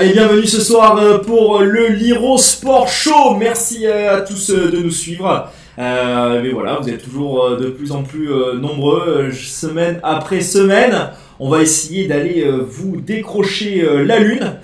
[0.00, 3.34] Allez, bienvenue ce soir euh, pour le Liro Sport Show.
[3.36, 5.50] Merci euh, à tous euh, de nous suivre.
[5.76, 9.98] Euh, mais voilà, vous êtes toujours euh, de plus en plus euh, nombreux, euh, semaine
[10.04, 11.10] après semaine.
[11.40, 14.58] On va essayer d'aller euh, vous décrocher euh, la lune.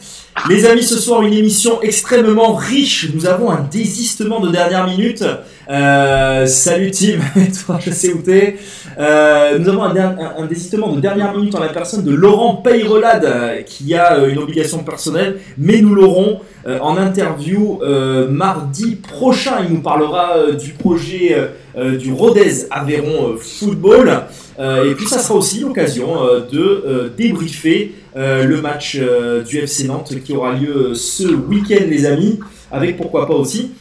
[0.50, 3.08] Les amis, ce soir, une émission extrêmement riche.
[3.14, 5.24] Nous avons un désistement de dernière minute.
[5.70, 7.18] Euh, salut Tim,
[7.66, 8.56] toi, je sais où t'es.
[8.98, 13.62] Euh, nous avons un, désistement de dernière minute en la personne de Laurent Peyrelade, euh,
[13.62, 17.80] qui a une obligation personnelle, mais nous l'aurons en interview
[18.28, 19.56] mardi prochain.
[19.66, 21.36] Il nous parlera du projet
[21.76, 24.24] du Rodez Aveyron Football.
[24.58, 28.96] Euh, et puis ça sera aussi l'occasion euh, de euh, débriefer le match
[29.44, 32.38] du FC Nantes qui aura lieu ce week-end, les amis,
[32.70, 33.72] avec pourquoi pas aussi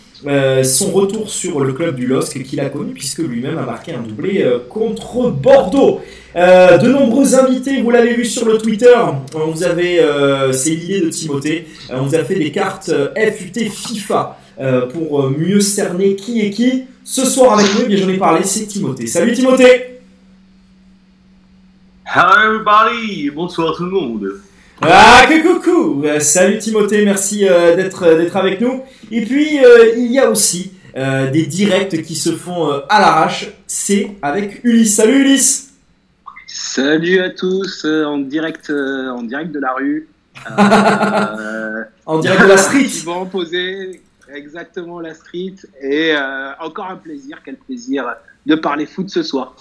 [0.64, 4.02] son retour sur le club du LOSC qu'il a connu puisque lui-même a marqué un
[4.02, 6.02] doublé contre Bordeaux.
[6.34, 8.96] De nombreux invités, vous l'avez vu sur le Twitter,
[9.36, 10.00] on vous avait,
[10.52, 14.40] c'est l'idée de Timothée, on vous a fait des cartes FUT FIFA
[14.92, 16.86] pour mieux cerner qui est qui.
[17.04, 19.06] Ce soir avec nous, eh j'en ai parlé, c'est Timothée.
[19.06, 19.93] Salut Timothée
[22.16, 24.28] Hello everybody, bonsoir tout le monde.
[24.82, 28.84] Ah, que coucou Euh, Salut Timothée, merci euh, d'être euh, d'être avec nous.
[29.12, 33.00] Et puis, euh, il y a aussi euh, des directs qui se font euh, à
[33.00, 33.52] l'arrache.
[33.66, 34.96] C'est avec Ulysse.
[34.96, 35.74] Salut Ulysse
[36.46, 40.08] Salut à tous, euh, en direct, euh, en direct de la rue.
[40.60, 42.90] Euh, En direct de la street.
[43.06, 44.02] Bon posé,
[44.34, 45.56] exactement la street.
[45.82, 48.06] Et euh, encore un plaisir, quel plaisir
[48.46, 49.56] de parler foot ce soir.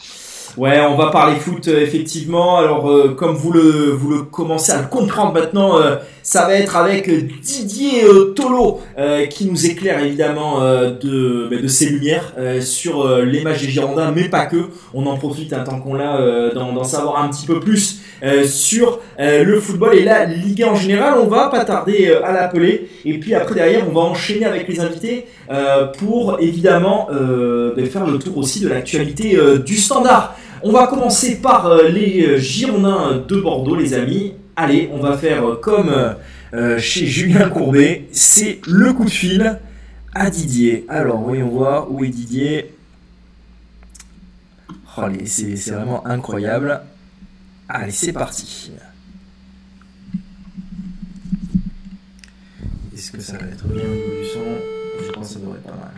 [0.58, 2.58] Ouais, on va parler foot euh, effectivement.
[2.58, 6.55] Alors, euh, comme vous le, vous le commencez à le comprendre maintenant, euh, ça va
[6.55, 7.10] être avec
[7.41, 13.43] Didier euh, Tolo euh, qui nous éclaire évidemment euh, de, de ses lumières sur les
[13.43, 14.69] matchs des Girondins, mais pas que.
[14.94, 18.00] On en profite un tant qu'on l'a d'en savoir un petit peu plus
[18.44, 21.19] sur le football et la Ligue 1 en général.
[21.22, 22.89] On va pas tarder à l'appeler.
[23.04, 25.27] Et puis après derrière, on va enchaîner avec les invités
[25.99, 30.37] pour évidemment bah, faire le tour aussi de l'actualité du standard.
[30.62, 34.34] On va commencer par les Girondins de Bordeaux, les amis.
[34.55, 36.15] Allez, on va faire euh, comme euh,
[36.53, 39.59] euh, chez Julien Courbet, c'est le coup de fil
[40.15, 40.85] à Didier.
[40.89, 42.75] Alors, voyons voir où est Didier.
[44.99, 46.83] Oh, c'est vraiment incroyable.
[47.67, 48.73] Allez, c'est parti.
[52.95, 54.41] Est-ce que ça va être bien au niveau du son
[55.07, 55.91] Je pense que ça devrait être pas mal.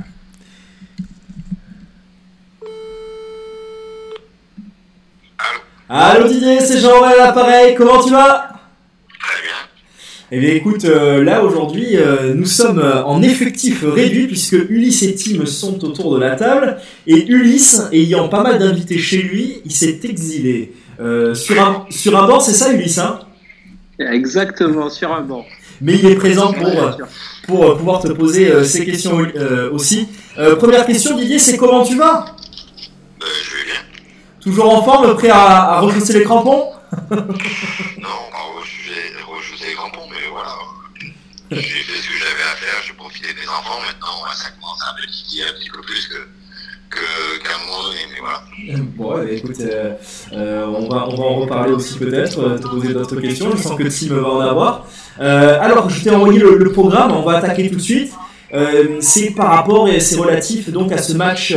[5.88, 8.48] Allô Didier, c'est Jean à l'appareil, comment tu vas?
[9.20, 9.52] Très bien.
[10.30, 15.02] Eh bien écoute, euh, là aujourd'hui, euh, nous sommes euh, en effectif réduit puisque Ulysse
[15.02, 19.60] et Tim sont autour de la table et Ulysse, ayant pas mal d'invités chez lui,
[19.64, 23.20] il s'est exilé euh, sur, un, sur un banc, c'est ça Ulysse hein?
[23.98, 25.44] Exactement, sur un banc.
[25.82, 26.98] Mais il est présent pour,
[27.46, 30.08] pour pouvoir te poser euh, ces questions euh, aussi.
[30.38, 32.24] Euh, première question Didier, c'est comment tu vas
[33.22, 33.80] Euh, je vais bien.
[34.44, 36.72] Toujours en forme, prêt à, à les crampons
[37.10, 37.16] Non,
[38.30, 38.44] pas
[39.26, 40.50] rejeter les crampons, mais voilà.
[41.50, 43.80] J'ai fait ce que j'avais à faire, j'ai profité des enfants.
[43.86, 46.16] Maintenant, ça commence à me titiller un petit peu plus que
[47.42, 48.84] qu'à un moment donné, mais voilà.
[48.96, 49.92] Bon, ouais, bah, écoute, euh,
[50.32, 53.50] euh, on, va, on va en reparler aussi peut-être, euh, te poser d'autres questions.
[53.56, 54.86] Je sens que Tim va en avoir.
[55.18, 58.12] Alors, je t'ai envoyé le, le programme, on va attaquer tout de suite.
[59.00, 61.56] C'est par rapport et c'est relatif donc à ce match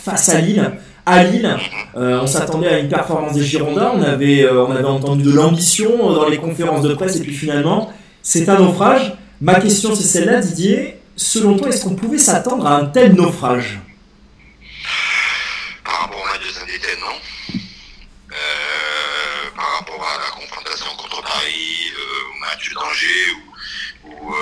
[0.00, 0.72] face à Lille.
[1.04, 1.58] À Lille,
[1.96, 3.90] euh, on s'attendait à une performance des Girondins.
[3.92, 7.34] On avait, euh, on avait entendu de l'ambition dans les conférences de presse et puis
[7.34, 7.92] finalement,
[8.22, 9.12] c'est un naufrage.
[9.40, 10.98] Ma question, c'est celle-là, Didier.
[11.16, 13.80] Selon toi, est-ce qu'on pouvait s'attendre à un tel naufrage?
[15.84, 17.56] Par rapport au match de Saint-Etienne, non.
[18.30, 21.92] Euh, par rapport à la confrontation contre Paris,
[22.30, 23.32] au match d'Angers
[24.04, 24.34] ou, ou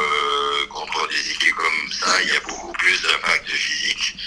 [0.69, 4.20] contre des équipes comme ça, il y a beaucoup plus d'impact physique.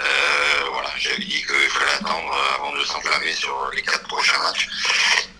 [0.00, 4.68] Euh, voilà, j'avais dit qu'il fallait attendre avant de s'enflammer sur les quatre prochains matchs.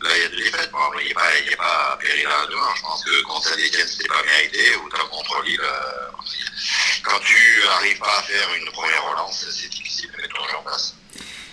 [0.03, 0.71] Là, il y a deux défaites.
[0.73, 2.73] Bon, il n'y a pas, il pas à demain.
[2.77, 4.59] Je pense que contre Saint-Etienne, c'était pas mérité.
[4.85, 6.11] Autant contre Lille, euh,
[7.05, 7.37] quand tu
[7.79, 10.95] arrives pas à faire une première relance, c'est difficile de mettre ton jeu en place.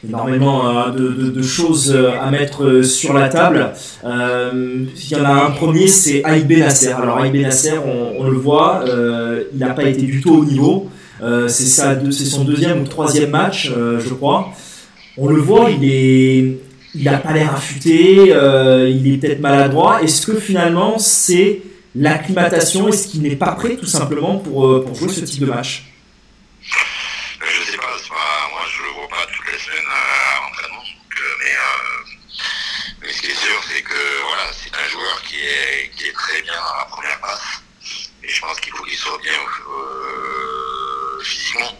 [0.07, 3.73] énormément euh, de, de- choses euh, à mettre euh, sur la table.
[4.03, 6.91] Euh, Il y en a un premier, c'est Aïb Nasser.
[6.91, 10.89] Alors Aïb Nasser, on, le voit, euh, il n'a pas été du tout au niveau.
[11.21, 14.53] Euh, c'est son deuxième ou troisième match, euh, je crois.
[15.17, 16.59] On le voit, il
[16.95, 20.01] n'a pas l'air affûté, euh, il est peut-être maladroit.
[20.03, 21.61] Est-ce que finalement c'est
[21.95, 25.85] l'acclimatation Est-ce qu'il n'est pas prêt tout simplement pour, jouer ce type de match?
[26.61, 27.83] Je sais pas,
[28.51, 30.83] moi je le vois pas toutes les semaines à l'entraînement,
[33.01, 33.93] mais, ce qui est sûr, c'est que
[34.27, 37.61] voilà, c'est un joueur qui est, très bien dans la première passe,
[41.27, 41.77] physiquement.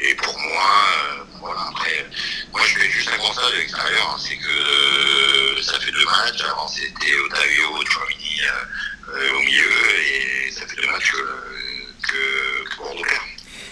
[0.00, 2.06] Et pour moi, euh, voilà, après,
[2.52, 4.18] moi je fais juste un constat de l'extérieur, hein.
[4.18, 10.50] c'est que euh, ça fait deux matchs, avant c'était Otavio, Chouamini euh, au milieu, et
[10.50, 13.04] ça fait deux matchs que, que, Bordeaux.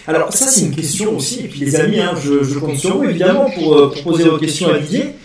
[0.07, 3.03] Alors ça c'est une question aussi, et puis les amis, hein, je, compte sur vous
[3.05, 5.15] évidemment pour, poser vos questions à Didier.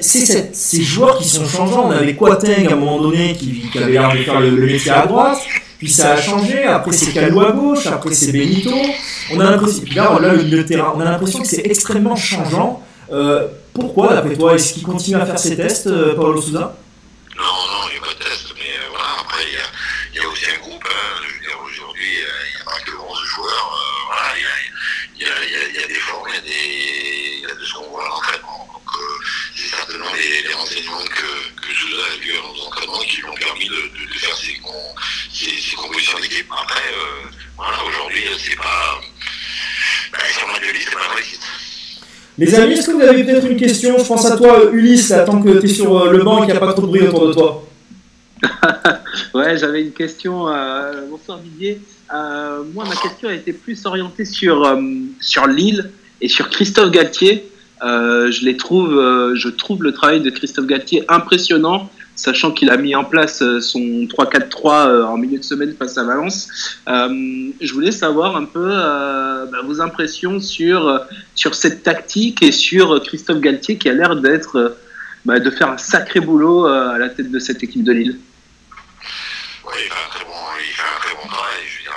[0.00, 1.88] C'est ces joueurs qui sont changeants.
[1.88, 4.90] On avait Quateng à un moment donné qui, avait l'air de faire le, le métier
[4.90, 5.38] à droite
[5.84, 6.64] puis ça a changé.
[6.64, 8.70] Après c'est Calou à gauche, après c'est Benito.
[9.32, 12.82] On a l'impression, là, le terrain, on a l'impression que c'est extrêmement changeant.
[13.12, 16.76] Euh, pourquoi d'après toi Est-ce qu'il continue à faire ses tests, euh, Paolo Souza
[17.36, 19.08] Non, non, il n'y a pas de test, mais euh, voilà.
[19.20, 19.66] Après il y a,
[20.14, 20.84] il y a aussi un groupe.
[20.84, 23.78] Hein, je veux dire aujourd'hui, il n'y a pas que 11 joueurs.
[24.06, 24.56] voilà, il y a,
[25.16, 27.36] il y, a, il y, a, il y a des formes, il y a des,
[27.36, 28.64] il y a de ce qu'on voit à l'entraînement
[29.54, 33.24] c'est certainement les, les, renseignements que, que Souza a vus à nos entraînements qui lui
[33.26, 34.60] ont permis de, de, de faire ses,
[35.32, 35.76] ses,
[36.20, 36.46] d'équipe.
[36.50, 39.00] Après, euh, voilà, aujourd'hui, c'est pas.
[40.12, 41.40] Bah, sur ma c'est pas une réussite.
[42.36, 45.20] Les amis, est-ce que vous avez peut-être une question Je pense à toi, Ulysse, là,
[45.20, 47.06] tant que tu es sur le banc et qu'il n'y a pas trop de bruit
[47.06, 47.66] autour de toi.
[49.34, 50.48] ouais, j'avais une question.
[50.48, 51.80] Euh, bonsoir Didier.
[52.12, 54.80] Euh, moi, ma question a été plus orientée sur, euh,
[55.20, 55.90] sur Lille
[56.20, 57.48] et sur Christophe Galtier.
[57.82, 62.70] Euh, je les trouve, euh, je trouve le travail de Christophe Galtier impressionnant, sachant qu'il
[62.70, 66.48] a mis en place euh, son 3-4-3 en milieu de semaine face à Valence.
[66.86, 71.00] je voulais savoir un peu bah, vos impressions sur
[71.34, 74.76] sur cette tactique et sur Christophe Galtier qui a l'air d'être
[75.24, 78.18] bah, de faire un sacré boulot à la tête de cette équipe de Lille.
[79.66, 81.56] Oui, il fait un très bon, il fait un très bon travail.
[81.66, 81.94] Je veux dire,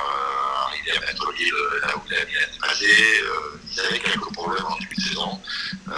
[0.68, 2.86] arriver à mettre Lille là où il a bien passé.
[2.86, 5.42] Euh, ils avaient quelques problèmes en début de saison.
[5.90, 5.92] Euh,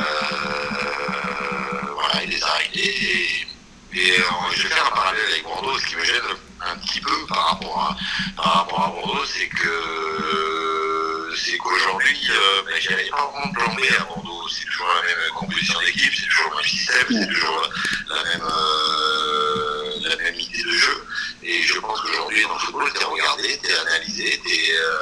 [1.93, 2.81] voilà, il les a réglés.
[2.81, 3.47] Et,
[3.93, 4.23] et euh,
[4.55, 5.77] je vais faire un parallèle avec Bordeaux.
[5.79, 6.21] Ce qui me gêne
[6.61, 12.61] un petit peu par rapport à, par rapport à Bordeaux, c'est que c'est qu'aujourd'hui, euh,
[12.65, 14.47] ben, j'avais pas vraiment plan B à Bordeaux.
[14.49, 17.69] C'est toujours la même composition d'équipe, c'est toujours le même système, c'est toujours
[18.09, 21.07] la même, euh, la même idée de jeu.
[21.43, 24.99] Et je pense qu'aujourd'hui, dans le football, t'es regardé, t'es analysé, t'es, euh,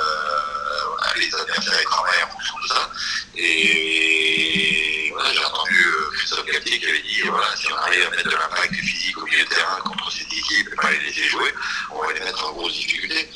[1.18, 2.90] les adversaires travaillent en fonction de ça.
[3.36, 8.10] Et voilà, j'ai entendu euh, Christophe Galtier qui avait dit voilà, si on arrive à
[8.10, 11.24] mettre de l'impact physique au milieu de terrain contre cette équipe et pas les laisser
[11.24, 11.54] jouer,
[11.90, 13.30] on va les mettre en grosse difficulté.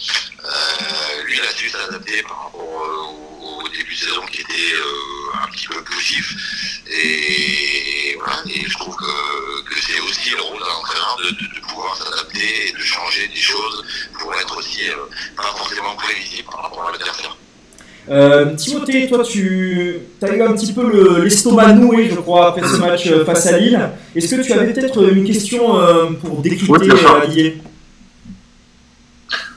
[0.43, 4.73] Euh, lui, il a su s'adapter par rapport au, au, début de saison qui était
[4.73, 6.35] euh, un petit peu poussif.
[6.87, 11.95] Et, voilà, et je trouve que, que c'est aussi le rôle d'un entraîneur de, pouvoir
[11.95, 13.85] s'adapter et de changer des choses
[14.19, 14.97] pour être aussi euh,
[15.37, 17.37] pas forcément prévisible par rapport à l'adversaire.
[18.09, 22.77] Euh, Timothée, toi, tu as eu un petit peu l'estomac noué, je crois, après ce
[22.77, 23.79] match face à Lille.
[24.15, 27.61] Est-ce que tu avais peut-être une question euh, pour décrypter oui, Didier?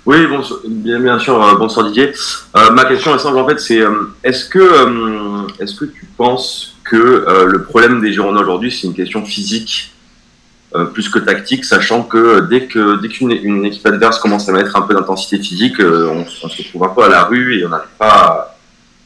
[0.06, 2.12] Oui, bon, bien, bien sûr, euh, bonsoir Didier.
[2.56, 3.80] Euh, ma question est simple, en fait, c'est
[4.22, 9.24] est-ce que, est-ce que tu penses que le problème des Girondins aujourd'hui, c'est une question
[9.24, 9.93] physique?
[10.74, 14.52] Euh, plus que tactique, sachant que dès que dès qu'une une équipe adverse commence à
[14.52, 17.64] mettre un peu d'intensité physique, euh, on, se retrouve un peu à la rue et
[17.64, 18.56] on n'arrive pas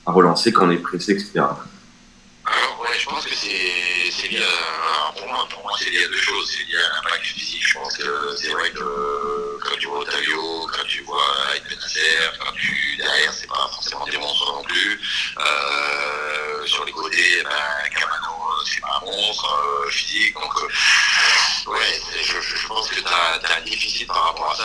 [0.07, 1.31] à, relancer quand on est pressé, etc.
[1.37, 6.51] Alors ouais, je pense que c'est lié à, pour moi, c'est lié à deux choses,
[6.51, 7.63] c'est lié à l'impact physique.
[7.63, 8.05] Je pense que
[8.37, 11.21] c'est vrai que quand tu vois Otavio, quand tu vois
[11.53, 12.01] Aït Benasser,
[12.41, 15.01] quand tu derrière, c'est pas forcément des monstres non plus.
[15.39, 22.01] Euh, sur les côtés, ben, Camano, c'est pas un monstre euh, physique, donc euh, ouais,
[22.23, 24.65] je, pense que tu un déficit par rapport à ça,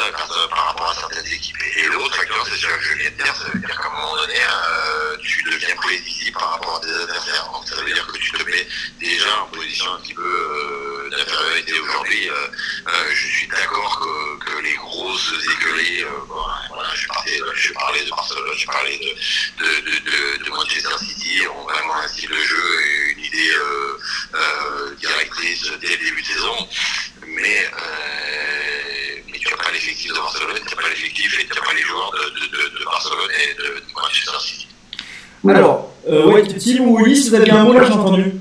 [0.50, 1.55] par rapport à certaines équipes.
[1.77, 3.91] Et l'autre facteur, c'est ce que je viens de dire, ça veut dire qu'à un
[3.91, 7.50] moment donné, euh, tu deviens prévisible par rapport à tes adversaires.
[7.51, 8.67] Donc ça veut dire que tu te mets
[9.00, 12.29] déjà en position un petit peu euh, d'infériorité aujourd'hui.
[12.29, 12.34] Euh,
[12.88, 18.10] euh, je suis d'accord que, que, les grosses écuries, voilà, je, parlais, je parlais de
[18.10, 22.82] Barcelone, je parlais de, de, de, de, Manchester City, ont vraiment un style de jeu
[22.82, 23.51] et une idée
[25.00, 26.67] directrice dès le début de saison.
[27.27, 27.70] Mais
[29.32, 31.74] mais tu n'as pas l'effectif de Barcelone, tu n'as pas l'effectif et tu n'as pas
[31.74, 34.67] les joueurs de, de, de, Barcelone et de, Manchester City.
[35.48, 38.34] Alors, euh, ouais, Tim ou Ulysse, vous avez un mot là, j'ai entendu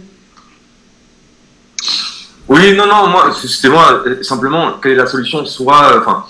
[2.53, 6.27] Oui, non, non, moi, c'était moi, simplement, quelle est la solution Soit, enfin,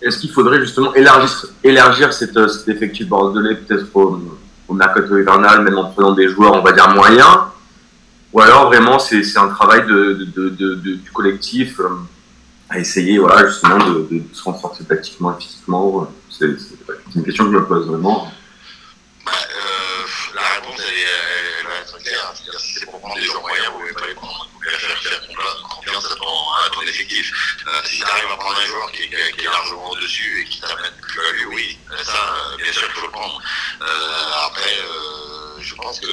[0.00, 4.20] est-ce qu'il faudrait justement élargir, élargir cette, cet effectif bordelais, peut-être au,
[4.72, 7.38] mercato hivernal, même en prenant des joueurs, on va dire, moyens
[8.32, 11.88] Ou alors, vraiment, c'est un travail de, du collectif euh,
[12.68, 16.54] à essayer, voilà, justement, de, se renforcer tactiquement et physiquement C'est
[17.16, 18.30] une question que je me pose vraiment.
[19.26, 19.30] Euh,
[20.36, 22.32] la réponse, elle, va être claire.
[22.60, 24.47] C'est pour prendre des joueurs moyens, vous ne pouvez pas les prendre.
[24.78, 25.20] Faire, faire
[25.68, 26.14] confiance à
[26.70, 27.32] ton, effectif.
[27.66, 30.92] Euh, si tu arrives à prendre un joueur qui, est largement au-dessus et qui t'amène
[31.02, 33.42] plus à lui, oui, ça, bien sûr qu'il faut le prendre.
[33.82, 34.76] Euh, après,
[35.60, 36.06] je pense que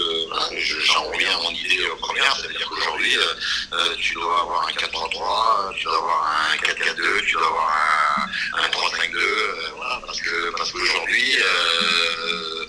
[0.86, 3.34] j'en reviens à mon idée euh, première, c'est-à-dire qu'aujourd'hui, euh,
[3.74, 8.64] euh, tu dois avoir un 4-3-3, tu dois avoir un 4-4-2, tu dois avoir un,
[8.64, 10.20] un 3-5-2, euh, voilà, parce
[10.58, 12.66] parce qu'aujourd'hui, euh,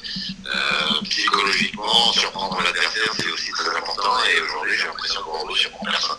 [0.47, 6.17] euh, psychologiquement, surprendre l'adversaire, c'est aussi très important, et aujourd'hui, j'ai l'impression que surprend personne.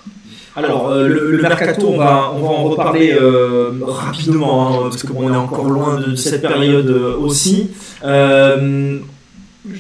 [0.56, 5.04] Alors, euh, le, le mercato, on va, on va en reparler euh, rapidement, hein, parce
[5.04, 7.70] qu'on est encore loin de cette période aussi.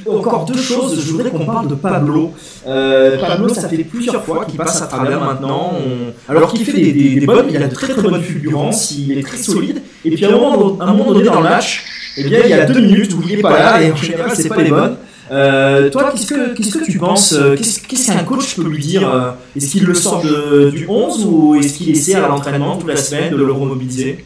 [0.06, 2.34] Encore deux choses, je voudrais qu'on parle de Pablo.
[2.66, 5.74] Pablo, ça fait plusieurs fois qu'il passe à travers maintenant.
[6.28, 9.18] Alors qu'il fait des, des- des bonnes, il a de très très bonnes fulgurances, il
[9.18, 9.82] est très solide.
[10.04, 11.86] Et puis à un moment, à un moment donné dans le match,
[12.18, 14.32] eh bien, il y a deux minutes où il n'est pas là, et en général,
[14.36, 14.98] c'est pas les bonnes.
[15.30, 18.80] Euh, toi, qu'est-ce que, qu'est-ce que tu penses euh, Qu'est-ce qu'est-ce qu'un coach peut lui
[18.80, 22.78] dire euh, Est-ce qu'il le sort de- du 11 ou est-ce qu'il essaie à l'entraînement
[22.78, 24.26] toute la semaine de le remobiliser?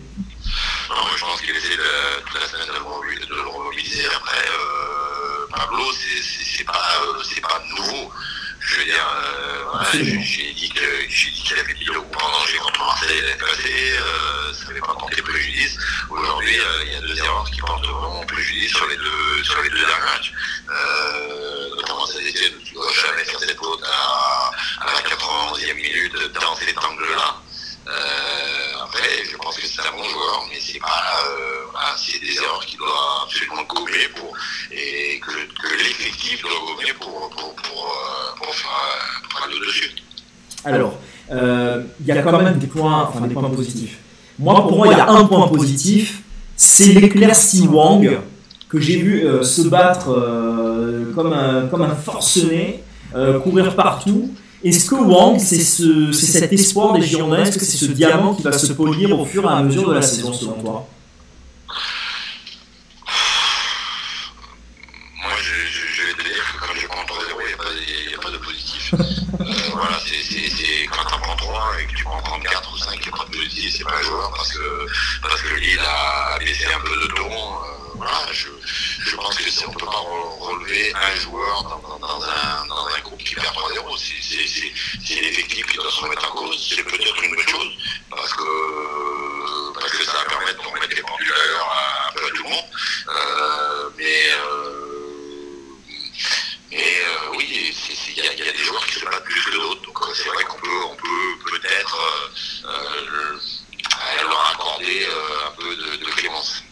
[0.89, 3.25] Non, mais je pense qu'il essaie de, toute la semaine de le remobiliser.
[3.25, 4.03] De le remobiliser.
[4.15, 8.11] Après, euh, Pablo, c'est- pas, euh, pas nouveau.
[8.59, 9.40] Je veux dire, euh.
[9.93, 13.37] J'ai dit que j'ai dit qu'il avait mis le groupe en danger contre Marseille l'année
[13.37, 13.91] passée.
[13.99, 15.77] Euh, ça n'avait pas porté préjudice.
[16.09, 19.61] Aujourd'hui, euh, il y a deux erreurs qui portent vraiment préjudice sur les deux, sur
[19.61, 20.33] les deux derniers matchs.
[20.69, 24.51] Euh, notamment étude, tu dois jamais cette faute à,
[24.87, 27.35] à la 91e minute dans cet angle-là.
[27.87, 32.19] Euh, après, je pense que c'est un bon joueur, mais c'est pas, euh, voilà, c'est
[32.19, 34.33] des erreurs qu'il doit absolument gommer pour,
[34.71, 39.91] et que, que l'effectif doit gommer pour, pour, pour, euh, pour faire, pour aller au-dessus.
[40.63, 40.93] Alors,
[41.31, 43.97] euh, il y a quand même des points, enfin des points positifs.
[44.37, 46.21] Moi, pour moi, il y a un point positif,
[46.55, 48.19] c'est l'éclaircie Wang
[48.69, 52.83] que j'ai vu euh, se battre euh, comme, un, comme un forcené,
[53.15, 54.33] euh, courir partout.
[54.63, 57.43] Est-ce que Wang, c'est ce, c'est cet espoir des Girondins?
[57.43, 59.93] Est-ce que c'est ce diamant qui va se polir au fur et à mesure de
[59.95, 60.87] la saison, selon toi
[65.23, 67.05] Moi, je, je, je vais te dire que quand je prends 3-0,
[67.41, 68.93] il n'y a, pas de- il y a pas de positif.
[69.41, 72.89] Euh, voilà, c'est, quand tu en prends 3 et que tu prends 34 ou 5,
[72.93, 74.85] il n'y a pas de positif, c'est pas un joueur parce que,
[75.23, 77.31] parce que Lille a baissé un peu de ton.
[77.31, 77.90] Euh,
[78.31, 81.63] je, pense que on ne peut pas re- relever un joueur
[81.99, 83.97] dans, un, groupe qui perd 3-0.
[83.97, 86.67] C'est, l'effectif qui doit se remettre en cause.
[86.69, 87.73] C'est peut-être une bonne chose
[88.09, 88.43] parce que,
[90.05, 91.77] ça va permettre de remettre les pendules à l'heure
[92.09, 92.65] un peu à tout le monde.
[93.09, 95.75] Euh, mais euh,
[96.73, 97.73] euh, oui,
[98.09, 99.81] il y, a- des joueurs qui se battent plus que d'autres.
[99.83, 101.97] Donc c'est vrai qu'on peut, peut-être
[102.63, 103.39] le-
[104.27, 105.07] leur accorder
[105.47, 106.63] un peu de clémence.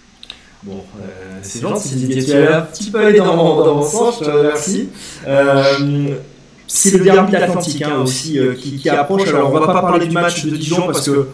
[0.63, 3.81] Bon, euh, c'est gentil Didier, tu as un petit peu allé dans mon, dans mon
[3.89, 4.89] sens, je te remercie.
[5.25, 6.15] Euh,
[6.67, 9.27] c'est le derby atlantique hein, aussi euh, qui, qui approche.
[9.29, 11.27] Alors on va pas parler du match de Dijon parce que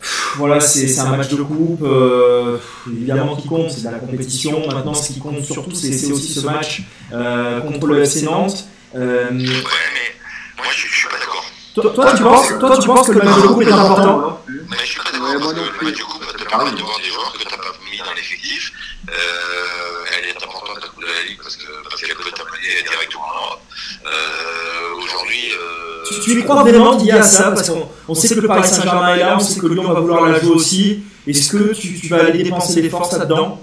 [0.00, 1.82] pff, voilà, c'est un match de coupe.
[1.82, 2.56] euh,
[2.90, 4.66] évidemment, qui compte, c'est de la compétition.
[4.66, 6.82] Maintenant, ce qui compte surtout, c'est aussi ce match
[7.12, 8.64] euh, contre le FC Nantes.
[8.96, 11.44] Euh, Ouais, mais moi je, je suis pas d'accord.
[11.74, 14.40] toi, toi, tu penses, toi, tu penses que le match de coupe est important?
[14.48, 16.82] Mais je suis pas d'accord parce que le match du coup va te permettre de
[16.82, 18.72] voir des joueurs que tu n'as pas mis dans l'effectif.
[19.08, 22.82] Euh, elle est importante la Coupe de la Ligue parce que parce qu'elle peut t'amener
[22.82, 23.60] directement en Europe.
[24.06, 28.34] Euh, Aujourd'hui, euh, Tu, tu y crois vraiment Didier à ça Parce qu'on on sait
[28.34, 31.02] que le Paris Saint-Germain est là, on sait que Lyon va vouloir la jouer aussi.
[31.26, 33.62] Est-ce que tu, tu vas aller dépenser des forces là-dedans?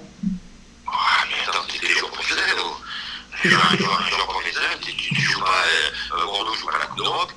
[0.88, 0.92] Ah,
[1.30, 2.76] mais attends, t'es des joueurs professionnels, oh.
[3.44, 6.66] Un joueur, un joueur, un joueur professionnel, tu, tu, tu joues pas, euh, Bordeaux joue
[6.68, 7.32] pas la Coupe d'Europe.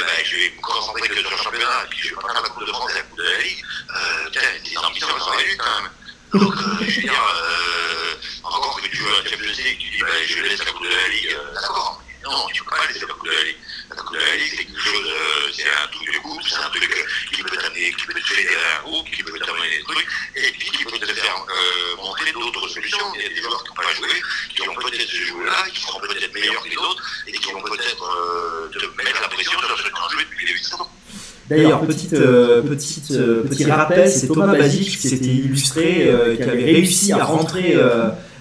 [0.00, 2.42] Bah, je vais me concentrer que sur le championnat, et puis je vais pas faire
[2.42, 5.58] la Coupe de France et la Coupe de la Ligue, euh, tes ambitions, sont réduites
[5.58, 5.90] quand même.
[6.32, 8.14] Donc, euh, je veux dire, euh,
[8.44, 11.08] encore que tu veux un Champions tu dis, bah, je laisse la Coupe de la
[11.08, 12.02] Ligue, euh, d'accord.
[12.22, 13.56] Non, tu peux pas laisser la Coupe de la Ligue.
[13.88, 16.60] La Coupe de la Ligue, c'est quelque chose, euh, c'est un truc de coupe, c'est
[16.60, 19.70] un truc euh, qui peut t'amener, qui peut te fédérer un groupe, qui peut t'amener
[19.72, 23.06] des trucs, et puis qui peut te faire euh, montrer d'autres solutions.
[23.16, 24.14] Il y a des joueurs qui n'ont pas joué,
[24.54, 27.62] qui ont peut-être ce joueur-là, qui seront peut-être meilleurs que les autres, et qui vont
[27.62, 30.64] peut-être euh, te mettre la pression sur ceux qui ont joué depuis le début de
[30.64, 30.86] saison.
[31.50, 36.42] D'ailleurs, petite, euh, petite, euh, petit rappel, c'est Thomas Basic qui s'était illustré, euh, qui
[36.44, 37.76] avait réussi à rentrer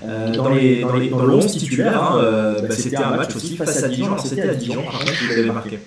[0.04, 2.02] euh, euh, dans, les, dans, les, dans le 11 titulaire.
[2.02, 4.06] hein, euh, bah, c'était un match aussi face à Dijon.
[4.14, 5.80] Alors, c'était à Dijon, par contre, il avait marqué.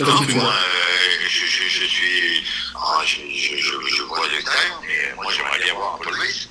[0.00, 0.52] Non, si tu moi, vois.
[0.52, 2.44] euh, je, je, je suis.
[2.76, 6.48] ah, je, je, je, je vois de l'extérieur, mais moi j'aimerais bien voir Paul Weiss.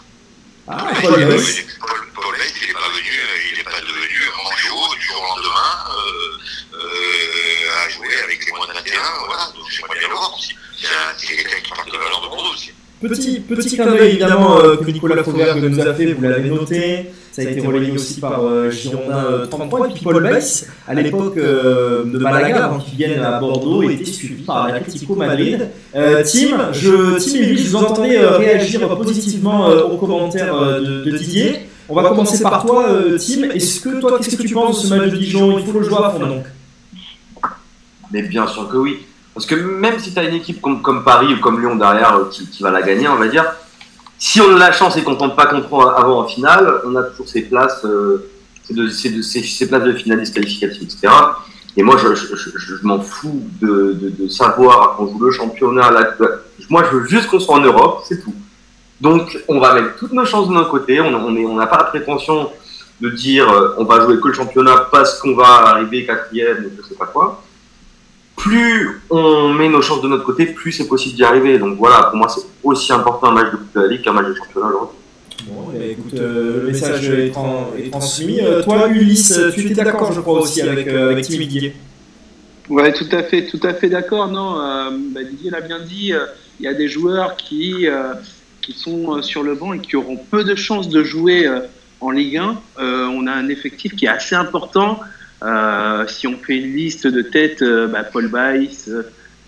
[0.67, 1.65] Ah, Paul il est pas Weiss.
[2.13, 5.35] Paul Weiss, il n'est pas venu, euh, il n'est pas devenu manchot du jour au
[5.39, 8.99] lendemain euh, euh, à jouer avec les moins de 21.
[9.27, 10.53] Voilà, donc j'aimerais bien le voir aussi.
[10.79, 12.71] C'est un- C'est quelqu'un qui marque de valeur de Bordeaux aussi.
[13.07, 17.05] Petit, petit clin d'œil évidemment euh, que Nicolas Fauvergue nous a fait, vous l'avez noté,
[17.31, 20.93] ça a été relayé aussi par euh, Girondin euh, 33, et puis Paul Weiss, à
[20.95, 25.69] l'époque euh, de Malaga, avant qu'il vienne à Bordeaux, était suivi par l'Atlético Madrid.
[25.95, 30.79] Euh, Tim, je, Tim et je vous entendais euh, réagir positivement euh, aux commentaires euh,
[30.79, 31.59] de, de Didier.
[31.89, 32.85] On va commencer par toi,
[33.17, 33.49] Tim.
[33.51, 35.57] Est-ce que toi, qu'est-ce que tu penses de ce match de Dijon?
[35.59, 36.43] Il faut le jouer à fond donc.
[38.11, 38.97] Mais bien sûr que oui.
[39.37, 42.47] Parce que même si tu as une équipe comme, Paris ou comme Lyon derrière qui,
[42.47, 43.45] qui, va la gagner, on va dire,
[44.17, 46.95] si on a la chance et qu'on ne tente pas contre avant en finale, on
[46.95, 48.31] a toujours ces places, euh,
[48.71, 51.13] de, ces, ces, places de finalistes qualificatives, etc.
[51.75, 52.07] Et moi, je,
[52.81, 55.91] m'en fous de, de, de savoir qu'on joue le championnat.
[56.71, 58.33] Moi, je veux juste qu'on soit en Europe, c'est tout.
[58.99, 60.99] Donc, on va mettre toutes nos chances de notre côté.
[60.99, 62.49] On n'a pas la prétention
[63.01, 66.81] de dire euh, on va jouer que le championnat parce qu'on va arriver quatrième ou
[66.81, 67.43] je sais pas quoi
[68.37, 71.57] plus on met nos chances de notre côté, plus c'est possible d'y arriver.
[71.57, 74.13] Donc voilà, pour moi, c'est aussi important un match de Coupe de la Ligue qu'un
[74.13, 74.97] match de championnat aujourd'hui.
[75.47, 77.31] Bon, bah, écoute, euh, le message est,
[77.91, 78.39] transmis.
[78.41, 81.75] Euh, toi, Ulysse, tu étais d'accord, je crois, aussi avec, euh, avec Tim Didier
[82.69, 84.29] Ouais, tout à fait, tout à fait d'accord.
[84.29, 84.55] Non,
[85.13, 86.13] bah, Didier l'a bien dit.
[86.59, 87.87] Il y a des joueurs qui
[88.61, 91.49] qui sont sur le banc et qui auront peu de chances de jouer
[92.01, 92.57] en Ligue 1.
[92.77, 94.99] on a un effectif qui est assez important.
[95.43, 99.03] Euh, si on fait une liste de têtes, euh, bah, Paul Baïs, euh,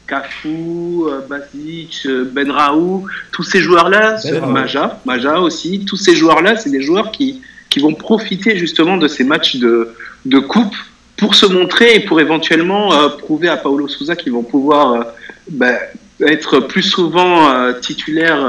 [0.07, 6.71] Cafou, Basic, Ben Raoult, tous ces joueurs-là, ben Maja, Maja aussi, tous ces joueurs-là, c'est
[6.71, 9.93] des joueurs qui, qui vont profiter justement de ces matchs de,
[10.25, 10.75] de coupe
[11.15, 15.13] pour se montrer et pour éventuellement prouver à Paulo Souza qu'ils vont pouvoir
[15.51, 15.75] bah,
[16.21, 18.43] être plus souvent titulaires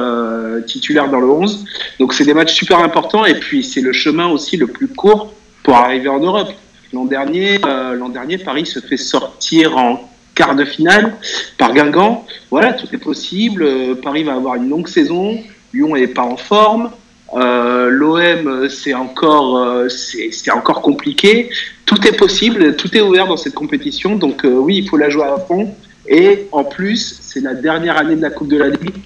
[0.67, 1.67] titulaire dans le 11.
[1.99, 5.35] Donc c'est des matchs super importants et puis c'est le chemin aussi le plus court
[5.63, 6.55] pour arriver en Europe.
[6.93, 11.17] L'an dernier, euh, l'an dernier, Paris se fait sortir en quart de finale
[11.57, 12.25] par Guingamp.
[12.51, 13.63] Voilà, tout est possible.
[13.63, 15.39] Euh, Paris va avoir une longue saison.
[15.73, 16.91] Lyon n'est pas en forme.
[17.35, 21.49] Euh, L'OM, c'est encore, c'est encore compliqué.
[21.87, 24.17] Tout est possible, tout est ouvert dans cette compétition.
[24.17, 25.73] Donc oui, il faut la jouer à fond.
[26.09, 28.97] Et en plus, c'est la dernière année de la Coupe de la Ligue.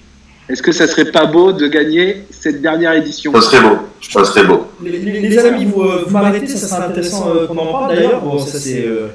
[0.47, 3.33] Est-ce que ça serait pas beau de gagner cette dernière édition?
[3.33, 3.77] Ça serait beau.
[4.01, 4.67] Ça serait beau.
[4.83, 8.21] Les, amis, vous, euh, vous m'arrêtez, ça serait intéressant euh, qu'on en parle d'ailleurs.
[8.21, 9.07] Bon, ça c'est euh,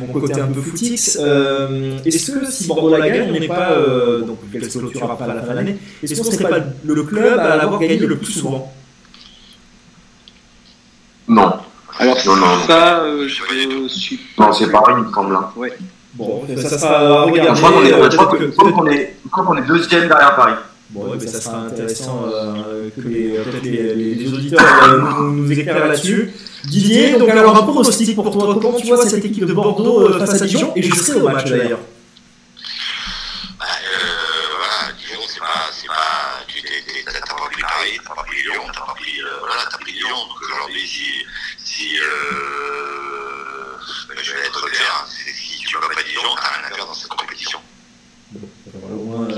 [0.00, 1.16] mon côté un peu footix.
[2.06, 3.76] est-ce que si Bordeaux la gagne, on n'est pas,
[4.26, 7.02] donc qu'elle se clôturera pas à la fin de l'année, est-ce qu'on serait pas le
[7.02, 8.72] club à l'avoir gagné le plus souvent?
[11.28, 11.52] Non.
[11.98, 14.20] Alors non, non, ça, je suis.
[14.38, 15.34] Non, c'est pareil, il me semble.
[15.34, 15.50] Hein.
[15.56, 15.72] Ouais.
[16.16, 17.54] Bon, ça, sera à regarder.
[17.54, 20.54] Je crois qu'on est, deuxième derrière Paris.
[20.90, 25.52] Bon, mais ça sera intéressant euh, que les, peut-être les, les, auditeurs euh, nous, nous,
[25.52, 26.32] éclairent là-dessus.
[26.64, 28.56] Didier, donc alors un pronostic pour toi.
[28.60, 31.28] Comment tu vois cette équipe de Bordeaux euh, face à Dijon Et je serai au
[31.28, 31.80] match d'ailleurs.
[33.58, 36.62] Bah, voilà, Dijon, c'est pas, c'est pas, tu
[37.04, 40.16] t'as pas pris Paris, t'as pas pris Lyon, t'as pas pris, voilà, t'as pris Lyon.
[40.28, 41.26] Donc aujourd'hui, si,
[41.58, 41.96] si
[44.32, 45.06] vais être clair,
[46.20, 47.58] à dans cette compétition.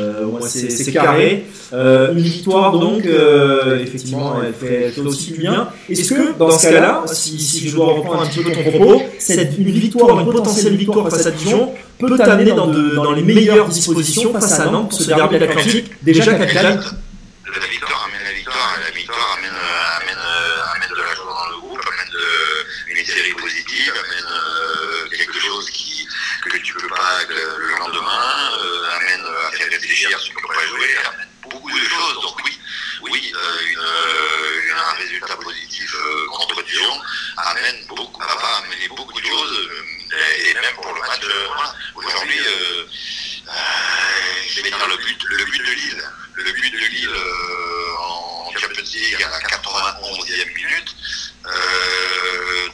[0.01, 1.47] Euh, au moins, c'est carré.
[1.73, 5.69] Euh, une victoire donc, euh, effectivement, elle fait, aussi du bien.
[5.89, 9.03] Est-ce que dans ce cas-là, si, si, je dois reprendre un petit peu ton propos,
[9.19, 13.69] cette, une victoire, une potentielle victoire face à Dijon peut t'amener dans, dans, les meilleures
[13.69, 18.79] dispositions face à Nantes pour ce derby l'Atlantique déjà capital La victoire amène la victoire,
[18.85, 19.59] la victoire amène,
[20.01, 20.25] amène,
[20.77, 25.71] amène de la joie dans le groupe, amène de, une série positive, amène quelque chose
[25.71, 26.07] qui,
[26.45, 28.49] que tu peux pas le lendemain,
[29.01, 32.15] amène à faire réfléchir sur ce qu'on pourrait jouer, amène beaucoup de choses.
[32.23, 32.59] Donc oui,
[33.03, 37.01] oui, euh, une, euh, un résultat positif euh, contre Dijon
[37.37, 39.69] amène beaucoup, va amener beaucoup de choses,
[40.47, 41.21] et, même pour le match.
[41.55, 41.75] Voilà.
[41.95, 42.39] Aujourd'hui,
[44.49, 46.03] je vais le but, le but de Lille.
[46.35, 47.17] Le but de Lille
[47.99, 50.97] en Champions League à la 91e minute,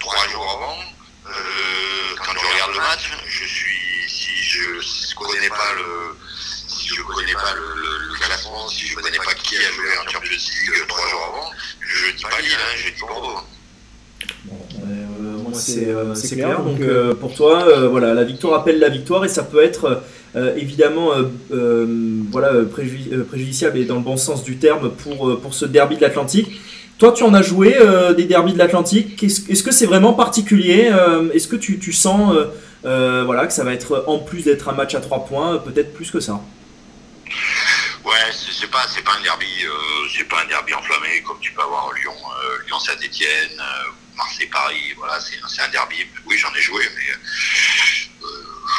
[0.01, 0.79] trois jours avant.
[1.25, 6.17] quand je regarde le match, je suis, si je ne connais pas le,
[6.69, 10.31] si je connais pas le, classement, si je connais pas qui a joué en Champions
[10.31, 13.41] League trois jours avant, je dis pas Lille, hein, je dis Bordeaux.
[15.55, 16.63] Bon, euh, c'est clair.
[16.63, 20.03] Donc euh, pour toi, euh, voilà, la victoire appelle la victoire et ça peut être
[20.57, 21.13] évidemment
[22.31, 26.61] voilà, préjudiciable et dans le bon sens du terme pour, pour ce derby de l'Atlantique.
[26.99, 27.77] Toi, tu en as joué
[28.17, 29.23] des derbys de l'Atlantique.
[29.23, 30.91] Est-ce que c'est vraiment particulier
[31.33, 32.35] Est-ce que tu, tu sens
[32.83, 36.11] voilà, que ça va être, en plus d'être un match à trois points, peut-être plus
[36.11, 36.41] que ça?
[38.05, 41.53] Ouais, c'est pas c'est pas un derby, euh, c'est pas un derby enflammé comme tu
[41.53, 43.63] peux avoir Lyon, euh, Lyon Saint-Étienne,
[44.15, 44.95] euh, Marseille Paris.
[44.97, 45.97] Voilà, c'est un derby.
[46.27, 48.27] Oui, j'en ai joué, mais euh,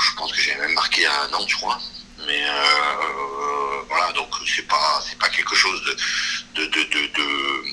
[0.09, 1.79] je pense que j'ai même marqué à Nantes, je crois.
[2.25, 5.81] Mais euh, voilà, donc c'est pas c'est pas quelque chose
[6.55, 7.63] de de de, de,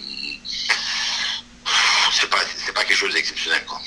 [2.13, 2.39] c'est pas
[2.75, 3.81] pas quelque chose d'exceptionnel quoi.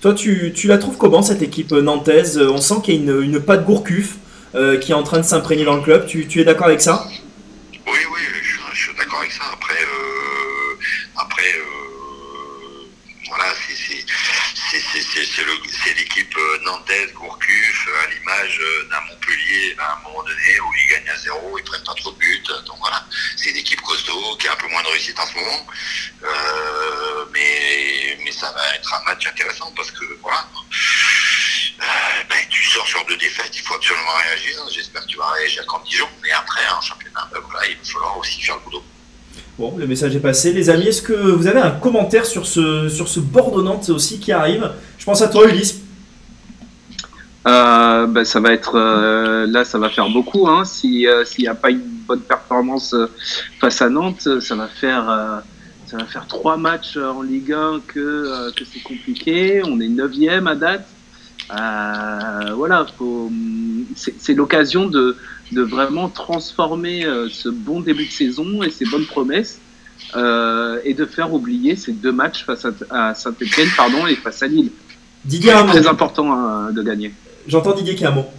[0.00, 2.36] Toi, tu, tu la trouves comment cette équipe nantaise?
[2.38, 4.16] On sent qu'il y a une, une patte Gourcuff.
[4.54, 6.04] Euh, qui est en train de s'imprégner dans le club.
[6.06, 7.08] Tu, tu es d'accord avec ça?
[21.58, 22.42] ils prennent pas trop de buts.
[22.66, 23.04] Donc voilà,
[23.36, 25.66] c'est une équipe costaud qui a un peu moins de réussite en ce moment.
[26.24, 30.46] Euh, mais, mais ça va être un match intéressant parce que voilà.
[31.80, 31.84] Euh,
[32.28, 34.56] ben, tu sors sur deux défaites, il faut absolument réagir.
[34.72, 37.84] J'espère que tu vas réagir quand Dijon, mais après en championnat, ben, voilà, il va
[37.84, 38.84] falloir aussi faire le boulot.
[39.58, 40.52] Bon, le message est passé.
[40.52, 44.32] Les amis, est-ce que vous avez un commentaire sur ce, sur ce Bordeaux-Nantes aussi qui
[44.32, 44.72] arrive?
[44.98, 45.81] Je pense à toi, Ulysse,
[47.46, 50.48] euh, ben, ça va être euh, là, ça va faire beaucoup.
[50.48, 50.64] Hein.
[50.64, 53.06] Si euh, s'il n'y a pas une bonne performance euh,
[53.60, 55.38] face à Nantes, ça va faire euh,
[55.86, 59.60] ça va faire trois matchs en Ligue 1 que euh, que c'est compliqué.
[59.64, 60.86] On est neuvième à date.
[61.50, 63.30] Euh, voilà, faut-
[63.96, 65.16] c'est l'occasion de
[65.50, 69.60] de vraiment transformer euh, ce bon début de saison et ces bonnes promesses
[70.16, 74.42] euh, et de faire oublier ces deux matchs face à, à Saint-Etienne pardon et face
[74.42, 74.70] à Lille.
[75.24, 75.68] Didier, mot.
[75.68, 77.12] très important hein, de gagner.
[77.46, 78.30] J'entends Didier mot.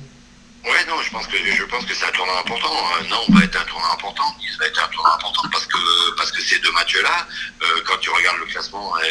[0.64, 2.72] Ouais, non, je pense que je pense que c'est un tournant important.
[2.74, 4.24] Euh, non, va être un tournant important.
[4.42, 7.28] Il va être un tournant important parce que parce que ces deux matchs-là,
[7.64, 9.02] euh, quand tu regardes le classement, euh,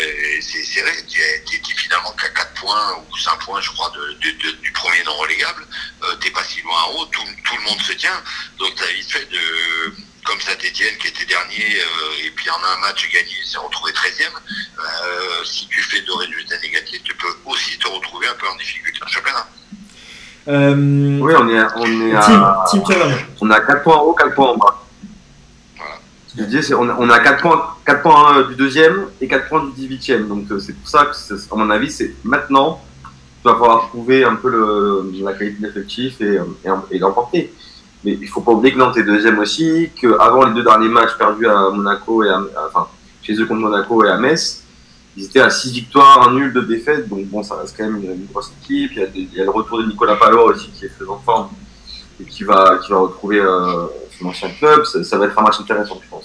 [0.40, 0.92] c'est serré.
[1.06, 5.02] Tu es, tu es finalement qu'à 4 points ou 5 points, je crois, du premier
[5.04, 5.66] non relégable.
[6.04, 7.06] Euh, T'es pas si loin en haut.
[7.06, 8.22] Tout, tout le monde se tient.
[8.58, 12.76] Donc t'as vite fait de comme Saint-Etienne qui était dernier euh, et puis en un
[12.78, 14.30] match gagné s'est retrouvé 13e.
[14.78, 18.56] Euh, si tu fais deux résultats négatifs, tu peux aussi te retrouver un peu en
[18.56, 19.48] difficulté en championnat.
[20.48, 22.82] Euh, Oui, on est, on est Tim, à, mot.
[23.40, 24.82] on à 4 points en haut, 4 points en bas.
[25.76, 25.94] Voilà.
[26.28, 29.28] Ce que je disais, c'est on, à 4 points, 4 points euh, du deuxième et
[29.28, 30.26] 4 points du 18e.
[30.26, 32.80] Donc euh, c'est pour ça que, c'est- à mon avis, c'est maintenant
[33.42, 36.44] tu vas falloir trouver un peu le, la qualité de l'effectif et, euh,
[36.90, 37.52] et, et l'emporter.
[38.04, 41.16] Mais il faut pas oublier que Nantes est deuxième aussi, qu'avant les deux derniers matchs
[41.18, 42.86] perdus à Monaco et à, à- enfin,
[43.20, 44.61] chez eux contre Monaco et à Metz,
[45.16, 47.08] ils étaient à 6 victoires, un nul, de défaites.
[47.08, 48.92] Donc bon, ça reste quand même une, grosse équipe.
[49.14, 51.48] Il y, a, le retour de Nicolas Palois aussi qui est très en forme
[52.20, 53.86] et qui va, qui va retrouver euh,
[54.18, 54.84] son ancien club.
[54.84, 56.24] Ça, va être un match intéressant, je pense.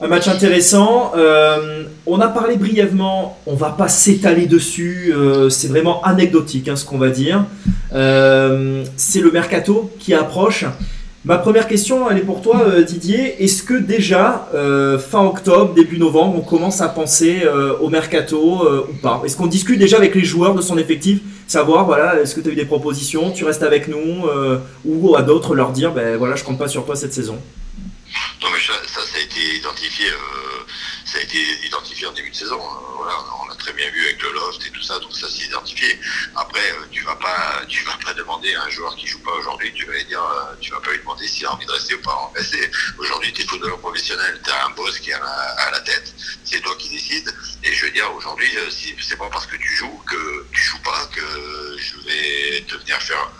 [0.00, 1.12] Un match intéressant.
[1.16, 6.76] Euh, on a parlé brièvement, on va pas s'étaler dessus, euh, c'est vraiment anecdotique hein,
[6.76, 7.44] ce qu'on va dire.
[7.90, 10.64] C'est le mercato qui approche.
[11.28, 13.44] Ma première question, elle est pour toi euh, Didier.
[13.44, 18.66] Est-ce que déjà, euh, fin octobre, début novembre, on commence à penser euh, au mercato
[18.88, 19.20] ou pas?
[19.26, 22.48] Est-ce qu'on discute déjà avec les joueurs de son effectif Savoir, voilà, est-ce que tu
[22.48, 24.24] as eu des propositions Tu restes avec nous
[24.86, 27.36] Ou à d'autres leur dire, ben voilà, je compte pas sur toi cette saison?
[28.40, 30.06] Non mais ça, ça, a été identifié,
[31.10, 32.60] ça a été identifié en début de saison.
[32.60, 32.88] hein.
[32.96, 35.44] Voilà, on a très bien vu avec le loft et tout ça, donc ça c'est
[35.44, 35.98] identifié.
[36.36, 39.32] Après, euh, tu vas pas, tu vas pas demander à un joueur qui joue pas
[39.32, 41.72] aujourd'hui, tu vas lui dire, euh, tu vas pas lui demander s'il a envie de
[41.72, 42.30] rester ou pas.
[42.98, 46.12] Aujourd'hui, tu es footballeur professionnel, tu as un boss qui est à la, tête,
[46.44, 47.32] c'est toi qui décides.
[47.62, 50.60] Et je veux dire, aujourd'hui, euh, si, c'est pas parce que tu joues que tu
[50.60, 53.30] joues pas que je vais te venir faire,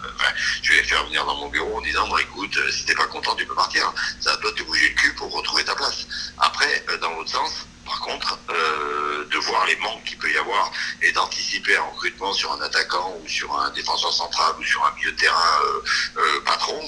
[0.62, 3.34] je vais faire venir dans mon bureau en disant, bon, écoute, si t'es pas content,
[3.34, 3.92] tu peux partir.
[4.20, 6.06] Ça doit te bouger le cul pour retrouver ta place.
[6.38, 7.57] Après, dans l'autre sens,
[7.88, 10.70] par contre, euh, de voir les manques qu'il peut y avoir
[11.00, 14.94] et d'anticiper un recrutement sur un attaquant ou sur un défenseur central ou sur un
[14.96, 15.82] milieu de terrain euh,
[16.18, 16.78] euh, patron,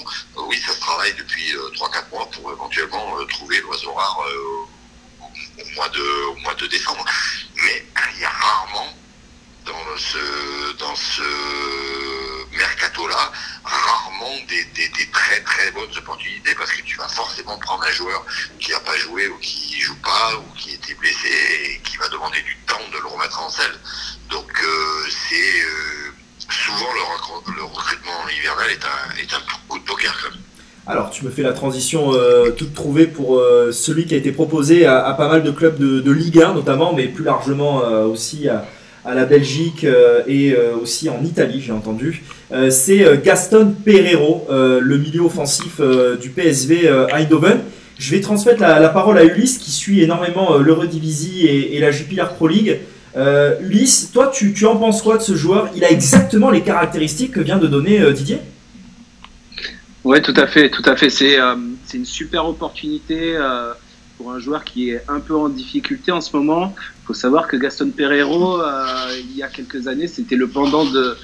[0.47, 4.69] oui, ça se travaille depuis euh, 3-4 mois pour éventuellement trouver l'oiseau rare au,
[5.61, 7.03] au mois de, au mois de décembre.
[7.55, 8.93] Mais il y a rarement
[9.65, 13.31] dans ce, dans ce mercato-là,
[13.63, 14.65] rarement des,
[15.11, 18.25] très très bonnes opportunités parce que tu vas forcément prendre un joueur
[18.59, 21.29] qui n'a pas joué ou qui joue pas ou qui était blessé
[21.65, 23.75] et qui va demander du temps de le remettre en selle.
[24.29, 26.11] Donc euh, c'est euh,
[26.49, 30.39] souvent le, recru- le recrutement hivernal est un, est un coup de poker quand même.
[30.87, 34.31] Alors, tu me fais la transition euh, toute trouvée pour euh, celui qui a été
[34.31, 38.49] proposé à, pas mal de clubs de, de Ligue 1 notamment, mais plus largement aussi
[38.49, 38.65] à,
[39.05, 42.23] à la Belgique euh, et euh, aussi en Italie, j'ai entendu.
[42.51, 45.79] Euh, c'est Gaston Pereiro, le milieu offensif
[46.21, 47.59] du PSV Eindhoven.
[47.97, 52.25] Je vais transmettre la, parole à Ulysse qui suit énormément l'Eurodivisie et, et la Jupiler
[52.35, 52.79] Pro League.
[53.61, 55.69] Ulysse, toi, tu, en penses quoi de ce joueur?
[55.75, 58.39] Il a exactement les caractéristiques que vient de donner Didier?
[60.03, 61.09] Ouais, tout à fait, tout à fait.
[61.09, 61.55] C'est euh,
[61.93, 63.35] une super opportunité
[64.21, 66.75] pour un joueur qui est un peu en difficulté en ce moment.
[66.77, 68.85] Il faut savoir que Gaston Pereiro, euh,
[69.19, 71.17] il y a quelques années, c'était le pendant de,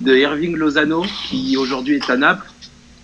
[0.00, 2.46] de Irving Lozano, qui aujourd'hui est à Naples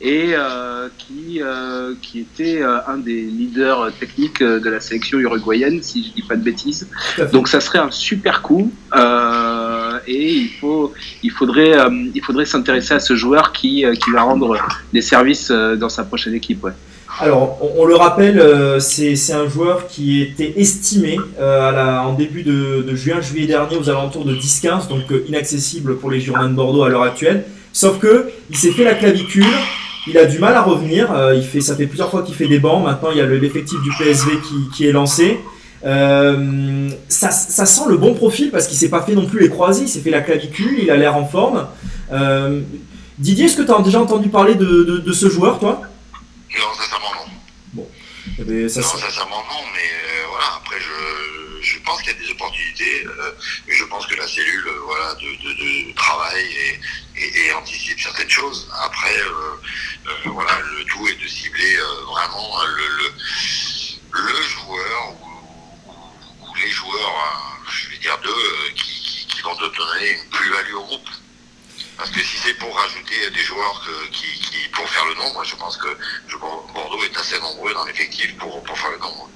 [0.03, 5.83] et euh, qui, euh, qui était euh, un des leaders techniques de la sélection uruguayenne,
[5.83, 6.89] si je dis pas de bêtises.
[7.33, 8.73] Donc ça serait un super coup
[10.07, 11.77] et il faut il faudrait
[12.15, 14.57] il faudrait s'intéresser à ce joueur qui qui va rendre
[14.93, 16.65] des services dans sa prochaine équipe.
[16.65, 16.73] Ouais.
[17.21, 22.15] Alors, on, le rappelle, euh, c'est un joueur qui était estimé euh, à la, en
[22.15, 26.55] début de, juin, juillet dernier aux alentours de 10-15, donc inaccessible pour les Girondins de
[26.55, 27.45] Bordeaux à l'heure actuelle.
[27.73, 29.45] Sauf que il s'est fait la clavicule,
[30.07, 31.09] il a du mal à revenir.
[31.35, 32.83] il fait, ça fait plusieurs fois qu'il fait des bancs.
[32.83, 34.33] Maintenant, il y a l'effectif du PSV
[34.75, 35.39] qui, est lancé.
[35.85, 39.83] Euh, ça, sent le bon profil parce qu'il s'est pas fait non plus les croisés,
[39.83, 41.67] il s'est fait la clavicule, il a l'air en forme.
[42.13, 42.61] Euh,
[43.19, 45.83] Didier, est-ce que tu as déjà entendu parler de, de, de, ce joueur, toi
[46.59, 47.33] Non, sincèrement non.
[47.75, 47.87] Bon.
[48.51, 52.19] Ben, ça, non, sincèrement non, mais euh, voilà, après je, je pense qu'il y a
[52.19, 53.33] des opportunités, euh,
[53.69, 56.81] mais je pense que la cellule euh, voilà, de, de, travail et,
[57.23, 58.69] et, et, anticipe certaines choses.
[58.83, 59.15] Après,
[60.25, 65.15] voilà, le tout est de cibler vraiment le, le, le joueur
[66.63, 67.39] les joueurs, hein,
[67.71, 71.09] je vais dire deux, euh, qui, qui, vont te donner une plus-value au groupe.
[72.01, 74.25] Parce que si c'est pour rajouter des joueurs qui,
[74.73, 75.89] pour faire le nombre, je pense que
[76.73, 79.29] Bordeaux est assez nombreux dans l'effectif pour, pour faire le nombre.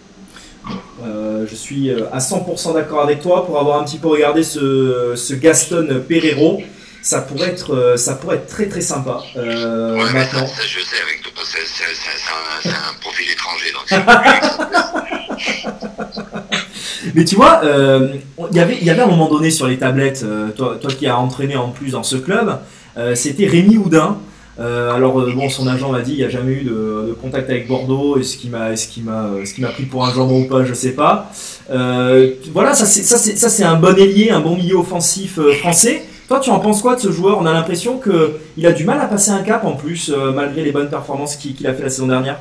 [1.05, 3.45] Euh, je suis euh, à 100% d'accord avec toi.
[3.45, 6.63] Pour avoir un petit peu regardé ce, ce Gaston Pereiro,
[7.05, 9.23] ça pourrait être, ça pourrait être très très sympa.
[9.37, 10.47] Euh, ouais, maintenant.
[10.47, 13.89] Ça, je sais, avec c'est un, un, profil étranger, donc
[17.15, 18.15] Mais tu vois, euh,
[18.53, 21.19] y il y avait un moment donné sur les tablettes, euh, toi, toi qui as
[21.19, 22.59] entraîné en plus dans ce club,
[22.97, 24.17] euh, c'était Rémi Houdin.
[24.59, 28.19] alors bon, son agent m'a dit il n'y a jamais eu de, contact avec Bordeaux.
[28.19, 30.65] Est-ce qu'il m'a, est-ce qu'il m'a, ce qui m'a pris pour un jambon ou pas,
[30.65, 31.31] je sais pas.
[31.69, 36.05] voilà, ça c'est, ça c'est, ça c'est un bon ailier, un bon milieu offensif français.
[36.29, 37.39] Toi, tu en penses quoi de ce joueur?
[37.39, 40.63] On a l'impression que il a du mal à passer un cap en plus, malgré
[40.63, 42.39] les bonnes performances qu'il a fait la saison dernière.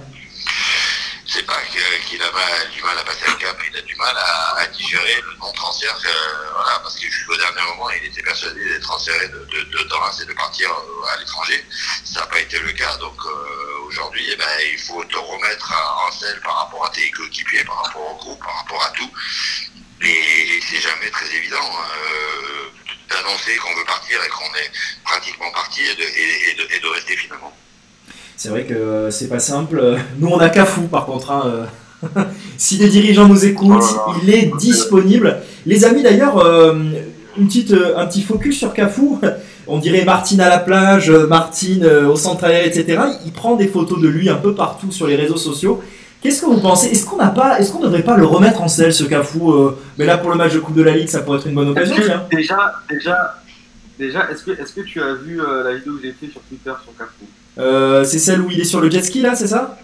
[1.25, 1.57] C'est pas
[2.07, 2.29] qu'il a
[2.71, 6.51] du mal à passer un cap, il a du mal à digérer le non-transfert, euh,
[6.53, 10.25] voilà, parce que jusqu'au dernier moment, il était persuadé d'être transféré de, de, de et
[10.25, 11.65] de partir euh, à l'étranger.
[12.03, 15.73] Ça n'a pas été le cas, donc euh, aujourd'hui, eh ben, il faut te remettre
[16.07, 19.11] en selle par rapport à tes coéquipiers, par rapport au groupe, par rapport à tout.
[20.01, 21.69] Et, c'est jamais très évident
[23.09, 24.71] d'annoncer qu'on veut partir et qu'on est
[25.03, 27.53] pratiquement parti et de, et, et de, rester finalement.
[28.37, 29.97] C'est vrai que c'est pas simple.
[30.17, 31.31] Nous, on a qu'à fou, par contre.
[31.31, 31.67] Hein,
[32.57, 35.37] si les dirigeants nous écoutent, oh il est disponible.
[35.65, 36.73] Les amis, d'ailleurs, euh,
[37.37, 39.19] une petite, euh, un petit focus sur Cafou.
[39.67, 43.01] On dirait Martine à la plage, euh, Martine au centre aérien, etc.
[43.25, 45.81] Il prend des photos de lui un peu partout sur les réseaux sociaux.
[46.23, 46.87] Qu'est-ce que vous pensez?
[46.87, 49.53] Est-ce qu'on n'a pas, est-ce qu'on ne devrait pas le remettre en selle ce Cafou
[49.97, 51.69] Mais là, pour le match de Coupe de la Ligue, ça pourrait être une bonne
[51.69, 51.95] occasion.
[52.31, 53.35] déjà, déjà,
[53.99, 56.71] déjà, est-ce que, est-ce que tu as vu la vidéo que j'ai fait sur Twitter
[56.81, 59.77] sur Cafou C'est celle où il est sur le jet ski là, c'est ça?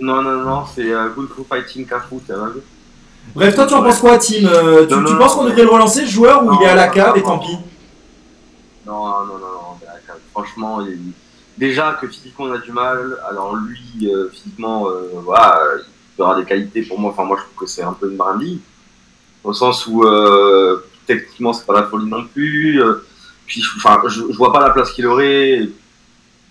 [0.00, 2.60] Non, non, non, c'est euh, Good Fighting Cafu, tu vu
[3.34, 6.10] Bref, toi, tu en penses quoi, Tim euh, Tu, penses qu'on devrait le relancer, ce
[6.10, 7.56] joueur, ou il est à la cave et tant pis?
[8.86, 9.38] Non, non, non,
[10.58, 10.96] non, il est
[11.58, 13.18] déjà que physiquement on a du mal.
[13.28, 15.60] Alors lui, euh, physiquement, euh, voilà,
[16.18, 17.10] il aura des qualités pour moi.
[17.10, 18.60] Enfin, moi, je trouve que c'est un peu une brindille,
[19.44, 20.04] au sens où
[21.06, 22.80] techniquement, c'est pas la folie non plus.
[23.46, 25.68] puis, enfin, je, je vois pas la place qu'il aurait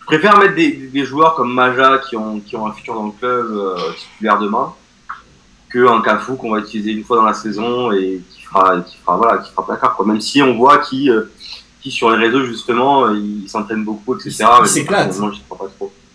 [0.05, 3.11] je préfère mettre des, joueurs comme Maja qui ont, qui ont un futur dans le
[3.11, 4.71] club euh, titulaire demain
[5.67, 8.97] que un Cafou qu'on va utiliser une fois dans la saison et qui fera, qui
[9.07, 10.05] voilà, qui fera placard quoi.
[10.05, 11.23] Même si on voit qui, euh,
[11.85, 14.43] qui sur les réseaux justement, il s'entraîne beaucoup, etc.
[14.63, 15.15] Il s'éclate.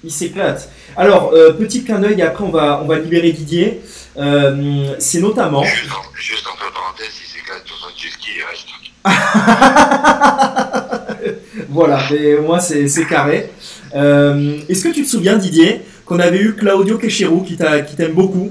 [0.03, 0.69] Il s'éclate.
[0.97, 3.81] Alors, euh, petit clin d'œil, après on va, on va libérer Didier.
[4.17, 5.63] Euh, c'est notamment.
[5.63, 8.67] Juste, juste entre parenthèses, il s'éclate sur son ski, il reste.
[11.69, 13.53] voilà, mais moi c'est carré.
[13.95, 18.51] Euh, est-ce que tu te souviens, Didier, qu'on avait eu Claudio Quechero, qui t'aime beaucoup,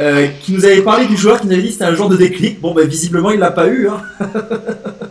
[0.00, 2.08] euh, qui nous avait parlé du joueur, qui nous avait dit que c'était un genre
[2.08, 2.60] de déclic.
[2.60, 3.88] Bon, ben visiblement, il l'a pas eu.
[3.88, 4.02] Hein.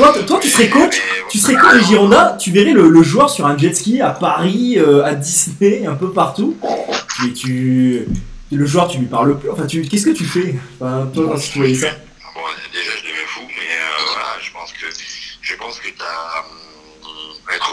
[0.00, 3.46] toi, toi, tu serais coach, tu serais coach des Girondins, tu verrais le, joueur sur
[3.46, 6.56] un jet ski à Paris, euh, à Disney, un peu partout.
[7.26, 8.06] Et tu,
[8.50, 9.50] le joueur, tu lui parles plus.
[9.50, 10.54] Enfin, tu, qu'est-ce que tu fais?
[10.80, 11.88] Enfin, toi, quand tu voyais ça
[12.34, 12.40] Bon,
[12.72, 14.86] déjà, je deviens fou, mais voilà, je pense que
[15.42, 16.04] je pense que as être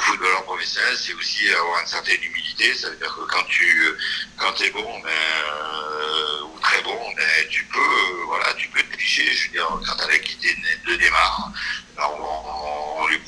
[0.07, 2.73] footballeur professionnel, c'est aussi avoir une certaine humilité.
[2.73, 3.95] Ça veut dire que quand tu
[4.37, 8.93] quand es bon, ben, euh, ou très bon, ben, tu peux voilà, tu peux te
[8.93, 9.29] tricher.
[9.33, 11.51] Je veux dire, quand mec qui de démarre,
[11.97, 13.19] on, on, lui,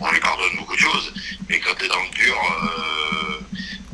[0.00, 1.12] on, lui pardonne beaucoup de choses.
[1.48, 3.40] Mais quand tu es dans le dur, euh,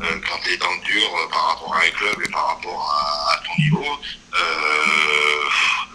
[0.03, 2.95] euh, quand tu es dans le dur par rapport à un club et par rapport
[3.31, 3.99] à, ton niveau,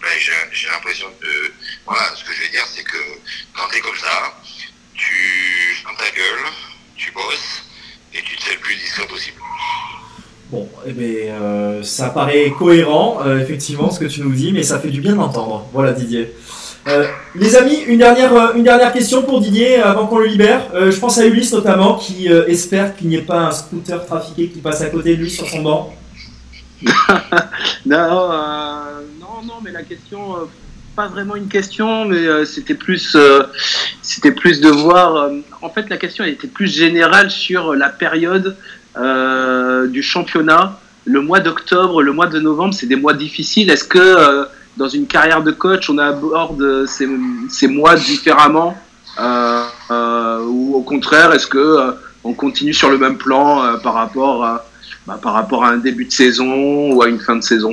[0.02, 0.18] ben,
[0.52, 1.52] j'ai l'impression que
[1.84, 2.98] voilà, ce que je veux dire, c'est que
[3.54, 4.34] quand tu es comme ça,
[6.02, 6.50] ta gueule,
[6.96, 7.62] tu bosses
[8.12, 9.36] et tu te fais le plus discret possible.
[10.50, 14.64] Bon, eh bien, euh, ça paraît cohérent, euh, effectivement, ce que tu nous dis, mais
[14.64, 15.64] ça fait du bien d'entendre.
[15.72, 16.34] Voilà, Didier.
[16.88, 20.68] Euh, les amis, une dernière, une dernière question pour Didier avant qu'on le libère.
[20.74, 24.04] Euh, je pense à Ulysse notamment qui euh, espère qu'il n'y ait pas un scooter
[24.04, 25.94] trafiqué qui passe à côté de lui sur son banc.
[27.86, 27.96] non,
[28.32, 30.46] euh, non, non, mais la question, euh,
[30.94, 33.42] pas vraiment une question, mais euh, c'était plus, euh,
[34.02, 35.16] c'était plus de voir.
[35.16, 38.56] euh, en fait, la question était plus générale sur la période
[39.88, 40.78] du championnat.
[41.06, 43.70] Le mois d'octobre, le mois de novembre, c'est des mois difficiles.
[43.70, 48.76] Est-ce que dans une carrière de coach, on aborde ces, mois différemment,
[49.18, 54.66] ou au contraire, est-ce que on continue sur le même plan par rapport à
[55.06, 57.72] bah, par rapport à un début de saison ou à une fin de saison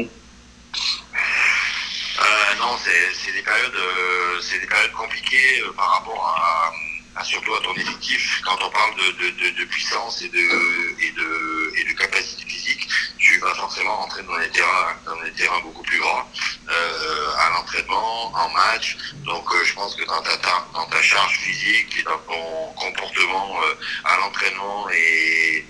[2.19, 3.43] Euh, non, c'est c'est des
[3.75, 6.73] euh, c'est des périodes compliquées euh, par rapport
[7.15, 8.41] à, surtout à ton effectif.
[8.45, 12.87] Quand on parle de, puissance et de et de capacité physique,
[13.19, 16.25] tu vas forcément rentrer dans des terrains, dans des terrains beaucoup plus grands
[16.69, 18.97] euh, à l'entraînement, en match.
[19.25, 22.73] Donc, euh, je pense que dans ta, ta- dans ta charge physique et dans ton
[22.77, 25.65] comportement euh, à l'entraînement et,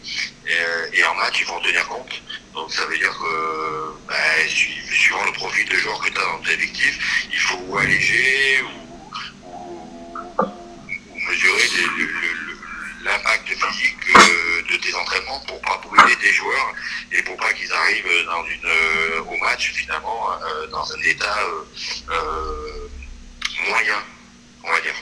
[0.94, 2.22] et, en match, il faut en tenir compte.
[2.54, 6.24] Donc ça veut dire que ben, su- suivant le profil de joueur que tu as
[6.24, 10.46] dans ton effectif, il faut alléger ou, ou,
[11.30, 12.49] mesurer le-
[13.04, 16.74] l'impact physique euh, de tes entraînements pour pas brûler tes joueurs
[17.12, 21.40] et pour pas qu'ils arrivent dans une, euh, au match finalement euh, dans un état
[23.70, 24.00] moyen,
[24.64, 24.96] on va dire.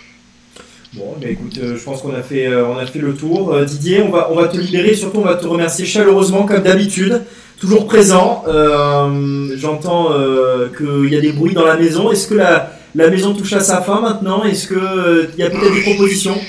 [0.93, 3.53] Bon, bah écoute, euh, je pense qu'on a fait, euh, on a fait le tour.
[3.53, 6.63] Euh, Didier, on va, on va te libérer, surtout on va te remercier chaleureusement comme
[6.63, 7.23] d'habitude,
[7.59, 8.43] toujours présent.
[9.55, 10.13] J'entends
[10.77, 12.11] qu'il y a des bruits dans la maison.
[12.11, 14.43] Est-ce que la, la maison touche à sa fin maintenant?
[14.43, 16.39] Est-ce qu'il y a peut-être des propositions?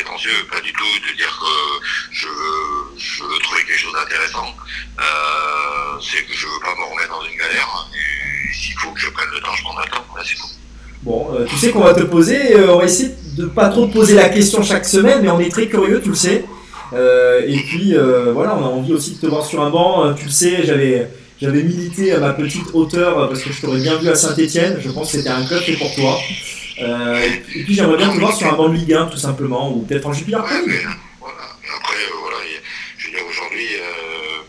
[0.00, 2.26] Prétentieux, pas du tout, de dire que je,
[2.96, 4.46] je veux trouver quelque chose d'intéressant,
[4.98, 5.02] euh,
[6.00, 9.10] c'est que je veux pas me remettre dans une galère, et s'il faut que je
[9.10, 10.48] prenne le temps, je prendrai le temps, c'est tout.
[11.02, 13.86] Bon, euh, tu sais qu'on va te poser, euh, on va essayer de pas trop
[13.86, 16.44] te poser la question chaque semaine, mais on est très curieux, tu le sais.
[16.92, 17.94] Et puis
[18.34, 20.12] voilà, on a envie aussi de te voir sur un banc.
[20.14, 21.08] Tu le sais, j'avais
[21.40, 24.78] j'avais milité à ma petite hauteur parce que je t'aurais bien vu à Saint-Etienne.
[24.80, 26.18] Je pense que c'était un club fait pour toi.
[26.82, 27.22] Euh,
[27.54, 29.82] et puis, j'aimerais bien te voir sur un banc de Ligue 1 tout simplement, ou
[29.82, 30.88] peut-être en Jupiler Ouais, mais, League.
[31.20, 31.36] voilà.
[31.64, 32.36] Et après, euh, voilà,
[32.98, 34.42] je veux dire, aujourd'hui, euh,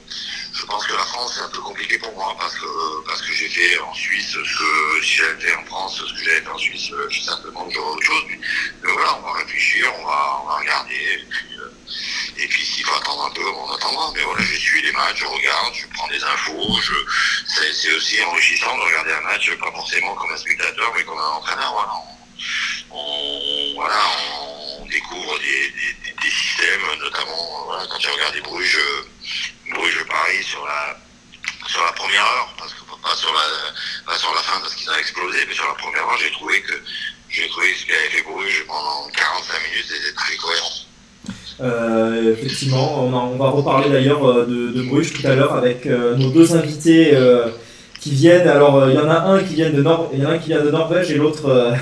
[0.54, 3.34] je pense que la France, c'est un peu compliqué pour moi parce que, parce que
[3.34, 6.58] j'ai fait en Suisse ce que j'avais fait en France, ce que j'avais fait en
[6.58, 8.24] Suisse, euh, je sais simplement j'aurais autre chose.
[8.30, 8.40] Mais,
[8.84, 10.94] mais voilà, on va réfléchir, on va, on va regarder.
[10.94, 11.68] Et puis, euh,
[12.64, 14.12] s'il faut attendre un peu, on attendra.
[14.16, 16.80] Mais voilà, je suis les matchs, je regarde, je prends des infos.
[16.82, 16.94] Je,
[17.74, 21.38] c'est aussi enrichissant de regarder un match, pas forcément comme un spectateur, mais comme un
[21.38, 21.72] entraîneur.
[21.74, 21.94] Voilà.
[22.92, 23.96] On, voilà,
[24.82, 25.72] on découvre des,
[26.22, 32.22] des, systèmes, notamment euh, voilà, quand j'ai regardé Bruges, euh, Bruges Paris sur la première
[32.22, 33.40] heure, parce que pas sur la
[34.06, 36.62] pas sur la fin parce qu'ils ont explosé, mais sur la première heure, j'ai trouvé
[36.62, 36.74] que
[37.30, 40.72] j'ai trouvé que ce fait Bruges pendant 45 minutes était très cohérent.
[41.62, 47.18] Euh, effectivement, on, va reparler d'ailleurs de, Bruges tout à l'heure avec nos deux invités
[48.00, 48.48] qui viennent.
[48.48, 50.40] Alors, il y en a un qui vient de Nor il y en a un
[50.40, 51.74] qui vient de Norvège et l'autre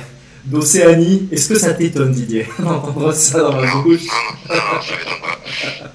[0.49, 1.29] d'Océanie.
[1.31, 4.01] Est-ce que ça t'étonne, Didier, d'entendre ça dans la Non, bouche
[4.49, 5.39] non, non, non, ça m'étonne pas.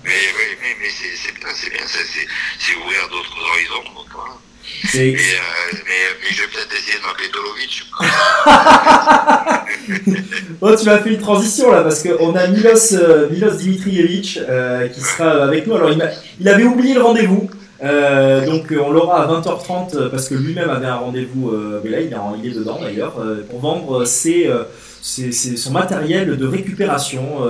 [0.04, 3.84] Mais oui, mais, mais c'est bien, c'est bien, c'est- ouvrir d'autres horizons.
[4.94, 5.16] Euh, mais,
[6.30, 7.74] je vais peut-être essayer de m'appeler Dolovic.
[10.60, 14.88] Oh, tu m'as fait une transition là parce qu'on a Milos, euh, Milos Dimitrievich euh,
[14.88, 15.74] qui sera avec nous.
[15.74, 17.50] Alors, il, il avait oublié le rendez-vous.
[17.82, 21.52] Euh, donc euh, on l'aura à 20h30 euh, parce que lui-même avait un rendez-vous,
[21.84, 24.50] il est, dedans d'ailleurs, pour vendre ses,
[25.02, 27.40] son matériel de récupération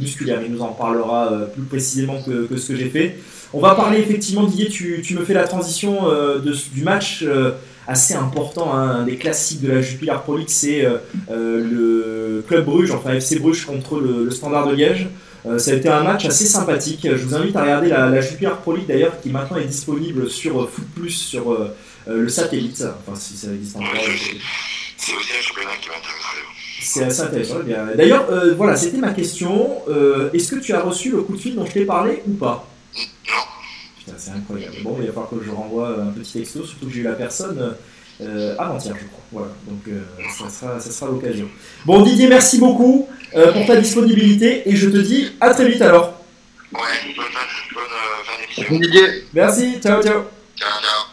[0.00, 0.40] musculaire.
[0.44, 3.16] Il nous en parlera plus précisément que, ce que j'ai fait.
[3.52, 5.98] On va parler effectivement, Didier, tu, tu me fais la transition
[6.72, 7.24] du match
[7.88, 10.86] assez important, hein, un des classiques de la Jupiler Pro League, c'est
[11.30, 15.08] le Club Bruges, enfin FC Bruges contre le Standard de Liège.
[15.44, 17.00] Euh, ça a été un match assez sympathique.
[17.04, 20.30] Je vous invite à regarder la, la Jupiler Pro League d'ailleurs, qui maintenant est disponible
[20.30, 21.74] sur euh, Foot Plus, sur euh,
[22.06, 22.84] le satellite.
[23.06, 23.88] Enfin, si ça existe encore.
[24.96, 26.42] C'est aussi un championnat qui m'intéresserait.
[26.80, 27.56] C'est assez intéressant.
[27.66, 27.96] eh.
[27.96, 29.78] D'ailleurs, euh, voilà, c'était ma question.
[30.32, 32.68] Est-ce que tu as reçu le coup de fil dont je t'ai parlé ou pas?
[33.28, 33.34] Non.
[33.98, 34.76] Putain, c'est incroyable.
[34.82, 37.12] Bon, il va falloir que je renvoie un petit texto, surtout que j'ai eu la
[37.12, 37.74] personne
[38.22, 39.20] euh, avant-hier, je crois.
[39.32, 40.02] Voilà, donc euh,
[40.38, 41.48] ça sera, ça sera l'occasion.
[41.86, 45.80] Bon, Didier, merci beaucoup euh, pour ta disponibilité et je te dis à très vite
[45.80, 46.14] alors.
[46.72, 46.80] Ouais,
[47.16, 47.40] bonne fin,
[47.74, 50.22] bonne, euh, Didier, Merci, ciao, ciao.
[50.56, 51.06] Ciao, ciao.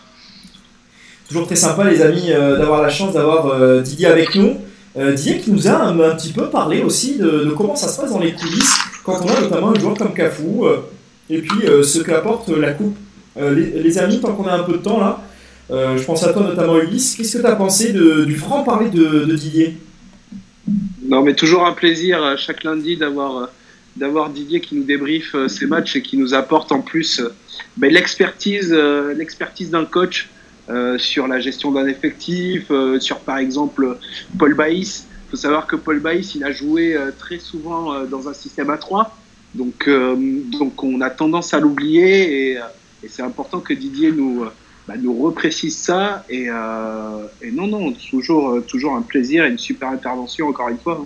[1.28, 4.58] Toujours très sympa, les amis, euh, d'avoir la chance d'avoir euh, Didier avec nous.
[4.98, 7.88] Euh, Didier qui nous a un, un petit peu parlé aussi de, de comment ça
[7.88, 10.66] se passe dans les coulisses quand on a notamment un joueur comme Cafou.
[10.66, 10.82] Euh,
[11.30, 12.98] et puis euh, ce qu'apporte la coupe.
[13.38, 15.22] Euh, les, les amis, tant qu'on a un peu de temps là,
[15.72, 19.26] euh, je pense à toi notamment Ulysse, qu'est-ce que tu as pensé du franc-parler de,
[19.26, 19.78] de Didier?
[21.04, 23.46] Non, mais toujours un plaisir euh, chaque lundi d'avoir euh,
[23.96, 27.22] d'avoir Didier qui nous débriefe ses matchs et qui nous apporte en plus
[27.76, 28.72] ben, l'expertise
[29.16, 30.30] l'expertise d'un coach
[30.98, 33.98] sur la gestion d'un effectif, sur par exemple
[34.38, 35.08] Paul Baïs.
[35.10, 38.78] Il faut savoir que Paul Baïs, il a joué très souvent dans un système à
[38.78, 39.18] 3.
[39.56, 42.60] Donc, donc on a tendance à l'oublier et,
[43.10, 44.46] c'est important que Didier nous,
[44.90, 46.26] bah, nous reprécise ça.
[46.30, 50.70] Et, euh, et non, non, toujours, euh, toujours un plaisir et une super intervention encore
[50.70, 50.98] une fois.
[51.02, 51.06] hein.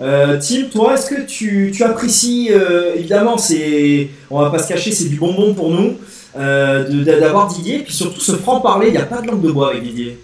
[0.00, 4.66] Euh, Tim, toi, est-ce que tu, tu apprécies, euh, évidemment, c'est, on va pas se
[4.66, 5.98] cacher, c'est du bonbon pour nous,
[6.36, 9.70] euh, d'avoir Didier, puis surtout ce franc-parler, il n'y a pas de langue de bois
[9.72, 10.18] avec Didier.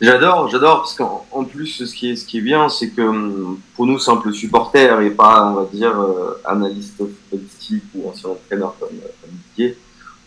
[0.00, 3.02] J'adore, j'adore, parce qu'en en plus, ce qui est, ce qui est bien, c'est que
[3.74, 8.76] pour nous, simples supporters et pas, on va dire, euh, analystes footballistiques ou anciens entraîneurs
[8.78, 9.76] comme, euh, comme Didier,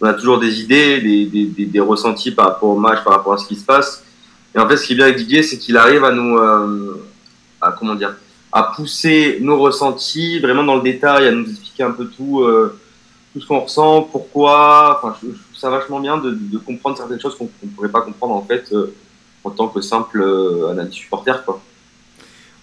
[0.02, 3.34] on a toujours des idées, des, des, des, ressentis par rapport au match, par rapport
[3.34, 4.04] à ce qui se passe.
[4.56, 7.02] Et en fait, ce qui est bien avec Didier, c'est qu'il arrive à nous, euh,
[7.62, 8.16] à comment dire,
[8.52, 12.78] à pousser nos ressentis vraiment dans le détail, à nous expliquer un peu tout, euh,
[13.32, 14.98] tout ce qu'on ressent, pourquoi.
[14.98, 18.34] Enfin, je, trouve ça vachement bien de, comprendre certaines choses qu'on ne pourrait pas comprendre
[18.34, 18.66] en fait.
[18.74, 18.94] euh,
[19.44, 20.24] en tant que simple
[20.70, 21.44] analyste supporter.
[21.44, 21.62] Quoi.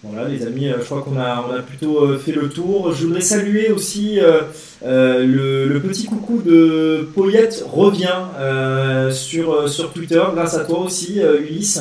[0.05, 2.93] Voilà les amis, euh, je crois qu'on a, on a plutôt euh, fait le tour.
[2.93, 4.43] Je voudrais saluer aussi euh,
[5.27, 8.07] le, petit coucou de Poyette revient
[9.11, 11.81] sur, sur Twitter, grâce à toi aussi Ulysse.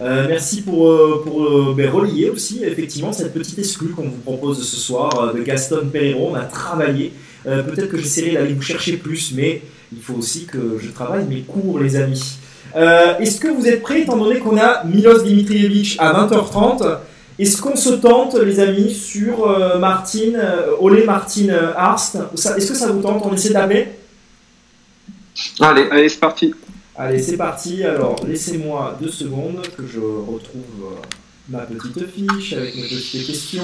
[0.00, 5.32] Merci pour, pour ben, relier aussi effectivement cette petite exclue qu'on vous propose ce soir
[5.34, 6.28] de Gaston Perreiro.
[6.32, 7.12] On a travaillé.
[7.44, 9.62] Peut-être que j'essaierai d'aller vous chercher plus, mais
[9.92, 12.38] il faut aussi que je travaille mes cours les amis.
[12.74, 16.98] Est-ce que vous êtes prêts, étant donné qu'on a Milos Dimitrievich à 20h30
[17.38, 22.16] Est-ce qu'on se tente, les amis, sur euh, Martin, euh, Olé Martin euh, Arst?
[22.34, 23.22] Ça- Est-ce que ça vous tente?
[23.26, 23.88] On essaie d'appeler?
[25.60, 26.54] Allez, Allez, c'est parti.
[26.96, 27.84] Allez, c'est parti.
[27.84, 30.94] Alors, laissez-moi deux secondes que je retrouve euh,
[31.50, 33.62] ma petite fiche avec mes petites questions.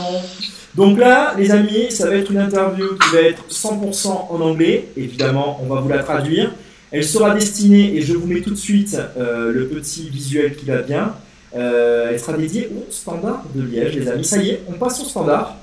[0.75, 4.89] Donc là, les amis, ça va être une interview qui va être 100% en anglais.
[4.99, 6.53] Évidemment, on va vous la traduire.
[6.91, 10.67] Elle sera destinée, et je vous mets tout de suite euh, le petit visuel qui
[10.67, 11.15] va bien.
[11.55, 14.25] Euh, elle sera dédiée au standard de Liège, les amis.
[14.25, 15.57] Ça y est, on passe au standard.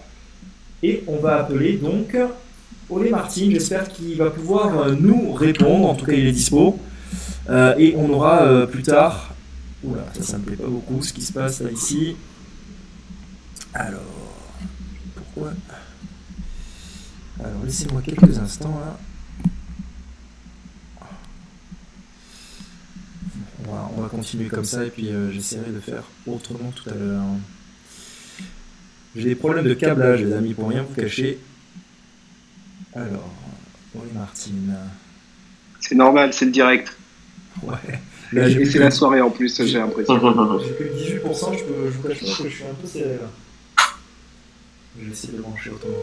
[0.83, 2.15] Et on va appeler donc
[2.89, 3.49] Olé Martin.
[3.51, 5.89] J'espère qu'il va pouvoir euh, nous répondre.
[5.89, 6.79] En tout cas, il est dispo.
[7.49, 9.33] Euh, et on aura plus tard.
[9.83, 12.15] Oula, ça, ça me plaît pas beaucoup ce qui se passe là ici.
[13.73, 14.01] Alors,
[15.15, 15.53] pourquoi?
[17.39, 18.97] Alors, laissez-moi quelques instants là.
[23.69, 26.89] On va, on va continuer comme ça et puis euh, j'essaierai de faire autrement tout
[26.89, 27.21] à l'heure.
[29.15, 31.39] J'ai des problèmes de câblage, les amis, pour rien vous cacher.
[32.95, 33.29] Alors,
[33.95, 34.75] oui, Martine.
[35.79, 36.95] C'est normal, c'est le direct.
[37.63, 37.75] Ouais.
[38.31, 40.15] Là, Et c'est que- la soirée en plus, j'ai l'impression.
[40.63, 43.15] J'ai que 18%, je, peux, je vous cache pas que je suis un peu serré
[43.21, 43.85] là.
[44.99, 45.93] Je vais essayer de brancher autrement.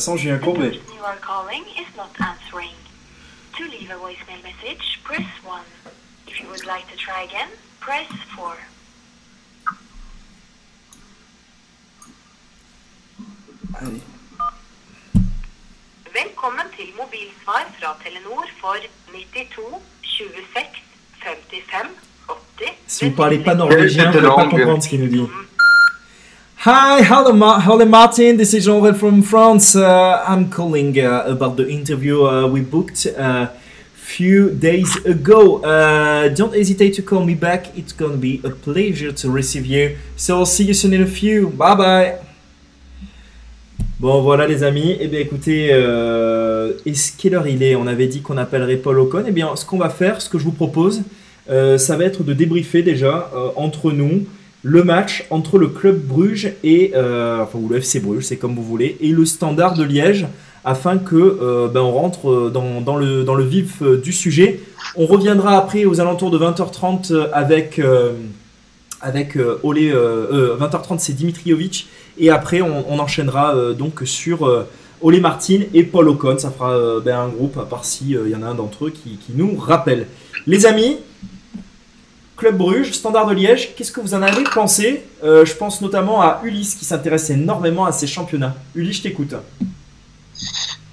[0.00, 0.70] Sent Julien Courbet.
[0.70, 2.76] person you are calling is not answering.
[3.58, 5.60] To leave a voicemail message, press 1.
[6.26, 8.56] If you would like to try again, press 4.
[13.80, 14.02] Allez.
[16.12, 18.76] Velkommen til mobilsvar fra Telenor for
[19.12, 20.82] 92 26
[21.22, 21.86] 55
[22.28, 22.72] 80.
[22.86, 25.26] Si vous parlez pas norvégien, vous pouvez pas comprendre ce qu'il nous dit.
[26.64, 28.36] Hi, hello, Ma- hello Martin.
[28.36, 29.74] This is Jean from France.
[29.74, 33.50] Uh, I'm calling uh, about the interview uh, we booked a
[33.94, 35.62] few days ago.
[35.62, 37.74] Uh, don't hesitate to call me back.
[37.78, 39.96] It's gonna be a pleasure to receive you.
[40.16, 41.48] So I'll see you soon in a few.
[41.48, 42.14] Bye bye.
[43.98, 47.74] Bon voilà les amis, eh bien écoutez, euh, est-ce quelle heure il est?
[47.74, 49.24] On avait dit qu'on appellerait Paul Ocon.
[49.26, 51.02] Eh bien ce qu'on va faire, ce que je vous propose,
[51.48, 54.26] euh, ça va être de débriefer déjà euh, entre nous
[54.62, 58.54] le match entre le club Bruges et euh, enfin ou le FC Bruges, c'est comme
[58.54, 60.26] vous voulez, et le Standard de Liège,
[60.64, 64.60] afin que euh, ben, on rentre euh, dans, le, dans le vif du sujet.
[64.96, 67.80] On reviendra après aux alentours de 20h30 euh, avec
[69.02, 71.88] avec Olé, euh, euh, 20h30 c'est Dimitriovic
[72.18, 74.66] et après on, enchaînera donc sur
[75.00, 76.36] Olé Martin et Paul Ocon.
[76.38, 78.90] Ça fera ben, un groupe à part si il y en a un d'entre eux
[78.90, 80.06] qui, qui nous rappelle.
[80.46, 80.98] Les amis,
[82.40, 85.02] Club Bruges, Standard de Liège, qu'est-ce que vous en avez pensé?
[85.22, 88.56] Euh, Je pense notamment à Ulysse qui s'intéresse énormément à ces championnats.
[88.74, 89.34] Ulysse, je t'écoute.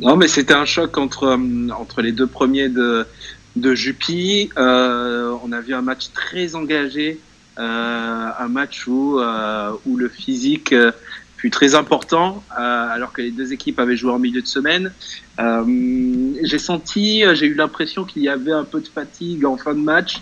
[0.01, 3.07] Non, mais c'était un choc entre, euh, entre les deux premiers de,
[3.55, 4.49] de Juppie.
[4.57, 7.17] Euh, on a vu un match très engagé,
[7.55, 9.17] un match où,
[9.85, 10.75] où le physique
[11.37, 14.91] fut très important, alors que les deux équipes avaient joué en milieu de semaine.
[16.43, 19.79] J'ai senti, j'ai eu l'impression qu'il y avait un peu de fatigue en fin de
[19.79, 20.21] match,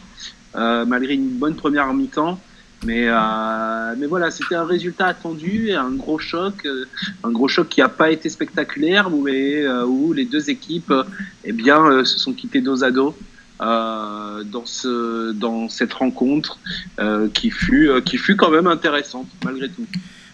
[0.86, 2.39] malgré une bonne première mi-temps.
[2.86, 6.86] Mais, euh, mais voilà, c'était un résultat attendu, et un gros choc, euh,
[7.24, 11.03] un gros choc qui n'a pas été spectaculaire, mais euh, où les deux équipes, euh,
[11.43, 13.16] eh bien, euh, se sont quittées dos à dos
[13.62, 16.60] euh, dans ce, dans cette rencontre
[16.99, 19.86] euh, qui fut, euh, qui fut quand même intéressante malgré tout.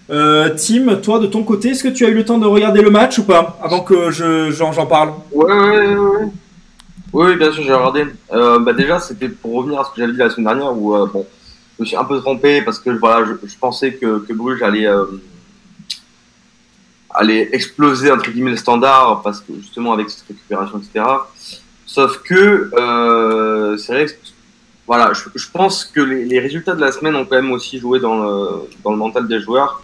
[0.09, 2.81] Euh, Tim, toi de ton côté, est-ce que tu as eu le temps de regarder
[2.81, 5.11] le match ou pas Avant que je, j'en, j'en parle?
[5.31, 6.31] Ouais, ouais, ouais.
[7.13, 8.05] Oui, bien sûr, j'ai regardé.
[8.31, 10.95] Euh, bah déjà, c'était pour revenir à ce que j'avais dit la semaine dernière, où
[10.95, 11.25] euh, bon,
[11.77, 14.87] je me suis un peu trompé parce que voilà, je, pensais que, que Bruges allait,
[14.87, 15.05] euh,
[17.09, 21.05] allait exploser entre guillemets le standard parce que justement avec cette récupération, etc.
[21.85, 24.11] Sauf que euh, c'est vrai que
[24.87, 27.99] voilà, je, pense que les, les résultats de la semaine ont quand même aussi joué
[27.99, 29.83] dans le, dans le mental des joueurs.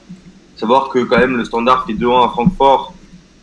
[0.56, 2.94] Savoir que quand même le standard fait 2-1 à Francfort,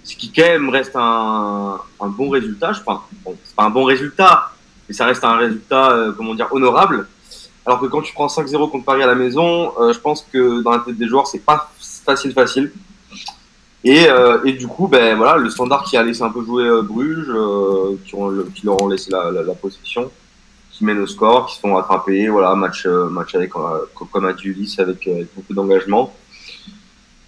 [0.05, 2.73] ce qui quand même reste un, bon résultat.
[2.73, 3.01] Je pense,
[3.45, 4.53] c'est pas un bon résultat,
[4.89, 7.09] mais ça reste un résultat, euh, comment dire, honorable.
[7.67, 10.63] Alors que quand tu prends 5-0 contre Paris à la maison, euh, je pense que
[10.63, 11.73] dans la tête des joueurs, c'est pas
[12.05, 12.71] facile, facile.
[13.83, 16.69] Et, euh, et du coup, ben voilà, le standard qui a laissé un peu jouer
[16.83, 17.33] Bruges,
[18.05, 20.11] qui, leur ont laissé la, la, possession,
[20.71, 24.77] qui mènent au score, qui se font attraper, voilà, match, match avec, comme a dit
[24.79, 26.15] avec beaucoup d'engagement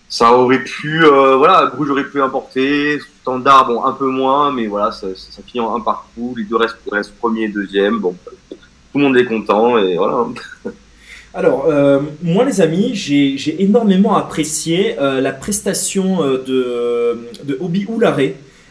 [0.08, 4.66] ça aurait pu, euh, voilà, Bruges aurait pu importer, Standard, bon, un peu moins, mais
[4.66, 8.14] voilà, ça, ça, finit en un partout, les deux restent, restent premier et deuxième, bon,
[8.50, 10.26] tout le monde est content, et voilà.
[11.34, 17.58] Alors, euh, moi les amis, j'ai, j'ai énormément apprécié euh, la prestation euh, de, de
[17.60, 18.18] Obi Oulare,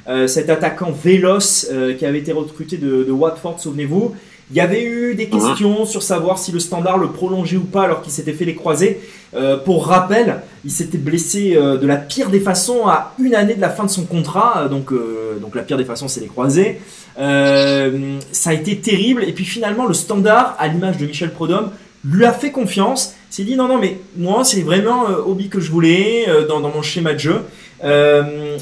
[0.08, 4.16] euh, cet attaquant véloce euh, qui avait été recruté de, de Watford, souvenez-vous.
[4.52, 7.84] Il y avait eu des questions sur savoir si le standard le prolongeait ou pas
[7.84, 9.02] alors qu'il s'était fait les croisés.
[9.36, 13.56] Euh, pour rappel, il s'était blessé euh, de la pire des façons à une année
[13.56, 14.60] de la fin de son contrat.
[14.60, 16.80] Euh, Donc, euh, donc la pire des façons, c'est les croisés.
[17.18, 19.24] Euh, ça a été terrible.
[19.24, 21.72] Et puis finalement, le standard, à l'image de Michel Prodhomme,
[22.04, 23.16] lui a fait confiance.
[23.32, 26.70] S'est dit non, non, mais moi, c'est vraiment Obi que je voulais euh, dans, dans
[26.70, 27.42] mon schéma de jeu.
[27.84, 28.58] Euh,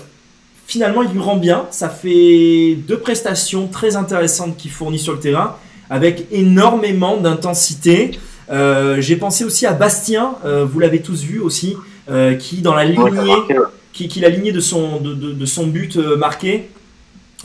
[0.65, 1.65] finalement, il lui rend bien.
[1.71, 5.57] Ça fait deux prestations très intéressantes qu'il fournit sur le terrain
[5.89, 8.11] avec énormément d'intensité.
[8.51, 11.75] Euh, J'ai pensé aussi à Bastien, euh, vous l'avez tous vu aussi,
[12.09, 12.99] euh, qui dans la lignée
[13.49, 13.55] ouais.
[13.93, 16.69] qui, qui la lignée de son, de, de- de son but marqué,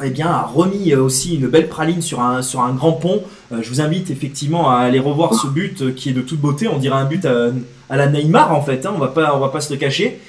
[0.03, 3.23] eh bien, a remis aussi une belle praline sur un, sur un grand pont.
[3.51, 6.69] Je vous invite effectivement à aller revoir ce but qui est de toute beauté.
[6.69, 7.49] On dirait un but à,
[7.91, 8.87] à la Neymar en fait.
[8.87, 10.21] hein, on va pas, on va pas se le cacher.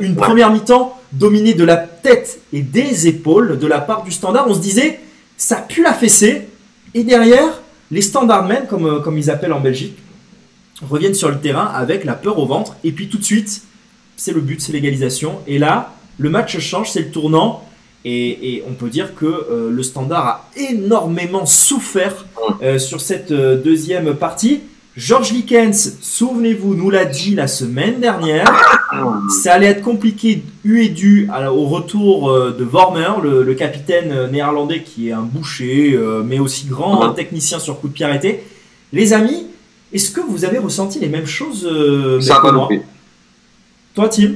[0.00, 4.46] Une première mi-temps dominée de la tête et des épaules de la part du Standard.
[4.48, 5.00] On se disait,
[5.36, 6.48] ça pue la fessée.
[6.94, 9.96] Et derrière, les Standardmen, comme, euh, comme ils appellent en Belgique,
[10.82, 12.76] reviennent sur le terrain avec la peur au ventre.
[12.84, 13.62] Et puis tout de suite,
[14.16, 15.40] c'est le but, c'est l'égalisation.
[15.46, 17.64] Et là, le match change, c'est le tournant.
[18.04, 22.26] Et, et on peut dire que euh, le Standard a énormément souffert
[22.62, 24.62] euh, sur cette euh, deuxième partie.
[24.94, 28.44] Georges Likens, souvenez-vous, nous l'a dit la semaine dernière.
[29.42, 34.12] Ça allait être compliqué, eu et dû au retour euh, de Vormer, le, le capitaine
[34.12, 37.14] euh, néerlandais qui est un boucher, euh, mais aussi grand Ouais.
[37.14, 38.44] technicien sur coup de pied arrêté.
[38.92, 39.46] Les amis,
[39.94, 42.82] est-ce que vous avez ressenti les mêmes choses euh, Ça a que pas moi loupé.
[43.94, 44.32] Toi, Tim?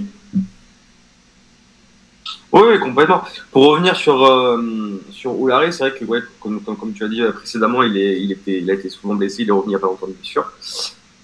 [2.52, 3.22] Oui, oui, complètement.
[3.50, 7.08] Pour revenir sur, euh, sur Oulare, c'est vrai que, ouais, comme, comme, comme tu as
[7.08, 9.66] dit euh, précédemment, il, est, il, était, il a été souvent blessé, il est revenu
[9.66, 10.50] il n'y a pas longtemps de blessure.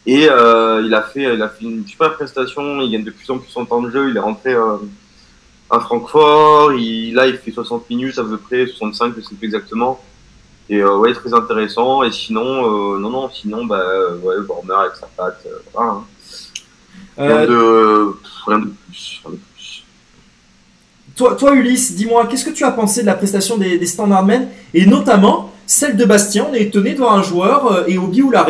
[0.04, 3.30] Et euh, il, a fait, il a fait une super prestation, il gagne de plus
[3.30, 4.76] en plus son temps de jeu, il est rentré euh,
[5.70, 9.46] à Francfort, il, là il fait 60 minutes à peu près, 65, je sais plus
[9.46, 10.02] exactement.
[10.68, 12.02] Et euh, ouais, très intéressant.
[12.02, 13.84] Et sinon, non, non, sinon, bah,
[14.22, 15.90] ouais, Vormer avec sa patte, voilà.
[15.90, 16.04] hein.
[17.16, 18.14] Rien, de,
[18.46, 19.20] rien de plus.
[19.24, 19.51] Rien de plus.
[21.16, 24.48] Toi, toi Ulysse, dis-moi, qu'est-ce que tu as pensé de la prestation des, des Standardmen
[24.72, 26.46] et notamment celle de Bastien?
[26.50, 28.46] On est étonné de voir un joueur euh, et Obi Oulare,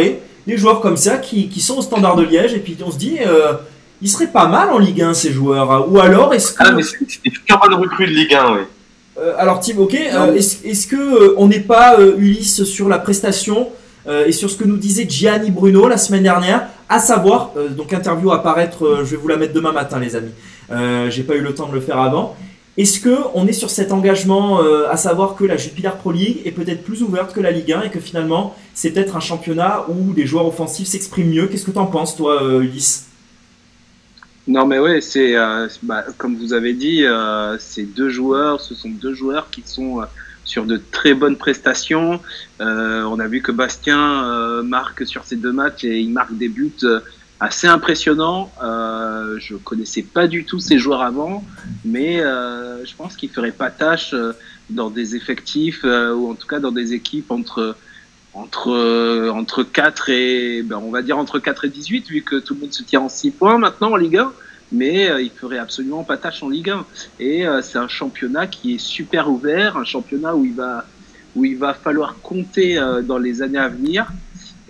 [0.47, 2.99] des joueurs comme ça qui, qui sont au Standard de Liège et puis on se
[2.99, 3.55] dit, euh,
[4.01, 5.91] ils seraient pas mal en Ligue 1 ces joueurs.
[5.91, 8.61] Ou alors est-ce que Ah, mais c'est- une bonne recrue de Ligue 1, oui.
[9.19, 12.99] Euh, alors Tim, ok, euh, est-ce que euh, on n'est pas euh, Ulysse sur la
[12.99, 13.69] prestation
[14.09, 17.69] euh, et sur ce que nous disait Gianni Bruno la semaine dernière, à savoir euh,
[17.69, 20.31] donc interview à paraître, euh, je vais vous la mettre demain matin les amis.
[20.71, 22.35] Euh, J'ai pas eu le temps de le faire avant.
[22.79, 26.41] Est-ce que on est sur cet engagement, euh, à savoir que la Jupiler Pro League
[26.47, 29.85] est peut-être plus ouverte que la Ligue 1 et que finalement c'est peut-être un championnat
[29.89, 31.47] où des joueurs offensifs s'expriment mieux?
[31.49, 33.09] Qu'est-ce que tu en penses, toi, euh, Ulysse?
[34.49, 37.05] Non, mais ouais, c'est euh, bah, comme vous avez dit,
[37.59, 40.01] ces deux joueurs, ce sont deux joueurs qui sont
[40.45, 42.21] sur de très bonnes prestations.
[42.59, 46.73] On a vu que Bastien marque sur ces deux matchs et il marque des buts
[47.43, 48.53] assez impressionnants.
[48.63, 51.43] Euh, je connaissais pas du tout ces joueurs avant,
[51.85, 54.33] mais euh, je pense qu'il ferait pas tâche euh,
[54.71, 57.77] dans des effectifs euh, ou en tout cas dans des équipes entre
[58.35, 62.55] entre entre 4 et ben, on va dire entre 4 et 18 vu que tout
[62.55, 64.33] le monde se tire en 6 points maintenant en Ligue 1
[64.71, 66.87] mais il ferait absolument pas tâche en Ligue 1
[67.21, 70.87] et c'est un championnat qui est super ouvert un championnat où il va
[71.37, 74.07] où il va falloir compter dans les années à venir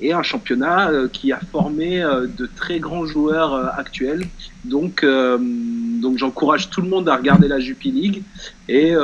[0.03, 4.25] et un championnat euh, qui a formé euh, de très grands joueurs euh, actuels
[4.65, 8.23] donc donc j'encourage tout le monde à regarder la Jupiler League
[8.69, 8.95] et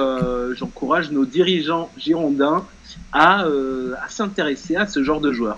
[0.57, 2.65] j'encourage nos dirigeants girondins
[3.13, 5.57] à, à s'intéresser à ce genre de joueurs.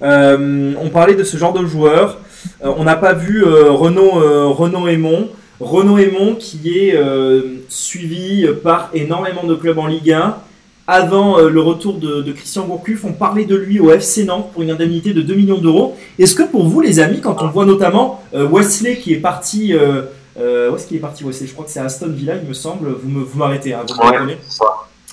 [0.00, 2.18] On parlait de ce genre de joueurs.
[2.64, 5.28] Euh, on n'a pas vu Renaud, Renaud Aymon.
[5.60, 6.98] Renaud Aymon qui est
[7.68, 10.36] suivi par énormément de clubs en Ligue 1.
[10.94, 14.50] Avant euh, le retour de, de Christian Gourcuff, on parlait de lui au FC Nantes
[14.52, 15.96] pour une indemnité de 2 millions d'euros.
[16.18, 19.72] Est-ce que pour vous, les amis, quand on voit notamment euh, Wesley qui est parti,
[19.72, 20.02] euh,
[20.38, 21.46] euh, où est-ce qu'il est parti Wesley?
[21.46, 22.90] Je crois que c'est Aston Villa, il me semble.
[23.02, 24.18] Vous me- vous m'arrêtez, hein, vous Ouais.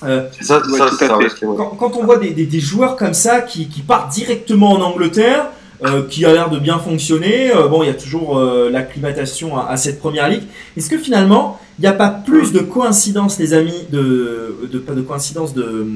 [0.02, 1.16] Euh, ça, ça, ça.
[1.16, 1.56] ouais.
[1.56, 4.82] quand, quand on voit des, des- des joueurs comme ça qui, qui partent directement en
[4.82, 5.46] Angleterre,
[5.84, 9.56] euh, qui a l'air de bien fonctionner, euh, bon, il y a toujours euh, l'acclimatation
[9.56, 10.42] à, à cette première ligue.
[10.76, 14.92] Est-ce que finalement, il n'y a pas plus de coïncidence, les amis, de, de pas
[14.92, 15.86] de coïncidence, de,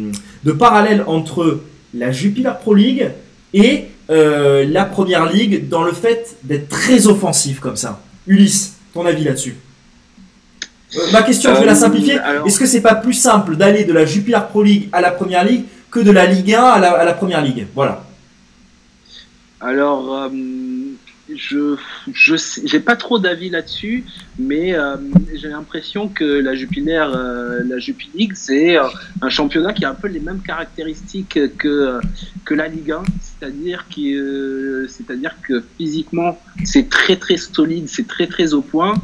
[0.44, 1.60] de parallèle entre
[1.92, 3.10] la Jupiler Pro League
[3.52, 8.00] et euh, la première ligue dans le fait d'être très offensif comme ça?
[8.26, 9.56] Ulysse, ton avis là-dessus?
[10.96, 12.18] Euh, Ma question, je vais la simplifier.
[12.18, 15.10] alors- Est-ce que c'est pas plus simple d'aller de la Jupiler Pro League à la
[15.10, 17.66] Première Ligue que de la Ligue 1 à la, à la Première Ligue?
[17.74, 18.03] Voilà.
[19.60, 20.28] Alors, euh,
[21.32, 21.76] je
[22.64, 24.04] j'ai pas trop d'avis là-dessus,
[24.38, 24.96] mais euh,
[25.34, 27.76] j'ai l'impression que la Jupiler, euh, la
[28.14, 28.84] League, c'est euh,
[29.22, 32.00] un championnat qui a un peu les mêmes caractéristiques que
[32.44, 38.06] que la Ligue 1, c'est-à-dire qui, euh, c'est-à-dire que physiquement c'est très très solide, c'est
[38.06, 38.94] très très au point,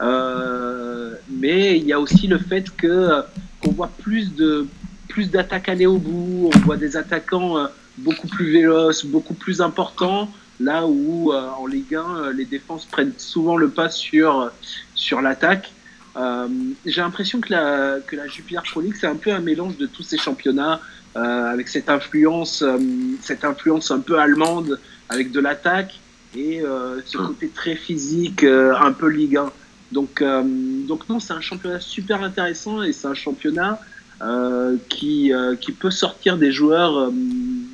[0.00, 3.22] euh, mais il y a aussi le fait que
[3.60, 4.66] qu'on voit plus de
[5.08, 7.68] plus d'attaques aller au bout, on voit des attaquants
[7.98, 10.30] beaucoup plus véloces, beaucoup plus importants,
[10.60, 14.50] là où euh, en Ligue 1, euh, les défenses prennent souvent le pas sur,
[14.94, 15.72] sur l'attaque.
[16.16, 16.48] Euh,
[16.84, 19.86] J'ai l'impression que la, que la Jupiler Pro League, c'est un peu un mélange de
[19.86, 20.80] tous ces championnats,
[21.16, 22.78] euh, avec cette influence, euh,
[23.22, 24.78] cette influence un peu allemande,
[25.08, 25.98] avec de l'attaque,
[26.34, 29.52] et euh, ce côté très physique, euh, un peu Ligue 1.
[29.92, 30.42] Donc, euh,
[30.86, 33.80] donc non, c'est un championnat super intéressant, et c'est un championnat
[34.22, 37.10] euh, qui, euh, qui peut sortir des joueurs,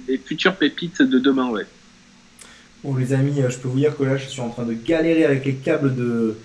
[0.07, 1.66] des futures pépites de demain, ouais.
[2.84, 4.72] Bon, les amis, euh, je peux vous dire que là, je suis en train de
[4.72, 6.36] galérer avec les câbles de,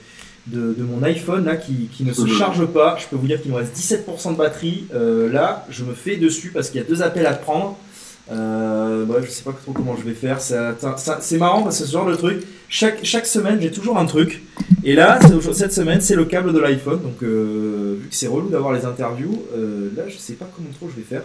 [0.48, 2.98] de, de mon iPhone là, qui, qui ne se charge pas.
[3.00, 4.86] Je peux vous dire qu'il me reste 17% de batterie.
[4.94, 7.78] Euh, là, je me fais dessus parce qu'il y a deux appels à prendre.
[8.30, 10.42] Euh, bref, je sais pas trop comment je vais faire.
[10.42, 14.44] C'est marrant parce que ce genre de truc, chaque, chaque semaine, j'ai toujours un truc.
[14.84, 15.20] Et là,
[15.54, 17.02] cette semaine, c'est le câble de l'iPhone.
[17.02, 20.70] Donc, euh, vu que c'est relou d'avoir les interviews, euh, là, je sais pas comment
[20.78, 21.24] trop je vais faire.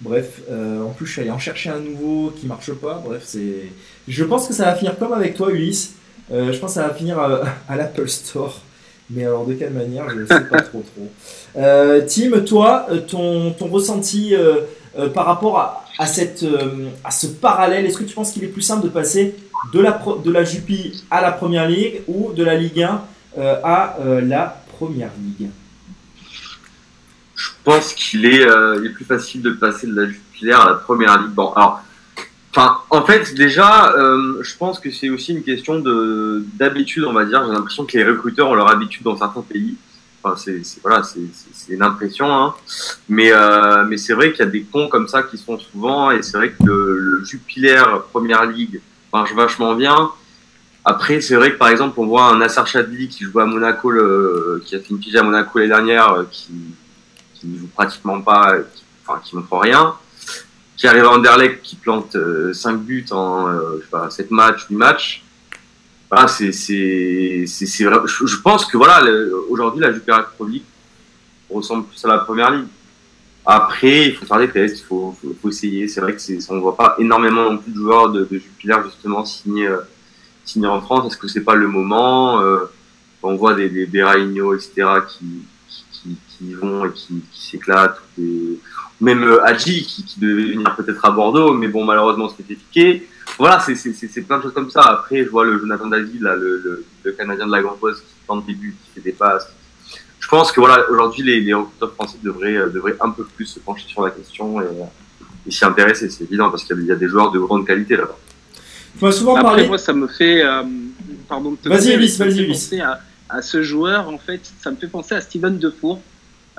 [0.00, 3.02] Bref, euh, en plus, je suis allé en chercher un nouveau qui marche pas.
[3.04, 3.70] Bref, c'est.
[4.08, 5.94] Je pense que ça va finir comme avec toi, Ulysse.
[6.32, 8.60] Euh, je pense que ça va finir à, à l'Apple Store.
[9.08, 11.08] Mais alors, de quelle manière, je ne sais pas trop trop.
[11.56, 14.62] Euh, Tim, toi, euh, ton, ton ressenti euh,
[14.98, 18.42] euh, par rapport à, à, cette, euh, à ce parallèle, est-ce que tu penses qu'il
[18.44, 19.36] est plus simple de passer
[19.72, 23.02] de la, pro- de la Jupi à la Première Ligue ou de la Ligue 1
[23.38, 25.48] euh, à euh, la Première Ligue?
[27.66, 31.20] Pense qu'il est, euh, est plus facile de passer de la Jupiler à la première
[31.20, 31.32] ligue.
[31.32, 31.82] Bon, alors,
[32.90, 37.24] en fait, déjà, euh, je pense que c'est aussi une question de d'habitude, on va
[37.26, 37.44] dire.
[37.44, 39.74] J'ai l'impression que les recruteurs ont leur habitude dans certains pays.
[40.22, 41.20] Enfin, c'est c'est- voilà, c'est
[41.52, 41.76] c'est-
[42.32, 42.54] hein.
[43.08, 45.58] Mais euh, mais c'est vrai qu'il y a des cons comme ça qui se font
[45.58, 48.80] souvent, et c'est vrai que le, le Première Ligue
[49.12, 50.10] marche vachement bien.
[50.84, 53.90] Après, c'est vrai que par exemple, on voit un Nasser Chadli qui joue à Monaco,
[54.64, 56.52] qui a fait une pige à Monaco l'année dernière, qui
[57.38, 59.94] qui ne joue pratiquement pas, euh, qui, enfin qui montre rien,
[60.76, 62.16] qui arrive à Anderlecht qui plante
[62.52, 65.22] 5 buts en euh, sais pas, 7 matchs, 8 matchs.
[66.28, 67.84] C'est c'est c'est c'est.
[67.84, 69.02] Je, pense que voilà,
[69.50, 70.62] aujourd'hui la Jupiler Pro League
[71.50, 72.68] ressemble plus à la première ligue.
[73.48, 75.14] Après, il faut faire des tests, il faut,
[75.48, 75.86] essayer.
[75.86, 78.38] C'est vrai que c'est, on ne voit pas énormément non plus de joueurs de, de
[78.38, 79.78] Jupiler justement signés, euh,
[80.44, 81.06] signés en France.
[81.06, 82.64] Est-ce que c'est pas le moment euh,
[83.22, 84.88] On voit des, des, etc.
[85.08, 85.42] qui,
[86.02, 88.00] qui, y vont et qui, qui s'éclatent.
[88.20, 88.58] Et...
[89.00, 93.06] Même euh, Hadji qui, qui devait venir peut-être à Bordeaux, mais bon, malheureusement, c'était piqué.
[93.38, 94.80] Voilà, c'est c'est- c'est- c'est plein de choses comme ça.
[94.82, 98.00] Après, je vois le Jonathan David, là, le, le, le Canadien de la Grande Poste,
[98.02, 99.48] qui tente des buts, qui fait des passes.
[100.18, 103.44] Je pense que voilà, aujourd'hui, les, les recruteurs français devraient, euh, devraient un peu plus
[103.46, 104.64] se pencher sur la question et,
[105.46, 107.38] et s'y intéresser, c'est évident, parce qu'il y a- il y a des joueurs de
[107.38, 108.16] grande qualité là-bas.
[108.98, 109.68] Tu souvent Après, parlé.
[109.68, 110.42] moi, ça me fait.
[110.42, 110.62] euh,
[111.28, 112.72] pardon de te Vas-y, Ulysse, vas-y, Ulysse.
[112.82, 112.98] À,
[113.28, 116.00] à ce joueur, en fait, ça me fait penser à Steven Defour.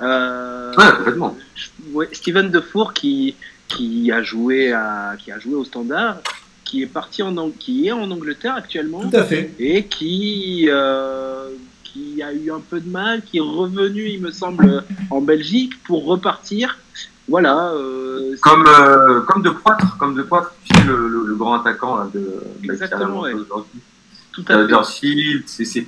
[0.00, 1.36] Euh, Ouais, complètement.
[1.92, 3.34] ouais, Steven Defour qui,
[3.68, 6.18] qui, a joué à, qui a joué au Standard,
[6.64, 9.50] qui est parti en, Ang- qui est en Angleterre actuellement Tout à fait.
[9.58, 11.48] et qui, euh,
[11.82, 15.72] qui a eu un peu de mal, qui est revenu, il me semble, en Belgique
[15.84, 16.78] pour repartir.
[17.26, 17.72] Voilà.
[17.72, 21.54] euh, Comme, euh, comme de Poitre, comme de Poitre, tu sais, le, le, le grand
[21.60, 23.32] attaquant là, de, de Exactement, ouais.
[23.32, 23.80] aujourd'hui.
[24.32, 24.64] tout à fait.
[24.64, 25.86] Huddersfield, c'est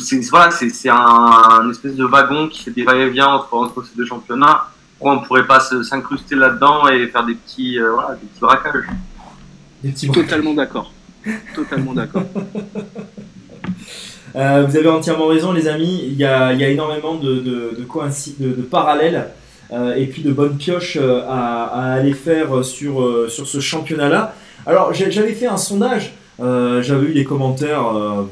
[0.00, 3.82] c'est voilà, c'est c'est un, un espèce de wagon qui fait des va-et-vient entre, entre
[3.84, 4.64] ces deux championnats.
[4.98, 8.84] Pourquoi on pourrait pas s'incruster là-dedans et faire des petits euh, voilà, des petits braquages
[9.84, 10.92] Des petits Totalement d'accord.
[11.54, 12.22] Totalement d'accord.
[14.36, 16.00] Euh, vous avez entièrement raison, les amis.
[16.04, 17.86] Il y a, il y a énormément de, de, de,
[18.40, 19.30] de- de parallèles
[19.72, 23.58] euh, et puis de bonnes pioches euh, à, à aller faire sur, euh, sur ce
[23.58, 24.34] championnat-là.
[24.66, 26.12] Alors, j'avais fait un sondage.
[26.40, 28.24] euh, j'avais eu des commentaires euh,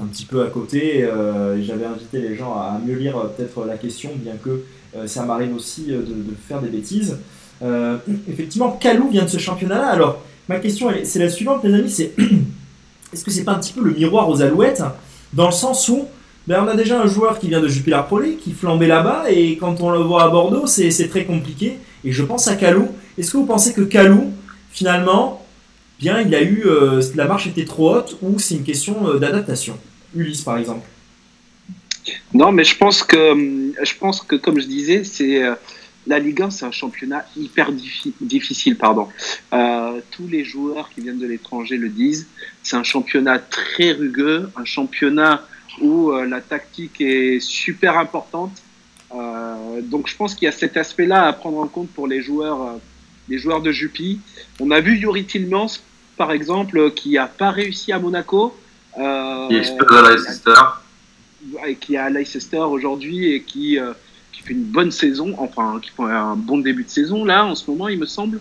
[0.00, 1.04] un petit peu à côté.
[1.04, 4.62] euh, j'avais invité les gens à mieux lire euh, peut-être la question, bien que
[4.96, 6.04] euh, ça m'arrive aussi de,
[6.46, 7.18] faire des bêtises.
[8.28, 9.88] Effectivement, Calou vient de ce championnat-là.
[9.88, 11.90] Alors, ma question, c'est la suivante, les amis.
[11.90, 12.14] C'est
[13.12, 14.82] est-ce que c'est pas un petit peu le miroir aux Alouettes
[15.32, 16.06] dans le sens où
[16.46, 19.58] ben, on a déjà un joueur qui vient de Jupiler Pro qui flambait là-bas, et
[19.58, 21.78] quand on le voit à Bordeaux, c'est très compliqué.
[22.04, 22.88] Et je pense à Calou.
[23.18, 24.32] Est-ce que vous pensez que Calou,
[24.70, 25.37] finalement,
[25.98, 29.18] bien, il a eu euh, la marche était trop haute, ou c'est une question euh,
[29.18, 29.78] d'adaptation
[30.14, 30.86] Ulysse, par exemple.
[32.32, 35.54] Non, mais je pense que, hum, je pense que comme je disais, c'est euh,
[36.06, 38.76] la Ligue 1, c'est un championnat hyper diffi- difficile.
[38.76, 39.08] Pardon.
[39.52, 42.26] Euh, tous les joueurs qui viennent de l'étranger le disent.
[42.62, 45.42] C'est un championnat très rugueux, un championnat
[45.80, 48.52] où euh, la tactique est super importante.
[49.14, 52.22] Euh, donc, je pense qu'il y a cet aspect-là à prendre en compte pour les
[52.22, 52.72] joueurs, euh,
[53.28, 54.20] les joueurs de Juppie.
[54.60, 55.80] On a vu Yuri Tillmans,
[56.18, 58.54] par exemple, qui a pas réussi à Monaco.
[58.98, 60.60] Euh, Il explose à Leicester.
[61.66, 63.92] et qui est à Leicester aujourd'hui et qui, euh,
[64.32, 67.54] qui fait une bonne saison, enfin qui fait un bon début de saison là en
[67.54, 68.40] ce moment il me semble.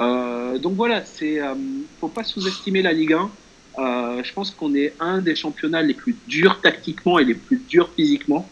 [0.00, 1.54] Euh, donc voilà, c'est euh,
[2.00, 3.30] faut pas sous-estimer la Ligue 1.
[3.78, 7.60] Euh, je pense qu'on est un des championnats les plus durs tactiquement et les plus
[7.68, 8.48] durs physiquement.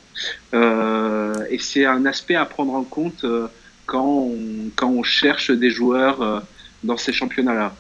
[0.55, 3.49] Euh, et c'est un aspect à prendre en compte euh,
[3.87, 6.45] quand, on, quand on cherche des joueurs
[6.85, 7.75] dans ces championnats-là.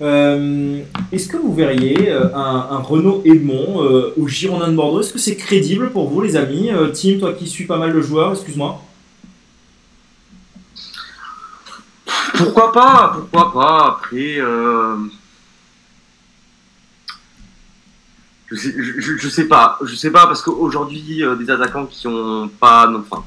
[0.00, 0.82] Euh,
[1.12, 5.00] Est-ce que vous verriez euh, un, Renaud Edmond euh, au Girondin de Bordeaux?
[5.00, 6.70] Est-ce que c'est crédible pour vous, les amis?
[6.70, 8.82] Euh, Tim, toi qui suis pas mal de joueurs, excuse-moi.
[12.36, 13.98] Pourquoi pas Pourquoi pas?
[13.98, 14.38] Après,
[18.50, 19.78] je, sais, sais pas.
[19.84, 23.24] Je sais pas parce qu'aujourd'hui, des attaquants qui ont pas, non, enfin,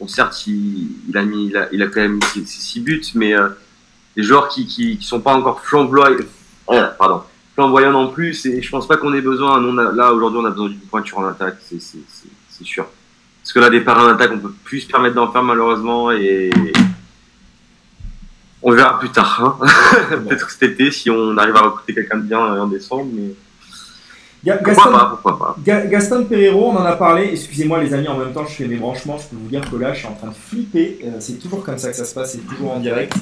[0.00, 3.02] bon, certes, il, a mis, il a, il quand même mis ses, ses six buts,
[3.14, 3.34] mais
[4.16, 6.16] des joueurs qui, qui, qui sont pas encore flamboyants,
[6.70, 7.22] euh, pardon,
[7.54, 8.46] flamboyants non plus.
[8.46, 9.60] Et je pense pas qu'on ait besoin.
[9.60, 12.28] Nous, on a- là, aujourd'hui, on a besoin d'une pointure en attaque, c'est c'est- c'est-
[12.50, 12.86] c'est sûr.
[13.42, 16.10] Parce que là, des parrains en attaque, on peut plus se permettre d'en faire malheureusement
[16.10, 16.50] et
[18.62, 19.58] on verra plus tard.
[19.60, 19.66] hein.
[20.28, 23.34] Peut-être cet été si on arrive à recruter quelqu'un de bien euh, en décembre, mais
[24.44, 25.56] Ga- pourquoi Gaston, pas, pourquoi pas.
[25.64, 27.28] Ga- Gaston Pereiro, on en a parlé.
[27.32, 29.18] Excusez-moi, les amis, en même temps, je fais mes branchements.
[29.18, 30.98] Je peux vous dire que là, je suis en train de flipper.
[31.04, 33.12] Euh, c'est toujours comme ça que ça se passe, c'est toujours en direct.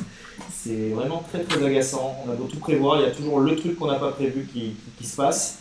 [0.65, 2.17] C'est vraiment très très agaçant.
[2.27, 4.49] On a beau tout prévoir, il y a toujours le truc qu'on n'a pas prévu
[4.53, 5.59] qui, qui- se passe.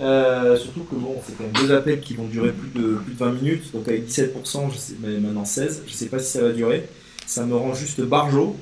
[0.00, 3.12] Euh, surtout que bon, c'est quand même deux appels qui vont durer plus de, plus
[3.14, 6.42] de 20 minutes, donc avec 17%, je sais, maintenant 16, je sais pas si ça
[6.42, 6.86] va durer.
[7.26, 8.56] Ça me rend juste barjo.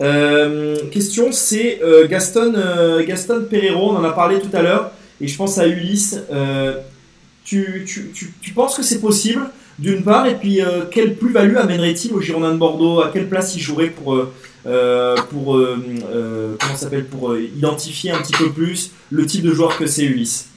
[0.00, 2.54] Euh, question, c'est euh, Gaston,
[3.06, 6.18] Gaston Pereiro, on en a parlé tout à l'heure, et je pense à Ulysse.
[7.44, 9.42] Tu, tu, tu, tu penses que c'est possible,
[9.78, 10.60] d'une part, et puis
[10.90, 13.00] quelle plus-value amènerait-il au Girondin de Bordeaux?
[13.02, 14.16] À quelle place il jouerait pour,
[14.66, 15.78] pour, euh,
[16.10, 19.86] euh, comment s'appelle, pour euh, identifier un petit peu plus le type de joueur que
[19.86, 20.48] c'est Ulysse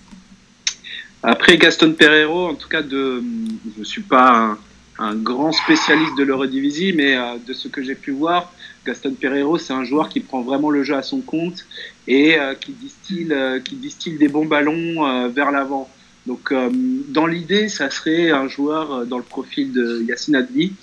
[1.21, 4.57] Après Gaston Pereiro, en tout cas, je suis pas
[4.97, 8.51] un, grand spécialiste de l'Eurodivisie, mais euh, de ce que j'ai pu voir,
[8.85, 11.65] Gaston Pereiro, c'est un joueur qui prend vraiment le jeu à son compte
[12.07, 15.89] et euh, qui distille, euh, qui distille des bons ballons euh, vers l'avant.
[16.25, 16.69] Donc, euh,
[17.07, 20.73] dans l'idée, ça serait un joueur euh, dans le profil de Yassine Adli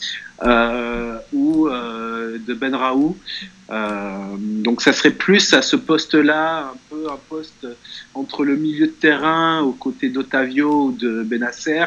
[0.42, 3.16] euh, ou euh, de Ben Raoult.
[3.70, 7.66] Euh, donc, ça serait plus à ce poste-là, un peu un poste
[8.14, 11.86] entre le milieu de terrain aux côtés d'Otavio ou de Benasser,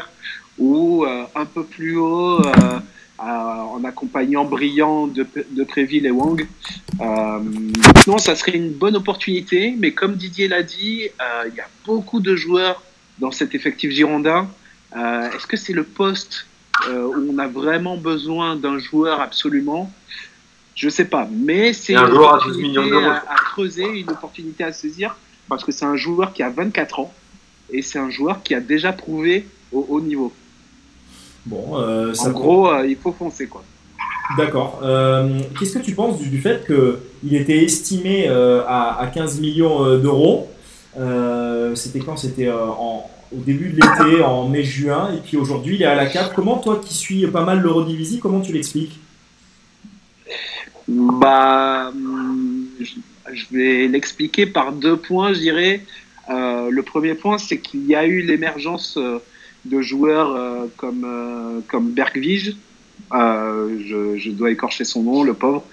[0.57, 2.79] ou euh, un peu plus haut euh,
[3.19, 6.47] en accompagnant Brillant de, de Préville et Wang.
[6.99, 7.39] Euh,
[8.07, 11.09] non, ça serait une bonne opportunité, mais comme Didier l'a dit,
[11.45, 12.81] il y a beaucoup de joueurs
[13.19, 14.49] dans cet effectif girondin.
[14.95, 16.47] Est-ce que c'est le poste
[16.87, 19.91] où on a vraiment besoin d'un joueur absolument
[20.79, 25.13] je sais pas, mais c'est une opportunité à, à, creuser, une opportunité à saisir,
[25.49, 27.13] parce que c'est un joueur qui a 24 ans
[27.69, 30.31] et c'est un joueur qui a déjà prouvé au haut niveau.
[31.45, 33.63] Bon, euh, en gros, euh, il faut foncer quoi.
[34.37, 34.79] D'accord.
[34.81, 40.49] Euh, qu'est-ce que tu penses du, fait qu'il était estimé à, à, 15 millions d'euros?
[41.75, 42.15] C'était quand?
[42.15, 42.49] C'était
[43.31, 46.33] au début de l'été, en mai-juin, et puis aujourd'hui il est à la CAP.
[46.33, 48.99] Comment toi qui suis pas mal l'Eurodivisie, comment tu l'expliques?
[50.87, 51.91] Bah,
[53.31, 55.81] je vais l'expliquer par deux points, je dirais.
[56.29, 59.19] Euh, le premier point, c'est qu'il y a eu l'émergence euh,
[59.65, 62.55] de joueurs euh, comme, comme Bergvige.
[63.11, 65.63] Je, je, dois écorcher son nom, le pauvre.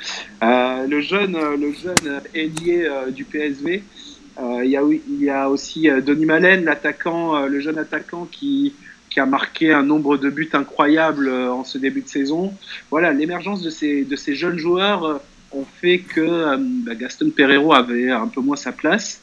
[0.43, 3.83] le jeune, le jeune ailier du PSV.
[4.39, 8.75] Il, y a, il y a aussi Denis Malen, l'attaquant, le jeune attaquant qui,
[9.17, 12.53] qui a marqué un nombre de buts incroyables euh, en ce début de saison.
[12.91, 15.17] Voilà, l'émergence de ces, de ces jeunes joueurs euh,
[15.53, 19.23] ont fait que euh, bah, Gaston Pereiro avait un peu moins sa place.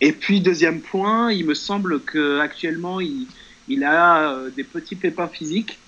[0.00, 3.26] Et puis, deuxième point, il me semble qu'actuellement, il,
[3.68, 5.78] il a des petits pépins physiques,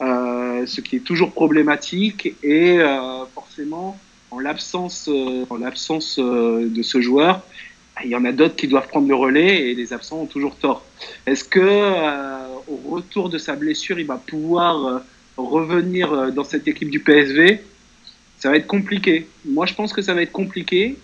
[0.00, 2.34] euh, ce qui est toujours problématique.
[2.42, 4.00] Et euh, forcément,
[4.30, 5.10] en l'absence,
[5.50, 7.42] en l'absence de ce joueur,
[8.02, 10.56] il y en a d'autres qui doivent prendre le relais et les absents ont toujours
[10.56, 10.84] tort.
[11.26, 14.98] Est-ce que euh, au retour de sa blessure, il va pouvoir euh,
[15.36, 17.60] revenir euh, dans cette équipe du PSV
[18.38, 19.28] Ça va être compliqué.
[19.44, 20.96] Moi, je pense que ça va être compliqué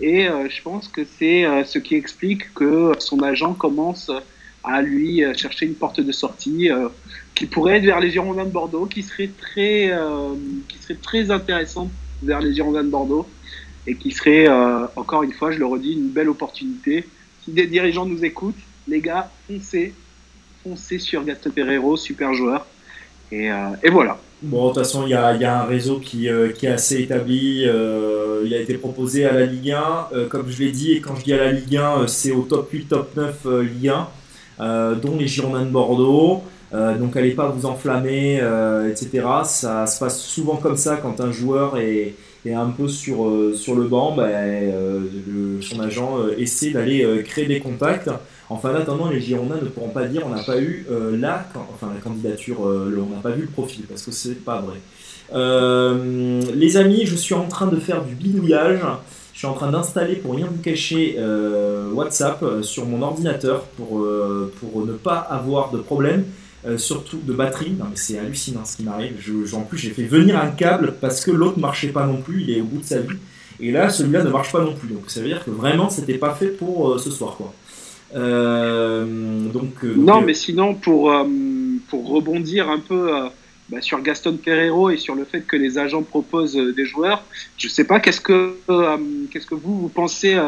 [0.00, 4.10] et je pense que c'est ce qui explique que son agent commence
[4.62, 6.70] à lui chercher une porte de sortie
[7.34, 9.92] qui pourrait être vers les Girondins de Bordeaux, qui serait très,
[10.68, 11.90] qui serait très intéressante
[12.22, 13.28] vers les Girondins de Bordeaux
[13.86, 17.04] et qui serait, euh, encore une fois, je le redis, une belle opportunité.
[17.44, 18.54] Si des dirigeants nous écoutent,
[18.88, 19.92] les gars, foncez,
[20.62, 22.66] foncez sur Gaston Pereiro, super joueur.
[23.30, 24.18] Et, euh, voilà.
[24.42, 27.62] Bon, de toute façon, il y a, un réseau qui, euh, qui, est assez établi.
[27.62, 30.28] il a été proposé à la Ligue 1.
[30.28, 32.70] comme je l'ai dit, et quand je dis à la Ligue 1, c'est au top
[32.70, 33.92] 8, top 9 Ligue
[34.58, 36.42] 1, dont les Girondins de Bordeaux.
[36.72, 38.36] donc, allez pas vous enflammer,
[38.90, 39.26] etc.
[39.44, 42.14] Ça se passe souvent comme ça quand un joueur est
[42.46, 45.00] et un peu sur, euh, sur le banc, bah, euh,
[45.62, 48.10] son agent euh, essaie d'aller créer des contacts.
[48.50, 51.90] Enfin, en attendant, les Girondins ne pourront pas dire on n'a pas eu la, enfin,
[51.94, 54.76] la candidature, on n'a pas vu le profil, parce que c'est pas vrai.
[56.54, 58.80] les amis, je suis en train de faire du bidouillage.
[59.32, 61.18] Je suis en train d'installer, pour rien vous cacher,
[61.94, 64.06] WhatsApp sur mon ordinateur pour,
[64.60, 66.24] pour ne pas avoir de problème.
[66.66, 67.72] Euh, surtout de batterie.
[67.72, 69.14] Non, mais c'est hallucinant ce qui m'arrive.
[69.52, 72.42] en plus, j'ai fait venir un câble parce que l'autre marchait pas non plus.
[72.42, 73.18] Il est au bout de sa vie.
[73.60, 74.88] Et là, celui-là ne marche pas non plus.
[74.88, 77.52] Donc, ça veut dire que vraiment, c'était pas fait pour euh, ce soir, quoi.
[78.14, 81.12] Euh, donc, non, mais sinon, pour,
[81.88, 83.10] pour rebondir un peu
[83.68, 87.24] bah, sur Gaston Pereiro et sur le fait que les agents proposent des joueurs,
[87.58, 88.54] je sais pas, qu'est-ce que,
[89.30, 90.38] qu'est-ce que vous, vous pensez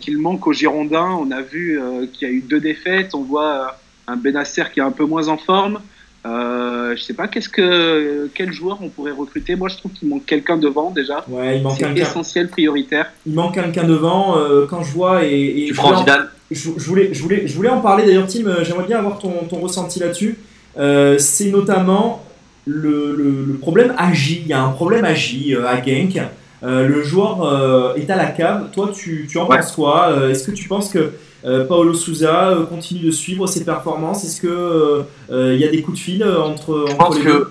[0.00, 1.80] qu'il manque aux Girondins On a vu
[2.12, 3.14] qu'il y a eu deux défaites.
[3.14, 5.80] On voit un Benasser qui est un peu moins en forme.
[6.26, 9.56] Euh, je sais pas qu'est-ce que quel joueur on pourrait recruter?
[9.56, 11.24] Moi, je trouve qu'il manque quelqu'un devant déjà.
[11.28, 13.12] Ouais, il manque C'est essentiel, prioritaire.
[13.26, 14.38] Il manque quelqu'un devant.
[14.38, 16.28] Euh, quand je vois et, tu prends Zidane.
[16.50, 18.46] Je, voulais, je voulais, je voulais en parler d'ailleurs, Tim.
[18.46, 20.38] Euh, j'aimerais bien avoir ton, ton ressenti là-dessus.
[20.78, 22.24] Euh, c'est notamment
[22.66, 24.40] le, le, problème Agi.
[24.44, 26.18] Il y a un problème Agi à Genk.
[26.62, 28.70] le joueur est à la cave.
[28.72, 30.30] Toi, tu, tu en penses quoi?
[30.30, 31.10] Est-ce que tu penses que euh,
[31.44, 34.24] Paolo Souza euh, continue de suivre ses performances.
[34.24, 37.48] Est-ce que euh, y a des coups de fil entre, je pense que...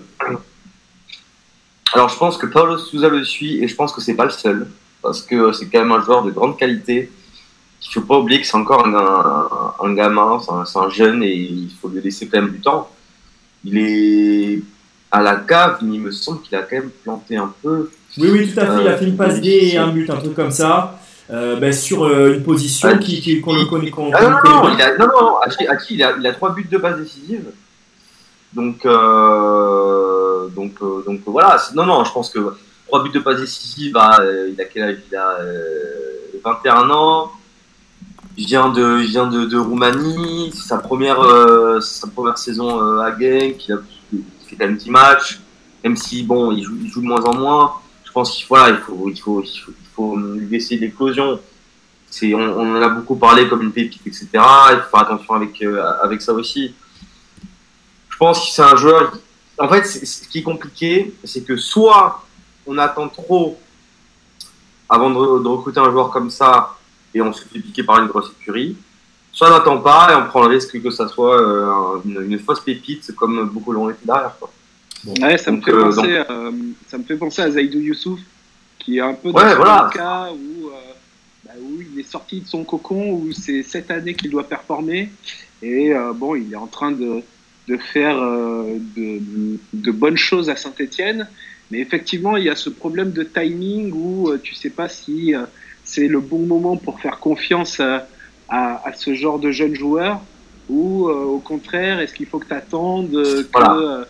[1.94, 4.32] Alors je pense que Paolo Souza le suit et je pense que c'est pas le
[4.32, 4.68] seul
[5.04, 7.12] parce que c'est quand même un joueur de grande qualité.
[7.86, 11.90] Il faut pas oublier que c'est encore un, gamin, c'est un, jeune et il faut
[11.90, 12.90] lui laisser quand même du temps.
[13.66, 14.64] Il est
[15.12, 17.92] à la cave, il me semble qu'il a quand même planté un peu.
[18.18, 18.82] Oui, oui, tout à fait.
[18.82, 21.00] il a fait une passe D et un but, un truc comme ça.
[21.30, 23.92] Euh, ben, sur euh, une position qu'on qui, qui, le connaît.
[24.14, 26.68] ah, non, non, non, il a, non, non, Aki, il a, il a trois buts
[26.70, 27.46] de base décisive.
[28.52, 31.58] Donc, euh, donc, donc voilà.
[31.76, 32.40] Non, non, je pense que
[32.88, 34.20] trois buts de passe décisive, bah,
[34.52, 35.38] il a quel âge Il a
[36.44, 37.32] 21 ans.
[38.36, 40.52] Il vient de, il vient de, de Roumanie.
[40.54, 41.22] C'est sa première,
[41.82, 43.66] sa première saison à Genk.
[43.68, 43.78] Il a
[44.46, 45.40] fait un petit match.
[45.84, 47.74] Même si, bon, il joue, il joue de moins en moins.
[48.04, 51.40] Je pense qu'il faut, il faut, il faut, il faut faut lui laisser l'éclosion.
[52.10, 54.28] C'est, on, on, en a beaucoup parlé comme une pépite, etc.
[54.34, 56.74] Il faut faire attention avec, euh, avec ça aussi.
[58.10, 59.18] Je pense que c'est un joueur.
[59.58, 62.24] En fait, ce qui est compliqué, c'est que soit
[62.66, 63.60] on attend trop
[64.90, 66.78] avant de, re- de recruter un joueur comme ça
[67.14, 68.76] et on se fait piquer par une grosse écurie,
[69.32, 72.32] soit on n'attend pas et on prend le risque que ça soit euh, un- une,
[72.32, 74.36] une fausse pépite comme beaucoup l'ont été derrière.
[74.40, 74.52] Quoi.
[75.20, 76.52] Ouais, ça me fait euh, penser, euh,
[76.88, 78.20] ça me fait penser à Zaidou Youssouf,
[78.84, 79.90] qui est un peu dans Ouais, voilà.
[79.94, 80.72] cas où, euh,
[81.46, 85.10] bah, où il est sorti de son cocon, où c'est cette année qu'il doit performer,
[85.62, 87.22] et euh, bon, il est en train de,
[87.68, 89.20] de faire euh, de,
[89.74, 91.28] de bonnes choses à Saint-Etienne,
[91.72, 95.34] mais effectivement, il y a ce problème de timing où euh, tu sais pas si
[95.34, 95.46] euh,
[95.86, 98.08] c'est le bon moment pour faire confiance à,
[98.50, 100.22] à, à ce genre de jeunes joueurs,
[100.70, 104.06] ou au contraire, est-ce qu'il faut que tu attendes que Voilà.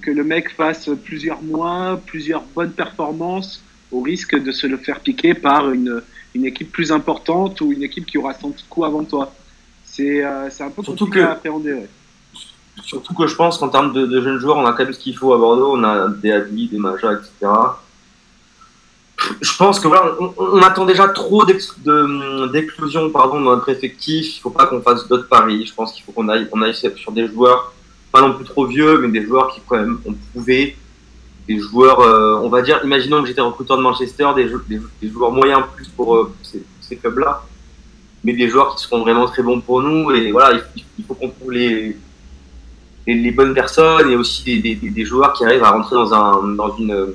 [0.00, 3.62] que le mec fasse plusieurs mois, plusieurs bonnes performances,
[3.92, 6.02] au risque de se le faire piquer par une,
[6.34, 9.32] une équipe plus importante ou une équipe qui aura son coup avant toi.
[9.84, 11.72] C'est euh, un peu Surtout compliqué que- à appréhender.
[11.74, 11.88] ouais.
[12.84, 15.00] Surtout que je pense qu'en termes de, de jeunes joueurs, on a quand même ce
[15.00, 15.72] qu'il faut à Bordeaux.
[15.76, 17.50] On a des Adli, des Maja, etc.
[19.40, 24.36] Je pense que voilà, on, on attend déjà trop d'éclosion pardon, dans notre effectif.
[24.36, 25.66] Il faut pas qu'on fasse d'autres paris.
[25.66, 27.72] Je pense qu'il faut qu'on aille, on aille sur des joueurs,
[28.12, 30.76] pas non plus trop vieux, mais des joueurs qui quand même ont prouvé.
[31.48, 34.80] Des joueurs, euh, on va dire, imaginons que j'étais recruteur de Manchester, des, jou- des,
[35.00, 37.42] des joueurs moyens plus pour euh, ces, clubs-là,
[38.22, 40.10] mais des joueurs qui seront vraiment très bons pour nous.
[40.10, 40.60] Et voilà,
[40.98, 41.96] il, faut qu'on trouve les,
[43.06, 47.14] les, bonnes personnes et aussi des, joueurs qui arrivent à rentrer dans, un, dans une,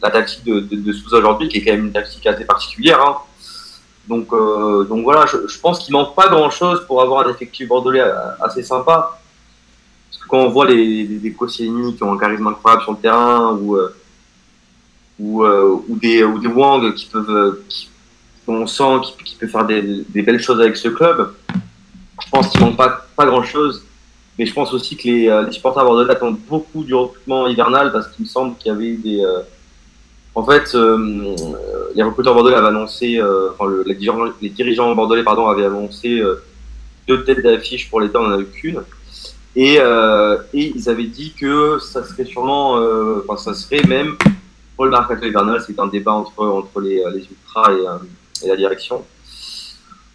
[0.00, 3.00] la tactique de, de, Sousa aujourd'hui, qui est quand même une tactique assez particulière.
[3.02, 3.16] Hein.
[4.06, 7.66] Donc, euh, donc voilà, je, je pense qu'il manque pas grand-chose pour avoir un effectif
[7.66, 8.04] bordelais
[8.40, 9.18] assez sympa.
[10.28, 13.94] Quand on voit les, les, qui ont un charisme incroyable sur le terrain, ou, euh,
[15.20, 17.64] euh, ou, des, ou des Wang qui peuvent, euh,
[18.46, 22.60] on sent qui, qui peut faire des, belles choses avec ce club, je pense qu'il
[22.60, 23.84] manque pas, pas grand-chose.
[24.38, 28.08] Mais je pense aussi que les, les supporters bordelais attendent beaucoup du recrutement hivernal parce
[28.08, 29.20] qu'il me semble qu'il y avait des.
[30.34, 30.72] en fait,
[31.94, 36.22] les recruteurs bordelais avaient annoncé, enfin, le- les, dirigeants, les dirigeants bordelais pardon, avaient annoncé
[37.08, 38.82] deux têtes d'affiche pour l'été, on n'en a eu qu'une.
[39.60, 44.16] Et, euh, et ils avaient dit que ça serait sûrement, euh, enfin, ça serait même
[44.76, 48.54] pour le mercato hivernal, c'est un débat entre, entre les, les ultras et, euh, la
[48.54, 48.98] direction.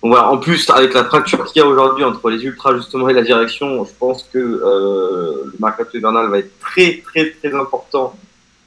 [0.02, 3.10] Donc voilà, en plus, avec la fracture qu'il y a aujourd'hui entre les ultras justement
[3.10, 7.54] et la direction, je pense que euh, le mercato hivernal va être très très très
[7.54, 8.16] important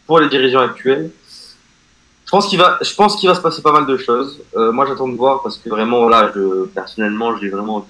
[0.07, 1.11] pour les dirigeants actuels.
[2.27, 4.43] Je pense qu'il va, je pense qu'il va se passer pas mal de choses.
[4.57, 7.87] Euh, moi, j'attends de voir parce que vraiment, là, je, personnellement, j'ai vraiment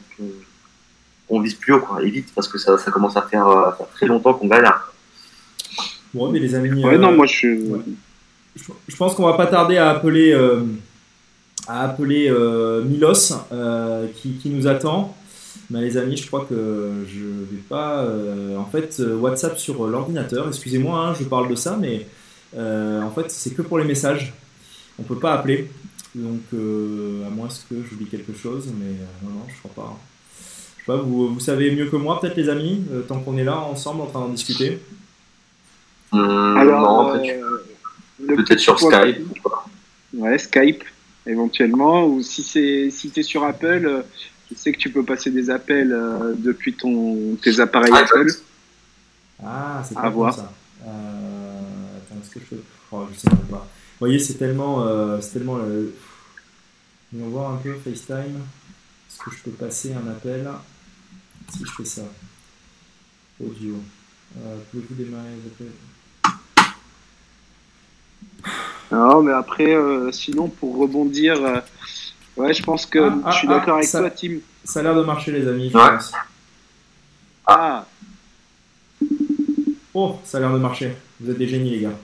[1.29, 3.73] qu'on vise plus haut, quoi, et vite, parce que ça, ça commence à faire, à
[3.77, 4.93] faire très longtemps qu'on galère.
[6.15, 6.85] Bon, mais les amis.
[6.85, 7.59] Ouais, euh, non, moi je suis.
[7.63, 7.81] ouais.
[8.55, 10.63] je, je pense qu'on va pas tarder à appeler, euh,
[11.69, 15.15] à appeler euh, Milos euh, qui, qui nous attend.
[15.69, 17.25] Mais les amis, je crois que je
[17.55, 18.05] vais pas.
[18.05, 20.47] euh, en fait, euh, WhatsApp sur l'ordinateur.
[20.49, 22.07] Excusez-moi, hein, je parle de ça, mais
[22.57, 24.33] euh, en fait, c'est que pour les messages.
[24.99, 25.71] On peut pas appeler.
[26.15, 29.99] Donc, euh, à moins que j'oublie quelque chose, mais euh, non, non, je crois pas.
[30.87, 34.03] Vous, vous savez mieux que moi, peut-être les amis, euh, tant qu'on est là ensemble
[34.03, 34.81] en train d'en discuter.
[36.13, 39.19] Hum, Alors, non, après, tu- euh, peut-être sur Skype.
[39.31, 39.65] ou quoi.
[40.15, 40.85] Ouais, Skype,
[41.27, 42.07] éventuellement.
[42.07, 44.03] Ou si c'est si t'es sur Apple, euh,
[44.51, 48.27] je sais que tu peux passer des appels euh, depuis ton, tes appareils Ah, Apple.
[49.45, 50.35] Ah, c'est pas voir.
[50.35, 50.53] ça.
[50.87, 50.89] Euh,
[51.99, 52.63] attends, est-ce que je peux.
[52.93, 53.67] Oh, je sais même pas.
[53.67, 54.87] Vous voyez, c'est tellement.
[54.87, 55.57] euh, c'est tellement.
[55.59, 55.93] Euh...
[57.15, 58.37] On va voir un peu FaceTime.
[59.11, 60.49] Est-ce que je peux passer un appel?
[61.53, 62.03] Si je fais ça.
[63.41, 63.77] Audio.
[64.39, 65.73] Euh, Pouvez-vous démarrer les appels
[68.93, 71.61] Non, mais après, euh, sinon, pour rebondir, euh,
[72.37, 74.39] ouais, je pense que Ah, ah, je suis ah, d'accord avec ça- toi, Tim.
[74.65, 75.91] Ça a l'air de marcher, les amis, je Ouais.
[75.97, 76.13] pense.
[77.47, 77.87] Ah,
[79.99, 80.95] Oh, ça a l'air de marcher.
[81.21, 81.99] Vous êtes des génies, les gars.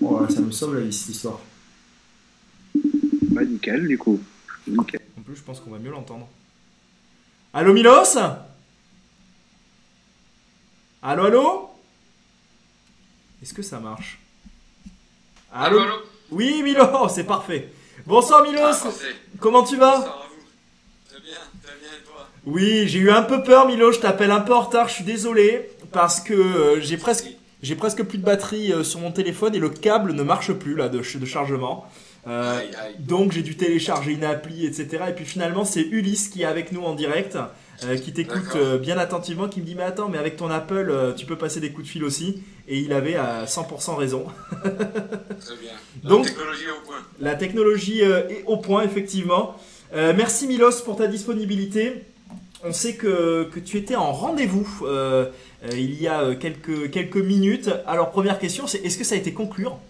[0.00, 1.38] Oh, là, ça me sauve la liste, cette histoire.
[2.74, 4.18] bah nickel, du coup.
[4.66, 5.00] Nickel.
[5.34, 6.28] Plus, je pense qu'on va mieux l'entendre.
[7.52, 8.16] Allô, Milos?
[11.02, 11.70] Allô, allô?
[13.42, 14.20] Est-ce que ça marche?
[15.52, 15.94] Allô, allô
[16.30, 17.72] Oui, Milos, c'est parfait.
[18.06, 18.90] Bonsoir, Milos Ah.
[19.40, 19.96] Comment tu vas?
[19.96, 20.44] Bonsoir à vous.
[21.10, 22.28] Très bien, très bien, et toi?
[22.46, 23.92] Oui, j'ai eu un peu peur, Milos.
[23.92, 25.68] Je t'appelle un peu en retard, je suis désolé.
[25.90, 27.26] Parce que euh, j'ai presque,
[27.60, 30.76] j'ai presque plus de batterie euh, sur mon téléphone et le câble ne marche plus
[30.76, 31.90] là de chargement.
[32.26, 32.94] Euh, Aïe, aïe.
[33.00, 35.04] Donc j'ai dû télécharger une appli, etc.
[35.08, 37.36] Et puis finalement c'est Ulysse qui est avec nous en direct,
[37.84, 41.14] euh, qui t'écoute euh, bien attentivement, qui me dit mais attends mais avec ton Apple
[41.16, 42.42] tu peux passer des coups de fil aussi.
[42.66, 44.24] Et il avait à 100% raison.
[44.62, 44.70] Très
[45.60, 45.72] bien.
[46.02, 46.96] La Donc- technologie au point.
[47.20, 49.56] La technologie est au point effectivement.
[49.94, 52.04] Merci Milos pour ta disponibilité.
[52.64, 54.66] on sait que, que tu étais en rendez-vous
[55.72, 57.70] il y a quelques, quelques minutes.
[57.86, 59.80] Alors, première question, c'est est-ce que ça a été concluant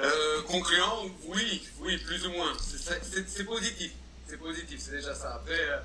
[0.00, 2.52] Euh, concluant, oui, oui, plus ou moins.
[2.58, 3.92] C'est- positif,
[4.26, 5.34] c'est positif, c'est déjà ça.
[5.36, 5.76] Après, euh,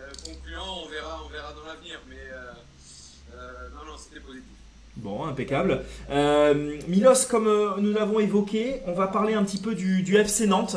[0.00, 4.48] euh, concluant, on verra, on verra dans l'avenir, mais euh, non, non, c'était positif.
[4.96, 5.84] Bon, impeccable.
[6.88, 10.76] Milos, comme nous l'avons évoqué, on va parler un petit peu du, du FC Nantes.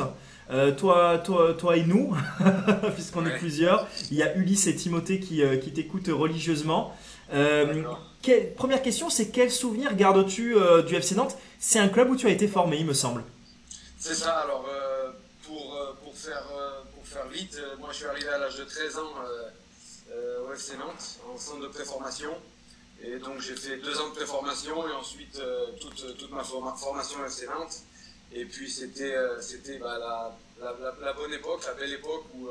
[0.51, 2.17] Euh, toi, toi, toi et nous,
[2.95, 3.87] puisqu'on est plusieurs.
[4.09, 6.97] Il y a Ulysse et Timothée qui, qui t'écoutent religieusement.
[7.33, 7.83] Euh,
[8.55, 11.37] Première question, c'est quel souvenir gardes-tu euh, du FC Nantes?
[11.59, 13.23] C'est un club où tu as été formé, il me semble.
[13.99, 15.11] C'est ça, alors euh,
[15.45, 16.43] pour, euh, pour, faire,
[16.93, 19.13] pour faire vite, moi je suis arrivé à l'âge de 13 ans
[20.47, 22.31] au FC Nantes, en centre de préformation.
[23.01, 25.39] Et donc j'ai fait deux ans de préformation et ensuite
[25.79, 27.77] toute, toute ma forma- formation au FC Nantes.
[28.33, 32.47] Et puis c'était c'était bah, la, la, bonne époque, la belle époque où,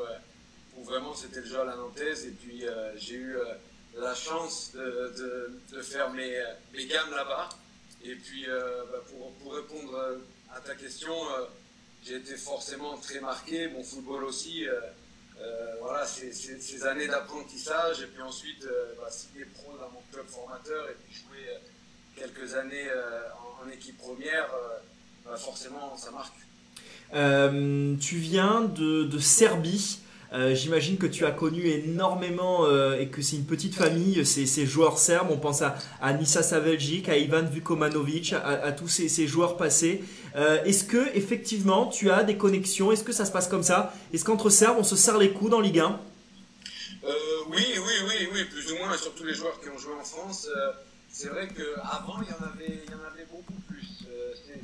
[0.77, 2.25] où vraiment c'était le jeu à la nantaise.
[2.27, 2.65] Et puis
[2.97, 3.37] j'ai eu
[3.97, 7.49] la chance de, de, faire mes, mes gammes là-bas.
[8.05, 10.19] Et puis euh, bah, pour, pour répondre euh,
[10.55, 11.45] à ta question, euh,
[12.05, 14.67] j'ai été forcément très marqué, mon football aussi.
[15.81, 18.67] voilà, ces, années d'apprentissage, et puis ensuite
[18.99, 21.47] bah, signer pro dans mon club formateur, et puis jouer
[22.17, 22.89] quelques années
[23.63, 24.49] en, équipe première,
[25.25, 26.39] bah, forcément ça marque.
[28.01, 29.99] Tu viens de, de Serbie.
[30.35, 34.45] Euh, J'imagine que tu as connu énormément euh, et que c'est une petite famille, ces,
[34.47, 35.29] ces joueurs serbes.
[35.31, 40.05] On pense à, à Nisa Saveljic, à Ivan Vukomanovic, à, tous ces, ces joueurs passés.
[40.37, 42.93] Euh, Est-ce que effectivement tu as des connexions?
[42.93, 43.95] Est-ce que ça se passe comme ça?
[44.13, 45.99] Est-ce qu'entre Serbes on se serre les coudes en Ligue 1
[47.05, 47.11] Euh,
[47.49, 50.47] oui, oui, oui, oui, plus ou moins, surtout les joueurs qui ont joué en France.
[51.11, 53.89] c'est vrai qu'avant, il y en avait, il y en avait beaucoup plus.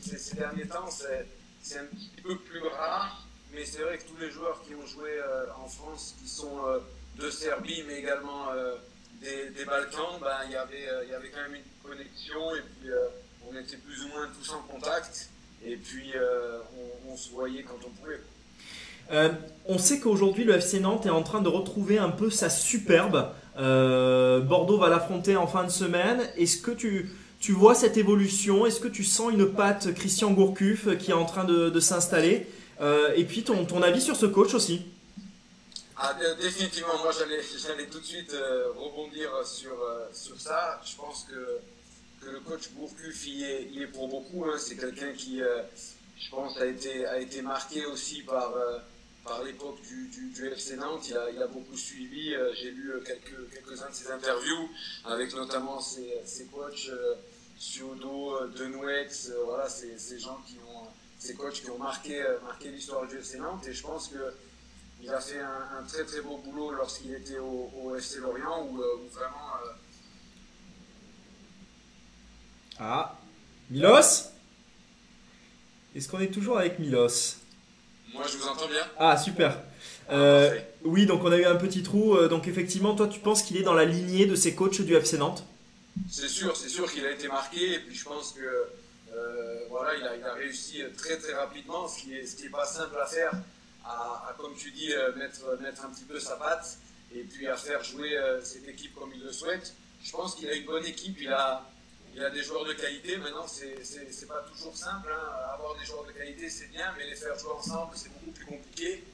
[0.03, 4.31] Ces, derniers temps, c'est un petit peu plus rare, mais c'est vrai que tous les
[4.31, 6.79] joueurs qui ont joué euh, en France, qui sont euh,
[7.19, 8.75] de Serbie, mais également euh,
[9.21, 12.91] des, Balkans, ben, il, y avait, y avait quand même une connexion, et puis
[13.49, 15.31] on était plus ou moins tous en contact,
[15.65, 16.13] et puis
[17.09, 18.21] on, se voyait quand on pouvait.
[19.67, 23.33] On sait qu'aujourd'hui le FC Nantes est en train de retrouver un peu sa superbe.
[23.57, 26.21] Bordeaux va l'affronter en fin de semaine.
[26.37, 28.67] Est-ce que tu, tu vois cette évolution?
[28.67, 32.47] Est-ce que tu sens une patte Christian Gourcuff qui est en train de, s'installer?
[32.81, 34.83] Et puis ton, ton avis sur ce coach aussi
[35.97, 40.81] Ah, dé- définitivement, moi j'allais, tout de suite euh, rebondir sur, euh, sur ça.
[40.85, 44.45] Je pense que, que le coach Gourcuff y est, y est pour beaucoup.
[44.47, 44.57] hein.
[44.59, 45.63] C'est quelqu'un qui, euh,
[46.19, 48.79] je pense, a été, a été marqué aussi par, euh,
[49.25, 51.07] par l'époque du, du, FC Nantes.
[51.09, 52.35] Il a, il a beaucoup suivi.
[52.35, 54.69] Euh, J'ai lu euh, quelques, quelques-uns de ses interviews,
[55.05, 57.15] avec notamment ses, ses coachs euh,
[57.57, 60.87] Suodo, euh, Denouex, euh, voilà, ces, ces gens qui ont,
[61.19, 63.67] ces coachs qui ont marqué, euh, marqué l'histoire du FC Nantes.
[63.67, 64.35] Et je pense que
[65.03, 68.67] il a fait un, un très très beau boulot lorsqu'il était au, au FC Lorient
[68.71, 69.69] où, euh, où vraiment euh,
[72.79, 73.19] Ah,
[73.71, 74.31] Milos?
[75.95, 77.37] Est-ce qu'on est toujours avec Milos?
[78.13, 78.83] Moi je vous entends bien?
[78.99, 79.63] Ah, super.
[80.11, 80.75] Euh, Parfait.
[80.85, 82.17] oui, donc on a eu un petit trou.
[82.29, 85.19] Donc effectivement, toi, tu penses qu'il est dans la lignée de ces coachs du FC
[85.19, 85.45] Nantes?
[86.11, 88.65] C'est sûr, c'est sûr qu'il a été marqué et puis je pense que euh,
[89.69, 92.97] voilà, il a, réussi très très rapidement, ce qui est, ce qui est pas simple
[93.01, 93.33] à faire,
[93.85, 96.79] à, comme tu dis, euh, mettre, un petit peu sa patte
[97.15, 99.75] et puis à faire jouer euh, cette équipe comme il le souhaite.
[100.03, 101.65] Je pense qu'il a une bonne équipe, il a,
[102.33, 103.17] des joueurs de qualité.
[103.17, 105.11] Maintenant, c'est pas toujours simple.
[105.13, 105.53] hein.
[105.53, 108.47] Avoir des joueurs de qualité, c'est bien, mais les faire jouer ensemble, c'est beaucoup plus
[108.47, 109.05] compliqué.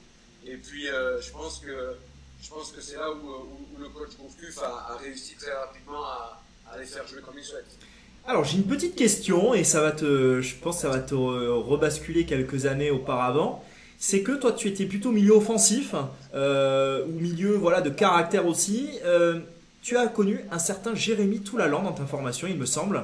[0.45, 5.35] Et puis, euh, je pense que c'est là où, le coach Gourcuff a, a réussi
[5.35, 7.77] très rapidement à, à les faire jouer comme il souhaite.
[8.27, 11.15] Alors j'ai une petite question et ça va te, je pense que ça va te
[11.15, 13.63] re- rebasculer quelques années auparavant.
[13.97, 15.95] C'est que toi tu étais plutôt milieu offensif
[16.33, 18.89] euh, ou milieu voilà de caractère aussi.
[19.05, 19.39] Euh,
[19.81, 23.01] tu as connu un certain Jérémy Toulalan dans ta formation, il me semble.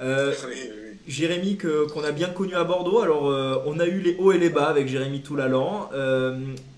[0.00, 0.90] Euh, Oui, oui, oui.
[1.06, 3.00] Jérémy que- qu'on a bien connu à Bordeaux.
[3.00, 5.90] Alors euh, on a eu les hauts et les bas avec Jérémy Toulalan.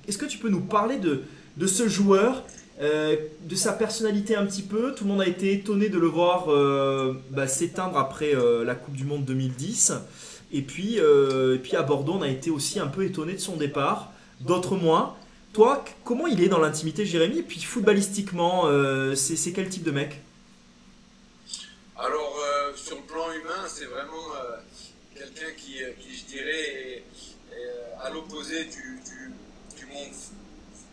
[0.08, 1.22] Est-ce que tu peux nous parler de,
[1.56, 2.42] de ce joueur,
[2.78, 6.09] euh, de sa personnalité un petit peu Tout le monde a été étonné de le
[6.09, 9.94] voir euh, bah, s'éteindre après euh, la Coupe du Monde 2010.
[10.53, 13.57] Et puis, et puis à Bordeaux, on a été aussi un peu étonné de son
[13.57, 15.16] départ, d'autres moins.
[15.53, 17.39] Toi, comment il est dans l'intimité, Jérémy?
[17.39, 18.65] Et puis footballistiquement,
[19.16, 20.20] c'est quel type de mec?
[21.98, 22.40] Alors,
[22.77, 24.32] sur le plan humain, c'est vraiment
[25.16, 27.05] quelqu'un qui, je dirais, est,
[28.01, 30.15] à l'opposé du, monde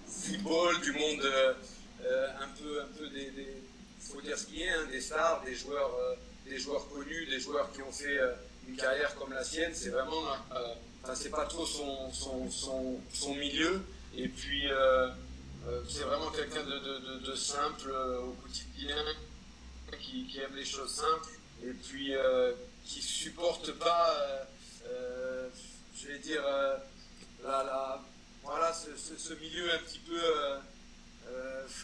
[0.07, 1.22] football, du monde
[2.39, 3.63] un peu, un peu des, des
[3.99, 6.15] faut dire ce a, hein, des stars, des joueurs, euh,
[6.49, 8.34] des joueurs connus, des joueurs qui ont fait euh,
[8.67, 9.71] une carrière comme la sienne.
[9.73, 10.73] C'est vraiment, euh,
[11.03, 13.81] enfin, c'est pas trop son, son, son, son milieu.
[14.15, 15.09] Et puis, euh,
[15.67, 19.03] euh, c'est vraiment quelqu'un de, de, simple euh, au quotidien,
[19.99, 21.30] qui, qui aime les choses simples
[21.65, 22.51] et puis euh,
[22.85, 24.43] qui supporte pas, euh,
[24.88, 25.49] euh,
[25.95, 26.77] je vais dire, euh,
[27.41, 30.59] voilà, ce, milieu un petit peu, euh, euh,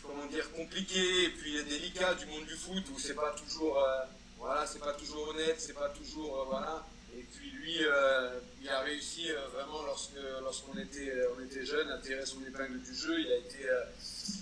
[0.04, 4.02] comment dire, compliqué et puis délicat du monde du foot où c'est pas toujours, euh,
[4.38, 6.86] voilà, c'est pas toujours honnête, c'est pas toujours, euh, voilà.
[7.18, 10.12] Et puis lui, euh, il a réussi euh, vraiment lorsque
[10.42, 13.20] lorsqu'on était euh, on était jeune à tirer son épingle du jeu.
[13.20, 13.82] Il a été euh,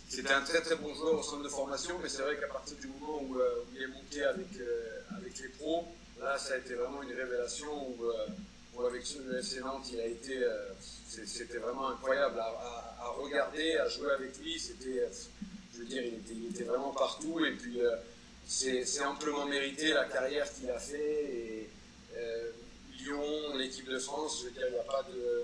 [0.10, 2.76] c'était un très très bon joueur au centre de formation, mais c'est vrai qu'à partir
[2.78, 5.88] du moment où, euh, il est monté avec euh, avec les pros,
[6.20, 7.96] là ça a été vraiment une révélation
[8.86, 10.70] avec de FC Nantes, il a été euh,
[11.08, 14.60] c'est- c'était vraiment incroyable à, regarder, à jouer avec lui.
[14.60, 15.08] C'était euh,
[15.74, 17.96] je veux dire, il était, vraiment partout et puis euh,
[18.46, 21.70] c'est c'est amplement mérité la carrière qu'il a fait.
[23.00, 25.44] Lyon, l'équipe de France, il n'y a pas de,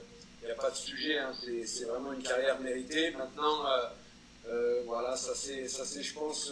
[0.51, 1.18] a pas de sujet.
[1.19, 1.31] hein.
[1.43, 3.11] C'est c'est vraiment une carrière méritée.
[3.11, 3.64] Maintenant,
[4.85, 6.51] voilà, ça s'est, ça s'est, je pense,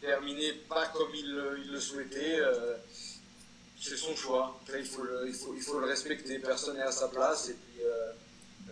[0.00, 2.38] terminé pas comme le- il le souhaitait.
[3.80, 4.58] C'est son choix.
[4.76, 6.38] Il faut le, il faut, il faut respecter.
[6.38, 7.48] Personne n'est à sa place.
[7.48, 8.12] Et puis, euh,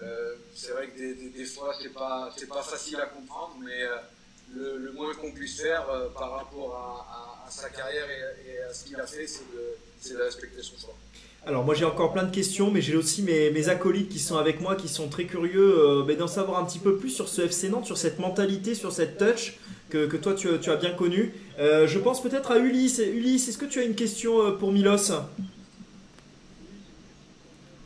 [0.03, 4.79] euh, c'est vrai que des, fois, c'est pas, c'est pas facile à comprendre, mais euh,
[4.79, 9.07] le, moins qu'on puisse faire par rapport à, sa carrière et, à ce qu'il a
[9.07, 10.97] fait, c'est de respecter son choix.
[11.47, 14.39] Alors moi j'ai encore plein de questions, mais j'ai aussi mes, mes acolytes qui sont
[14.39, 17.29] avec moi, qui sont très curieux euh, ben, d'en savoir un petit peu plus sur
[17.29, 19.59] ce FC Nantes, sur cette mentalité, sur cette touch
[19.91, 21.35] que, que toi tu, tu as bien connu.
[21.59, 22.99] Euh, je pense peut-être à Ulysse.
[22.99, 25.13] Ulysse, est-ce que tu as une question euh, pour Milos?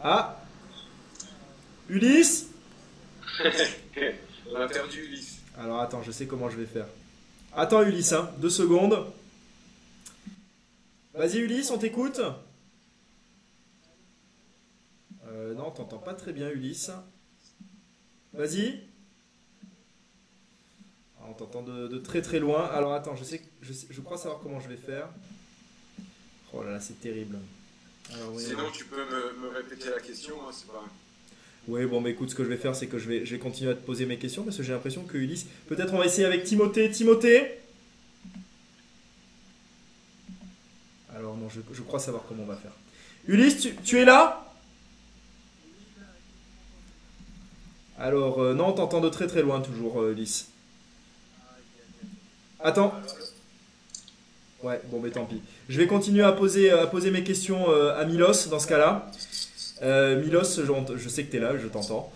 [0.01, 0.40] Ah
[1.89, 2.47] Ulysse
[4.52, 5.40] On a perdu Ulysse.
[5.59, 6.86] Alors attends, je sais comment je vais faire.
[7.56, 9.05] Attends Ulysse, hein, deux secondes.
[11.12, 12.20] Vas-y Ulysse, on t'écoute?
[15.28, 16.90] Euh, non, t'entends pas très bien Ulysse.
[18.32, 18.80] Vas-y.
[21.20, 22.64] Ah, on t'entend de, de très très loin.
[22.66, 25.09] Alors attends, je sais, je sais- je crois savoir comment je vais faire.
[26.52, 27.38] Oh là là, c'est terrible.
[28.14, 30.34] Alors, oui, Sinon, tu peux me, me répéter la question.
[30.46, 30.82] hein, c'est pas...
[31.66, 33.38] Oui, bon, mais écoute, ce que je vais faire, c'est que je vais, je vais
[33.38, 35.46] continuer à te poser mes questions parce que j'ai l'impression que Ulysse.
[35.66, 36.90] Peut-être on va essayer avec Timothée.
[36.90, 37.59] Timothée
[41.14, 42.72] Alors, non, je, je crois savoir comment on va faire.
[43.26, 44.48] Ulysse, tu, tu es là?
[48.01, 50.49] Alors, euh, non, on t'entend de très très loin toujours, euh, Ulysse.
[52.61, 52.95] Attends.
[54.62, 55.43] Ouais, bon, mais tant pis.
[55.69, 59.11] Je vais continuer à poser, à poser mes questions euh, à Milos dans ce cas-là.
[59.83, 62.12] Milos, je, je sais que tu es là, je t'entends.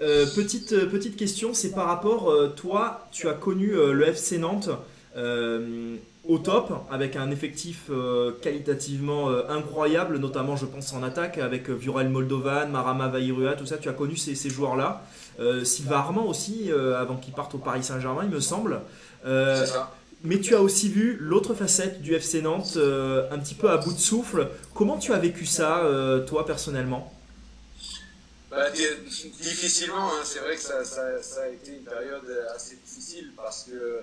[0.00, 4.70] Petite, petite question, c'est par rapport, toi, tu as connu le FC Nantes
[6.26, 11.68] au top, avec un effectif euh, qualitativement euh, incroyable, notamment je pense en attaque, avec
[11.68, 15.02] euh, Viorel Moldovan, Marama Vairua, tout ça, tu as connu ces, ces joueurs-là.
[15.40, 18.80] Euh, Sylvain Armand aussi, avant qu'il parte au Paris Saint-Germain, il me semble.
[19.24, 19.92] Ça.
[20.22, 23.92] mais tu as aussi vu l'autre facette du FC Nantes, un petit peu à bout
[23.92, 24.48] de souffle.
[24.74, 25.82] Comment tu as vécu ça,
[26.26, 27.12] toi, personnellement?
[28.50, 28.82] Bah, di-
[29.42, 30.22] difficilement, hein.
[30.24, 32.24] c'est vrai que ça, ça- ça a été une période
[32.54, 34.00] assez difficile parce que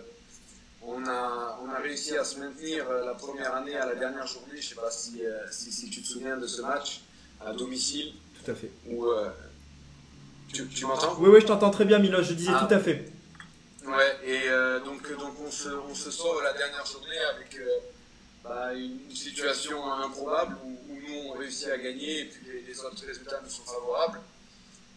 [0.84, 4.26] on a, on a réussi à se maintenir euh, la première année à la dernière
[4.28, 4.60] journée.
[4.60, 7.02] Je sais pas si, euh, si, si tu te souviens de ce match
[7.46, 8.14] à domicile
[8.44, 8.72] Tout à fait.
[8.88, 9.30] où euh,
[10.54, 11.16] tu, tu m'entends?
[11.20, 12.66] Oui, oui, je t'entends très bien, Milos, je disais Ah.
[12.68, 13.12] tout à fait.
[13.86, 17.68] Ouais, et euh, donc, donc on, se, on se sort la dernière journée avec euh,
[18.44, 22.80] bah, une situation improbable où, où nous on réussit à gagner et puis les, les
[22.80, 24.20] autres résultats nous sont favorables.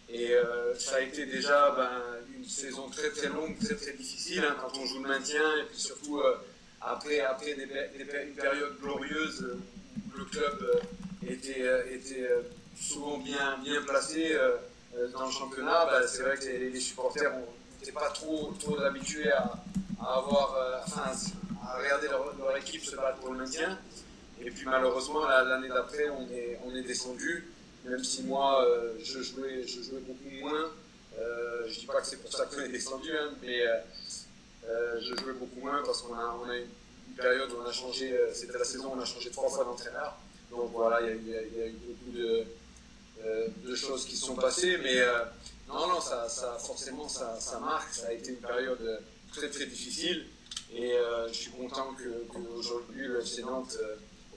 [0.08, 1.90] Et euh, ça a été déjà ben,
[2.36, 5.64] une saison très très longue, très très difficile hein, quand on joue le maintien et
[5.64, 6.36] puis surtout euh,
[6.80, 9.58] après, après des, des une période glorieuse euh,
[10.14, 12.42] où le club euh, était, euh, était euh,
[12.78, 14.56] souvent bien, bien placé euh,
[14.96, 15.86] euh, dans le championnat.
[15.86, 17.32] Ben, c'est vrai que les, supporters
[17.80, 19.54] n'étaient pas trop, trop habitués à,
[20.00, 21.02] à avoir, euh,
[21.66, 23.78] à regarder leur, leur équipe se battre pour le maintien.
[24.44, 27.48] Et puis malheureusement, la- l'année d'après, on est, on est descendu.
[27.84, 30.70] Même si moi, euh, je, jouais, je jouais beaucoup moins.
[31.18, 33.10] Euh, je dis pas que c'est pour ça qu'on est descendu,
[33.42, 33.76] mais euh,
[34.66, 36.66] euh, je jouais beaucoup moins parce qu'on a, eu
[37.08, 39.64] une période où on a changé, c'était la saison où on a changé trois fois
[39.64, 40.16] d'entraîneur.
[40.50, 45.04] Donc voilà, il y a eu- beaucoup de, choses qui sont passées, mais
[45.68, 46.26] non, non, ça,
[46.58, 47.92] forcément, ça, marque.
[47.94, 49.00] Ça a été une période
[49.32, 50.26] très très difficile
[50.74, 50.94] et
[51.28, 53.42] je suis content que- qu'aujourd'hui le FC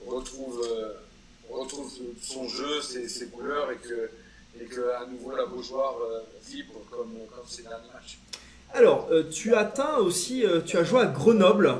[0.05, 0.67] retrouve,
[1.55, 1.89] retrouve
[2.21, 4.09] son jeu, ses, ses couleurs et que,
[4.59, 6.19] et que à nouveau la Beaujoire euh,
[6.49, 8.19] vibre comme, comme ces derniers matchs.
[8.73, 11.73] Alors, euh, tu as atteint aussi, euh, tu as joué à Grenoble,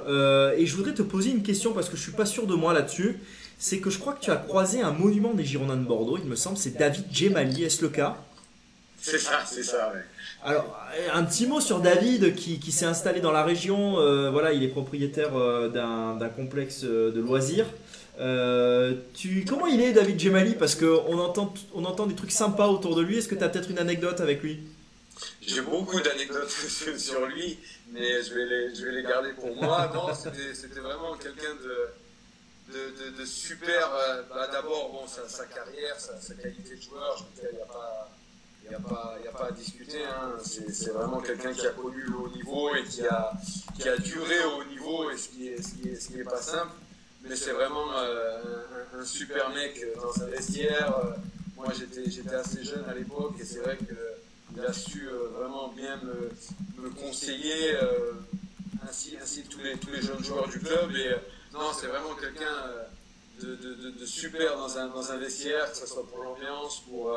[0.57, 2.73] et je voudrais te poser une question parce que je suis pas sûr de moi
[2.73, 3.19] là-dessus.
[3.59, 6.29] C'est que je crois que tu as croisé un monument des Girondins de Bordeaux, il
[6.29, 8.15] me semble, c'est David Gemali, est-ce le cas?
[8.99, 10.01] C'est ça, c'est ça, ouais.
[10.43, 10.79] Alors,
[11.13, 13.99] un petit mot sur David qui, qui s'est installé dans la région.
[13.99, 15.31] Euh, voilà, il est propriétaire
[15.69, 17.65] d'un complexe de loisirs.
[18.19, 22.67] Euh, tu, comment il est, David Gemali Parce qu'on entend, on entend des trucs sympas
[22.67, 23.17] autour de lui.
[23.17, 24.59] Est-ce que tu as peut-être une anecdote avec lui?
[25.41, 26.49] J'ai beaucoup d'anecdotes
[26.97, 27.57] sur, lui,
[27.91, 29.91] mais je vais les, je vais les garder pour moi.
[29.93, 33.89] Non, c'était c'était vraiment quelqu'un de, de, de, de super.
[33.93, 37.61] euh, bah, D'abord, bon, sa, sa carrière, sa, sa qualité de joueur, je il n'y
[37.61, 38.09] a pas.
[38.63, 38.79] Il n'y a,
[39.31, 40.33] pas- a à discuter, hein.
[40.43, 43.31] c'est vraiment quelqu'un qui a connu le haut niveau et qui a,
[43.79, 46.19] qui a duré au haut niveau, et ce qui est, ce qui est, ce qui
[46.19, 46.73] est pas simple.
[47.23, 48.39] Mais c'est vraiment euh,
[48.97, 50.95] un, super mec euh, dans un vestiaire.
[50.97, 51.11] Euh,
[51.55, 55.99] Moi j'étais assez jeune à l'époque et c'est vrai qu'il a su vraiment bien
[56.77, 57.75] me, conseiller,
[58.87, 60.91] ainsi, que tous les, jeunes joueurs du club.
[60.95, 61.15] Et
[61.53, 62.55] non, c'est vraiment quelqu'un
[63.41, 67.13] de, super dans un, dans un vestiaire, que ce soit pour l'ambiance, pour.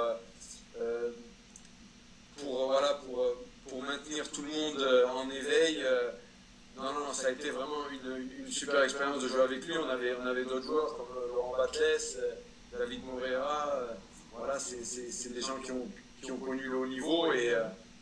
[2.38, 3.26] pour, voilà, pour,
[3.68, 5.84] pour maintenir tout le monde en éveil.
[6.82, 9.74] Non, non, non, ça a été vraiment une, super expérience de jouer avec lui.
[9.78, 13.72] On avait, on avait d'autres joueurs comme euh, Laurent Batles, euh, David Moreira.
[13.76, 13.92] euh,
[14.36, 15.86] voilà, c'est des gens qui ont,
[16.22, 17.52] qui ont connu le haut niveau et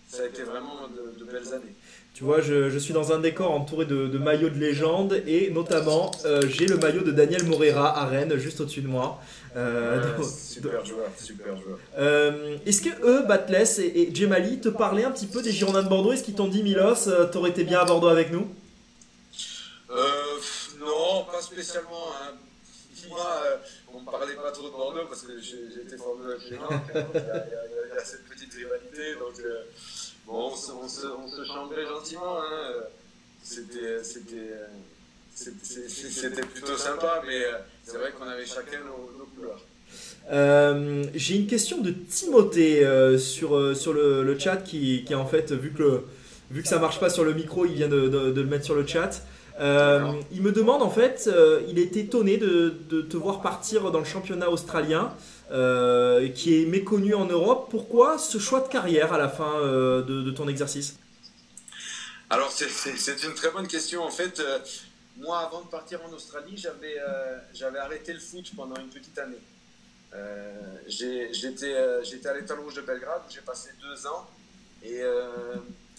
[0.09, 1.75] ça a été vraiment de, de belles années.
[2.15, 5.51] Tu vois, je, je suis dans un décor entouré de, de maillots de légende et
[5.51, 9.21] notamment euh, j'ai le maillot de Daniel Morera à Rennes juste au-dessus de moi.
[9.57, 11.79] Euh, Ouais, donc- super joueur, super joueur.
[11.99, 15.83] Euh, Est-ce que eux, Batles et, et Djemali, te parlaient un petit peu des Girondins
[15.83, 16.13] de Bordeaux?
[16.13, 18.47] Est-ce qu'ils t'ont dit Milos, t'aurais été bien à Bordeaux avec nous?
[19.91, 20.39] Euh,
[20.79, 22.13] non, pas spécialement.
[22.21, 22.35] hein.
[23.09, 23.57] Moi, euh,
[23.95, 27.99] on ne parlait pas trop de Bordeaux parce que été formé hein, donc Il y,
[27.99, 29.15] a- cette petite rivalité.
[29.15, 29.63] Donc, euh,
[30.27, 32.41] bon, on se, on chambrait gentiment.
[32.43, 32.73] hein,
[33.43, 34.03] C'était
[36.43, 37.45] plutôt sympa, mais
[37.85, 39.63] c'est vrai qu'on avait chacun nos, couleurs.
[41.15, 42.85] J'ai une question de Timothée
[43.19, 46.05] sur, le, chat qui, en fait, vu que, le-
[46.51, 49.23] vu ça marche pas sur le micro, il vient de le mettre sur le chat.
[49.59, 52.71] Euh, il me demande en fait, euh, il est étonné de,
[53.03, 55.13] te voir partir dans le championnat australien
[55.51, 57.69] euh, qui est méconnu en Europe.
[57.71, 60.97] Pourquoi ce choix de carrière à la fin de, de ton exercice?
[62.31, 64.05] Alors, c'est- une très bonne question.
[64.05, 64.41] En fait,
[65.17, 66.57] moi, avant de partir en Australie,
[67.55, 69.41] j'avais arrêté le foot pendant une petite année.
[70.87, 74.29] J'étais à l'Étoile Rouge de Belgrade où j'ai passé deux ans.
[74.85, 75.03] Et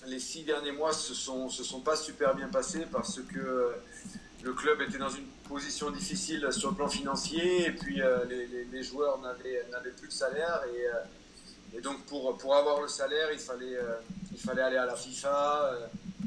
[0.08, 3.72] les six derniers mois se sont, se sont pas super bien passés parce que euh,
[4.44, 8.48] le club était dans une position difficile sur le plan financier et puis euh, les,
[8.48, 10.62] les- les joueurs n'avaient plus de salaire.
[10.74, 13.78] Et, euh, et donc, pour, pour avoir le salaire, il fallait,
[14.32, 15.78] il fallait aller à la FIFA.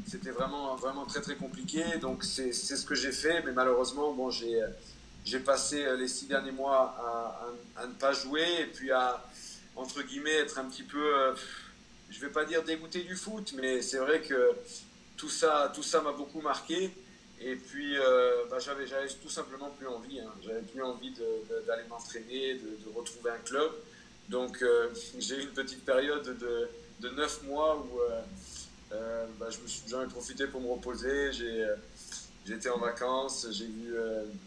[0.07, 1.83] c'était vraiment, vraiment très très compliqué.
[1.99, 6.95] Donc c'est ce que j'ai fait, mais malheureusement, bon, j'ai passé les six derniers mois
[6.97, 9.21] à, à- à ne pas jouer et puis à,
[9.75, 11.33] entre guillemets, être un petit peu,
[12.13, 14.51] je vais pas dire dégoûté du foot, mais c'est vrai que
[15.17, 16.91] tout ça tout ça m'a beaucoup marqué.
[17.41, 20.19] Et puis, euh, bah, j'avais j'avais tout simplement plus envie.
[20.19, 20.31] Hein.
[20.45, 21.11] J'avais plus envie
[21.67, 23.71] d'aller m'entraîner, de, retrouver un club.
[24.29, 26.69] Donc, euh, j'ai eu une petite période de,
[27.01, 27.99] de 9 mois où
[28.93, 31.31] euh, bah, je me suis- j'en ai profité pour me reposer.
[32.45, 33.69] J'étais en vacances, j'ai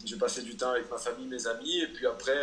[0.05, 1.79] j'ai passé du temps avec ma famille, mes amis.
[1.81, 2.39] Et puis après,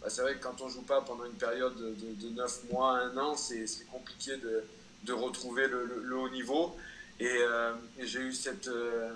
[0.00, 2.70] bah, c'est vrai que quand on joue pas pendant une période de, de, de 9
[2.70, 6.76] mois, 1 an, c'est compliqué de, retrouver le, haut niveau.
[7.18, 9.10] Et, euh, j'ai eu cette, euh,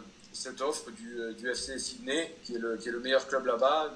[0.60, 3.94] offre du, euh, FC Sydney, qui est le, meilleur club là-bas.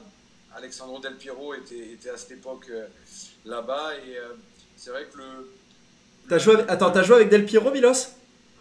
[0.54, 2.70] Alexandro Del Piero était, à cette époque
[3.44, 3.94] là-bas.
[3.96, 4.16] Et
[4.76, 5.24] c'est vrai que le.
[6.28, 8.15] T'as joué Attends, t'as joué avec Del Piero, Milos?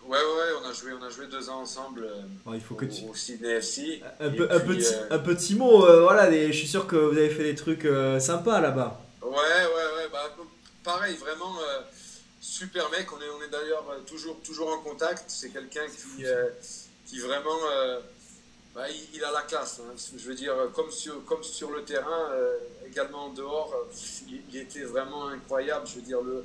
[0.08, 2.78] Ouais, ouais, on a joué, on a joué deux ans ensemble euh, Il faut au,
[2.78, 3.04] que tu.
[3.10, 4.04] au Sydney FC.
[4.20, 7.18] Un, peu- un petit, euh, un petit mot, euh, voilà, je suis sûr que vous
[7.18, 9.02] avez fait des trucs euh, sympas là-bas.
[9.24, 9.34] Ouais, ouais,
[9.98, 10.32] ouais, bah,
[10.84, 11.56] pareil, vraiment
[12.40, 13.12] super mec.
[13.12, 15.24] On est, on est d'ailleurs toujours, toujours en contact.
[15.28, 16.24] C'est quelqu'un qui,
[17.08, 17.58] qui vraiment,
[18.76, 19.80] bah, il, il a la classe.
[19.82, 19.94] hein.
[20.16, 22.58] Je veux dire, comme sur, comme sur le terrain, euh,
[22.88, 23.74] également en dehors,
[24.28, 25.88] il, il était vraiment incroyable.
[25.88, 26.44] Je veux dire, le,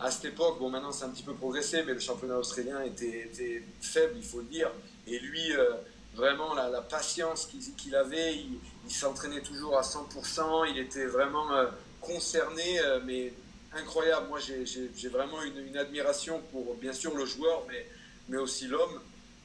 [0.00, 3.62] à cette époque, bon, maintenant c'est un petit peu progressé, mais le championnat australien était,
[3.80, 4.70] faible, il faut le dire.
[5.06, 5.74] Et lui, euh,
[6.14, 11.66] vraiment, la, patience qu'il avait, il, s'entraînait toujours à 100%, il était vraiment euh,
[12.00, 13.32] concerné, euh, mais
[13.72, 14.28] incroyable.
[14.28, 17.86] Moi, j'ai- vraiment une, admiration pour, bien sûr, le joueur, mais,
[18.28, 19.00] mais aussi l'homme.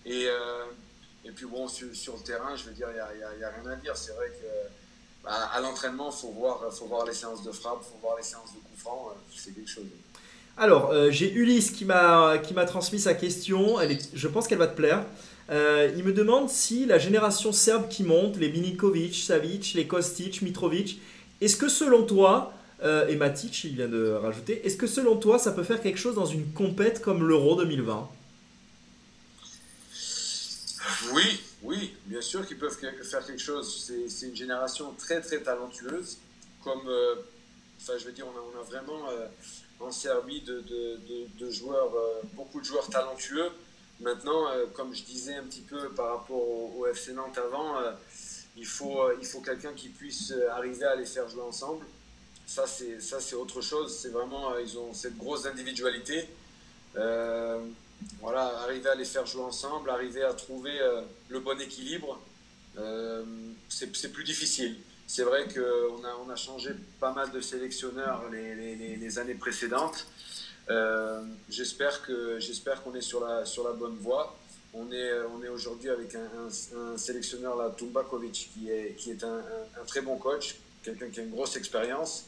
[0.05, 0.27] Et,
[1.23, 3.75] et puis, bon, sur, le terrain, je veux dire, il n'y a, a- rien à
[3.75, 3.95] dire.
[3.95, 4.71] C'est vrai que
[5.23, 8.17] bah, à l'entraînement, il faut voir, faut voir les séances de frappe, il faut voir
[8.17, 9.85] les séances de coup franc, euh, c'est quelque chose.
[10.57, 13.77] Alors, euh, j'ai Ulysse qui m'a transmis sa question.
[14.13, 15.05] Je pense qu'elle va te plaire.
[15.49, 20.41] Euh, il me demande si la génération serbe qui monte, les Milinkovic, Savic, les Kostic,
[20.41, 21.01] Mitrovic,
[21.41, 22.53] est-ce que selon toi,
[22.83, 24.65] euh, et Matic, il vient de rajouter.
[24.65, 28.09] Est-ce que selon toi, ça peut faire quelque chose dans une compète comme l'Euro 2020
[31.11, 33.91] Oui, oui, bien sûr qu'ils peuvent faire quelque chose.
[34.07, 36.17] C'est une génération très très talentueuse.
[36.63, 36.89] Comme,
[37.81, 39.07] enfin, je veux dire, on a, vraiment
[39.83, 40.99] en Serbie de, de,
[41.39, 41.91] de, joueurs,
[42.33, 43.49] beaucoup de joueurs talentueux.
[43.99, 46.37] Maintenant, comme je disais un petit peu par rapport
[46.77, 47.75] au, FC Nantes avant,
[48.57, 51.85] il faut, il faut quelqu'un qui puisse arriver à les faire jouer ensemble.
[52.51, 53.97] Ça, c'est, autre chose.
[53.97, 56.27] C'est vraiment, euh, ils ont cette grosse individualité.
[56.97, 57.65] Euh,
[58.19, 62.19] voilà, arriver à les faire jouer ensemble, arriver à trouver euh, le bon équilibre,
[63.69, 64.75] c'est, plus difficile.
[65.13, 66.69] C'est vrai qu'on a, on a changé
[67.01, 70.07] pas mal de sélectionneurs les, années précédentes.
[71.49, 74.37] j'espère, que, j'espère qu'on est sur la, sur la bonne voie.
[74.73, 79.41] On est, on est aujourd'hui avec un, sélectionneur, là, Tumbakovic, qui est, qui est un,
[79.81, 82.27] un, très bon coach, quelqu'un qui a une grosse expérience.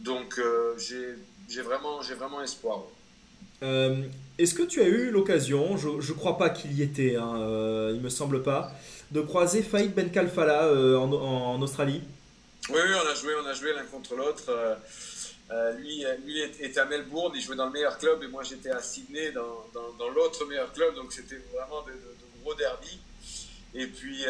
[0.00, 0.76] Donc euh,
[1.48, 2.82] j'ai vraiment, vraiment espoir.
[3.62, 4.02] Euh,
[4.36, 7.92] est-ce que tu as eu l'occasion, je ne crois pas qu'il y était, hein, euh,
[7.94, 8.70] il me semble pas,
[9.12, 12.02] de croiser Faïd Ben Kalfala en, Australie?
[12.70, 14.78] Oui, oui, on a joué, on a joué l'un contre l'autre.
[15.78, 18.82] lui, lui était à Melbourne, il jouait dans le meilleur club et moi j'étais à
[18.82, 19.66] Sydney dans,
[19.98, 21.92] dans, l'autre meilleur club, donc c'était vraiment de,
[22.42, 22.98] gros derby.
[23.74, 24.24] Et puis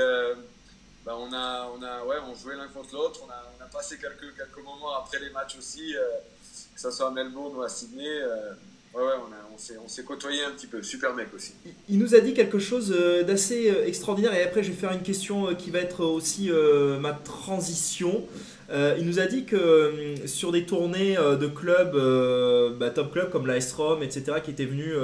[1.08, 3.20] bah, on, a, on, a, ouais, on jouait l'un contre l'autre.
[3.26, 6.02] On a, on a, passé quelques, quelques moments après les matchs aussi, euh,
[6.74, 8.20] que ce soit à Melbourne ou à Sydney.
[8.94, 10.82] Euh, ouais, ouais, on, s'est côtoyé un petit peu.
[10.82, 11.52] Super mec aussi.
[11.88, 14.34] Il nous a dit quelque chose euh, d'assez extraordinaire.
[14.34, 16.50] Et après, je vais faire une question qui va être aussi
[17.00, 18.24] ma transition.
[18.70, 23.58] il nous a dit que sur des tournées de clubs, bah, top clubs comme la
[23.76, 24.94] Rome, etc., qui étaient venus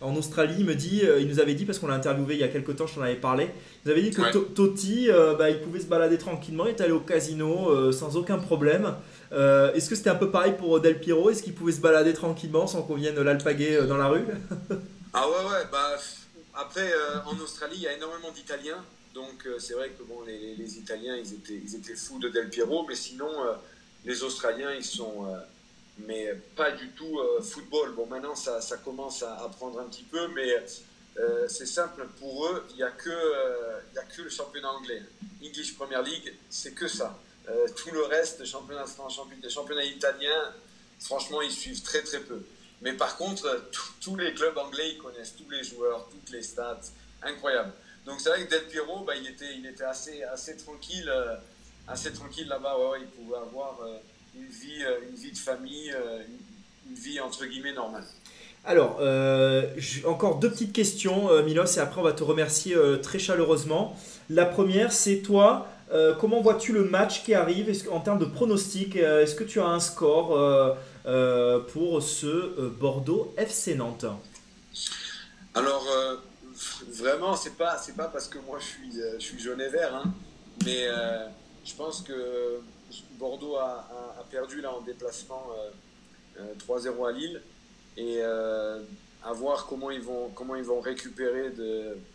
[0.00, 2.44] en Australie, il me dit, il nous avait dit, parce qu'on l'a interviewé il y
[2.44, 3.50] a quelques temps, je t'en avais parlé,
[3.88, 6.92] vous avez dit que Totti, euh, bah, il pouvait se balader tranquillement, il est allé
[6.92, 8.94] au casino euh, sans aucun problème.
[9.32, 11.30] Euh, est-ce que c'était un peu pareil pour Del Piero?
[11.30, 14.24] Est-ce qu'il pouvait se balader tranquillement sans qu'on vienne l'alpaguer dans la rue?
[15.14, 15.64] Ah ouais, ouais.
[15.72, 15.96] Bah,
[16.54, 16.92] après,
[17.24, 18.84] en Australie, il y a énormément d'Italiens.
[19.14, 22.84] Donc c'est vrai que bon, les, Italiens, ils étaient, ils étaient fous de Del Piero.
[22.86, 23.30] Mais sinon,
[24.04, 25.26] les Australiens, ils sont
[26.06, 27.94] mais pas du tout football.
[27.96, 30.62] Bon, maintenant, ça, ça commence à, prendre un petit peu, mais
[31.18, 35.02] euh, c'est simple, pour eux, il n'y a, que, euh, a que le championnat anglais.
[35.44, 37.18] English Premier League, c'est que ça.
[37.50, 40.52] Euh, tout le reste, championnat championnat, championnat italien,
[41.00, 42.42] franchement, ils suivent très très peu.
[42.82, 43.68] Mais par contre,
[44.00, 46.80] tous les clubs anglais, ils connaissent tous les joueurs, toutes les stats,
[47.22, 47.72] incroyable.
[48.06, 51.12] Donc c'est vrai que Del Piero, bah, il, était, assez, tranquille,
[51.88, 52.76] assez tranquille là-bas.
[53.00, 53.80] il pouvait avoir
[54.36, 55.92] une, vie, une vie de famille,
[56.88, 58.04] une vie entre guillemets normale.
[58.64, 59.62] Alors, euh,
[60.04, 63.96] encore deux petites questions, euh, Milos, et après on va te remercier euh, très chaleureusement.
[64.28, 65.68] La première, c'est toi,
[66.18, 67.72] comment vois-tu le match qui arrive?
[67.90, 70.76] En termes de pronostic Est-ce que tu as un score
[71.72, 74.06] pour ce Bordeaux FC Nantes?
[75.54, 75.86] Alors,
[76.92, 80.12] vraiment, c'est pas, c'est pas parce que moi je suis, je jaune et vert, hein,
[80.64, 80.86] mais
[81.64, 82.60] je pense que
[83.18, 83.88] Bordeaux a,
[84.30, 85.46] perdu là en déplacement
[86.68, 87.40] 3-0 à Lille.
[87.98, 88.78] Et euh,
[89.24, 91.52] à voir comment ils vont, comment ils vont récupérer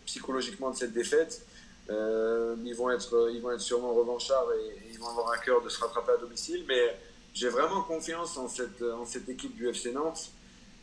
[0.06, 1.44] psychologiquement de cette défaite.
[1.90, 5.62] Euh, ils, vont être, ils vont être sûrement revanchards et, ils vont avoir un cœur
[5.62, 6.64] de se rattraper à domicile.
[6.68, 6.96] Mais
[7.34, 10.30] j'ai vraiment confiance en cette, en cette équipe du FC Nantes.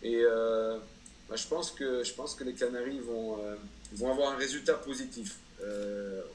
[0.03, 0.77] Et euh,
[1.29, 3.37] bah, je, pense que, je pense que les Canaries vont,
[3.93, 5.37] vont avoir un résultat positif.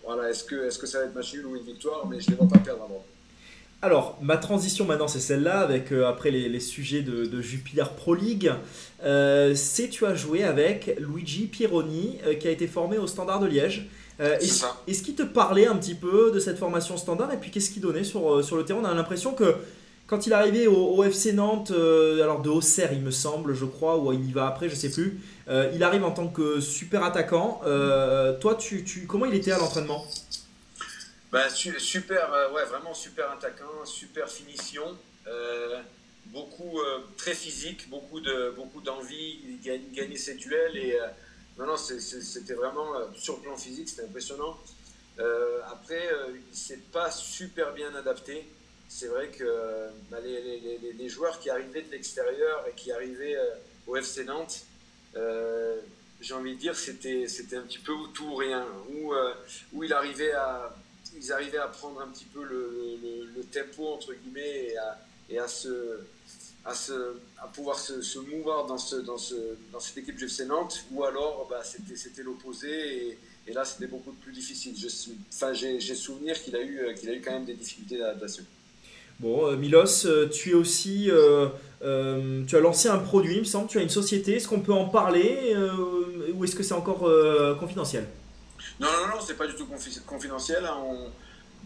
[0.05, 2.07] voilà, est-ce que, est que ça va être match nul ou une victoire?
[2.07, 3.05] Mais je ne les vois pas perdre avant.
[3.83, 8.15] Alors, ma transition maintenant, c'est celle-là, avec euh, après les, sujets de, de, Jupiler Pro
[8.15, 8.51] League.
[9.05, 13.39] Euh, c'est tu as joué avec Luigi Pieroni, euh, qui a été formé au Standard
[13.39, 13.87] de Liège.
[14.19, 17.71] Est-ce, est qu'il te parlait un petit peu de cette formation standard et puis qu'est-ce
[17.71, 18.81] qu'il donnait sur, sur le terrain?
[18.83, 19.55] On a l'impression que
[20.07, 23.99] quand il est arrivé au, FC Nantes, alors de Auxerre, il me semble, je crois,
[23.99, 25.21] ou il y va après, je sais plus,
[25.75, 27.61] il arrive en tant que super attaquant.
[28.41, 30.05] toi, tu, tu, comment il était à l'entraînement?
[31.33, 35.83] Bah, super, euh, ouais, vraiment super attaquant, super finition, euh,
[36.27, 39.61] beaucoup euh, très physique, beaucoup de beaucoup d'envie, il
[39.93, 40.97] gagner ses duels et
[41.59, 44.59] non non c'était vraiment sur le plan physique c'était impressionnant.
[45.71, 46.11] après
[46.51, 48.47] il s'est pas super bien adapté.
[48.89, 53.37] C'est vrai que bah, les, joueurs qui arrivaient de l'extérieur et qui arrivaient
[53.87, 54.65] au FC Nantes,
[56.21, 59.13] j'ai envie de dire c'était c'était un petit peu tout ou rien, où,
[59.73, 60.77] où il arrivait à
[61.17, 62.99] ils arrivaient à prendre un petit peu le,
[63.35, 64.99] le, tempo, entre guillemets, et à,
[65.31, 66.01] et à, se,
[66.67, 66.93] à, se,
[67.39, 69.35] à pouvoir se, se mouvoir dans, ce, dans, ce,
[69.73, 73.87] dans cette équipe du FC Nantes, ou alors bah, c'était l'opposé, et, et, là c'était
[73.87, 74.75] beaucoup plus difficile.
[74.77, 78.45] J'ai souvenir qu'il a, eu, qu'il a eu quand même des difficultés d'adaptation.
[79.21, 81.11] Bon, euh, Milos, euh, tu es aussi.
[81.11, 81.49] euh,
[81.83, 83.69] euh, tu as lancé un produit, il me semble.
[83.69, 84.35] Tu as une société.
[84.35, 87.09] Est-ce qu'on peut en parler euh, ou est-ce que c'est encore
[87.59, 88.07] confidentiel?
[88.79, 90.67] Non, non, non, c'est pas du tout confi- confidentiel.
[90.67, 90.77] hein.
[90.85, 91.11] On,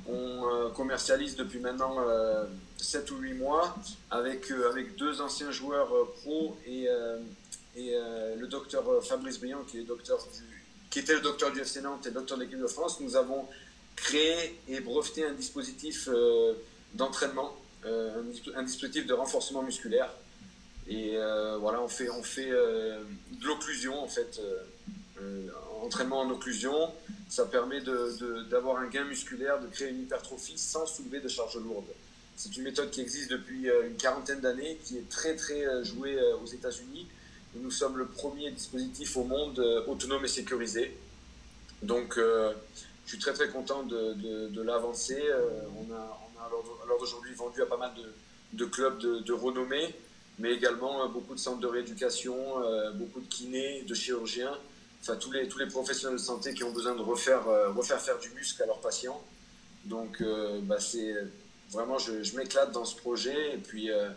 [0.09, 1.97] on, euh, commercialise depuis maintenant
[2.77, 3.77] 7 ou 8 mois
[4.10, 7.18] avec, euh, avec deux anciens joueurs euh, pro et, euh,
[7.77, 11.52] et euh, le docteur euh, Fabrice Briand, qui, est docteur du- qui était le docteur
[11.52, 13.01] du FC Nantes et le docteur de l'équipe de France.
[13.01, 13.47] Nous avons
[13.97, 16.55] créé et breveté un dispositif euh,
[16.94, 17.55] d'entraînement,
[17.85, 20.10] euh, un, dis- un dispositif de renforcement musculaire.
[20.89, 23.02] Et euh, voilà, on fait, on fait euh,
[23.40, 24.40] de l'occlusion en fait.
[25.20, 25.48] Euh,
[25.82, 26.92] entraînement en occlusion,
[27.28, 27.80] ça permet
[28.51, 31.92] d'avoir un gain musculaire, de créer une hypertrophie sans soulever de charges lourdes.
[32.36, 35.84] C'est une méthode qui existe depuis euh, une quarantaine d'années, qui est très très euh,
[35.84, 37.06] jouée aux États-Unis.
[37.56, 40.97] Nous sommes le premier dispositif au monde autonome et sécurisé.
[41.82, 42.55] Donc, je
[43.06, 44.14] suis très très content de,
[44.48, 45.20] de, l'avancée.
[45.76, 48.05] On a, on a à d'aujourd'hui vendu à pas mal de,
[48.52, 49.97] de clubs de, renommée,
[50.38, 52.36] mais également beaucoup de centres de rééducation,
[52.94, 54.56] beaucoup de kinés, de chirurgiens
[55.02, 58.01] enfin tous les, tous les professionnels de santé qui ont besoin de refaire, euh, refaire
[58.01, 59.20] faire du muscle à leurs patients.
[59.85, 61.14] Donc euh, bah, c'est
[61.70, 64.09] vraiment, je, je m'éclate dans ce projet et puis euh,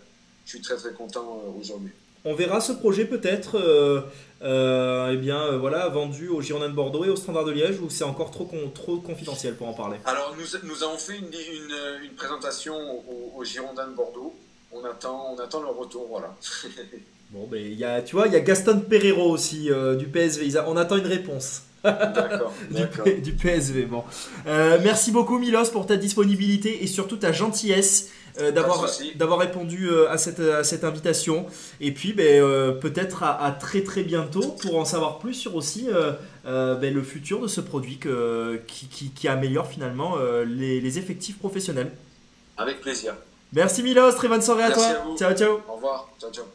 [0.45, 1.91] je suis très très content aujourd'hui.
[2.25, 4.01] On verra ce projet peut-être euh,
[4.43, 7.79] euh, eh bien, euh, voilà, vendu au Girondins de Bordeaux et au Standard de Liège
[7.81, 9.97] ou c'est encore trop, con- trop confidentiel pour en parler?
[10.05, 12.75] Alors nous, nous avons fait une, une, une présentation
[13.09, 14.33] au, au Girondins de Bordeaux.
[14.71, 16.33] On attend, on attend le retour, voilà.
[17.33, 20.05] Bon, ben, il y a, tu vois, il y a Gaston Pereiro aussi euh, du
[20.05, 20.55] PSV.
[20.55, 21.63] A- on attend une réponse.
[21.83, 22.53] D'accord,
[23.23, 23.85] du, PSV.
[23.85, 24.03] Bon.
[24.47, 29.89] Euh, merci beaucoup Milos pour ta disponibilité et surtout ta gentillesse euh, d'avoir d'avoir répondu
[30.09, 31.45] à cette, à cette invitation.
[31.81, 32.41] Et puis ben,
[32.79, 35.87] peut-être à, à très très bientôt pour en savoir plus sur aussi
[36.45, 40.15] ben, le futur de ce produit que, qui, qui- qui améliore finalement
[40.47, 41.91] les, les effectifs professionnels.
[42.57, 43.15] Avec plaisir.
[43.51, 44.85] Merci Milos, très bonne soirée à toi.
[44.85, 45.17] à vous.
[45.17, 45.59] Ciao ciao.
[45.67, 46.09] Au revoir.
[46.21, 46.45] Ciao, ciao.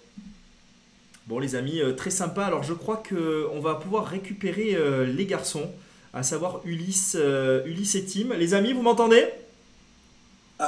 [1.28, 2.44] Bon les amis, euh, très sympa.
[2.44, 5.64] Alors je crois que on va pouvoir récupérer euh, les garçons,
[6.14, 8.34] à savoir Ulysse, euh, Ulysse et Tim.
[8.38, 9.24] Les amis, vous m'entendez?
[10.58, 10.66] Ouais.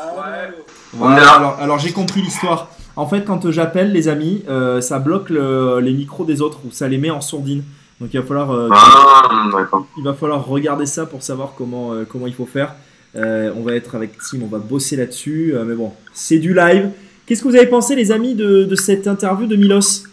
[1.01, 1.31] On est Ouais, là.
[1.33, 2.71] alors, alors j'ai compris l'histoire.
[2.97, 6.71] En fait, quand j'appelle les amis, euh, ça bloque le- les micros des autres ou
[6.71, 7.63] ça les met en sourdine.
[8.01, 9.49] Donc il va falloir, euh, Ah,
[9.97, 12.75] il va falloir regarder ça pour savoir comment, euh, comment il faut faire.
[13.17, 15.53] Euh, on va être avec Tim, on va bosser là-dessus.
[15.55, 16.91] euh, mais bon, c'est du live.
[17.27, 20.05] Qu'est-ce que vous avez pensé, les amis, de, de cette interview de Milos?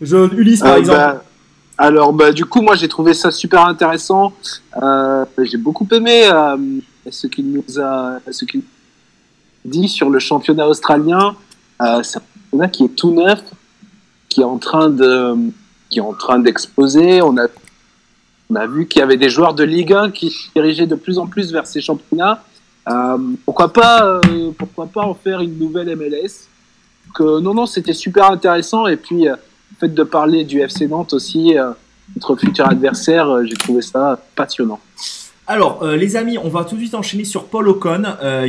[0.00, 0.96] Je, Ulysse, par Euh, exemple.
[0.98, 1.24] bah,
[1.78, 4.32] alors, bah, du coup, moi, j'ai trouvé ça super intéressant.
[4.82, 6.56] Euh, j'ai beaucoup aimé euh,
[7.10, 8.62] ce qu'il nous a, ce qu'il
[9.64, 11.34] dit sur le championnat australien.
[11.82, 13.42] Euh, c'est un championnat qui est tout neuf,
[14.28, 15.34] qui est en train de,
[15.88, 17.22] qui est en train d'exploser.
[17.22, 17.46] On a,
[18.50, 20.94] on a vu qu'il y avait des joueurs de Ligue 1 qui se dirigeaient de
[20.96, 22.42] plus en plus vers ces championnats.
[22.88, 26.48] Euh, pourquoi pas, euh, pourquoi pas en faire une nouvelle MLS
[27.14, 28.86] que, Non, non, c'était super intéressant.
[28.86, 29.36] Et puis, euh,
[29.80, 31.70] fait de parler du FC Nantes aussi, euh,
[32.14, 34.78] notre futur adversaire, euh, j'ai trouvé ça passionnant.
[35.46, 38.04] Alors, euh, les amis, on va tout de suite enchaîner sur Paul Ocon,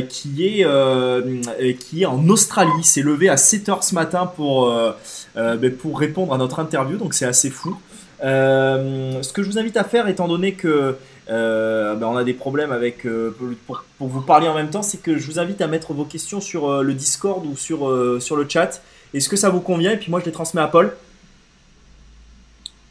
[0.08, 2.84] qui, est, qui est en Australie.
[2.84, 4.72] S'est levé à 7h ce matin pour,
[5.34, 7.76] ben, pour répondre à notre interview, donc c'est assez fou.
[8.20, 10.94] Ce que je vous invite à faire, étant donné que
[11.26, 13.04] ben, on a des problèmes avec
[13.66, 16.04] pour, pour vous parler en même temps, c'est que je vous invite à mettre vos
[16.04, 17.80] questions sur le Discord ou sur,
[18.22, 18.80] sur le chat.
[19.12, 19.90] Est-ce que ça vous convient?
[19.90, 20.92] Et puis moi, je les transmets à Paul.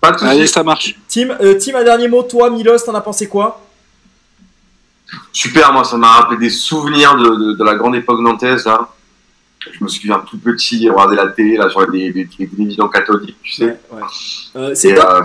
[0.01, 0.95] Pas de Allez, ça marche.
[1.07, 2.23] Tim, euh, Tim, un dernier mot.
[2.23, 3.61] Toi, Milos, t'en as pensé quoi?
[5.31, 8.89] Super, moi, ça m'a rappelé des souvenirs de, de, de la grande époque nantaise, là.
[9.71, 13.37] Je me souviens tout petit, regarder la télé, là, sur les, les, les télévisions catholiques,
[13.43, 13.65] tu sais.
[13.91, 14.01] Ouais, ouais.
[14.55, 15.05] Euh, c'est top.
[15.07, 15.23] euh,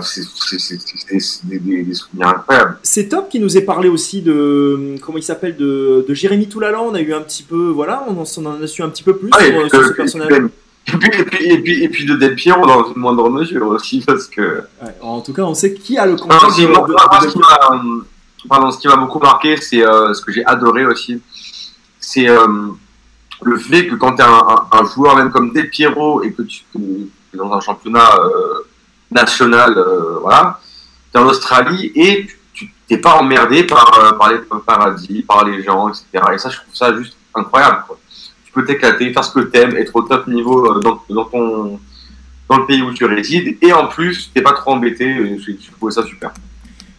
[1.45, 2.77] des, des, des souvenirs incroyables.
[2.83, 6.85] C'est top qui nous ait parlé aussi de comment il s'appelle de, de Jérémy Toulalan.
[6.85, 9.01] On a eu un petit peu voilà, on en, on en a su un petit
[9.01, 10.29] peu plus Ah, sur, ce personnage.
[10.87, 13.67] Et, puis, et, puis, et, puis, et puis de Del Piero dans une moindre mesure
[13.67, 14.63] aussi, parce que.
[14.81, 17.07] Ouais, en tout cas, on sait qui a le contact si, de, moi, de- moi,
[17.11, 18.03] moi, de- ce qui m'a, euh,
[18.47, 21.21] pardon, ce qui m'a beaucoup marqué, c'est euh, ce que j'ai adoré aussi,
[21.99, 22.47] c'est euh,
[23.43, 26.31] le fait que quand tu es un, un, un joueur même comme Del Piero et
[26.31, 28.65] que tu es dans un championnat euh,
[29.11, 29.77] national,
[30.21, 30.59] voilà,
[31.13, 35.61] tu es en Australie et tu t'es pas emmerdé par, par les paradis, par les
[35.63, 36.05] gens, etc.
[36.33, 37.83] Et ça, je trouve ça juste incroyable.
[37.87, 37.99] Quoi.
[38.57, 41.79] Peux t'éclater, faire ce que t'aimes, être au top niveau euh, dans, dans ton
[42.49, 45.05] dans le pays où tu résides et en plus t'es pas trop embêté
[45.37, 46.31] je, je trouvais ça super.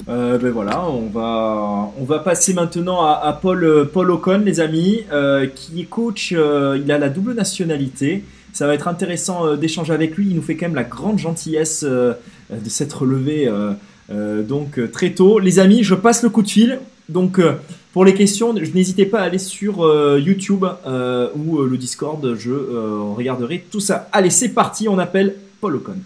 [0.09, 4.61] Euh, ben voilà, on va on va passer maintenant à, Paul euh, Paul Ocon, les
[4.61, 6.33] amis, euh, qui est coach.
[6.33, 8.23] euh, il a la double nationalité.
[8.53, 10.29] Ça va être intéressant euh, d'échanger avec lui.
[10.31, 12.13] Il nous fait quand même la grande gentillesse euh,
[12.51, 13.73] de s'être levé euh,
[14.11, 15.41] euh, donc euh, très tôt.
[15.41, 16.79] Les amis, je passe le coup de fil.
[17.09, 17.55] Donc euh,
[17.99, 21.77] pour les questions, je n'hésitez pas à aller sur euh, YouTube euh, ou euh, le
[21.77, 22.37] Discord.
[22.37, 24.09] Je regarderai tout ça.
[24.13, 24.87] Allez, c'est parti.
[24.87, 25.97] On appelle Paul Ocon.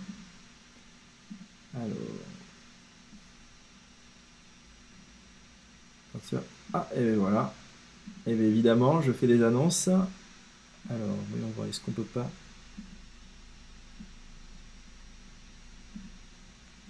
[1.74, 1.90] Alors.
[6.72, 7.52] Ah, et voilà.
[8.26, 9.88] Et bien évidemment, je fais des annonces.
[9.88, 12.30] Alors, voyons voir, est-ce qu'on peut pas?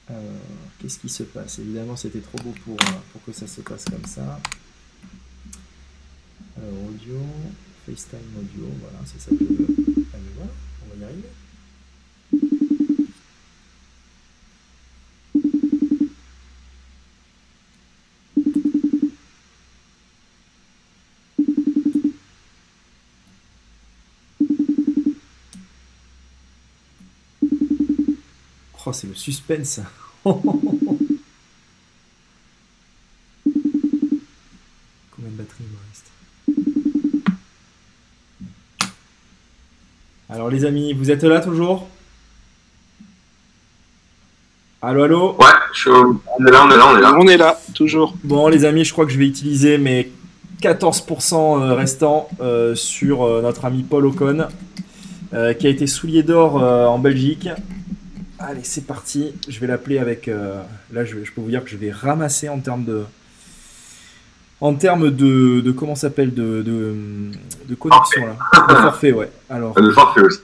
[0.09, 0.21] Alors,
[0.79, 1.59] qu'est-ce qui se passe?
[1.59, 4.39] Évidemment, c'était trop beau pour, pour que ça se passe comme ça.
[6.57, 7.19] Alors, audio,
[7.87, 9.67] FaceTime audio, voilà, c'est ça que je veux.
[10.13, 10.51] Ah, mais voilà,
[10.85, 11.29] on va y arriver.
[28.85, 29.81] Oh, c'est le suspense.
[40.53, 41.89] les amis, vous êtes là toujours?
[44.81, 45.37] Allô, allô?
[45.39, 47.15] Ouais, je suis au- on est là, on est là, on est là.
[47.19, 48.15] On est là, toujours.
[48.25, 50.11] Bon les amis, je crois que je vais utiliser mes
[50.61, 54.49] 14% euh, restants euh, sur euh, notre ami Paul Ocon,
[55.35, 57.49] euh, qui a été soulier d'or en Belgique.
[58.41, 59.33] Allez, c'est parti.
[59.49, 60.27] Je vais l'appeler avec.
[60.27, 63.05] là, je peux vous dire que je vais ramasser en termes de.
[64.63, 66.95] En termes de, de comment ça s'appelle de, de,
[67.69, 68.37] de connexion là.
[68.69, 69.29] De forfait, ouais.
[69.51, 70.39] Alors, Le forfait aussi.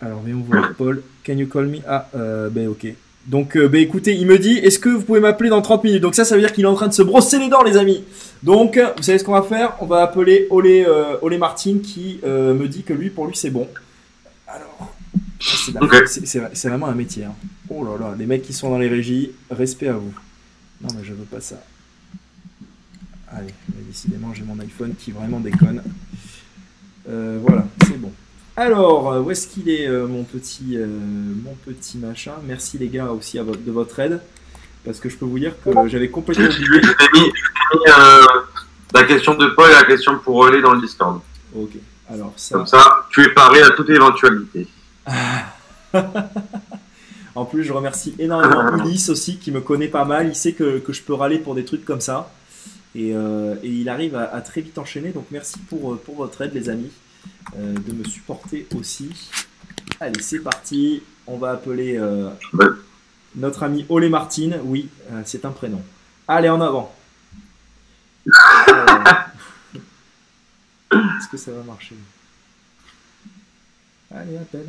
[0.00, 1.02] alors voyons voir Paul.
[1.26, 1.78] Can you call me?
[1.88, 2.86] Ah, euh, ben ok.
[3.26, 6.02] Donc, euh, ben écoutez, il me dit, est-ce que vous pouvez m'appeler dans 30 minutes?
[6.02, 7.76] Donc ça, ça veut dire qu'il est en train de se brosser les dents, les
[7.76, 8.04] amis.
[8.44, 9.74] Donc, vous savez ce qu'on va faire?
[9.80, 13.36] On va appeler Olé, euh, Olé Martin qui euh, me dit que lui, pour lui,
[13.36, 13.66] c'est bon.
[14.46, 14.92] Alors,
[15.40, 15.94] c'est la- Ok.
[16.06, 17.24] c'est- c'est c'est vraiment un métier.
[17.24, 17.34] hein.
[17.68, 20.12] Oh là là, les mecs qui sont dans les régies, respect à vous.
[20.80, 21.56] Non, mais je veux pas ça.
[23.34, 25.82] Allez, mais décidément, j'ai mon iPhone qui vraiment déconne.
[27.08, 28.12] Euh, voilà, c'est bon.
[28.56, 32.32] Alors, euh, où est-ce qu'il est, euh, mon petit, mon petit machin?
[32.46, 34.20] Merci les gars aussi à votre- de votre aide,
[34.84, 36.82] parce que je peux vous dire que j'avais complètement oublié.
[36.82, 37.32] je mis,
[38.94, 41.20] la question de Paul et la question pour Relais dans le Discord.
[41.56, 41.70] Ok,
[42.10, 42.56] alors ça.
[42.56, 44.68] Comme ça, tu es paré à toute éventualité.
[47.34, 50.28] En plus, je remercie énormément Ulysse aussi, qui me connaît pas mal.
[50.28, 52.30] Il sait que, que je peux râler pour des trucs comme ça.
[52.94, 55.10] Et, euh, et il arrive à, à très vite enchaîner.
[55.12, 56.90] Donc merci pour, euh, pour votre aide, les amis,
[57.56, 59.10] euh, de me supporter aussi.
[60.00, 61.02] Allez, c'est parti.
[61.26, 62.28] On va appeler euh,
[63.36, 64.58] notre ami Olé Martin.
[64.64, 64.88] Oui,
[65.24, 65.82] c'est un prénom.
[66.28, 66.94] Allez, en avant.
[70.92, 71.94] Est-ce que ça va marcher?
[74.14, 74.66] Allez, appelle.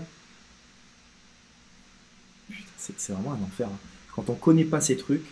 [2.49, 3.67] Putain, c'est c'est vraiment un enfer.
[3.67, 3.77] hein.
[4.15, 5.25] Quand on connaît pas ces trucs,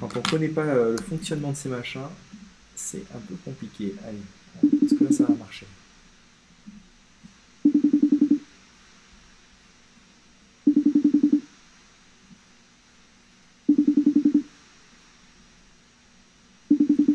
[0.00, 2.00] quand on connaît pas euh, le fonctionnement de ces machins,
[2.74, 3.94] c'est un peu compliqué.
[4.06, 4.18] Allez,
[4.84, 5.66] est-ce que là ça va marcher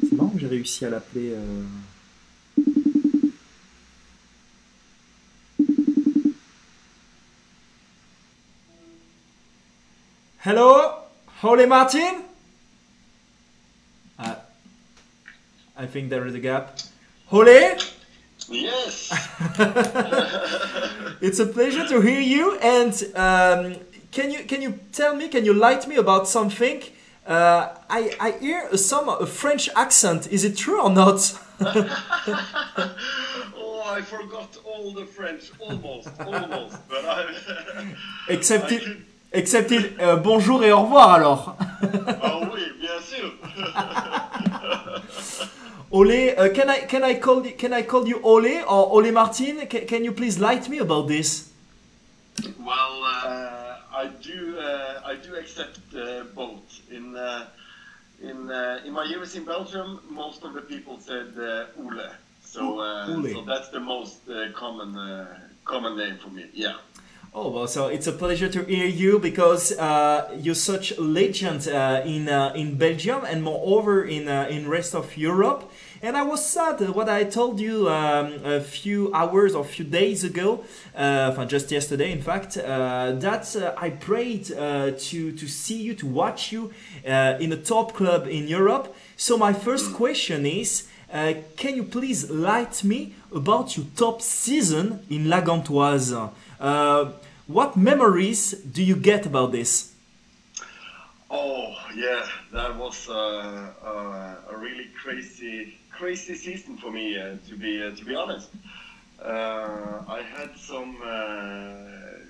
[0.03, 1.31] C'est marrant que j'ai réussi à l'appeler.
[1.33, 1.63] euh,
[10.43, 10.71] Hello,
[11.43, 12.30] Holy Martin?
[15.81, 16.77] I think there is a gap.
[17.25, 17.71] Holy,
[18.49, 19.11] Yes.
[21.21, 22.57] it's a pleasure to hear you.
[22.59, 23.75] And um,
[24.11, 25.27] can you can you tell me?
[25.27, 26.83] Can you light me about something?
[27.25, 30.27] Uh, I I hear a, some a French accent.
[30.31, 31.19] Is it true or not?
[31.61, 31.89] oh,
[33.85, 36.77] I forgot all the French, almost, almost.
[36.89, 37.25] But I.
[38.35, 38.83] Except it,
[39.33, 41.55] except it, uh, bonjour et au revoir alors.
[42.23, 43.31] Oh oui, bien sûr.
[45.93, 49.11] Ole, uh, can I can I call you, can I call you Ole or Ole
[49.11, 49.67] Martin?
[49.67, 51.51] Can, can you please light me about this?
[52.59, 54.57] well, uh, I do.
[54.57, 56.79] Uh, I do accept uh, both.
[56.89, 57.47] In uh,
[58.21, 62.09] in uh, in my years in Belgium, most of the people said uh, Ule.
[62.41, 63.33] So, uh, Ule.
[63.33, 66.45] so that's the most uh, common uh, common name for me.
[66.53, 66.77] Yeah.
[67.33, 72.01] Oh well, so it's a pleasure to hear you because uh, you're such legend uh,
[72.03, 75.71] in uh, in Belgium and moreover in uh, in rest of Europe.
[76.01, 80.25] And I was sad what I told you um, a few hours or few days
[80.25, 86.07] ago, uh, just yesterday, in fact, uh, that I prayed to to see you, to
[86.07, 86.73] watch you
[87.05, 88.93] in a top club in Europe.
[89.15, 90.89] So my first question is.
[91.57, 96.31] Can you please light me about your top season in La Gantoise?
[96.61, 97.11] Uh,
[97.47, 99.93] what memories do you get about this?
[101.31, 107.17] Oh, yeah, that was uh, uh, a really crazy, crazy season for me.
[107.17, 108.49] Uh, to be uh, to be honest,
[109.19, 110.97] I had some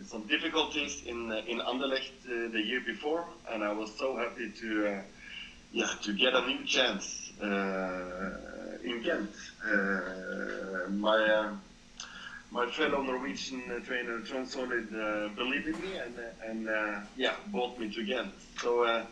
[0.07, 5.01] some difficulties in in Anderlecht the year before, and I was so happy to
[5.73, 9.35] yeah to get a new chance in Ghent.
[10.89, 11.51] My
[12.51, 16.15] my fellow Norwegian trainer John Solid uh, believed in me and
[16.45, 18.33] and uh, yeah brought me to Ghent.
[18.59, 19.05] So uh,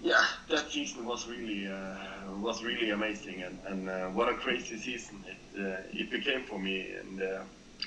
[0.00, 1.96] yeah, that season was really uh,
[2.38, 6.58] was really amazing and, and uh, what a crazy season it uh, it became for
[6.58, 6.92] me.
[7.00, 7.20] And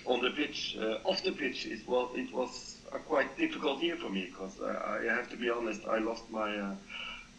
[0.05, 4.09] on the pitch, off the pitch, it was it was a quite difficult year for
[4.09, 6.75] me because I have to be honest, I lost my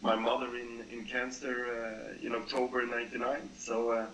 [0.01, 1.55] my mother in in cancer
[2.23, 3.49] in October '99.
[3.57, 4.07] So.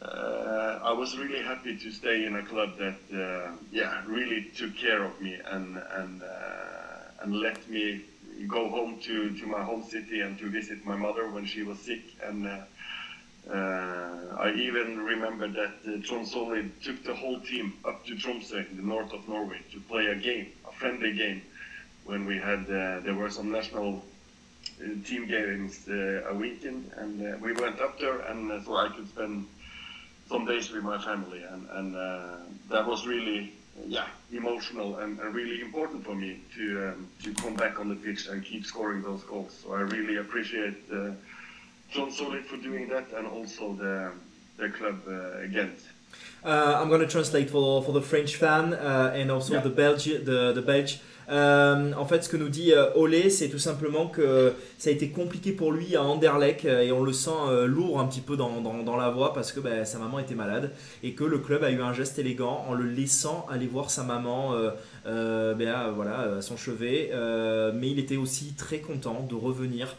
[0.00, 4.74] Uh, I was really happy to stay in a club that, uh, yeah, really took
[4.74, 8.00] care of me and and uh, and let me
[8.48, 11.78] go home to, to my home city and to visit my mother when she was
[11.80, 12.00] sick.
[12.24, 12.60] And uh,
[13.52, 18.76] uh, I even remember that uh, Solid took the whole team up to Tromsø in
[18.78, 21.42] the north of Norway to play a game, a friendly game,
[22.06, 24.02] when we had uh, there were some national
[25.04, 29.46] team games a weekend, and we went up there, and so I could spend
[30.30, 32.36] some days with my family, and and uh,
[32.72, 33.40] that was really
[33.96, 37.98] yeah emotional and, and really important for me to um, to come back on the
[38.06, 39.52] pitch and keep scoring those goals.
[39.62, 41.10] So I really appreciate uh,
[41.92, 43.94] John Solid for doing that, and also the
[44.60, 45.78] the club uh, Ghent.
[46.44, 49.60] Uh, I'm going to translate for, for the French fan uh, and also Yeah.
[49.68, 50.04] the Belge.
[50.30, 51.00] The, the Belge.
[51.30, 54.92] Euh, en fait, ce que nous dit euh, Olé, c'est tout simplement que ça a
[54.92, 57.30] été compliqué pour lui à Anderlecht euh, et on le sent
[57.66, 60.72] lourd un petit peu dans, dans, la voix parce que bah, sa maman était malade
[61.02, 64.02] et que le club a eu un geste élégant en le laissant aller voir sa
[64.02, 64.54] maman
[65.06, 67.10] euh, à, voilà, à son chevet.
[67.74, 69.96] Mais il était aussi très content de revenir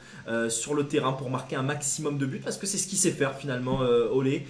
[0.49, 3.11] sur le terrain pour marquer un maximum de buts parce que c'est ce qu'il sait
[3.11, 3.79] faire finalement,
[4.11, 4.45] Olé.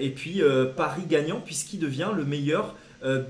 [0.00, 0.42] Et puis
[0.76, 2.74] Paris gagnant puisqu'il devient le meilleur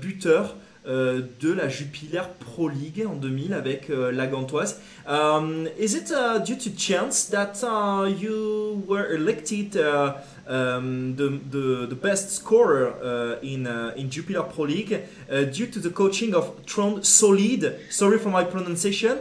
[0.01, 0.55] buteur
[0.87, 4.79] de la Jupiler Pro League en 2000 avec euh, la Gantoise.
[5.07, 10.15] Um, is it uh, due to chance that uh, you were elected uh,
[10.47, 11.39] um, the,
[11.87, 15.01] the, best scorer uh, in, uh, in Jupiler Pro League
[15.31, 17.79] uh, due to the coaching of Trond Solid?
[17.89, 19.19] Sorry for my pronunciation.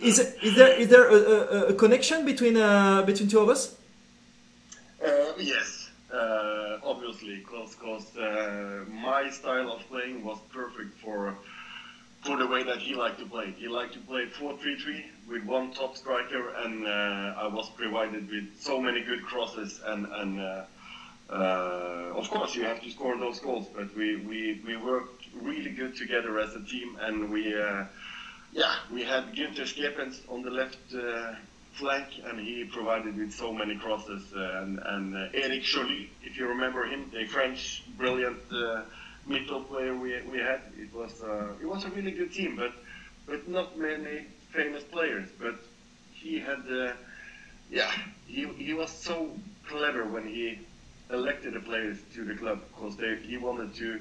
[0.00, 2.54] Is, is there, is there a, a, a connection between,
[3.04, 3.76] between two of us?
[5.38, 5.77] Yes,
[6.12, 11.34] uh, obviously, because uh, my style of playing was perfect for
[12.24, 13.54] for the way that he liked to play.
[13.56, 18.60] He liked to play 4-3-3 with one top striker, and uh, I was provided with
[18.60, 20.40] so many good crosses and and.
[20.40, 20.62] Uh,
[21.30, 25.70] uh, of course, you have to score those goals, but we, we, we worked really
[25.72, 27.84] good together as a team, and we uh,
[28.52, 31.34] yeah we had Günther Skepens on the left uh,
[31.78, 36.36] flank, and he provided with so many crosses, uh, and and uh, Eric Joly, if
[36.36, 38.82] you remember him, the French brilliant uh,
[39.26, 41.12] middle player we, we had, it was
[41.60, 42.72] it was a really good team, but
[43.26, 45.56] but not many famous players, but
[46.12, 46.62] he had
[47.70, 47.92] yeah
[48.26, 49.30] he he was so
[49.68, 50.58] clever when he
[51.10, 54.00] elected the players to the club because they he wanted to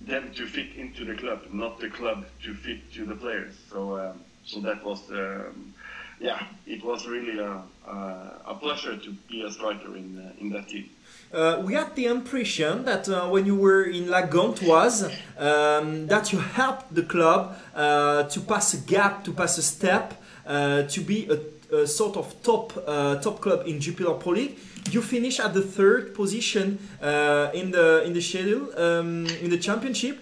[0.00, 3.54] them to fit into the club, not the club to fit to the players.
[3.70, 5.74] So um, so that was um,
[6.20, 10.50] yeah, it was really a, a, a pleasure to be a striker in uh, in
[10.50, 10.90] that team.
[11.32, 16.32] Uh, we had the impression that uh, when you were in La Gantoise, um, that
[16.32, 20.14] you helped the club uh, to pass a gap, to pass a step,
[20.46, 24.58] uh, to be a, a sort of top uh, top club in Jupiler Pro League.
[24.90, 30.18] You finish at the third position in the in the schedule um, in the championship,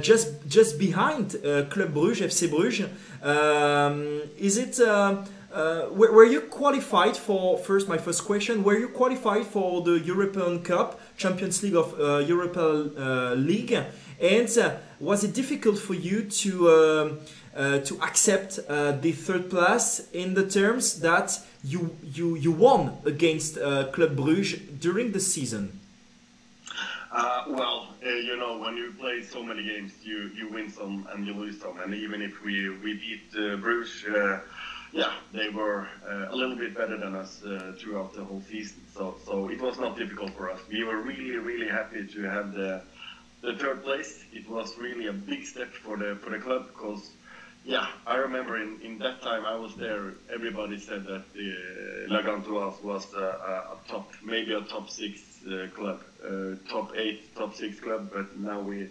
[0.00, 1.36] just just behind
[1.70, 2.88] Club Bruges, FC Bruges.
[3.22, 4.80] Um, is it?
[4.80, 7.86] Uh, uh, were, you qualified for first?
[7.88, 12.96] My first question: Were you qualified for the European Cup, Champions League of uh, European
[12.98, 13.78] uh, League?
[14.20, 17.20] And uh, was it difficult for you to um,
[17.54, 23.54] uh, to accept the third place in the terms that you you you won against
[23.92, 25.81] Club Bruges during the season?
[27.12, 31.06] Uh, well, uh, you know, when you play so many games, you, you win some
[31.12, 31.78] and you lose some.
[31.80, 34.40] And even if we, we beat uh, Bruges, uh,
[34.92, 38.80] yeah, they were uh, a little bit better than us uh, throughout the whole season.
[38.94, 40.60] So, so it was not difficult for us.
[40.70, 42.80] We were really, really happy to have the,
[43.42, 44.24] the third place.
[44.32, 47.10] It was really a big step for the for the club because,
[47.64, 50.14] yeah, I remember in, in that time I was there.
[50.32, 56.00] Everybody said that uh, La Gantoise was a, top, maybe a top six uh, club,
[56.68, 58.10] top eight, top six club.
[58.12, 58.88] But now we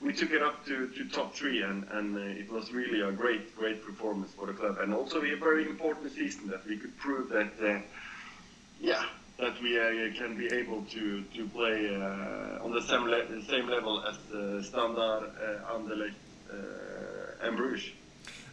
[0.00, 3.12] we took it up to, to top three, and, and uh, it was really a
[3.12, 6.96] great, great performance for the club, and also a very important season that we could
[6.98, 7.78] prove that, uh,
[8.80, 9.04] yeah,
[9.38, 13.68] that we uh, can be able to to play uh, on the same, le- same
[13.68, 16.18] level as uh, Standard, uh, Anderlecht,
[16.50, 17.90] uh, and Bruges.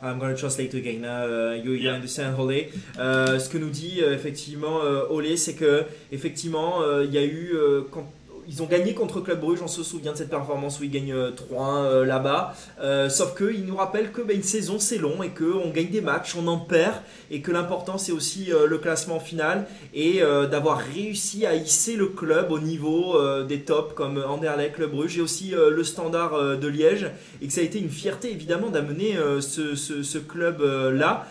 [0.02, 1.04] I'm going to translate again.
[1.04, 1.96] Uh, you, you Yeah.
[1.96, 2.72] understand, Olé.
[2.98, 7.18] Euh, ce que nous dit euh, effectivement euh, Olé, c'est que effectivement, euh, il y
[7.18, 8.10] a eu euh, quand
[8.50, 11.14] ils ont gagné contre Club Bruges, on se souvient de cette performance où ils gagnent
[11.14, 12.56] euh, 3-1 euh, là-bas.
[12.82, 16.02] Euh, sauf qu'il nous rappelle que bah, une saison c'est long et qu'on gagne des
[16.02, 16.96] matchs, on en perd
[17.30, 21.96] et que l'important c'est aussi euh, le classement final et euh, d'avoir réussi à hisser
[21.96, 25.84] le club au niveau euh, des tops comme Anderlecht, Club Bruges et aussi euh, le
[25.84, 27.12] Standard euh, de Liège
[27.42, 31.28] et que ça a été une fierté évidemment d'amener euh, ce, club euh, là.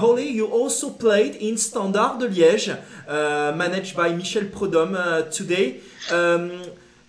[0.00, 2.76] Holly, you also played in Standard de Liège,
[3.08, 4.98] managed by Michel Prodhomme
[5.36, 5.80] today.
[6.10, 6.62] Um,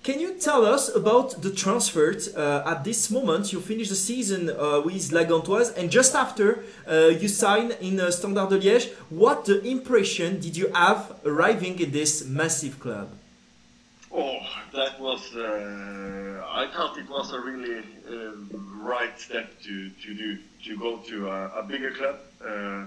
[0.03, 3.53] can you tell us about the transfer uh, at this moment?
[3.53, 8.01] You finish the season uh, with La Gantoise, and just after uh, you sign in
[8.01, 13.09] uh, Standard de Liège, what the impression did you have arriving in this massive club?
[14.11, 14.39] Oh,
[14.73, 15.33] that was.
[15.33, 20.97] Uh, I thought it was a really um, right step to, to do to go
[20.97, 22.19] to a, a bigger club.
[22.45, 22.85] Uh,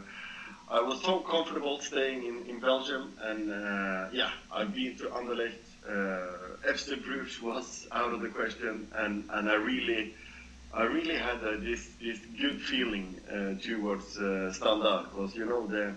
[0.69, 5.66] I was so comfortable staying in, in Belgium, and uh, yeah, I've been to Anderlecht.
[5.89, 7.01] Uh, FC
[7.43, 10.15] was out of the question, and, and I really,
[10.75, 15.67] I really had uh, this this good feeling uh, towards uh, Standard because you know
[15.67, 15.95] the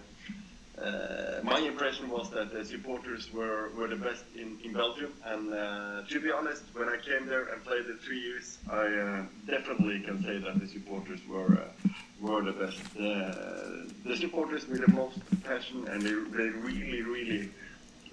[0.81, 5.53] uh, my impression was that the supporters were, were the best in, in Belgium, and
[5.53, 9.23] uh, to be honest, when I came there and played the three years, I uh,
[9.45, 11.89] definitely can say that the supporters were uh,
[12.21, 12.79] were the best.
[12.95, 17.49] The supporters with the most passion, and they, they really, really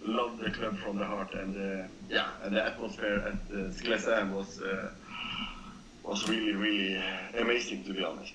[0.05, 4.33] loved the club from the heart, and uh, yeah, and the atmosphere at uh, Sclessin
[4.33, 4.91] was uh,
[6.03, 7.03] was really, really
[7.39, 8.33] amazing, to be honest.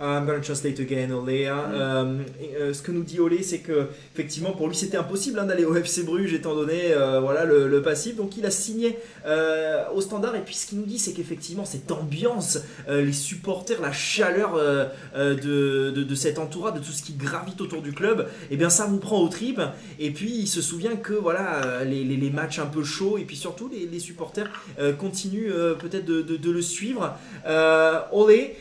[0.00, 1.46] I'm gonna translate again, Olé.
[1.46, 1.70] hein.
[1.72, 5.38] Euh, et, euh, ce que nous dit Olé, c'est que effectivement pour lui c'était impossible
[5.38, 8.16] hein, d'aller au FC Bruges étant donné euh, voilà le, le passif.
[8.16, 10.34] Donc il a signé euh, au Standard.
[10.34, 12.58] Et puis ce qu'il nous dit, c'est qu'effectivement cette ambiance,
[12.88, 17.02] euh, les supporters, la chaleur euh, euh, de, de, de cet entourage, de tout ce
[17.04, 19.62] qui gravite autour du club, et bien ça vous prend aux tripes.
[20.00, 23.16] Et puis il se souvient que voilà euh, les, les- les matchs un peu chauds
[23.16, 24.50] et puis surtout les, les supporters
[24.80, 27.14] euh, continuent euh, peut-être de, de- le suivre.
[27.46, 28.56] Euh, Olé,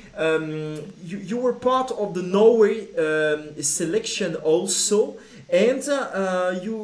[1.08, 5.16] you, you were part of the Norway um, selection also,
[5.50, 6.76] and uh, you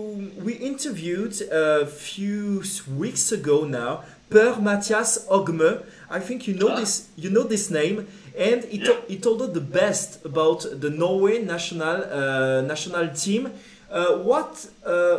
[0.46, 2.64] we interviewed a few
[2.98, 5.72] weeks ago now Per Mathias Ogme.
[6.10, 6.80] I think you know Ah.
[6.80, 6.94] this
[7.24, 7.98] you know this name,
[8.38, 9.08] and he, to- Yeah.
[9.12, 13.44] he told us the best about the Norway national uh, national team.
[13.92, 14.54] Uh, what
[14.86, 15.18] uh,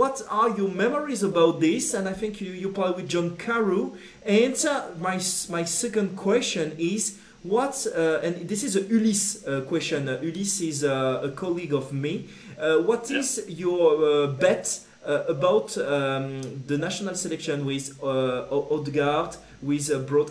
[0.00, 1.92] what are your memories about this?
[1.94, 3.84] And I think you, you play with John Carew.
[4.24, 5.16] And uh, my
[5.56, 7.86] my second question is what?
[7.94, 10.08] Uh, and this is a Ulysse uh, question.
[10.08, 12.28] Uh, Ulysse is uh, a colleague of me.
[12.58, 13.18] Uh, what Yeah.
[13.18, 18.06] is your uh, bet uh, about um, the national selection with uh,
[18.50, 20.30] O- Odegaard, with uh, Broad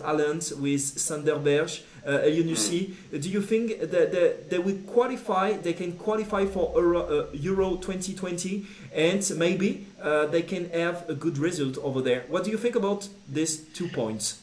[0.58, 2.94] with Sanderberg, uh, Elionussi?
[3.10, 5.52] Do you think that, that they will qualify?
[5.52, 8.64] They can qualify for Euro, uh, Euro 2020,
[8.94, 12.24] and maybe uh, they can have a good result over there.
[12.28, 14.40] What do you think about these two points?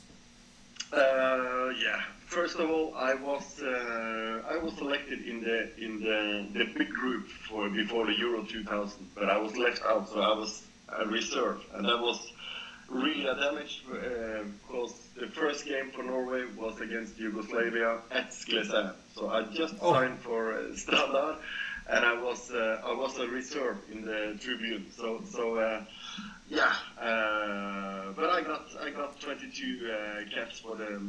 [0.93, 2.01] Uh, yeah.
[2.29, 6.89] First of all, I was uh, I was selected in the in the, the big
[6.89, 11.07] group for before the Euro 2000, but I was left out, so I was a
[11.07, 12.31] reserve, and that was
[12.87, 18.93] really a damage uh, because the first game for Norway was against Yugoslavia at Sclessin.
[19.15, 19.93] So I just Oh.
[19.93, 21.37] signed for uh, Standard,
[21.89, 24.85] and I was uh, I was a reserve in the tribune.
[24.95, 25.55] So so.
[25.55, 25.81] Uh,
[26.51, 30.99] yeah, uh, but I got I got 22 uh, caps for the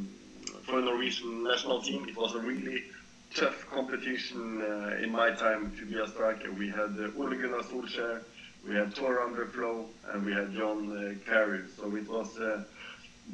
[0.64, 2.08] for the Norwegian national team.
[2.08, 2.84] It was a really
[3.34, 6.50] tough competition uh, in my time to be a striker.
[6.52, 8.22] We had uh, Ole Gunnar Solskjær,
[8.66, 11.64] we had Tor Andre Flo, and we had John uh, Carew.
[11.76, 12.64] So it was uh,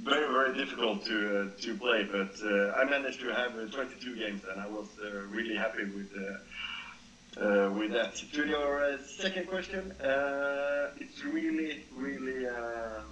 [0.02, 2.06] very very difficult to uh, to play.
[2.10, 4.86] But uh, I managed to have uh, 22 games, and I was
[5.30, 6.12] really happy with.
[7.38, 8.14] With that.
[8.32, 13.04] To your second question, it's really, really um,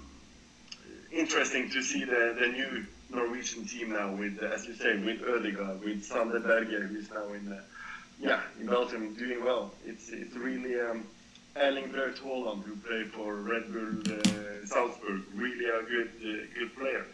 [1.13, 5.21] interesting to see the, the new Norwegian team now with, uh, as you say, with
[5.23, 7.61] Ødegaard, with Sander Berge, who's now in, uh,
[8.21, 9.73] yeah, in Belgium doing well.
[9.85, 11.05] It's it's really um,
[11.57, 16.77] Erling Braut Haaland, who played for Red Bull uh, Salzburg, really a good uh, good
[16.77, 17.07] player.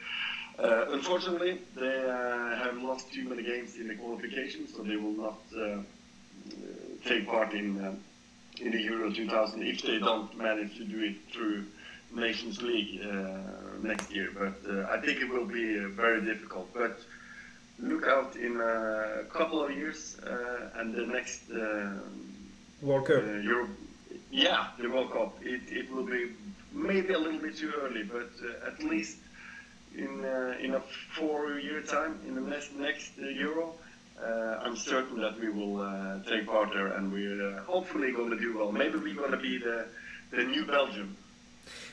[0.58, 5.12] Uh, unfortunately, they uh, have lost too many games in the qualification, so they will
[5.12, 5.40] not
[7.04, 7.98] take part in
[8.60, 11.64] in the Euro 2000 if they don't manage to do it through
[12.14, 13.38] Nations League uh,
[13.82, 16.72] next year, but uh, I think it will be uh, very difficult.
[16.74, 16.98] But
[17.78, 21.90] look out in a couple of years uh, and the next uh,
[22.82, 23.68] World uh, Cup.
[24.30, 25.38] Yeah, the World Cup.
[25.42, 26.30] It, it will be
[26.72, 29.18] maybe a little bit too early, but uh, at least
[29.96, 30.80] in uh, in a
[31.14, 33.74] four-year time, in the next next uh, Euro,
[34.22, 38.30] uh, I'm certain that we will uh, take part there, and we're uh, hopefully going
[38.30, 38.72] to do well.
[38.72, 39.86] Maybe we're going to be the
[40.30, 41.16] the new Belgium.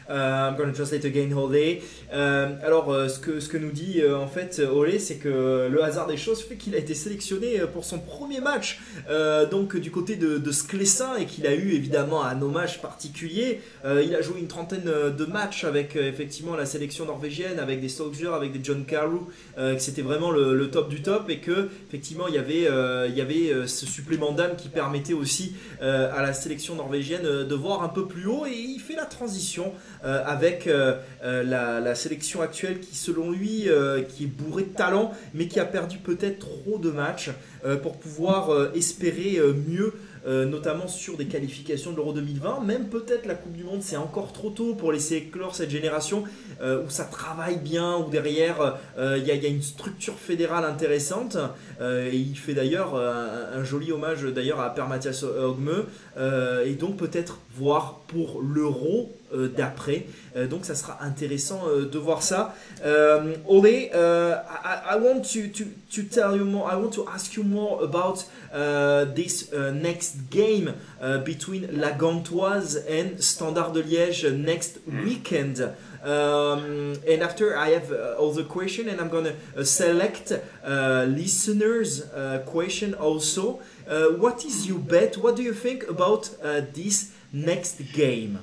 [0.10, 1.82] Uh, I'm gonna translate again, Olé.
[2.14, 6.08] Euh, alors, euh, ce, que, nous dit euh, en fait Olé, c'est que le hasard
[6.08, 8.80] des choses fait qu'il a été sélectionné euh, pour son premier match,
[9.10, 13.62] euh, donc du côté de, de Sclessin, et qu'il a eu évidemment un hommage particulier.
[13.86, 17.60] Euh, il a joué une trentaine euh, de matchs avec euh, effectivement la sélection norvégienne,
[17.60, 19.28] avec des Soldiers, avec des John Carew,
[19.58, 23.10] euh, que c'était vraiment le, top du top, et que effectivement il y avait, euh,
[23.18, 27.84] euh, ce supplément d'âme qui permettait aussi euh, à la sélection norvégienne euh, de voir
[27.84, 32.42] un peu plus haut, et il fait la transition euh, avec euh, euh, la, sélection
[32.42, 33.68] actuelle qui selon lui
[34.10, 37.32] qui est bourrée de talent mais qui a perdu peut-être trop de matchs
[37.82, 39.94] pour pouvoir espérer mieux
[40.28, 44.32] notamment sur des qualifications de l'Euro 2020 même peut-être la Coupe du Monde c'est encore
[44.32, 46.24] trop tôt pour laisser éclore cette génération
[46.62, 51.38] où ça travaille bien où derrière il y, a- une structure fédérale intéressante.
[51.82, 55.86] Et il fait d'ailleurs un, joli hommage d'ailleurs à Per Mathias Hogme
[56.18, 60.06] euh, et donc peut-être voir pour l'euro euh, d'après.
[60.36, 62.56] Euh, donc ça sera intéressant euh, de voir ça.
[62.86, 66.72] Um, Ole, uh, I, I want to, to, to tell you more.
[66.72, 71.92] I want to ask you more about uh, this uh, next game uh, between La
[71.92, 75.74] Gantoise and Standard de Liège next weekend.
[76.04, 81.06] Um, and after I have uh, all the question, and I'm gonna uh, select uh,
[81.10, 83.60] listeners' uh, question also.
[83.88, 85.18] Uh, what is your bet?
[85.18, 88.40] What do you think about uh, this next game?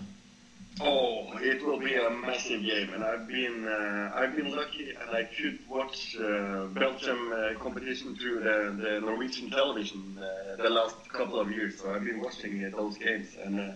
[0.81, 5.17] Oh, it will be a massive game, and I've been uh, I've been lucky, and
[5.17, 10.97] I could watch uh, Belgium uh, competition through the, the Norwegian television uh, the last
[11.13, 11.81] couple of years.
[11.81, 13.73] So I've been watching those games, and uh,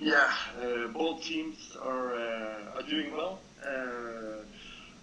[0.00, 0.32] yeah,
[0.62, 3.40] uh, both teams are are doing well.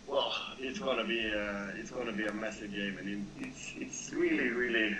[0.08, 1.20] Well, it's gonna be
[1.80, 4.98] it's gonna be a massive game, and it's it's really really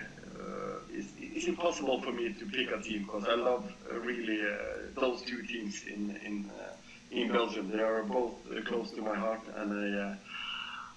[0.94, 4.56] it's, it's impossible for me to pick a team because I love uh, really uh,
[5.00, 6.74] those two teams in in uh,
[7.12, 7.70] in Belgium.
[7.72, 10.00] They are both uh, close to my heart, and I.
[10.00, 10.16] Uh,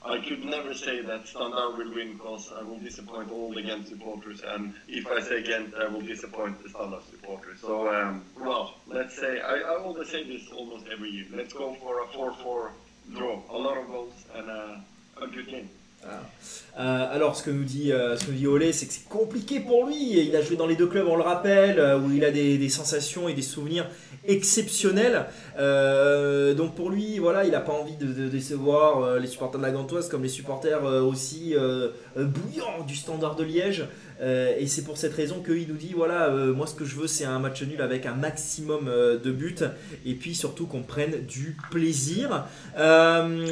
[0.06, 3.88] I could never say that Standard will win because I will disappoint all the Ghent
[3.88, 7.60] supporters, and if I say Ghent, I will disappoint the Standard supporters.
[7.62, 11.24] So, um, well, let's say I, I always say this almost every year.
[11.32, 12.72] Let's go for a 4-4
[13.16, 14.76] draw, a lot of goals and uh,
[15.22, 15.70] a good game.
[16.76, 20.18] Euh, alors, ce que nous dit, euh, ce Olé, c'est que c'est compliqué pour lui.
[20.26, 22.68] Il a joué dans les deux clubs, on le rappelle, euh, où il a des,
[22.68, 23.88] sensations et des souvenirs
[24.26, 25.26] exceptionnels.
[26.56, 30.08] Donc pour lui, voilà, il n'a pas envie de, décevoir les supporters de la Gantoise
[30.08, 31.54] comme les supporters aussi
[32.16, 33.84] bouillants du Standard de Liège.
[34.24, 36.96] Euh, et c'est pour cette raison qu'il nous dit voilà, euh, moi ce que je
[36.96, 39.54] veux, c'est un match nul avec un maximum euh, de buts
[40.06, 42.46] et puis surtout qu'on prenne du plaisir.
[42.76, 43.44] Um,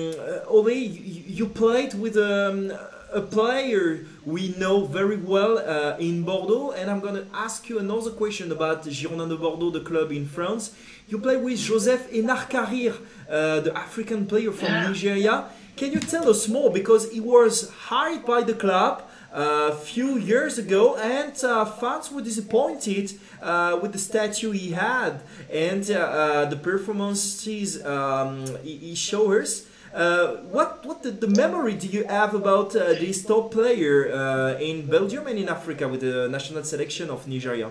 [0.49, 2.73] Ole, you, played with um,
[3.13, 7.79] a player we know very well uh, in Bordeaux, and I'm going to ask you
[7.79, 10.73] another question about Girondins de Bordeaux, the club in France.
[11.09, 12.95] You play with Joseph Enarkarir,
[13.29, 15.45] uh, the African player from Nigeria.
[15.77, 16.71] Can you tell us more?
[16.71, 22.21] Because he was hired by the club a few years ago, and uh, fans were
[22.21, 29.43] disappointed uh, with the statue he had and uh, the performances um, he, he showed
[29.43, 29.67] us.
[29.95, 34.59] Uh, what what the, the memory do you have about uh, this top player uh,
[34.59, 37.69] in Belgium and in Africa with the national selection of Nigeria?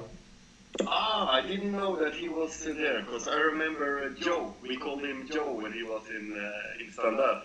[0.86, 4.54] Ah, I didn't know that he was uh, there because I remember Joe.
[4.62, 6.26] We called him Joe when he was in
[6.80, 7.42] in Standard.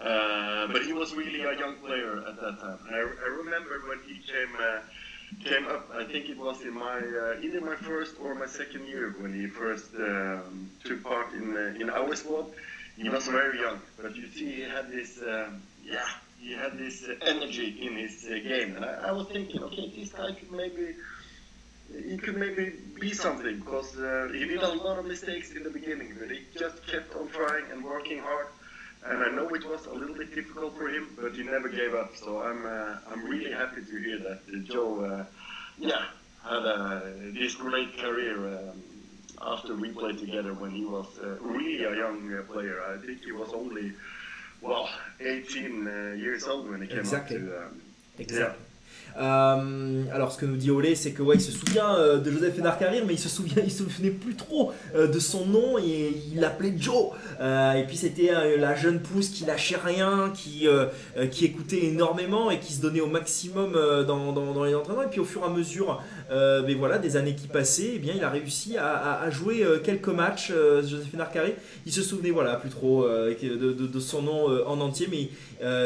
[0.00, 2.78] Uh, but he was really a young player at that time.
[2.90, 4.80] I, I remember when he came uh,
[5.44, 5.90] came up.
[5.94, 9.34] I think it was in my uh, either my first or my second year when
[9.34, 12.46] he first um, took part in uh, in our squad.
[12.96, 16.08] He was very young, but you see, he had this um, yeah,
[16.38, 19.92] he had this uh, energy in his uh, game, and I, I was thinking, okay,
[19.94, 20.94] this guy could maybe
[22.08, 23.92] he could maybe be something because
[24.32, 27.70] he did a lot of mistakes in the beginning, but he just kept on trying
[27.70, 28.46] and working hard.
[29.06, 31.94] And I know it was a little bit difficult for him, but he never gave
[31.94, 32.14] up.
[32.16, 35.24] So I'm uh, I'm really happy to hear that Joe, uh,
[35.78, 36.04] yeah,
[36.44, 37.00] had uh,
[37.32, 38.82] this great career um,
[39.40, 42.82] after we played together when he was uh, really a young uh, player.
[42.82, 43.92] I think he was only
[44.60, 44.90] well
[45.20, 47.36] 18 uh, years old when he came Exactly.
[47.38, 47.62] up to.
[47.62, 47.80] Um,
[48.18, 48.64] Exactly.
[49.18, 52.30] Euh, alors, ce que nous dit Olé, c'est que ouais, il se souvient euh, de
[52.30, 55.46] Joseph Hénard Carrère, mais il se souvient, il se souvenait plus trop euh, de son
[55.46, 57.10] nom et il l'appelait Joe.
[57.40, 60.66] Et puis c'était la jeune pousse qui lâchait rien, qui,
[61.30, 63.72] qui écoutait énormément et qui se donnait au maximum
[64.06, 65.02] dans, les entraînements.
[65.02, 68.12] Et puis au fur et à mesure, mais voilà, des années qui passaient, eh bien,
[68.14, 70.52] il a réussi à, jouer quelques matchs.
[70.82, 71.56] Joseph Hénard Carré,
[71.86, 75.30] il se souvenait voilà plus trop de, de- son nom en entier, mais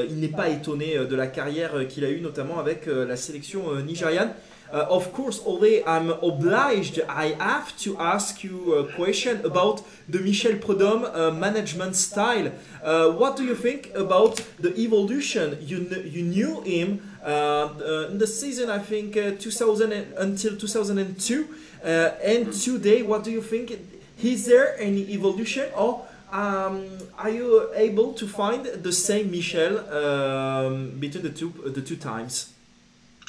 [0.09, 3.63] il n'est pas étonné de la carrière qu'il a eue, notamment avec euh, la sélection
[3.71, 4.33] euh, nigériane.
[4.73, 7.05] Uh, of course, Ole, I'm obliged.
[7.09, 12.51] I have to ask you a question about the Michel Prudhomme uh, management style.
[12.83, 15.57] Uh, what do you think about the evolution?
[15.65, 16.89] You, kn- you knew him
[17.23, 21.47] uh, uh, in the season, I think, uh, 2000 and- until 2002.
[21.85, 23.79] Uh, and today, what do you think?
[24.25, 26.85] Is there any evolution or um,
[27.17, 32.54] are you able to find the same Michel um, between the two, the two times?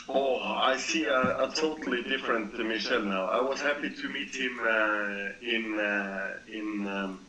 [0.07, 3.25] Oh, I see a, a totally different Michel now.
[3.25, 7.25] I was happy to meet him uh, in uh, in um,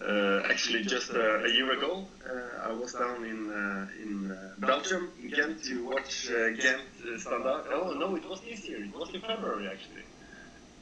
[0.00, 2.08] uh, actually just uh, a year ago.
[2.28, 6.82] Uh, I was down in uh, in Belgium, in Ghent, to watch Ghent
[7.18, 7.64] Standard.
[7.70, 8.82] Oh no, it was this year.
[8.82, 10.02] It was in February actually.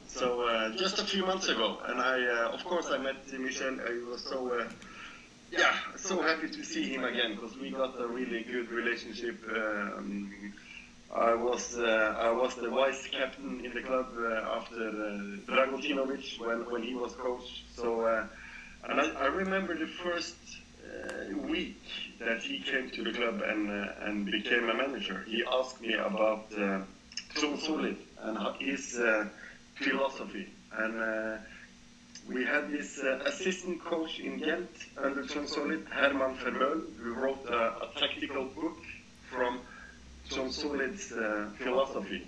[0.07, 3.77] So just a few months ago, and I of course I met Michel.
[3.87, 4.67] I was so.
[5.51, 9.43] Yeah, so happy to see him again because we got a really good relationship.
[9.49, 10.53] Um,
[11.13, 16.39] I was uh, I was the vice captain in the club uh, after uh, Dragutinovic
[16.39, 17.63] when, when he was coach.
[17.75, 18.27] So uh,
[18.87, 20.35] and I, I remember the first
[20.85, 21.81] uh, week
[22.19, 25.25] that he came to the club and uh, and became a manager.
[25.27, 26.81] He asked me about uh,
[27.35, 28.99] Solid and his
[29.75, 31.39] philosophy and.
[32.27, 34.69] We had this assistant coach in Ghent
[35.01, 38.77] under John Solid, Herman Vermeulen, who wrote a tactical book
[39.31, 39.61] from
[40.29, 42.27] John Solid's uh, philosophy.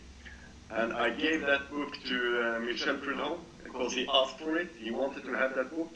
[0.71, 4.69] And I gave that book to uh, Michel Prudhomme because he asked for it.
[4.79, 5.93] He wanted to have that book.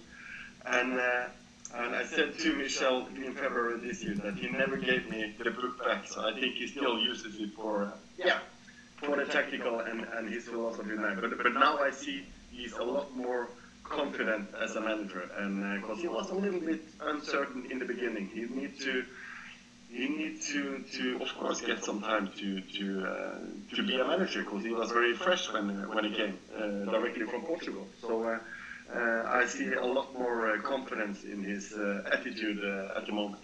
[0.65, 1.27] And, uh,
[1.75, 5.49] and I said to Michel in February this year that he never gave me the
[5.49, 6.07] book back.
[6.07, 8.39] So I think he still uses it for, uh, yeah,
[8.97, 11.15] for the tactical and, and his philosophy now.
[11.19, 13.49] But, but now I see he's a lot more
[13.83, 18.27] confident as a manager, and because he was a little bit uncertain in the beginning,
[18.33, 19.05] he needs to
[19.95, 24.05] he need to, to of course get some time to to uh, to be a
[24.05, 27.87] manager because he was very fresh when when he came uh, directly from Portugal.
[28.01, 28.23] So.
[28.23, 28.39] Uh,
[28.93, 33.11] uh, I see a lot more uh, confidence in his uh, attitude uh, at the
[33.11, 33.41] moment.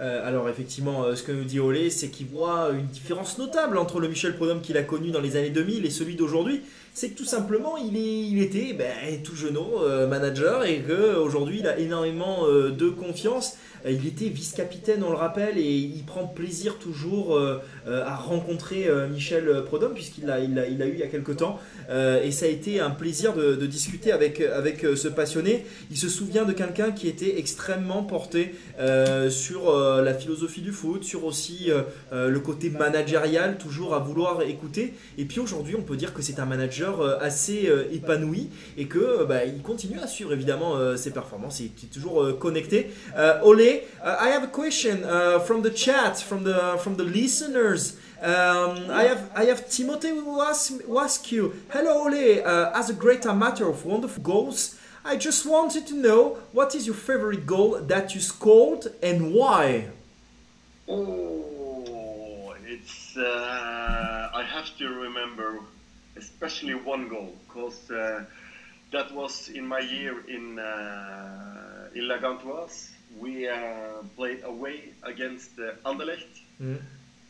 [0.00, 3.78] Euh, alors effectivement, euh, ce que nous dit Olé, c'est qu'il voit une différence notable
[3.78, 6.62] entre le Michel Prudhomme qu'il a connu dans les années 2000 et celui d'aujourd'hui.
[6.94, 11.60] C'est que tout simplement, il, est, il était ben, tout jeunot euh, manager et qu'aujourd'hui,
[11.60, 13.56] il a énormément euh, de confiance.
[13.86, 18.16] Euh, il était vice-capitaine, on le rappelle, et il prend plaisir toujours euh, euh, à
[18.16, 21.58] rencontrer Michel Prudhomme puisqu'il l'a il a, il a eu il y a quelques temps.
[21.90, 25.64] Et ça a été un plaisir de, de discuter avec, avec ce passionné.
[25.90, 28.54] Il se souvient de quelqu'un qui était extrêmement porté
[29.30, 31.70] sur la philosophie du foot, sur aussi
[32.12, 34.94] le côté managérial, toujours à vouloir écouter.
[35.16, 39.44] Et puis aujourd'hui, on peut dire que c'est un manager assez épanoui et que bah,
[39.44, 42.90] il continue à suivre évidemment ses performances qui est toujours connecté.
[43.16, 47.04] Euh, Olé, uh, I have a question uh, from the chat, from the from the
[47.04, 47.96] listeners.
[48.20, 50.40] Um, I have I have Timothy who
[51.30, 55.94] you, hello Ole, uh, as a great amateur of wonderful goals, I just wanted to
[55.94, 59.88] know what is your favorite goal that you scored and why.
[60.88, 63.16] Oh, it's.
[63.16, 65.60] Uh, I have to remember,
[66.16, 68.24] especially one goal, because uh,
[68.92, 72.97] that was in my year in uh, in La Gantoise.
[73.20, 76.80] We uh, played away against uh, Anderlecht, Mm.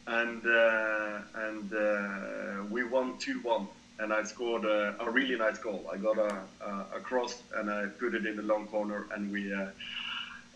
[0.06, 3.68] and uh, and uh, we won two one.
[4.00, 5.84] And I scored a, a really nice goal.
[5.92, 6.42] I got a,
[6.94, 9.52] a, cross and I put it in the long corner, and we.
[9.52, 9.66] Uh,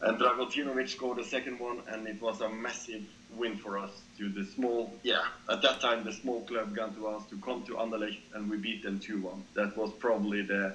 [0.02, 3.02] and Dragotinovic scored the second one, and it was a massive
[3.36, 7.06] win for us to the small, yeah, at that time the small club got to
[7.06, 9.44] us to come to Anderlecht, and we beat them 2 1.
[9.54, 10.74] That was probably the,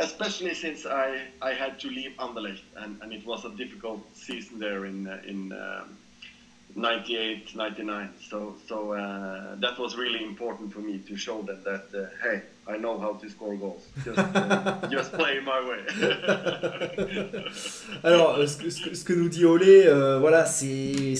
[0.00, 4.58] especially since I, I had to leave Anderlecht, and, and it was a difficult season
[4.58, 5.96] there in, uh, in um,
[6.76, 8.10] 98, 99.
[8.28, 12.42] So, so uh, that was really important for me to show them that, uh, hey,
[12.68, 13.82] I know how to score goals.
[14.04, 15.80] Just, uh, just play my way.
[18.04, 21.14] Alors, ce que, ce que- ce que nous dit Olé, euh, voilà, c'est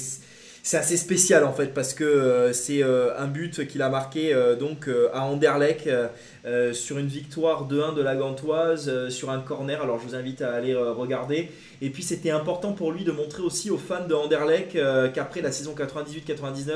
[0.63, 4.35] c'est assez spécial en fait parce que euh, c'est euh, un but qu'il a marqué
[4.35, 5.89] euh, donc à Anderlecht
[6.73, 9.83] sur une victoire 2-1 de la Gantoise sur un corner.
[9.83, 11.51] Alors je vous invite à aller regarder.
[11.83, 14.73] Et puis c'était important pour lui de montrer aussi aux fans de Anderlecht
[15.13, 16.71] qu'après la saison 98-99,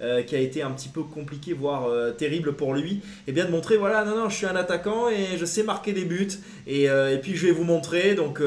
[0.00, 3.50] euh, qui a été un petit peu compliquée, voire terrible pour lui, et bien de
[3.50, 6.28] montrer voilà, non, non, je suis un attaquant et je sais marquer des buts.
[6.68, 6.88] Et,
[7.20, 8.14] puis je vais vous montrer.
[8.14, 8.40] Donc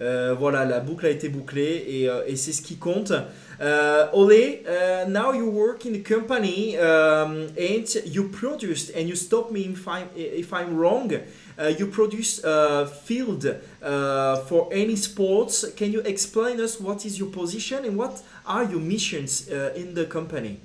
[0.00, 3.12] voilà, la boucle a été bouclée et c'est ce qui compte.
[3.60, 9.16] Uh, Ole, uh, now you work in the company um, and you produced, and you
[9.16, 11.12] stop me if I'm, if I'm wrong,
[11.58, 13.44] uh, you produce uh, field
[13.82, 15.64] uh, for any sports.
[15.72, 19.94] Can you explain us what is your position and what are your missions uh, in
[19.94, 20.60] the company?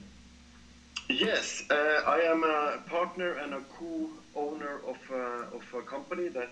[1.09, 6.51] Yes, I am a partner and a co-owner of, uh, of a company that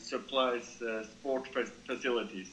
[0.00, 1.46] supplies sport
[1.86, 2.48] facilities,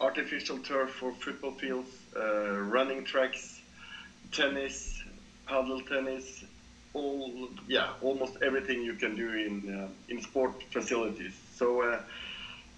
[0.00, 3.60] artificial turf for football fields, uh, running tracks,
[4.32, 5.02] tennis,
[5.46, 6.44] paddle tennis,
[6.94, 11.34] all yeah, almost everything you can do in uh, in sport facilities.
[11.54, 11.82] So.
[11.82, 12.00] Uh,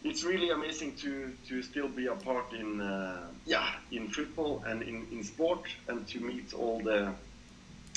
[0.04, 4.82] it's really amazing to, to still be a part in uh, yeah in football and
[4.82, 7.12] in, in sport and to meet all the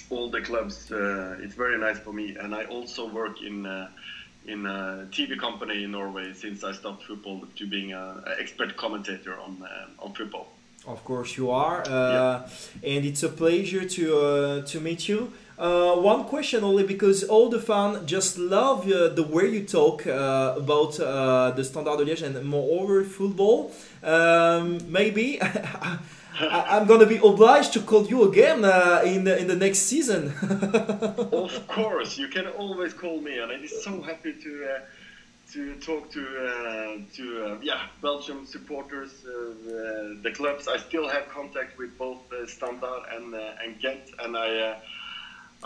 [0.10, 0.92] all the clubs.
[0.92, 3.90] Uh, it's very nice for me, and I also work in uh,
[4.48, 9.40] in a TV company in Norway since I stopped football to being an expert commentator
[9.40, 10.48] on uh, on football.
[10.88, 12.48] Of course you are, uh,
[12.84, 15.32] and it's a pleasure to uh, to meet you.
[15.58, 20.06] Uh, one question only because all the fans just love uh, the way you talk
[20.06, 23.72] uh, about uh, the Standard de Liège and moreover football.
[24.04, 25.40] Um, maybe
[26.40, 29.80] I, I'm gonna be obliged to call you again uh, in the, in the next
[29.80, 30.34] season.
[31.32, 34.76] of course, you can always call me, and I'm so happy to.
[34.76, 34.80] Uh,
[35.54, 39.54] to talk to uh, to uh, yeah Belgium supporters, uh,
[40.24, 40.68] the, clubs.
[40.68, 44.76] I still have contact with both uh, Standard and and Ghent, and I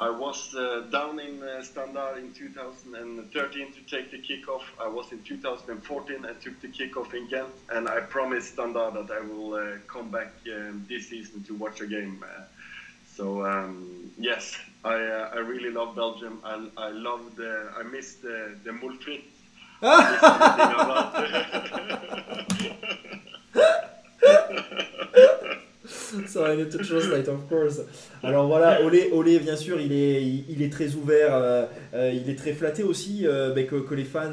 [0.02, 4.62] I was uh, down in uh, Standard in 2013 to take the kickoff.
[4.82, 9.12] I was in 2014 and took the kickoff in Ghent, and I promised Standard that
[9.12, 12.24] I will uh, come back um, this season to watch a game.
[12.24, 12.44] Uh,
[13.14, 16.40] so um, yes, I uh, I really love Belgium.
[16.46, 18.72] I I love the I miss the the
[25.90, 26.28] Mulfrit.
[26.28, 27.82] So I need to translate, of course.
[28.24, 32.30] Alors voilà, Olé, Olé bien sûr, il est, il, est très ouvert, euh, euh, il
[32.30, 34.32] est très flatté aussi euh, ben, que, les fans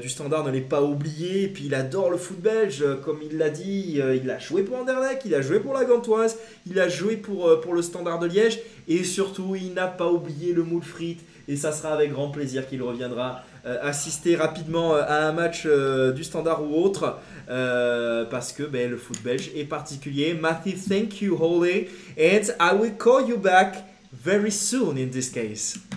[0.00, 1.48] du Standard ne l'aient pas oublié.
[1.48, 4.00] Puis il adore le foot belge, comme il l'a dit.
[4.22, 6.36] il a joué pour Anderlecht, il a joué pour la Gantoise,
[6.66, 8.60] il a joué pour, pour le Standard de Liège.
[8.88, 11.20] Et surtout, il n'a pas oublié le moule frite.
[11.48, 15.62] Et ça sera avec grand plaisir qu'il reviendra euh, assister rapidement euh, à un match
[15.66, 17.18] euh, du Standard ou autre.
[18.30, 20.34] parce que ben, le foot belge est particulier.
[20.34, 21.88] Matthew, thank you, Holly.
[22.18, 25.78] And I will call you back very soon in this case.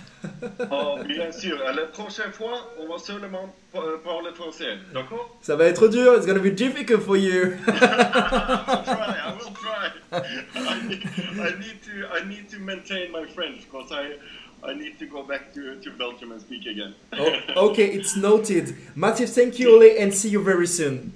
[0.70, 1.56] Oh, bien sûr.
[1.74, 4.76] La prochaine fois, on va seulement pa- parler français.
[4.92, 5.38] D'accord?
[5.40, 7.54] Ça va être dur, it's gonna be difficult for you.
[7.66, 9.16] I'll try.
[9.16, 9.90] I will try.
[10.12, 11.02] I need,
[11.40, 12.06] I need to.
[12.14, 14.18] I need to maintain my French because I.
[14.62, 16.94] I need to go back to, to Belgium and speak again.
[17.18, 18.76] Oh, okay, it's noted.
[18.94, 21.12] Matthew, thank you, Ole, and see you very soon.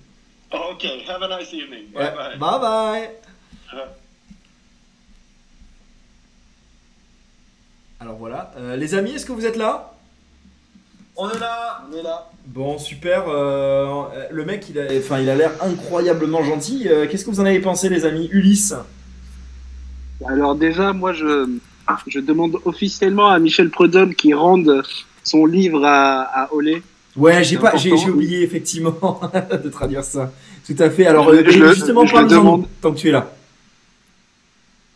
[0.53, 1.05] okay.
[1.07, 1.89] Have a nice evening.
[1.93, 2.37] Bye bye.
[2.39, 3.09] Bye bye.
[8.01, 9.93] Alors voilà, Euh, les amis, est-ce que vous êtes là?
[11.17, 12.31] On est là On est là.
[12.47, 13.29] Bon, super.
[13.29, 16.89] euh, le mec, il a, enfin, il a l'air incroyablement gentil.
[16.89, 18.29] Euh, Qu'est-ce que vous en avez pensé, les amis?
[18.33, 18.75] Ulysse?
[20.27, 21.59] Alors déjà, moi, je,
[22.07, 24.83] je demande officiellement à Michel Prudhomme qu'il rende
[25.23, 26.83] son livre à, à Olé.
[27.17, 29.21] Ouais, j'ai pas, j'ai oublié effectivement
[29.65, 30.33] de traduire ça.
[30.67, 31.07] Tout à fait.
[31.07, 33.31] Alors, Je- euh, je justement, parle-nous tant que tu es là.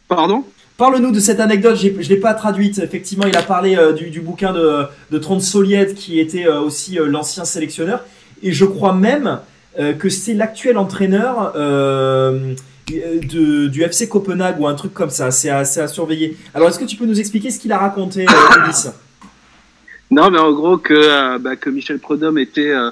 [0.09, 0.45] Pardon?
[0.77, 2.79] Parle-nous de cette anecdote, je ne l'ai pas traduite.
[2.79, 6.61] Effectivement, il a parlé euh, du, du bouquin de, de Trond Solied, qui était euh,
[6.61, 8.05] aussi euh, l'ancien sélectionneur.
[8.43, 9.41] Et je crois même
[10.01, 11.53] que c'est l'actuel entraîneur
[12.89, 15.31] de, du FC Copenhague ou un truc comme ça.
[15.31, 16.37] C'est à, à surveiller.
[16.55, 18.89] Alors, est-ce que tu peux nous expliquer ce qu'il a raconté, euh, Ulysse?
[20.11, 22.91] Non, mais en gros que, euh, bah, que Michel Prudhomme était euh,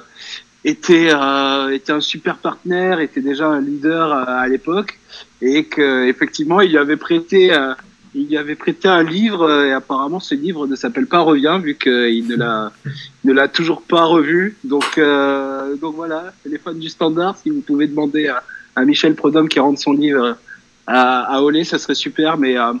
[0.63, 4.99] était euh, était un super partenaire, était déjà un leader euh, à l'époque,
[5.41, 7.73] et que effectivement il lui avait prêté euh,
[8.13, 11.75] il lui avait prêté un livre et apparemment ce livre ne s'appelle pas Revient vu
[11.75, 12.71] qu'il ne l'a
[13.23, 14.57] ne l'a toujours pas revu.
[14.63, 18.43] Donc euh, donc voilà, les fans du Standard, si vous pouvez demander à,
[18.77, 20.37] à Michel Prudhomme qui rende son livre
[20.85, 22.37] à, à Olé, ça serait super.
[22.37, 22.73] Mais euh,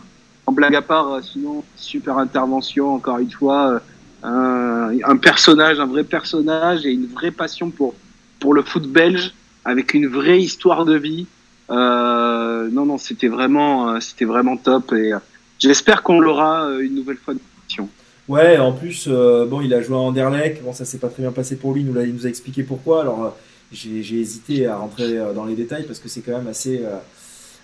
[0.45, 3.81] en blague à part, euh, sinon super intervention encore une fois.
[4.25, 7.93] euh, un, personnage, un vrai personnage et une vraie passion pour,
[8.39, 9.33] pour le foot belge
[9.65, 11.27] avec une vraie histoire de vie.
[11.69, 15.19] Euh, non, non, c'était vraiment, euh, c'était vraiment top et euh,
[15.59, 17.33] j'espère qu'on l'aura euh, une nouvelle fois.
[18.27, 20.61] Ouais, en plus, euh, bon, il a joué à Anderlecht.
[20.61, 21.81] Bon, ça s'est pas très bien passé pour lui.
[21.81, 23.01] Il nous, il nous a expliqué pourquoi.
[23.01, 23.29] Alors, euh,
[23.71, 26.97] j'ai hésité à rentrer euh, dans les détails parce que c'est quand même assez, euh,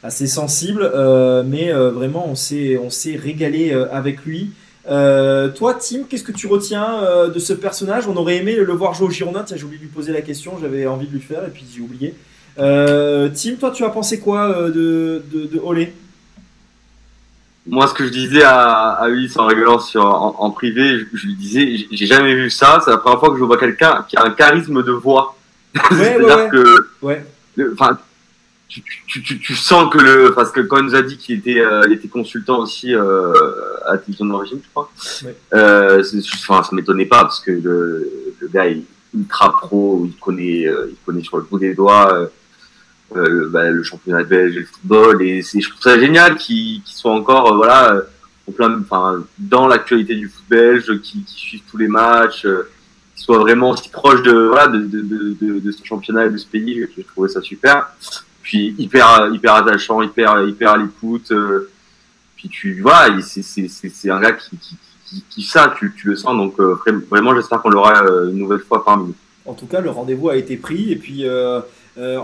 [0.02, 0.90] assez sensible.
[0.94, 2.80] Euh, mais vraiment, on s'est,
[3.16, 4.52] régalé avec lui.
[4.86, 8.08] Toi, Tim, qu'est-ce que tu retiens de ce personnage?
[8.08, 9.44] On aurait aimé le voir jouer au Girondin.
[9.44, 10.58] Tiens, j'ai oublié de lui poser la question.
[10.62, 12.16] J'avais envie de lui faire et puis j'ai oublié.
[12.58, 15.94] Tim, toi, tu as pensé quoi de, de, de Olé?
[17.66, 21.36] Moi, ce que je disais à, à Ulysse en rigolant en, privé, je, je lui
[21.36, 22.82] disais, j'ai jamais vu ça.
[22.84, 25.38] C'est la première fois que je vois quelqu'un qui a un charisme de voix.
[25.91, 27.26] Ouais, ouais, que, Ouais.
[27.56, 27.98] le- enfin,
[28.68, 31.38] tu, tu, tu, tu sens que le, parce que quand il nous a dit qu'il
[31.40, 33.34] était, euh, il était consultant aussi euh,
[33.88, 34.91] à Tilton d'origine, je crois.
[35.26, 35.36] Ouais.
[35.54, 36.04] Euh,
[36.44, 38.82] enfin, ça m'étonnait pas parce que le, le gars est
[39.16, 42.14] ultra pro, il connaît, euh, il connaît sur le bout des doigts.
[42.14, 42.26] euh,
[43.16, 46.36] euh, le, bah, le championnat belge et le football et c'est je trouve ça génial
[46.36, 48.02] qu'il qu'il soit encore voilà
[48.48, 52.64] en plein enfin dans l'actualité du foot belge qui, qui suivent tous les matchs euh,
[52.64, 52.73] qu'il
[53.24, 56.72] soit vraiment aussi proche de voilà de, de, de, ce championnat et de ce pays
[56.95, 57.78] j'ai trouvé ça super
[58.41, 61.70] puis hyper hyper attachant hyper hyper à l'écoute euh,
[62.36, 64.58] puis tu vois c'est un gars qui
[65.30, 68.40] qui ça tu, tu le sens donc euh, vra- vraiment j'espère qu'on l'aura euh, une
[68.44, 70.91] nouvelle fois parmi nous En tout cas, le rendez-vous a été pris.
[70.94, 71.26] Et puis,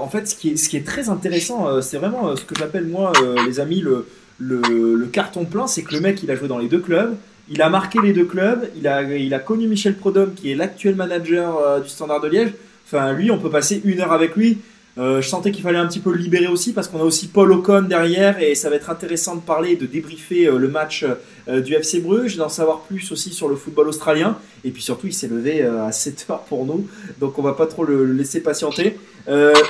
[0.05, 2.87] en fait, ce qui est, ce qui est très intéressant, c'est vraiment ce que j'appelle,
[2.87, 3.11] moi,
[3.45, 4.07] les amis, le,
[4.39, 4.61] le,
[4.95, 5.67] le carton plein.
[5.67, 7.13] C'est que le mec, il a joué dans les deux clubs.
[7.51, 8.69] Il a marqué les deux clubs.
[8.75, 12.53] Il a, connu Michel Prodhomme, qui est l'actuel manager euh, du Standard de Liège.
[12.85, 14.59] Enfin, lui, on peut passer une heure avec lui.
[14.97, 17.27] Euh, je sentais qu'il fallait un petit peu le libérer aussi parce qu'on a aussi
[17.27, 21.05] Paul Ocon derrière et ça va être intéressant de parler, de débriefer euh, le match
[21.47, 24.37] du FC Bruges, d'en savoir plus aussi sur le football australien.
[24.63, 26.87] Et puis surtout, il s'est levé à 7 heures pour nous,
[27.19, 28.99] donc on va pas trop le laisser patienter.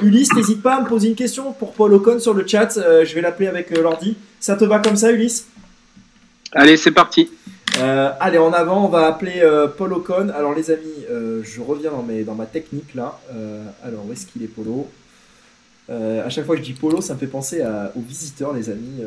[0.01, 2.73] Ulysse, n'hésite pas à me poser une question pour Paul Ocon sur le chat.
[2.75, 4.17] Je vais l'appeler avec l'ordi.
[4.41, 5.47] Ça te va comme ça, Ulysse?
[6.51, 7.29] Allez, c'est parti.
[7.77, 10.29] Euh, allez, en avant, on va appeler euh, Paul Ocon.
[10.29, 11.91] Alors, les amis, euh, je reviens
[12.25, 13.19] dans, ma technique là.
[13.33, 14.87] Euh, alors, où est-ce qu'il est, Polo?
[15.89, 17.63] À chaque fois que je dis Polo, ça me fait penser
[17.95, 19.01] aux visiteurs, les amis.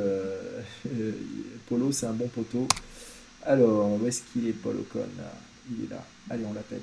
[1.68, 2.66] Polo, c'est un bon poteau.
[3.44, 5.06] Alors, où est-ce qu'il est, Paul Ocon?
[5.16, 5.32] Là
[5.70, 6.02] Il est là.
[6.28, 6.80] Allez, on l'appelle.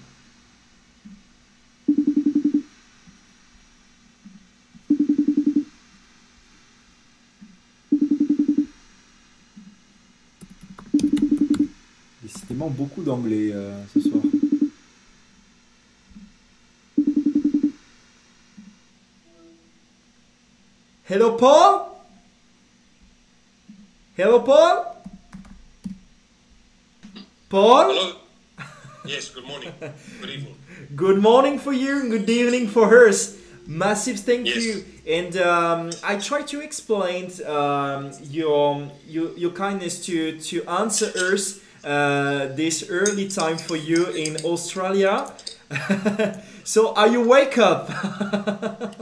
[12.51, 14.21] Beaucoup d'anglais euh, ce soir.
[21.05, 21.85] Hello, Paul?
[24.17, 24.85] Hello, Paul?
[27.49, 27.91] Paul?
[27.91, 28.15] Hello.
[29.05, 29.71] Yes, good morning.
[30.21, 30.55] Good evening.
[30.95, 33.37] Good morning for you and good evening for hers.
[33.67, 34.63] Massive thank Yes.
[34.63, 34.85] you.
[35.05, 41.59] And um, I try to explain um, your, your your kindness to to answer us
[41.83, 45.31] uh, this early time for you in Australia.
[46.63, 47.89] so are you wake up?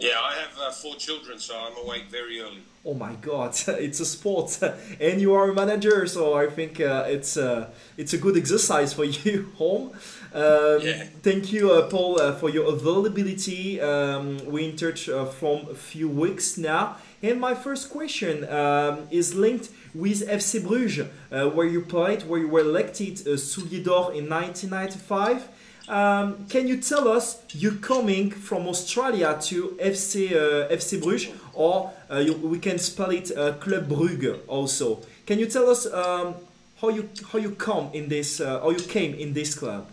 [0.00, 2.62] Yeah, I have uh, four children, so I'm awake very early.
[2.86, 4.56] oh my God, it's a sport,
[5.00, 8.92] and you are a manager, so I think uh, it's uh, it's a good exercise
[8.94, 9.90] for you home.
[10.32, 11.04] Um, Yeah.
[11.22, 13.80] Thank you, uh, Paul, uh, for your availability.
[13.80, 16.96] Um, we're in touch uh, from a few weeks now.
[17.20, 22.38] And my first question um, is linked with FC Bruges, uh, where you played, where
[22.38, 25.48] you were elected uh, Soulier d'Or in 1995.
[25.88, 31.90] Um, can you tell us you coming from Australia to FC uh, FC Bruges, or
[32.10, 35.00] uh, you, we can spell it uh, Club Brugge also?
[35.26, 36.34] Can you tell us um,
[36.80, 39.88] how you how you come in this, uh, how you came in this club?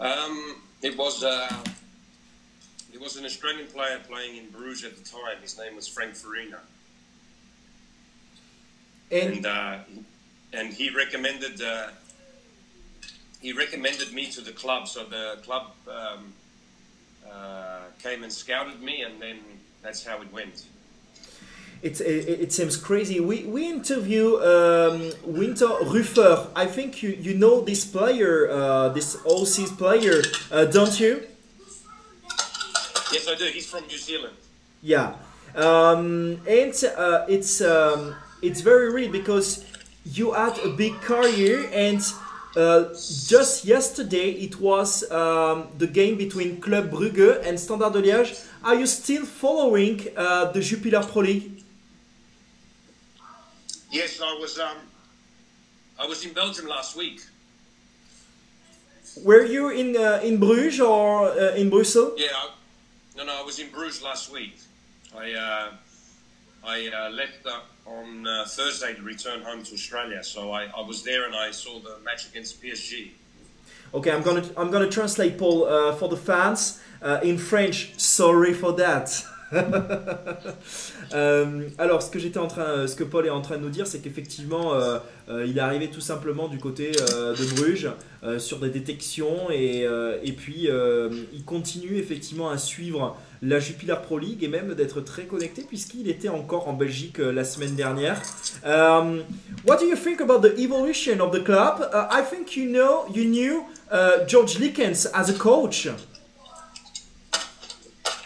[0.00, 1.64] Um, it was uh,
[2.94, 5.42] it was an Australian player playing in Bruges at the time.
[5.42, 6.60] His name was Frank Farina,
[9.12, 9.78] And and uh,
[10.52, 11.88] and he recommended uh,
[13.40, 14.88] he recommended me to the club.
[14.88, 16.32] So the club um,
[17.30, 19.38] uh, came and scouted me, and then
[19.82, 20.66] that's how it went.
[21.82, 23.18] It, it, it seems crazy.
[23.18, 26.46] We, we interview um, Winter Ruffer.
[26.54, 30.22] I think you, you know this player, uh, this OC's player,
[30.52, 31.26] uh, don't you?
[33.12, 33.46] Yes, I do.
[33.46, 34.36] He's from New Zealand.
[34.80, 35.14] Yeah.
[35.56, 39.64] Um, and uh, it's, um, it's very real because
[40.04, 42.02] you had a big career and
[42.56, 42.88] uh,
[43.26, 48.46] just yesterday it was um, the game between Club Brugge and Standard de Liège.
[48.62, 51.62] Are you still following uh, the Jupiler Pro League?
[53.90, 54.58] Yes, I was.
[54.58, 54.76] Um,
[55.98, 57.20] I was in Belgium last week.
[59.22, 62.14] Were you in uh, in Bruges or uh, in Brussels?
[62.16, 62.50] Yeah, I,
[63.16, 64.56] no, no, I was in Bruges last week.
[65.16, 65.72] I uh,
[66.64, 70.22] I uh, left uh, on uh, Thursday to return home to Australia.
[70.22, 73.10] So I, I was there and I saw the match against PSG.
[73.94, 77.92] Okay, I'm gonna I'm gonna translate Paul uh, for the fans uh, in French.
[77.98, 79.24] Sorry for that.
[81.14, 83.70] Euh, alors, ce que j'étais en train, ce que Paul est en train de nous
[83.70, 84.98] dire, c'est qu'effectivement, euh,
[85.28, 87.90] euh, il est arrivé tout simplement du côté euh, de Bruges
[88.38, 89.84] sur des détections et,
[90.22, 90.68] et puis
[91.32, 96.08] il continue effectivement à suivre la Jupiler Pro League et même d'être très connecté puisqu'il
[96.08, 98.22] était encore en Belgique euh, la semaine dernière.
[98.64, 99.24] Um,
[99.66, 101.90] what do you think about the evolution of the club?
[101.92, 105.88] Uh, I think you know you knew uh, George Likens as a coach.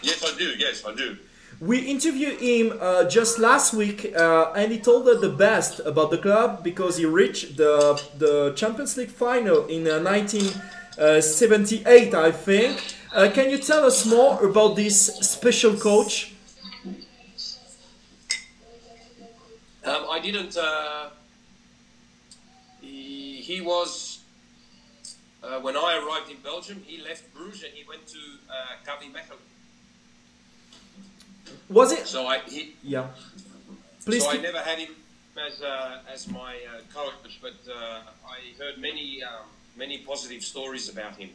[0.03, 0.45] Yes, I do.
[0.59, 1.17] Yes, I do.
[1.59, 6.11] We interviewed him uh, just last week, uh, and he told us the best about
[6.11, 12.96] the club because he reached the the Champions League final in uh, 1978, I think.
[13.13, 16.33] Uh, can you tell us more about this special coach?
[19.85, 20.57] Um, I didn't.
[20.57, 21.09] Uh,
[22.81, 24.19] he, he was.
[25.41, 28.17] Uh, when I arrived in Belgium, he left Bruges and he went to
[28.49, 29.39] uh, Gavi Mechelen.
[31.69, 32.07] Was it?
[32.07, 33.07] So I he, Yeah.
[34.03, 34.23] Please.
[34.23, 34.95] so I never had him
[35.37, 39.47] as uh, as my uh, coach, but uh, I heard many um,
[39.77, 41.29] many positive stories about him.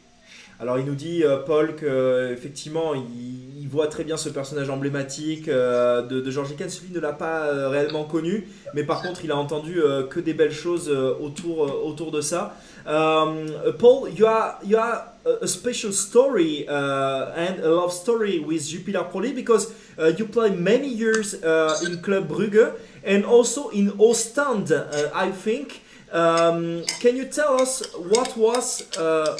[0.59, 4.69] Alors il nous dit euh, Paul que effectivement il, il voit très bien ce personnage
[4.69, 6.81] emblématique euh, de, de George Likens.
[6.83, 10.19] Lui ne l'a pas euh, réellement connu, mais par contre il a entendu euh, que
[10.19, 12.55] des belles choses euh, autour euh, autour de ça.
[12.85, 19.05] Paul, you are you are a, special story uh, and a love story with Jupiler
[19.05, 22.73] Pro League because uh, you play many years uh, in Club Brugge
[23.05, 25.81] and also in Ostend, uh, I think.
[26.11, 29.35] Um, can you tell us what was uh,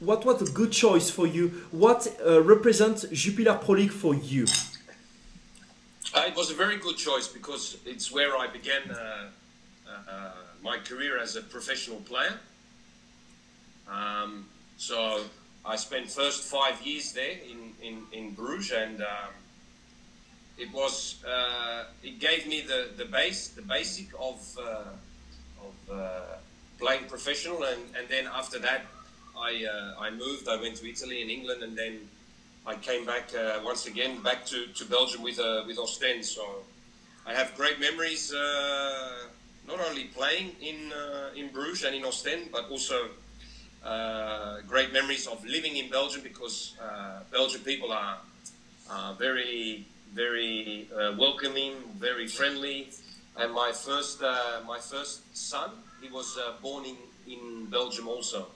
[0.00, 1.48] what was a good choice for you?
[1.70, 4.46] What uh, represents Jupiler Pro League for you?
[6.14, 9.28] Uh, it was a very good choice because it's where I began uh,
[10.08, 10.30] uh,
[10.62, 12.38] my career as a professional player.
[13.90, 14.46] Um,
[14.76, 15.22] so
[15.64, 19.32] I spent first five years there in, in, in Bruges, and um,
[20.56, 24.84] it was uh, it gave me the, the base the basic of uh,
[25.60, 26.38] of
[26.78, 28.86] playing professional, and, and then after that
[29.40, 30.48] I uh, I moved.
[30.48, 32.08] I went to Italy and England, and then
[32.66, 36.24] I came back uh, once again back to, to Belgium with uh, with Ostend.
[36.24, 36.42] So
[37.26, 39.28] I have great memories, uh,
[39.66, 43.08] not only playing in uh, in Bruges and in Ostend, but also
[43.84, 46.74] uh, great memories of living in Belgium because
[47.30, 48.18] Belgian people are
[48.90, 52.88] are very very welcoming, very friendly.
[53.36, 55.70] And my first my first son,
[56.02, 56.96] he was born in
[57.26, 58.48] in Belgium also.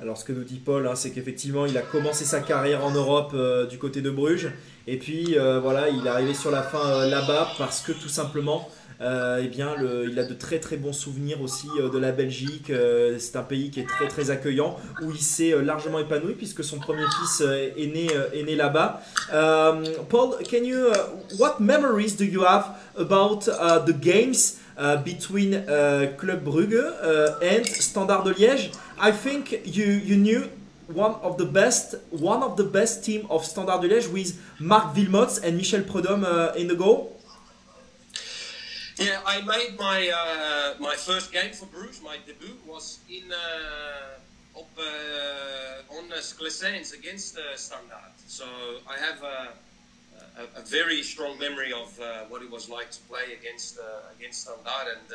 [0.00, 2.90] Alors ce que nous dit Paul, hein, c'est qu'effectivement il a commencé sa carrière en
[2.90, 4.50] Europe euh, du côté de Bruges
[4.86, 8.08] et puis euh, voilà il est arrivé sur la fin euh, là-bas parce que tout
[8.08, 8.68] simplement
[9.02, 12.70] eh bien il a de très très bons souvenirs aussi de la Belgique.
[13.18, 16.78] C'est un pays qui est très très accueillant où il s'est largement épanoui puisque son
[16.78, 19.00] premier fils est né est né là-bas.
[20.10, 25.54] Paul, can you uh, what memories do you have about uh, the games uh, between
[25.54, 26.84] uh, Club Brugge
[27.42, 28.70] and Standard de Liège?
[29.00, 30.50] I think you you knew
[30.86, 34.94] one of the best one of the best team of Standard de Liège with Marc
[34.94, 37.16] Wilmots and Michel Prudhomme uh, in the goal.
[38.98, 42.02] Yeah, I made my uh, my first game for Bruges.
[42.02, 46.20] My debut was in uh, up uh, on uh,
[46.98, 48.12] against uh, Standard.
[48.26, 48.44] So
[48.86, 49.38] I have a,
[50.42, 53.78] a, a very strong memory of uh, what it was like to play against
[54.18, 55.08] against Standard, and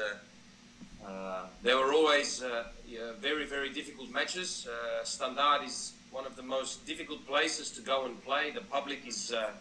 [1.64, 4.68] they were always uh, yeah, very very difficult matches.
[4.68, 8.52] Uh, Standard is one of the most difficult places to go and play.
[8.52, 9.32] The public is.
[9.32, 9.52] Uh,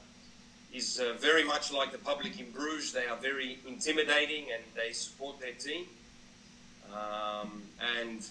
[0.74, 2.92] is uh, very much like the public in Bruges.
[2.92, 5.86] They are very intimidating and they support their team.
[6.92, 7.62] Um,
[7.96, 8.26] and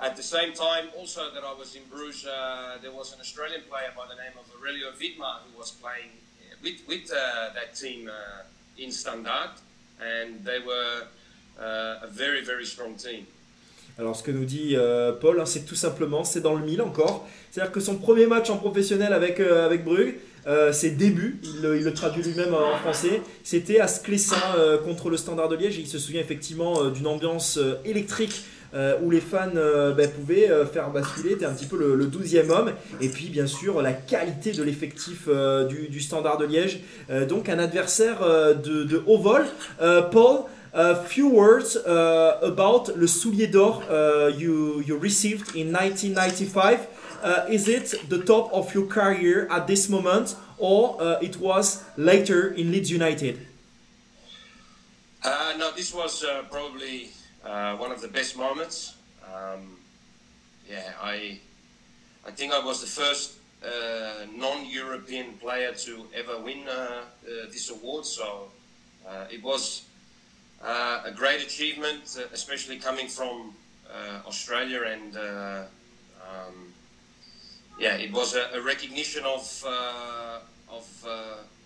[0.00, 3.62] at the same time, also that I was in Bruges, uh, there was an Australian
[3.70, 7.76] player by the name of Aurelio Vidmar who was playing uh, with, with uh, that
[7.76, 8.42] team uh,
[8.76, 9.52] in Standard,
[10.00, 11.06] and they were uh,
[11.60, 13.24] a very, very strong team.
[13.98, 16.80] Alors ce que nous dit euh, Paul, hein, c'est tout simplement, c'est dans le mille
[16.82, 17.28] encore.
[17.50, 20.14] C'est-à-dire que son premier match en professionnel avec, euh, avec Brugge,
[20.46, 25.16] euh, ses débuts, il, le- traduit lui-même en français, c'était à Sclessin euh, contre le
[25.16, 25.78] Standard de Liège.
[25.78, 28.42] Il se souvient effectivement euh, d'une ambiance euh, électrique
[28.74, 31.94] euh, où les fans euh, ben, pouvaient euh, faire basculer, était un petit peu le,
[31.94, 32.72] le 12e homme.
[33.02, 36.80] Et puis bien sûr la qualité de l'effectif euh, du, Standard de Liège.
[37.10, 39.44] Euh, donc un adversaire euh, de, haut vol.
[39.82, 45.72] Euh, Paul, a few words uh, about le soulier d'or uh, you, you received in
[45.72, 46.88] 1995.
[47.22, 52.52] Uh, is it the top of your career at this moment, or it was later
[52.52, 53.46] in Leeds United?
[55.58, 57.10] No, this was probably
[57.42, 58.96] one of the best moments.
[59.22, 59.76] Um,
[60.68, 61.38] yeah, I,
[62.26, 63.34] I think I was the first
[63.64, 67.02] uh, non-European player to ever win uh, uh,
[67.52, 68.04] this award.
[68.04, 68.50] So
[69.30, 69.84] it was
[70.64, 73.54] uh, a great achievement, uh, especially coming from
[73.88, 74.82] uh, Australia.
[74.84, 75.64] And uh,
[76.22, 76.72] um,
[77.78, 79.64] yeah, it was a, a recognition of
[80.70, 80.86] of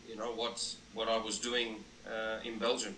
[0.09, 1.85] you know what what I was doing
[2.45, 2.95] in Belgium.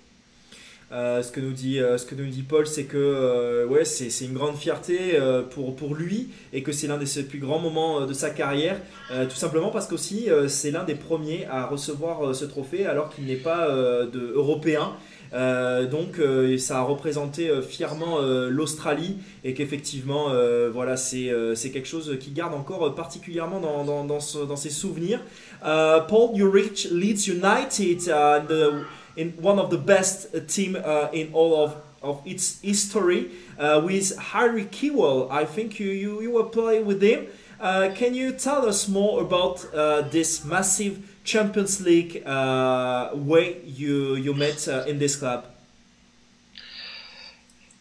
[0.91, 3.85] Euh, ce que nous dit, euh, ce que nous dit Paul, c'est que euh, ouais,
[3.85, 7.41] c'est une grande fierté euh, pour, pour lui et que c'est l'un des ses plus
[7.41, 8.81] grands moments euh, de sa carrière,
[9.11, 13.27] euh, tout simplement parce qu'aussi c'est l'un des premiers à recevoir ce trophée alors qu'il
[13.27, 14.95] n'est pas de européen.
[15.35, 18.19] Euh, donc euh, ça a représenté euh, fièrement
[18.49, 20.29] l'Australie et qu'effectivement
[20.73, 25.21] voilà c'est quelque chose qui garde encore particulièrement dans, dans, ses souvenirs.
[25.63, 28.85] Paul, you Leeds United, uh, the,
[29.19, 34.17] in one of the best team uh, in all of, of its history uh, with
[34.33, 35.29] Harry Kewell.
[35.31, 37.27] I think you, you, you were playing with him.
[37.61, 44.17] Uh, can you tell us more about uh, this massive Champions League uh, way you,
[44.17, 45.45] you met uh, in this club?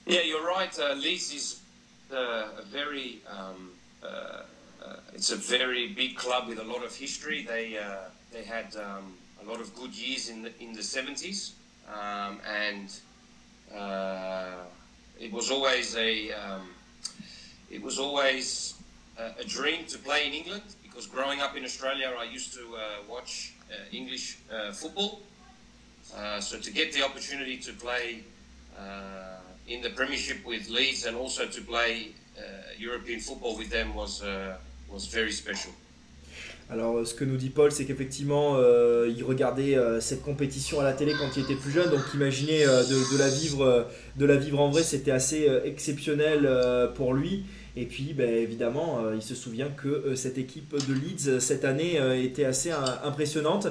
[0.06, 0.78] Yeah, you're right.
[0.78, 1.62] Uh, Leeds is
[2.12, 3.72] uh, a very um,
[4.04, 4.08] uh,
[4.86, 7.46] uh, it's a very big club with a lot of history.
[7.48, 7.80] They
[8.34, 11.52] they had um, a lot of good years in the in the 70s,
[11.88, 12.90] um, and
[15.20, 16.68] it was always a um,
[17.72, 18.76] it was always
[19.18, 22.80] a dream to play in England because growing up in Australia, I used to uh,
[23.08, 25.22] watch uh, English uh, football.
[26.40, 28.24] So to get the opportunity to play
[29.68, 32.14] in the Premiership with Leeds and also to play
[32.80, 34.24] European football with them was
[34.90, 35.72] was very special.
[36.70, 40.84] Alors, ce que nous dit Paul, c'est qu'effectivement, euh, il regardait euh, cette compétition à
[40.84, 43.84] la télé quand il était plus jeune, donc imaginez euh, de, de la vivre, euh,
[44.18, 47.46] de la vivre en vrai, c'était assez euh, exceptionnel euh, pour lui.
[47.80, 51.40] Et puis, ben, évidemment, euh, il se souvient que euh, cette équipe de Leeds euh,
[51.40, 52.72] cette année euh, était assez
[53.04, 53.68] impressionnante.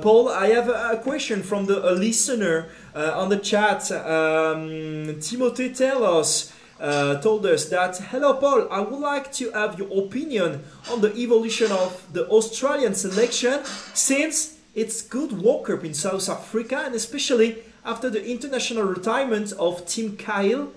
[0.00, 2.64] Paul, I have a question from the a listener
[2.94, 3.90] uh, on the chat.
[3.90, 6.52] Um, us.
[6.78, 10.60] uh, told us that hello paul i would like to have your opinion
[10.92, 13.64] on the evolution of the australian selection
[13.94, 19.86] since it's good world cup in south africa and especially after the international retirement of
[19.86, 20.68] tim cahill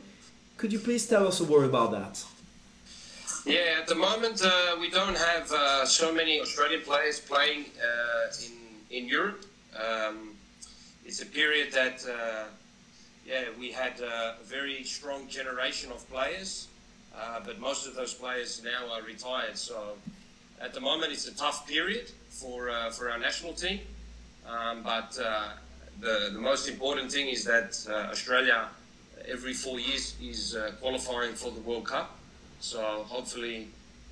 [0.59, 2.38] could you please tell us a word about that?
[3.45, 8.45] Yeah, at the moment uh, we don't have uh, so many Australian players playing uh,
[8.45, 8.53] in
[8.97, 9.45] in Europe.
[9.75, 10.35] Um,
[11.05, 12.45] it's a period that uh,
[13.25, 16.67] yeah we had uh, a very strong generation of players,
[17.45, 19.57] but most of those players now are retired.
[19.57, 19.95] So
[20.59, 23.79] at the moment it's a tough period for for our national team.
[24.45, 25.11] Um, but
[26.01, 28.67] the the most important thing is that uh, Australia
[29.27, 32.18] every four years is uh, qualifying for the World Cup.
[32.59, 32.79] So
[33.09, 33.67] hopefully,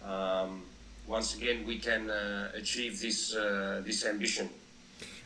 [0.05, 0.61] um,
[1.07, 4.47] once again, we can uh, achieve this uh, this ambition.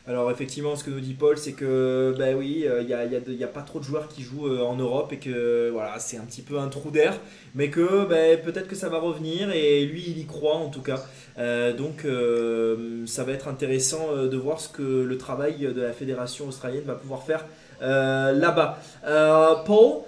[0.08, 3.14] Alors effectivement, ce que nous dit Paul, c'est que bah oui, il n'y a, y
[3.14, 6.00] a y a pas trop de joueurs qui jouent euh, en Europe et que voilà,
[6.00, 7.20] c'est un petit peu un trou d'air,
[7.54, 10.82] mais que bah, peut-être que ça va revenir et lui, il y croit en tout
[10.82, 11.04] cas.
[11.38, 15.80] Euh, donc euh, ça va être intéressant euh, de voir ce que le travail de
[15.80, 17.46] la fédération australienne va pouvoir faire
[17.80, 18.82] euh, là-bas.
[19.06, 20.02] Euh, Paul,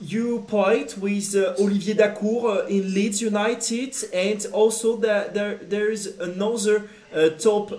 [0.00, 5.90] you played with uh, Olivier Dacour uh, in Leeds United, and also that there there
[5.90, 7.70] is another uh, top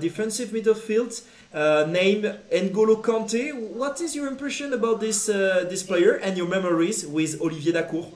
[0.00, 1.22] defensive midfield
[1.54, 3.52] uh, named N'Golo Kante.
[3.54, 8.10] What is your impression about this uh, this player and your memories with Olivier Dacour?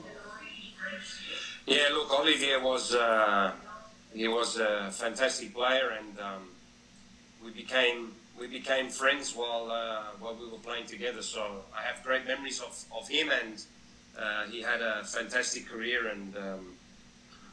[1.65, 3.51] Yeah, look, Olivier was uh,
[4.13, 6.49] he was a fantastic player, and um,
[7.43, 11.21] we became we became friends while uh, while we were playing together.
[11.21, 13.63] So I have great memories of, of him, and
[14.19, 16.73] uh, he had a fantastic career, and um,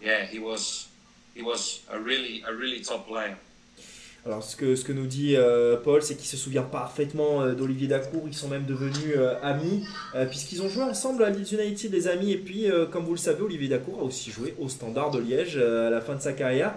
[0.00, 0.88] yeah, he was
[1.34, 3.36] he was a really a really top player.
[4.26, 7.52] Alors ce que, ce que nous dit euh, Paul, c'est qu'il se souvient parfaitement euh,
[7.52, 9.84] d'Olivier Dacour, ils sont même devenus euh, amis,
[10.30, 13.42] puisqu'ils ont joué ensemble à Leeds United, des amis, et puis comme vous le savez,
[13.42, 16.74] Olivier Dacour a aussi joué au Standard de Liège à la fin de sa carrière,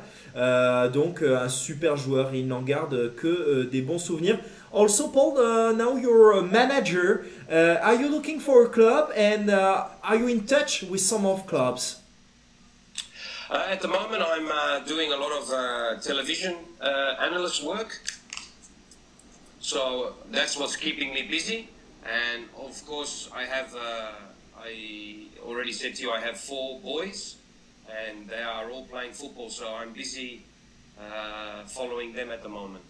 [0.92, 4.40] donc un super joueur, il n'en garde que des bons souvenirs.
[4.74, 9.10] Also Paul, uh, now you're a manager, uh, are you looking for a club?
[9.16, 12.07] And uh, are you in touch with some of clubs?
[13.50, 17.98] Uh, at the moment, I'm uh, doing a lot of uh, television uh, analyst work.
[19.62, 21.70] So that's what's keeping me busy.
[22.04, 24.12] And of course, I have, uh,
[24.60, 27.38] I already said to you, I have four boys,
[27.90, 29.50] and they are all playing football.
[29.50, 30.44] So I'm busy
[31.00, 32.84] uh, following them at the moment.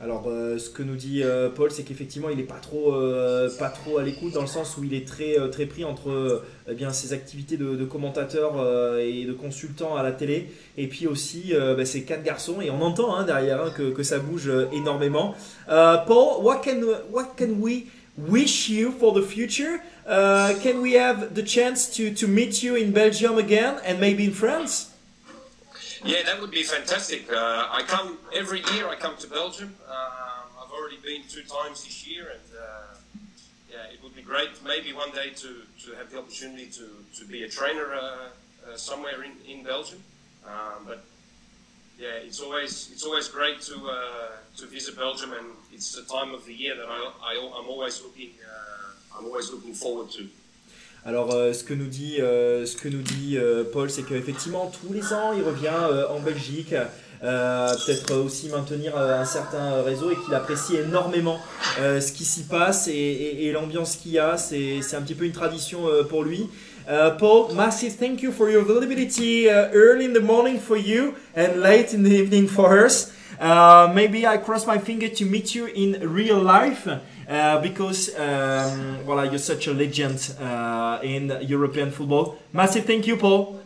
[0.00, 3.50] Alors, euh, ce que nous dit euh, Paul, c'est qu'effectivement, il n'est pas trop, euh,
[3.58, 6.44] pas trop à l'écoute dans le sens où il est très, euh, très pris entre
[6.68, 11.52] eh bien, ses activités de, commentateur et de consultant à la télé, et puis aussi
[11.76, 12.60] bah, ses quatre garçons.
[12.60, 15.34] Et on entend hein, derrière hein, que, que ça bouge énormément.
[15.66, 16.80] Paul, what can,
[17.10, 17.84] what can we
[18.18, 19.80] wish you for the future?
[20.06, 24.24] Uh, can we have the chance to, to meet you in Belgium again and maybe
[24.24, 24.90] in France?
[26.04, 27.30] Yeah, that would be fantastic.
[27.30, 28.88] Uh, I come every year.
[28.88, 29.74] I come to Belgium.
[29.88, 32.94] Um, I've already been two times this year, and uh,
[33.70, 34.50] yeah, it would be great.
[34.64, 36.88] Maybe one day to, to have the opportunity to,
[37.18, 40.02] to be a trainer uh, uh, somewhere in, in Belgium.
[40.46, 41.04] Um, but
[41.98, 46.32] yeah, it's always it's always great to uh, to visit Belgium, and it's the time
[46.32, 50.28] of the year that I, I I'm always looking uh, I'm always looking forward to.
[51.06, 54.70] Alors, euh, ce que nous dit, euh, ce que nous dit euh, Paul, c'est qu'effectivement,
[54.82, 55.68] tous les ans, il revient
[56.10, 56.74] en Belgique,
[57.20, 61.40] peut-être aussi maintenir un certain réseau et qu'il apprécie énormément
[61.78, 64.36] ce qui s'y passe et, l'ambiance qu'il y a.
[64.36, 66.48] C'est un petit peu une tradition pour lui.
[67.18, 71.60] Paul, massive thank you for your availability uh, early in the morning for you and
[71.60, 73.12] late in the evening for us.
[73.38, 76.88] Uh, maybe I cross my finger to meet you in real life
[77.28, 82.36] uh, because um, well, you're such a legend uh, in European football.
[82.52, 83.60] Massive thank you, Paul,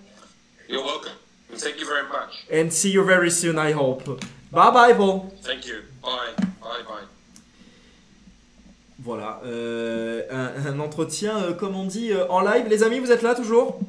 [0.69, 1.13] You're welcome.
[1.55, 2.45] Thank you very much.
[2.51, 3.59] and see you very soon.
[3.59, 4.05] I hope.
[4.51, 5.33] Bye bye, Paul.
[5.43, 5.83] Thank you.
[6.03, 6.33] Bye.
[6.61, 6.83] Bye.
[6.89, 7.07] Bye.
[9.05, 12.69] Voilà, euh, un, un entretien, euh, comme on dit, euh, en live.
[12.69, 13.81] Les amis, vous êtes là toujours?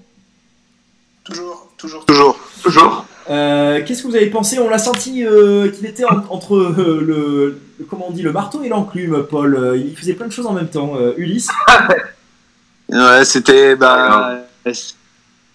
[1.23, 2.39] Toujours, toujours, Toujours.
[2.63, 3.05] Toujours.
[3.29, 4.59] Euh, Qu'est-ce que vous avez pensé?
[4.59, 8.33] On l'a senti euh, qu'il était en- entre euh, le, le- comment on dit, le
[8.33, 9.73] marteau et l'enclume, Paul.
[9.75, 10.93] Il faisait plein de choses en même temps.
[10.97, 11.47] Euh, Ulysse
[12.89, 14.39] Ouais, c'était bah,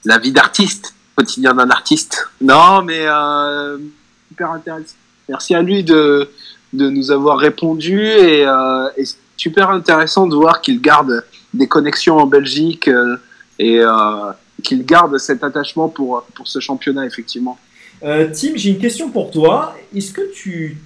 [0.05, 2.29] la vie d'artiste, quotidien d'un artiste.
[2.41, 3.77] Non, mais euh,
[4.31, 4.95] super intéressant.
[5.29, 6.31] Merci à lui de,
[6.73, 11.23] de nous avoir répondu et, euh, et c'est super intéressant de voir qu'il garde
[11.53, 13.19] des connexions en Belgique euh,
[13.59, 14.33] et euh,
[14.63, 17.59] qu'il garde cet attachement pour, pour ce championnat, effectivement.
[18.05, 19.75] Euh, Tim, j'ai une question pour toi.
[19.95, 20.79] Est-ce que tu.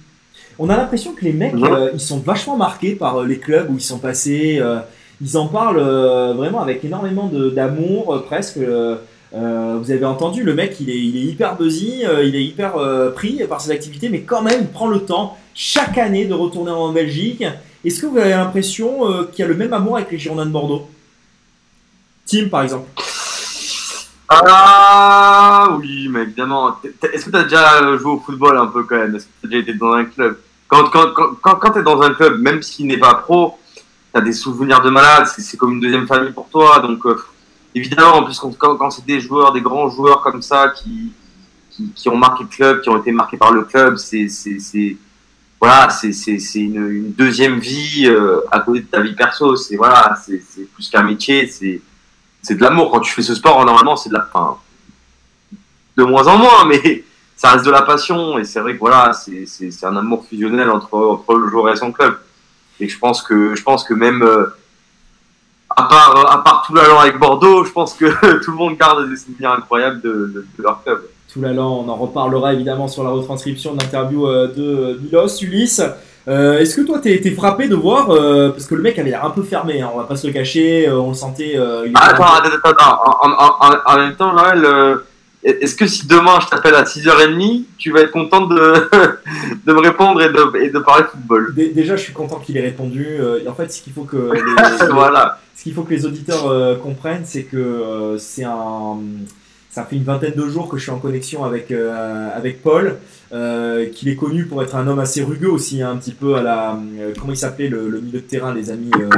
[0.59, 1.63] On a l'impression que les mecs, Mhm.
[1.65, 4.57] euh, ils sont vachement marqués par euh, les clubs où ils sont passés.
[4.59, 4.79] euh,
[5.21, 8.57] ils en parlent euh, vraiment avec énormément de- d'amour, presque.
[8.57, 8.97] euh,
[9.35, 12.43] euh, vous avez entendu, le mec, il est, il est hyper busy, euh, il est
[12.43, 16.25] hyper euh, pris par ses activités, mais quand même, il prend le temps chaque année
[16.25, 17.43] de retourner en Belgique.
[17.83, 20.45] Est-ce que vous avez l'impression euh, qu'il y a le même amour avec les Girondins
[20.45, 20.87] de Bordeaux?
[22.25, 22.87] Tim, par exemple.
[24.29, 26.79] Ah oui, mais évidemment.
[26.83, 29.15] Est-ce que tu as déjà joué au football un peu quand même?
[29.15, 30.37] Est-ce que tu as déjà été dans un club?
[30.67, 33.83] Quand, quand, quand, quand, tu es dans un club, même s'il n'est pas pro, tu
[34.13, 36.79] as des souvenirs de malade, c'est comme une deuxième famille pour toi.
[36.79, 37.21] Donc euh,
[37.75, 41.11] évidemment, en plus quand, quand, c'est des joueurs, des grands joueurs comme ça qui,
[41.69, 44.27] qui, qui ont marqué le club, qui ont été marqués par le club, c'est
[45.59, 46.11] voilà, c'est
[46.55, 49.55] une, une deuxième vie euh, à côté de ta vie perso.
[49.55, 50.41] C'est voilà, c'est
[50.73, 51.81] plus qu'un métier, c'est
[52.43, 52.91] c'est de l'amour.
[52.91, 54.57] Quand tu fais ce sport, normalement, c'est de la, enfin,
[55.97, 57.03] de moins en moins, mais
[57.35, 58.37] ça reste de la passion.
[58.37, 61.91] Et c'est vrai que voilà, c'est, un amour fusionnel entre, entre le joueur et son
[61.91, 62.19] club.
[62.79, 64.45] Et je pense que, je pense que même, euh,
[65.69, 68.05] à part, à part tout l'allant avec Bordeaux, je pense que
[68.43, 71.03] tout le monde garde des souvenirs incroyables de, de, de leur club.
[71.31, 75.81] Tout l'allant, on en reparlera évidemment sur la retranscription de l'interview euh, de Milos, Ulysse.
[76.27, 79.09] Euh, Est-ce que toi t'es t'es frappé de voir, euh, parce que le mec avait
[79.09, 81.53] l'air un peu fermé, hein, on va pas se le cacher, euh, on le sentait.
[81.57, 83.01] euh, il Ah, attends, attends, attends, attends.
[83.23, 84.95] En, en, en, en même temps, Noël, euh,
[85.43, 88.55] est-ce que si demain je t'appelle à 6h30, tu vas être content de,
[89.65, 91.53] de me répondre et de, et de parler football?
[91.53, 93.05] Dé- Déjà, je suis content qu'il ait répondu.
[93.19, 95.39] euh, en fait, ce qu'il faut que les, Voilà.
[95.57, 98.95] ce qu'il faut que les auditeurs euh, comprennent, c'est que euh, c'est un,
[99.73, 102.95] ça fait une vingtaine de jours que je suis en connexion avec euh, avec Paul,
[103.33, 106.35] euh, qu'il est connu pour être un homme assez rugueux aussi, hein, un petit peu
[106.35, 109.09] à la, euh, comment il s'appelait le, le milieu de terrain, les amis, euh,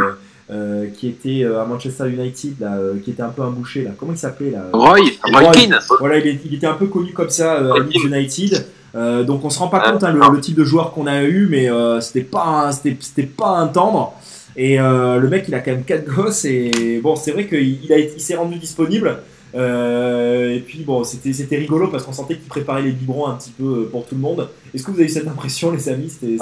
[0.52, 3.84] euh, qui était euh, à Manchester United, là, euh, qui était un peu un boucher
[3.84, 3.92] là.
[3.98, 4.64] Comment il s'appelait là?
[4.72, 5.52] Roy, Roy Roy.
[5.52, 5.78] Keane.
[6.00, 8.66] Voilà, il, est- il était un peu connu comme ça euh, à United.
[8.96, 11.06] Euh, donc on se rend pas Ah, compte hein, le, le type de joueur qu'on
[11.08, 14.14] a eu, mais euh, c'était pas un- c'était c'était pas un tendre.
[14.56, 17.60] Et euh, le mec, il a quand même quatre gosses et bon, c'est vrai qu'il
[17.60, 19.18] il il s'est rendu disponible.
[19.56, 23.36] Euh, et puis bon, c'était c'était rigolo parce qu'on sentait qu'il préparait les biberons un
[23.36, 24.50] petit peu euh, pour tout le monde.
[24.74, 26.10] Est-ce que vous avez eu cette impression, les amis?
[26.10, 26.42] C'était c'était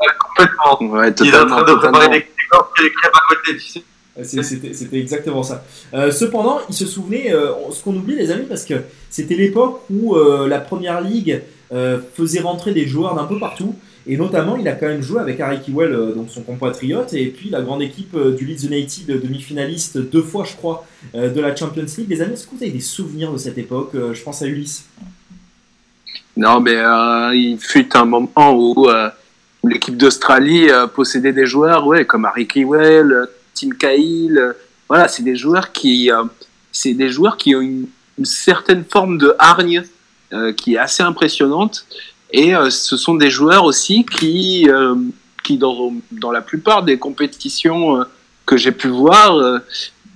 [0.00, 0.94] Ouais, complètement.
[0.98, 2.10] Ouais, Il est en train de préparer totalement.
[2.80, 3.82] des crêpes à côté, tu sais.
[4.22, 4.42] C'est-
[4.74, 5.64] C'était exactement ça.
[5.92, 8.74] Euh, cependant, il se souvenait, euh, ce qu'on oublie les amis, parce que
[9.10, 13.74] c'était l'époque où euh, la première ligue euh, faisait rentrer des joueurs d'un peu partout,
[14.06, 17.26] et notamment il a quand même joué avec Harry Kewell, euh, donc son compatriote, et
[17.26, 21.40] puis la grande équipe euh, du Leeds United, demi-finaliste deux fois je crois euh, de
[21.40, 22.08] la Champions League.
[22.10, 24.46] Les amis, est-ce que vous avez des souvenirs de cette époque Euh, Je pense à
[24.46, 24.86] Ulysse.
[26.36, 29.08] Non, mais euh, il fut un moment où euh,
[29.62, 34.38] l'équipe d'Australie euh, possédait des joueurs, ouais, comme Harry Kewell, euh, Tim Cahill.
[34.38, 34.52] euh,
[34.88, 36.24] voilà, c'est des joueurs qui, euh,
[36.84, 37.86] des joueurs qui ont une,
[38.22, 39.82] certaine forme de hargne
[40.32, 41.84] euh, qui est assez impressionnante.
[42.36, 44.96] Et euh, ce sont des joueurs aussi qui, euh,
[45.44, 45.92] qui dans,
[46.32, 48.04] la plupart des compétitions euh,
[48.44, 49.40] que j'ai pu voir,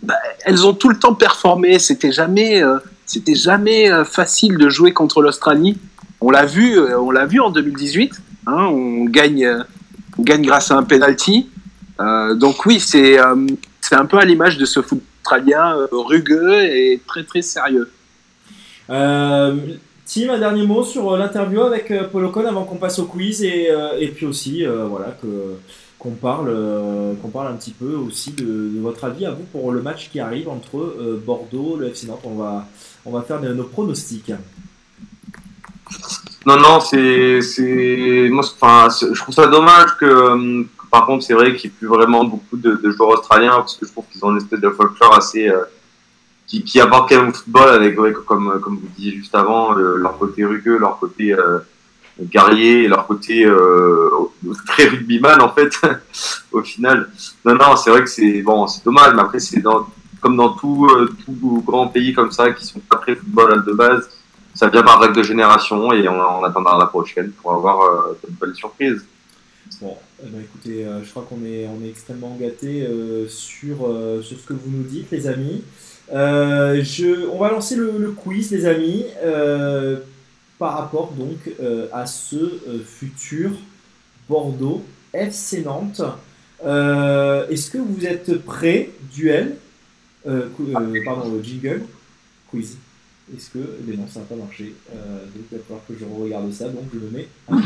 [0.03, 1.79] bah, elles ont tout le temps performé.
[1.79, 2.61] C'était jamais,
[3.07, 5.79] c'était jamais facile de jouer contre l'Australie.
[6.21, 8.21] On l'a vu, on l'a vu en 2018.
[8.49, 9.49] Hein, on gagne,
[10.19, 11.49] on gagne grâce à un penalty.
[11.99, 13.17] Donc oui, c'est,
[13.81, 17.91] c'est un peu à l'image de ce foot australien rugueux et très très sérieux.
[20.09, 23.05] Tim, un dernier mot sur euh, l'interview avec euh, Paul Ocon avant qu'on passe au
[23.05, 25.15] quiz et, euh, et puis aussi voilà
[26.01, 26.51] qu'on parle
[27.21, 30.19] qu'on parle un petit peu aussi de, votre avis à vous pour le match qui
[30.19, 30.97] arrive entre
[31.27, 32.23] Bordeaux, le FC Nantes.
[32.25, 32.67] On va
[33.05, 34.33] on va faire nos, nos pronostics.
[36.47, 41.69] Non, non, c'est, c'est, enfin, je trouve ça dommage que, par contre, c'est vrai qu'il
[41.69, 44.39] n'y ait plus vraiment beaucoup de, joueurs australiens parce que je trouve qu'ils ont une
[44.39, 45.51] espèce de folklore assez,
[46.49, 47.95] qui, qui apporte quand même au football avec,
[48.27, 51.59] comme, comme vous disiez juste avant, le- leur côté rugueux, leur côté euh,
[52.21, 54.11] guerrier leur côté euh,
[54.67, 55.71] très rugbyman en fait,
[56.53, 57.09] au final.
[57.45, 59.87] Non, non, c'est vrai que c'est bon, c'est dommage, mais après, c'est dans,
[60.21, 63.73] comme dans tout, euh, tout grand pays comme ça qui sont pas très football de
[63.73, 64.09] base
[64.55, 68.19] ça vient par règle de génération et on, on attendra la prochaine pour avoir euh,
[68.25, 69.05] de belles surprises.
[69.81, 74.21] Bon, ben, écoutez, euh, je crois qu'on est, on est extrêmement gâtés euh, sur, euh,
[74.21, 75.63] sur ce que vous nous dites, les amis.
[76.13, 79.99] Euh, je, on va lancer le, le quiz, les amis, euh,
[80.59, 83.51] par rapport donc euh, à ce euh, futur
[84.29, 86.03] Bordeaux FC Nantes.
[86.65, 89.57] Euh, Est-ce que vous êtes prêts Duel?
[90.27, 91.83] Euh, euh, Pardon, jingle?
[92.51, 92.77] Quiz.
[93.37, 93.59] Est-ce que.
[93.87, 94.75] Mais non, ça n'a pas marché.
[94.91, 96.69] Euh, donc il va falloir que je regarde ça.
[96.69, 97.59] Donc je me mets un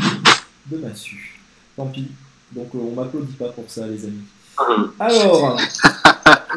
[0.69, 1.39] peu de massue.
[1.75, 2.07] Tant pis.
[2.51, 4.23] Donc on m'applaudit pas pour ça, les amis.
[4.99, 5.57] Alors.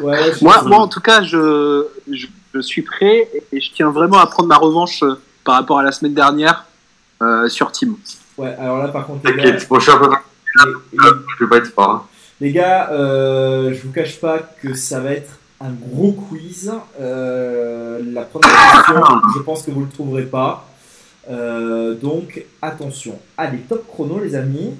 [0.01, 4.17] Ouais, Moi, moi, en tout cas, je, je, je suis prêt et je tiens vraiment
[4.19, 6.65] à prendre ma revanche euh, par rapport à la semaine dernière
[7.21, 7.95] euh, sur Team.
[8.37, 11.09] Ouais, alors là, par contre, les gars, bon, je suis un peu les- les-
[11.39, 11.89] je vais pas être fort.
[11.89, 12.03] hein.
[12.39, 16.71] Les gars, euh, je vous cache pas que ça va être un gros quiz.
[17.01, 18.51] Euh, la première
[18.85, 19.01] question,
[19.35, 20.67] je pense que vous le trouverez pas.
[21.29, 23.19] Euh, donc attention.
[23.37, 24.75] Allez, top chrono, les amis.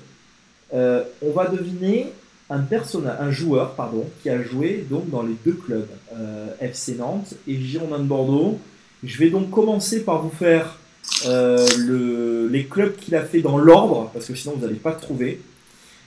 [0.73, 2.11] Euh, on va deviner
[2.49, 6.95] un personnage, un joueur, pardon, qui a joué donc dans les deux clubs, euh, FC
[6.95, 8.59] Nantes et Girondin de Bordeaux.
[9.03, 10.77] Je vais donc commencer par vous faire
[11.25, 14.93] euh, le- les clubs qu'il a fait dans l'ordre, parce que sinon vous n'allez pas
[14.93, 15.41] trouver.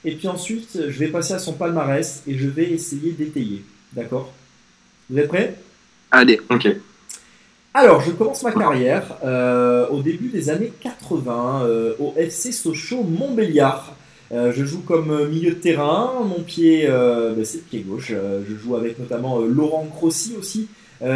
[0.04, 3.62] Et puis ensuite, je vais passer à son palmarès et je vais essayer d'étayer.
[3.92, 4.32] D'accord?
[5.10, 5.56] Vous êtes prêts?
[6.10, 6.68] Allez, Ok.
[7.72, 13.04] Alors, je commence ma carrière euh, au début des années 80 euh, au FC Sochaux
[13.04, 13.94] Montbéliard.
[14.32, 16.12] Euh, je joue comme euh, milieu de terrain.
[16.24, 18.12] Mon pied, euh, ben, c'est le pied gauche.
[18.12, 20.68] Je joue avec notamment Laurent Crossi aussi,
[21.00, 21.06] qui,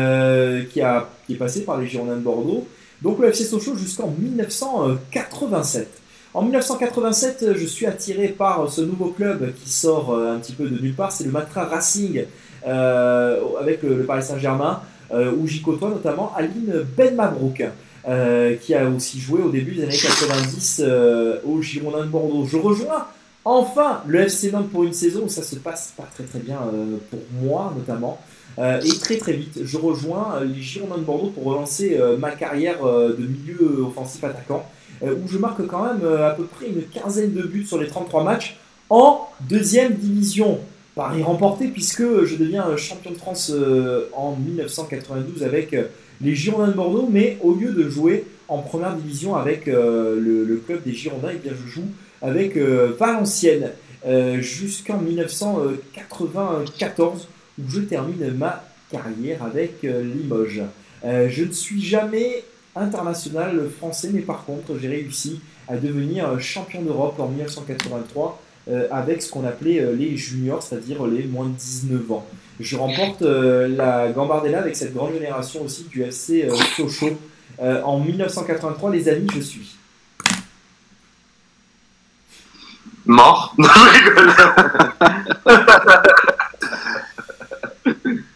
[0.81, 2.67] a, qui est passé par les Girondins de Bordeaux.
[3.03, 6.01] Donc le FC Sochaux jusqu'en 1987.
[6.33, 10.69] En 1987, euh, je suis attiré par ce nouveau club qui sort un petit peu
[10.69, 11.13] de nulle part.
[11.13, 12.25] C'est le Matra Racing
[12.65, 14.81] avec le, Paris Saint-Germain
[15.13, 17.63] où j'y côtoie notamment Aline Ben Mabrouk,
[18.07, 22.47] euh, qui a aussi joué au début des années 90 euh, au Girondin de Bordeaux.
[22.47, 23.07] Je rejoins
[23.47, 26.59] enfin le FC Nantes pour une saison où ça se passe pas très très bien
[26.75, 28.19] euh, pour moi notamment.
[28.59, 32.85] Euh, et très très vite, je rejoins les Girondins de Bordeaux pour relancer ma carrière
[32.85, 34.65] de milieu offensif attaquant,
[35.03, 38.23] où je marque quand même à peu près une quinzaine de buts sur les 33
[38.23, 38.59] matchs
[38.91, 40.61] en deuxième division.
[40.95, 43.53] Paris remporté puisque je deviens champion de France
[44.13, 45.75] en 1992 avec
[46.25, 50.57] les Girondins de Bordeaux, mais au lieu de jouer en première division avec euh, le,
[50.57, 51.87] club des Girondins, eh bien je joue
[52.23, 53.71] avec euh, Valenciennes
[54.07, 57.29] euh, jusqu'en 1994
[57.59, 60.63] où je termine ma carrière avec Limoges.
[61.05, 62.43] Je ne suis jamais
[62.75, 69.21] international français, mais par contre j'ai réussi à devenir champion d'Europe en 1983 euh, avec
[69.23, 72.27] ce qu'on appelait les juniors, c'est-à-dire les moins de 19 ans.
[72.61, 77.19] Je remporte euh, la Gambardella avec cette grande génération aussi du FC euh, Sochaux.
[77.61, 79.75] Euh, en 1983, les amis, je suis.
[83.07, 83.55] Mort.
[83.59, 84.33] Non, je rigole.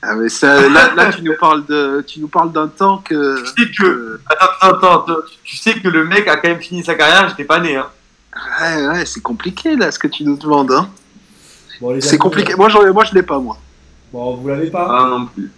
[0.02, 3.42] Ah, mais ça, là, là, tu nous parles de, tu nous parles d'un temps que.
[3.54, 6.82] Tu sais que, attends, attends, attends, tu sais que le mec a quand même fini
[6.84, 7.76] sa carrière, j'étais pas né.
[7.76, 7.86] Hein.
[8.60, 10.72] Ouais, ouais, c'est compliqué là, ce que tu nous demandes.
[10.72, 10.88] Hein.
[11.80, 12.54] Bon, C'est compliqué.
[12.54, 13.58] Moi, j'en- moi, je l'ai pas, moi.
[14.12, 15.50] Bon, vous l'avez pas Ah non plus.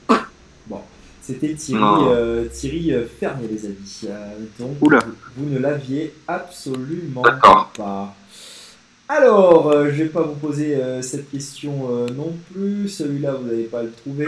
[1.23, 4.01] C'était Thierry, euh, Thierry euh, Fernier, les amis.
[4.07, 4.99] Euh, donc, Oula.
[5.37, 7.23] vous ne l'aviez absolument
[7.77, 8.15] pas.
[9.09, 12.89] Alors, euh, je vais pas vous poser cette question non plus.
[12.89, 14.27] Celui-là, vous n'allez pas le trouver.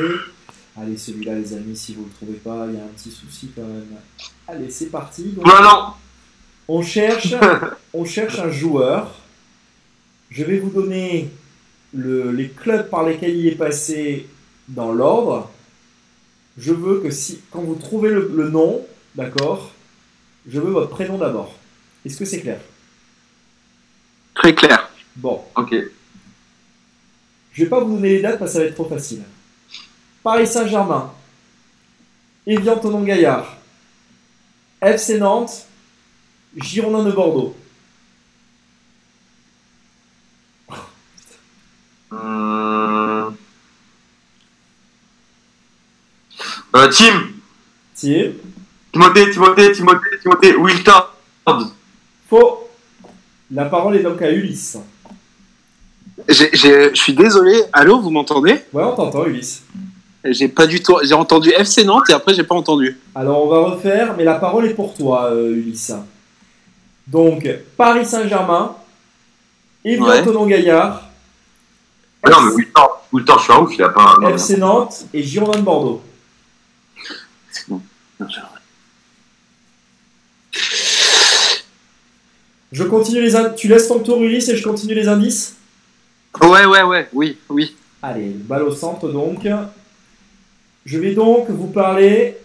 [0.80, 3.50] Allez, celui-là, les amis, si vous le trouvez pas, il y a un petit souci
[3.54, 3.86] quand même.
[4.46, 5.24] Allez, c'est parti.
[5.24, 5.84] Donc, Non, non.
[6.68, 7.34] on cherche,
[7.94, 9.12] on cherche un joueur.
[10.30, 11.30] Je vais vous donner
[11.94, 14.26] le- les clubs par lesquels il est passé
[14.68, 15.50] dans l'ordre.
[16.58, 19.72] Je veux que si, quand vous trouvez le, le nom, d'accord,
[20.46, 21.54] je veux votre prénom d'abord.
[22.04, 22.60] Est-ce que c'est clair?
[24.34, 24.90] Très clair.
[25.16, 25.74] Bon, Ok.
[27.52, 29.22] je vais pas vous donner les dates parce que ça va être trop facile.
[30.22, 31.12] Paris Saint-Germain,
[32.46, 33.56] Evian Tonon Gaillard,
[34.80, 35.66] FC Nantes,
[36.56, 37.54] Girondin de Bordeaux.
[46.82, 47.28] Euh, Tim.
[47.94, 48.32] Tim,
[48.92, 50.56] Timothée, Timothée, Timothée, Timothée.
[50.56, 51.02] Wilton.
[52.28, 52.68] faux.
[53.50, 54.78] La parole est donc à Ulysse.
[56.28, 57.62] Je suis désolé.
[57.72, 58.56] Allô, vous m'entendez?
[58.72, 59.62] Ouais, on t'entend, Ulysse.
[60.24, 60.96] J'ai pas du tout.
[61.02, 62.98] J'ai entendu FC Nantes et après j'ai pas entendu.
[63.14, 65.92] Alors on va refaire, mais la parole est pour toi, euh, Ulysse.
[67.06, 68.76] Donc, Paris Saint-Germain,
[69.84, 70.22] Evian Ouais.
[70.24, 71.08] Tonon Gaillard,
[72.22, 74.16] Ah non, mais Wilton, Wilton, je suis un ouf, il a pas.
[74.20, 76.02] non, FC Nantes et Girondin de Bordeaux.
[77.52, 77.80] C'est bon.
[82.72, 83.60] Je continue les indices.
[83.60, 85.56] Tu laisses ton tour, Ulysse, et je continue les indices?
[86.40, 87.08] Ouais, ouais, ouais.
[87.12, 87.76] Oui, oui.
[88.02, 89.46] Allez, balle au centre donc.
[90.84, 92.38] Je vais donc vous parler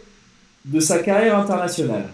[0.65, 2.09] de sa carrière internationale.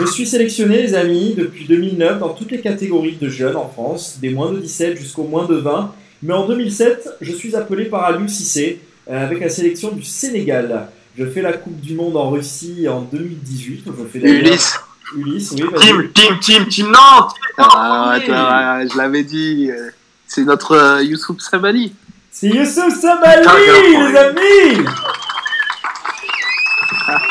[0.00, 4.18] Je suis sélectionné, les amis, depuis 2009 dans toutes les catégories de jeunes en France,
[4.20, 5.94] des moins de 17 jusqu'au moins de 20.
[6.22, 10.88] Mais en 2007, je suis appelé par Aliou Cissé avec la sélection du Sénégal.
[11.18, 13.84] Je fais la Coupe du Monde en Russie en 2018.
[13.86, 14.80] Je fais d'ailleurs- Ulysse.
[15.16, 15.62] Ulysse, oui.
[15.76, 17.28] Tim, Tim, Tim, Tim, non
[17.58, 19.70] Ah, attends, je l'avais dit.
[19.70, 19.90] euh,
[20.26, 21.94] C'est notre euh, Youssouf Sabali.
[22.32, 24.12] C'est Youssef Sabali, Putain, enfoiré.
[24.12, 24.84] les amis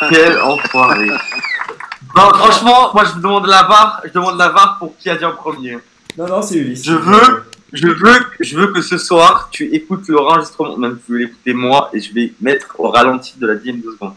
[0.09, 1.07] Quel enfoiré.
[2.15, 5.25] Non, franchement, moi je demande la VAR, je demande la VAR pour qui a dit
[5.25, 5.77] en premier.
[6.17, 6.85] Non, non, c'est Ulysse.
[6.85, 7.95] Je veux- Je veux,
[8.39, 12.13] je veux que ce soir, tu écoutes l'enregistrement, même tu veux l'écouter moi, et je
[12.13, 14.13] vais mettre au ralenti de la dixième de seconde.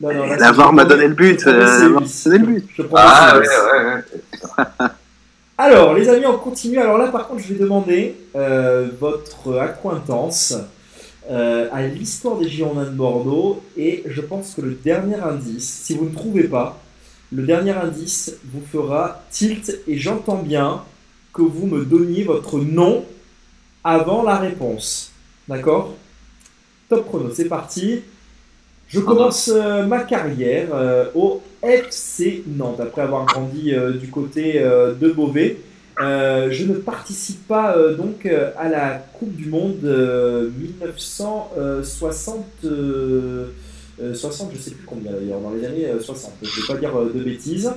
[0.00, 1.46] Non, non, là, La VAR m'a donné le but.
[1.46, 2.82] euh, c'est donné le but.
[2.94, 4.86] Ah c'est ouais, ouais, ouais.
[5.58, 6.78] Alors, les amis, on continue.
[6.78, 10.54] Alors là, par contre, je vais demander euh, votre acquaintance
[11.30, 13.62] euh, à l'histoire des Girondins de Bordeaux.
[13.74, 16.78] Et je pense que le dernier indice, si vous ne trouvez pas,
[17.32, 19.78] le dernier indice vous fera tilt.
[19.88, 20.82] Et j'entends bien
[21.36, 23.04] que vous me donniez votre nom
[23.84, 25.12] avant la réponse.
[25.48, 25.94] D'accord?
[26.88, 28.02] Top chrono, c'est parti.
[28.88, 34.60] Je commence euh, ma carrière euh, au FC Nantes après avoir grandi euh, du côté
[34.60, 35.58] de Beauvais.
[35.98, 43.46] Je ne participe pas donc à la Coupe du Monde euh, 1960, euh,
[44.00, 46.34] euh, 60, je sais plus combien d'ailleurs, dans les années euh, 60.
[46.42, 47.72] Je ne vais pas dire de bêtises.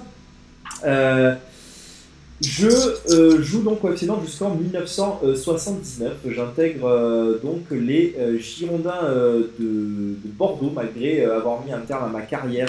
[2.42, 2.68] Je
[3.10, 6.14] euh, joue donc Nantes jusqu'en 1979.
[6.26, 11.80] J'intègre euh, donc les euh, Girondins euh, de, de Bordeaux malgré euh, avoir mis un
[11.80, 12.68] terme à ma carrière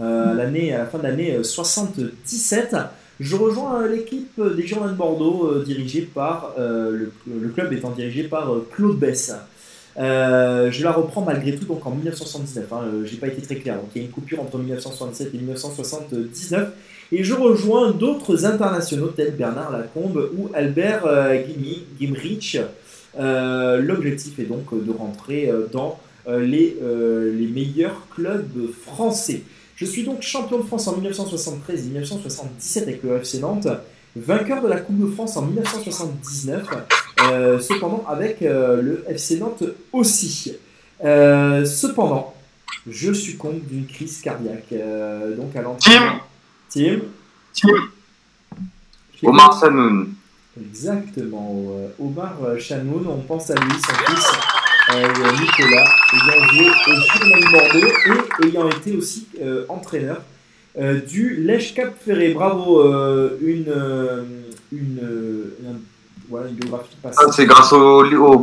[0.00, 2.76] euh, à, la fin de l'année euh, 77.
[3.20, 8.52] Je rejoins l'équipe des Girondins de Bordeaux dirigée par le, le club étant dirigé par
[8.72, 9.32] Claude Bess.
[9.96, 12.72] Euh, je la reprends malgré tout donc en 1979.
[12.72, 13.78] Hein, euh, J'ai pas été très clair.
[13.94, 16.68] Il y a une coupure entre 1967 et 1979.
[17.12, 21.36] Et je rejoins d'autres internationaux tels Bernard Lacombe ou Albert euh,
[21.98, 22.58] Gimrich.
[23.16, 29.42] L'objectif est donc de rentrer dans les, les meilleurs clubs français.
[29.76, 33.68] Je suis donc champion de France en 1973 et 1977 avec le FC Nantes,
[34.16, 36.66] vainqueur de la Coupe de France en 1979,
[37.30, 40.54] euh, cependant avec euh, le FC Nantes aussi.
[41.04, 42.34] Euh, cependant,
[42.88, 44.66] je succombe d'une crise cardiaque.
[44.72, 46.20] euh, donc à l'entraînement.
[46.70, 47.00] Tim.
[47.52, 47.68] Tim.
[49.20, 49.28] Tim.
[49.28, 50.14] Omar Sanoun.
[50.60, 51.64] Exactement,
[51.98, 54.32] Omar Chanoun, on pense à lui, son fils
[54.92, 56.92] euh, Nicolas, ayant joué au
[57.40, 60.22] de Bordeaux et ayant été aussi euh, entraîneur
[60.78, 62.32] euh, du Lèche Cap Ferré.
[62.32, 64.22] Bravo, euh, une, euh,
[64.72, 64.98] une,
[65.68, 65.78] un-
[66.28, 67.16] voilà, une biographie passée.
[67.20, 68.34] Ça, c'est grâce au, au,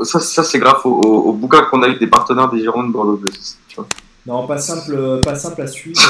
[0.00, 2.88] au- ça, ça, c'est grâce au, au, bouquin qu'on a eu des partenaires des Girondins
[2.88, 3.20] de Bordeaux.
[3.68, 3.86] tu vois.
[4.26, 6.00] Non, pas simple, pas simple à suivre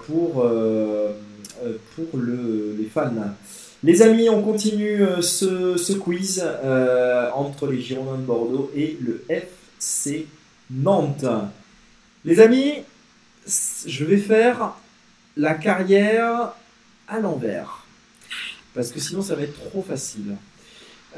[0.06, 0.44] pour,
[1.94, 3.10] pour le, les fans.
[3.82, 9.22] Les amis, on continue ce, ce quiz euh, entre les Girondins de Bordeaux et le
[9.28, 10.26] FC
[10.70, 11.24] Nantes.
[12.24, 12.74] Les amis,
[13.86, 14.72] je vais faire
[15.36, 16.52] la carrière
[17.08, 17.84] à l'envers.
[18.74, 20.36] parce que sinon ça va être trop facile.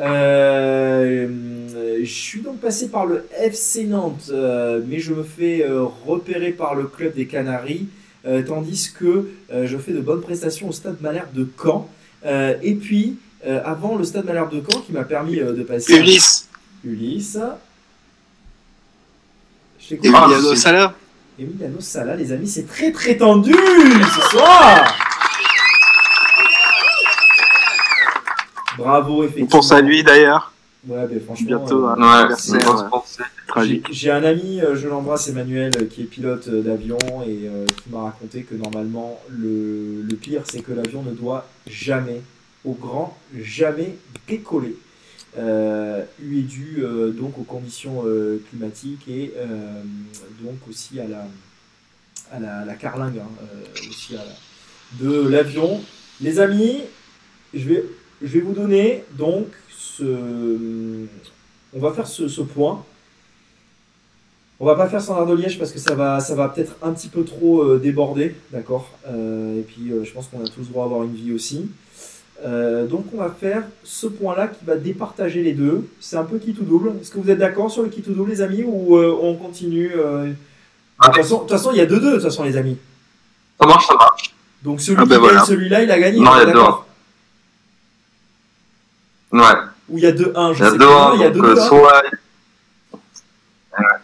[0.00, 5.84] Euh, je suis donc passé par le FC Nantes, euh, mais je me fais euh,
[6.06, 7.88] repérer par le club des Canaries,
[8.24, 11.90] euh, tandis que euh, je fais de bonnes prestations au Stade Malherbe de Caen.
[12.24, 15.62] Euh, et puis, euh, avant le Stade Malherbe de Caen, qui m'a permis euh, de
[15.62, 15.98] passer...
[15.98, 16.48] Ulysse.
[16.84, 17.38] Ulysse.
[19.80, 20.10] Je t'écoute.
[20.14, 20.94] Ah, Emiliano Sala.
[21.38, 24.96] Emiliano Sala, les amis, c'est très très tendu ce soir.
[28.76, 29.48] Bravo, On effectivement.
[29.48, 30.52] pense à lui d'ailleurs.
[30.86, 31.46] Ouais, mais franchement.
[31.46, 31.96] Bientôt, euh, hein.
[31.98, 32.90] Ouais, Anniversaire, c'est ouais.
[32.90, 33.22] pensée.
[33.46, 33.86] Tragique.
[33.90, 37.66] J'ai un ami, euh, je l'embrasse, Emmanuel, euh, qui est pilote euh, d'avion et euh,
[37.66, 42.22] qui m'a raconté que normalement, le, le pire, c'est que l'avion ne doit jamais,
[42.64, 43.96] au grand, jamais
[44.26, 44.74] décoller.
[45.38, 49.82] Euh, est dû euh, donc aux conditions euh, climatiques et euh,
[50.42, 51.26] donc aussi à la,
[52.30, 55.80] à la, à la carlingue, hein, euh, aussi à la- de l'avion.
[56.20, 56.80] Les amis,
[57.54, 57.84] je vais,
[58.20, 60.04] je vais vous donner donc ce.
[61.74, 62.84] On va faire ce, ce point.
[64.60, 66.92] On va pas faire standard de Liège parce que ça va, ça va peut-être un
[66.92, 68.90] petit peu trop euh, déborder, d'accord?
[69.08, 71.70] Et puis je pense qu'on a tous droit à avoir une vie aussi.
[72.44, 75.88] Euh, donc on va faire ce point-là qui va départager les deux.
[76.00, 76.92] C'est un peu qui tout double.
[77.00, 79.34] Est-ce que vous êtes d'accord sur le qui tout double, les amis, ou euh, on
[79.36, 80.26] continue euh?
[80.26, 82.76] De toute façon, il y a deux deux, de toute façon, les amis.
[83.60, 84.34] Ça marche, ça marche.
[84.62, 85.44] Donc celui Ah qui ben gagne voilà.
[85.44, 86.20] celui-là, il a gagné.
[86.20, 86.60] Non, il y a deux,
[89.32, 89.42] Ouais.
[89.88, 91.06] Ou il y a 2-1, je Il y a sais deux, pas.
[91.08, 91.46] hein, Il y a donc 2-2.
[91.48, 91.66] euh, hein.
[91.68, 92.02] soit.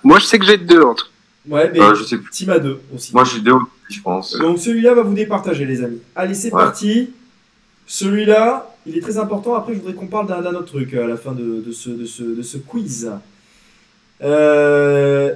[0.02, 1.10] Moi, je sais que j'ai deux entre.
[1.49, 2.31] Ouais, mais je sais plus.
[2.31, 3.12] team à 2 aussi.
[3.15, 3.55] Moi, j'ai deux,
[3.91, 4.36] je pense.
[4.39, 6.00] Donc celui-là va vous départager, les amis.
[6.17, 6.62] Allez, c'est Ouais.
[6.62, 7.10] parti.
[7.89, 9.55] Celui-là, il est très important.
[9.55, 13.10] Après, je voudrais qu'on parle d'un autre truc euh, à la fin de, ce, quiz.
[14.23, 15.34] Euh,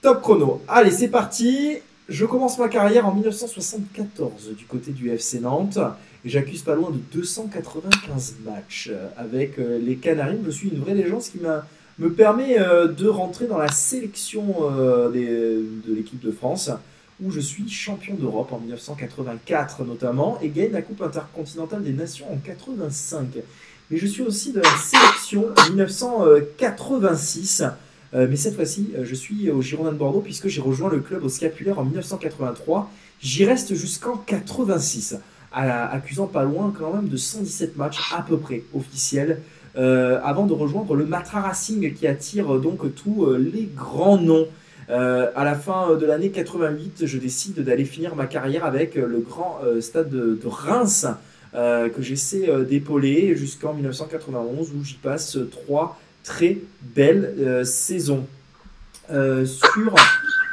[0.00, 0.62] top chrono.
[0.66, 1.76] Allez, c'est parti.
[2.08, 5.78] Je commence ma carrière en 1974 du côté du FC Nantes.
[6.24, 10.40] Et j'accuse pas loin de 295 matchs euh, avec les Canaries.
[10.46, 11.40] Je suis une vraie légende, ce qui
[11.98, 14.70] me permet de rentrer dans la sélection
[15.12, 16.70] de l'équipe de France,
[17.22, 22.32] où je suis champion d'Europe en 1984 notamment, et gagne la Coupe intercontinentale des Nations
[22.32, 23.38] en 85.
[23.90, 27.64] Mais je suis aussi de la sélection en 1986.
[28.14, 31.00] euh, mais cette fois-ci, euh, je suis au Girondin de Bordeaux puisque j'ai rejoint le
[31.00, 32.90] club au Scapulaire en 1983.
[33.20, 35.18] J'y reste jusqu'en 86,
[35.52, 39.40] à accusant pas loin quand même de 117 matchs à peu près officiels
[39.76, 44.46] euh, avant de rejoindre le Matra Racing qui attire euh, donc tous les grands noms.
[44.90, 48.96] Euh, à la fin euh, de l'année 88, je décide d'aller finir ma carrière avec
[48.96, 51.06] euh, le grand euh, stade de, Reims
[51.52, 56.58] que j'essaie d'épauler jusqu'en 1991 où j'y passe trois très
[56.94, 58.24] belles saisons.
[59.08, 59.96] Sur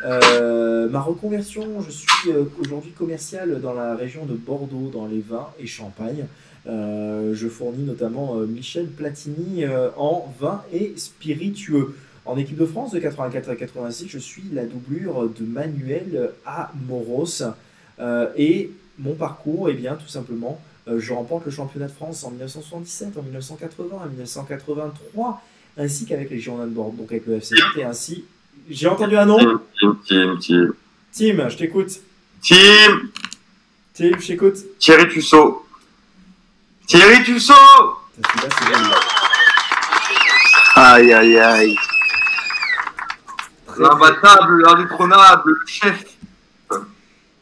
[0.04, 5.68] ma reconversion, je suis aujourd'hui commercial dans la région de Bordeaux, dans les vins et
[5.68, 6.26] champagne.
[6.66, 9.66] Je fournis notamment Michel Platini
[9.98, 11.94] en vin et spiritueux.
[12.28, 17.42] En équipe de France de 84 à 86, je suis la doublure de Manuel Amoros.
[18.00, 22.26] Euh, et mon parcours, eh bien, tout simplement, euh, je remporte le championnat de France
[22.26, 25.42] en 1977, en 1980, en 1983,
[25.78, 28.26] ainsi qu'avec les Girondins de Bordeaux, donc avec le FC Nantes, et ainsi.
[28.70, 29.38] J'ai entendu un nom?
[29.38, 31.38] Team, team, team, team.
[31.38, 31.92] Tim, je t'écoute.
[32.42, 33.10] Team
[33.94, 34.58] Tim, je t'écoute.
[34.80, 35.66] Thierry Tussaud.
[36.88, 37.54] Thierry Tussaud.
[40.76, 41.76] Aïe, aïe, aïe.
[43.80, 46.04] L'imbattable, l'indétrônable, le chef,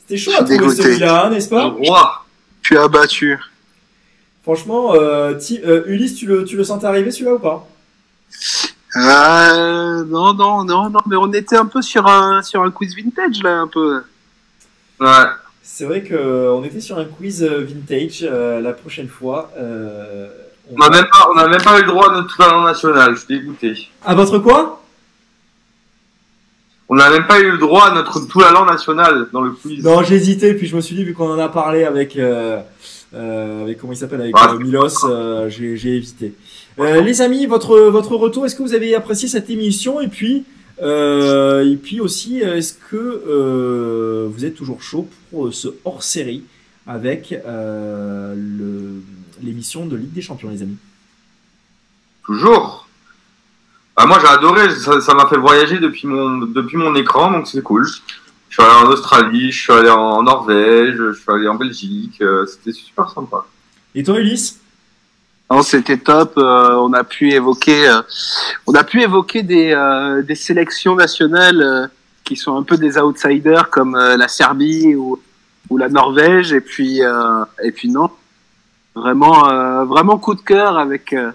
[0.02, 2.26] C'était chaud à trouver celui-là, hein, n'est-ce le pas roi.
[2.62, 3.38] Tu es abattu.
[4.44, 7.68] Franchement, euh, Ti- euh, Ulysse, tu le, tu le sentais arriver celui-là ou pas?
[8.98, 12.96] Euh, non, non, non, non, mais on était un peu sur un, sur un quiz
[12.96, 14.04] vintage, là, un peu.
[15.00, 15.08] Ouais.
[15.64, 19.52] C'est vrai qu'on était sur un quiz euh, vintage euh, la prochaine fois.
[19.58, 20.30] euh,
[20.72, 20.96] on n'a va-
[21.42, 23.90] même, même pas eu le droit à notre talent national, je suis dégoûté.
[24.06, 24.82] À votre quoi?
[26.88, 29.84] On n'a même pas eu le droit à notre tout talent national dans le quiz.
[29.84, 32.62] Non, j'ai hésité, puis je me suis dit, vu qu'on en a parlé avec, euh,
[33.16, 36.34] euh, avec comment il s'appelle, avec Ah, euh, Milos, euh, j'ai j'ai évité.
[36.78, 40.00] Euh, les amis, votre, votre retour, est-ce que vous avez apprécié cette émission?
[40.00, 40.44] Et puis,
[40.82, 42.96] euh, et puis aussi, est-ce que
[43.28, 46.44] euh, vous êtes toujours chaud pour ce hors-série
[46.86, 48.36] avec euh,
[49.42, 50.78] l'émission de Ligue des Champions, les amis?
[52.26, 52.85] Toujours.
[53.98, 57.48] Ah, moi j'ai adoré, ça ça m'a fait voyager depuis mon, depuis mon écran, donc
[57.48, 57.86] c'est cool.
[58.50, 62.22] Je suis allé en Australie, je suis allé en Norvège, je suis allé en Belgique,
[62.22, 63.46] euh, c'était super sympa.
[63.94, 64.60] Et toi, Ulysse?
[65.50, 66.34] Non, c'était top.
[66.38, 68.02] euh, on a pu évoquer, euh,
[68.68, 71.88] on a pu évoquer des, euh, des sélections nationales euh,
[72.24, 75.22] qui sont un peu des outsiders comme euh, la Serbie ou,
[75.70, 76.52] ou la Norvège.
[76.52, 78.10] Et puis, euh, et puis non,
[78.96, 81.32] Vraiment, euh, vraiment coup de cœur avec euh,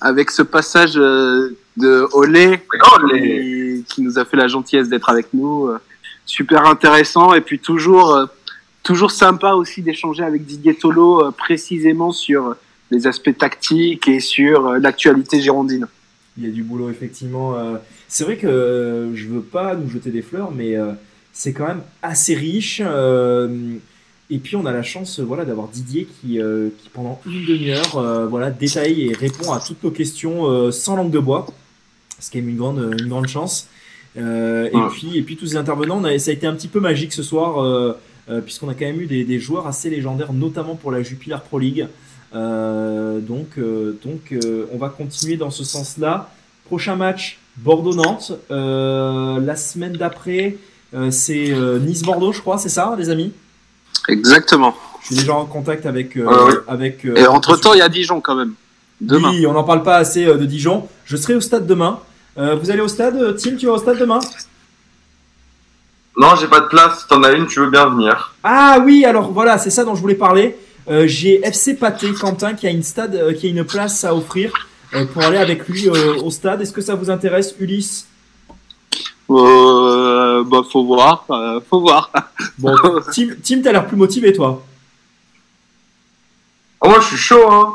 [0.00, 5.28] avec ce passage euh, de Olé qui, qui nous a fait la gentillesse d'être avec
[5.32, 5.68] nous.
[5.68, 5.78] euh,
[6.28, 8.26] super intéressant et puis toujours euh,
[8.82, 12.56] toujours sympa aussi d'échanger avec Didier Tolo euh, précisément sur
[12.90, 15.86] les aspects tactiques et sur l'actualité girondine.
[16.36, 17.56] Il y a du boulot, effectivement.
[18.06, 20.76] C'est vrai que je veux pas nous jeter des fleurs, mais
[21.32, 22.80] c'est quand même assez riche.
[24.28, 27.96] Et puis, on a la chance voilà, d'avoir Didier qui, euh, qui, pendant une demi-heure,
[27.96, 31.46] euh, voilà, détaille et répond à toutes nos questions euh, sans langue de bois.
[32.20, 33.68] Ce qui est une grande, une grande chance.
[34.18, 34.88] Euh, et, Ouais.
[34.92, 37.12] puis, et puis, tous les intervenants, on a- ça a été un petit peu magique
[37.12, 37.92] ce soir, euh,
[38.30, 41.36] euh, puisqu'on a quand même eu des, des joueurs assez légendaires, notamment pour la Jupiler
[41.46, 41.86] Pro League.
[42.34, 46.30] Euh, donc, euh, donc euh, on va continuer dans ce sens-là.
[46.66, 48.32] Prochain match, Bordeaux-Nantes.
[48.50, 50.56] Euh, la semaine d'après,
[50.94, 53.32] euh, c'est euh, Nice-Bordeaux, je crois, c'est ça, les amis?
[54.08, 54.74] Exactement.
[55.02, 56.16] Je suis déjà en contact avec.
[56.16, 56.54] euh, Ah oui.
[56.68, 58.54] avec euh, Et entre temps, il y a Dijon quand même.
[59.00, 59.30] Demain.
[59.30, 60.88] Oui, on n'en parle pas assez de Dijon.
[61.04, 62.00] Je serai au stade demain.
[62.38, 64.20] Euh, vous allez au stade, euh, Tim, tu vas au stade demain?
[66.18, 67.00] Non, j'ai pas de place.
[67.00, 68.34] Si t'en as une, tu veux bien venir.
[68.42, 70.56] Ah oui, alors voilà, c'est ça dont je voulais parler.
[70.88, 74.14] Euh, J'ai FC Pâté, Quentin, qui a une stade, euh, qui a une place à
[74.14, 74.52] offrir
[74.94, 76.60] euh, pour aller avec lui euh, au stade.
[76.62, 78.06] Est-ce que ça vous intéresse, Ulysse?
[79.28, 82.10] Euh, bah, faut voir, euh, faut voir.
[82.58, 82.74] Bon,
[83.12, 84.64] Tim, Tim t'as l'air plus motivé, toi.
[86.80, 87.72] Oh, moi, je suis chaud, hein.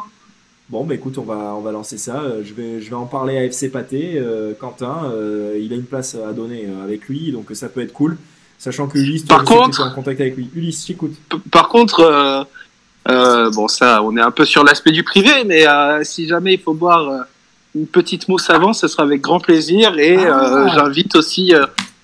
[0.71, 2.21] Bon, bah écoute, on va, on va lancer ça.
[2.21, 4.13] Euh, Je vais, je vais en parler à FC Pâté.
[4.15, 7.91] Euh, Quentin, euh, il a une place à donner avec lui, donc ça peut être
[7.91, 8.17] cool.
[8.57, 10.49] Sachant que Ulysse, Par contre- en contact avec lui.
[10.55, 11.13] Ulysse, j'écoute.
[11.51, 12.45] Par contre,
[13.09, 15.65] euh, bon, ça, on est un peu sur l'aspect du privé, mais
[16.03, 17.25] si jamais il faut boire
[17.75, 19.97] une petite mousse avant, ce sera avec grand plaisir.
[19.99, 20.67] Et Ah.
[20.73, 21.53] j'invite aussi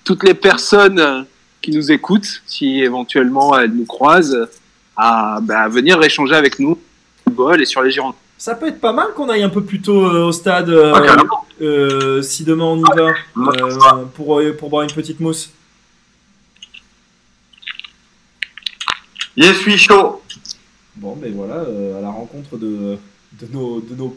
[0.04, 1.24] toutes les personnes
[1.62, 4.46] qui nous écoutent, si éventuellement elles nous croisent,
[4.96, 6.76] à, bah, venir échanger avec nous
[7.60, 8.16] et sur les Girondins.
[8.38, 10.92] Ça peut être pas mal qu'on aille un peu plus tôt euh, au stade euh,
[10.94, 11.16] Ah,
[11.60, 15.50] euh, si demain on y va pour, pour boire une petite mousse.
[19.36, 20.22] Je suis chaud.
[20.96, 21.62] Bon, ben voilà,
[21.98, 22.96] à la rencontre de,
[23.40, 24.16] de, nos, de nos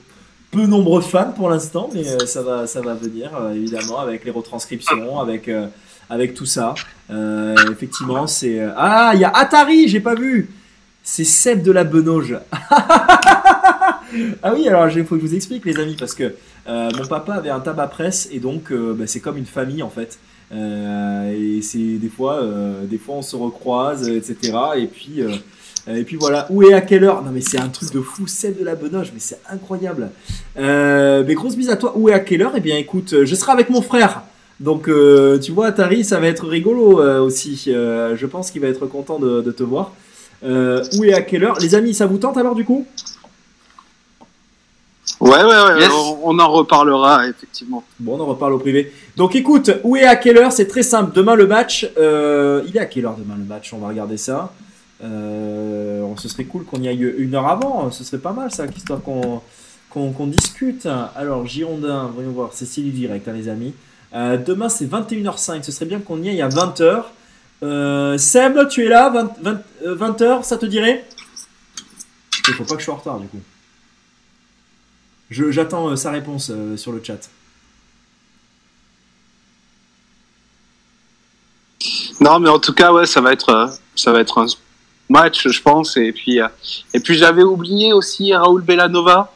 [0.51, 5.19] peu nombreux fans pour l'instant, mais ça, va, ça va venir évidemment avec les retranscriptions,
[5.19, 5.49] avec,
[6.11, 6.75] avec tout ça.
[7.09, 8.61] Euh, effectivement, c'est.
[8.75, 10.49] Ah, il y a Atari, j'ai pas vu
[11.03, 12.37] C'est Seb de la Benauge.
[14.43, 16.33] ah oui, alors il faut que je vous explique, les amis, parce que
[16.67, 19.81] euh, mon papa avait un tabac presse et donc euh, bah, c'est comme une famille
[19.81, 20.19] en fait.
[20.53, 22.43] Euh, et c'est des fois,
[22.83, 24.53] des fois on se recroise, etc.
[24.77, 25.21] Et puis,
[25.87, 26.45] et puis voilà.
[26.49, 27.23] Où et à quelle heure?
[27.23, 30.09] Non mais c'est un truc de fou, celle de la Benoche, mais c'est incroyable.
[30.57, 31.93] Mais grosse bise à toi.
[31.95, 32.53] Où et à quelle heure?
[32.55, 34.23] Eh bien, écoute, je serai avec mon frère.
[34.59, 34.89] Donc,
[35.41, 37.55] tu vois, Atari, ça va être rigolo aussi.
[37.65, 39.93] Je pense qu'il va être content de, de te voir.
[40.43, 41.57] Où et à quelle heure?
[41.61, 42.85] Les amis, ça vous tente alors du coup?
[45.19, 45.91] Ouais, ouais, ouais, Yes.
[45.93, 47.83] on, on en reparlera, effectivement.
[47.99, 48.91] Bon, on en reparle au privé.
[49.17, 50.51] Donc écoute, où et à quelle heure?
[50.51, 51.11] C'est très simple.
[51.13, 51.89] Demain le match.
[51.97, 53.73] euh, il est à quelle heure demain le match?
[53.73, 54.53] On va regarder ça.
[55.03, 57.89] Euh, ce serait cool qu'on y aille une heure avant.
[57.91, 59.41] Ce serait pas mal ça, histoire qu'on
[59.89, 60.87] qu'on qu'on discute.
[61.15, 62.49] Alors Girondin, voyons voir.
[62.53, 63.73] C'est Céline direct, hein, les amis.
[64.13, 65.63] Euh, demain c'est 21h05.
[65.63, 67.03] Ce serait bien qu'on y aille à 20h.
[67.63, 69.09] Euh, Seb, tu es là?
[69.41, 71.05] 20, 20h, ça te dirait?
[72.47, 73.39] Il faut pas que je sois en retard du coup.
[75.31, 77.29] Je- J'attends euh, sa réponse euh, sur le chat.
[82.19, 84.45] Non, mais en tout cas, ouais, ça va être, euh, ça va être un
[85.09, 85.97] match, je pense.
[85.97, 86.39] Et puis,
[86.93, 89.33] et puis j'avais oublié aussi Raoul Bellanova.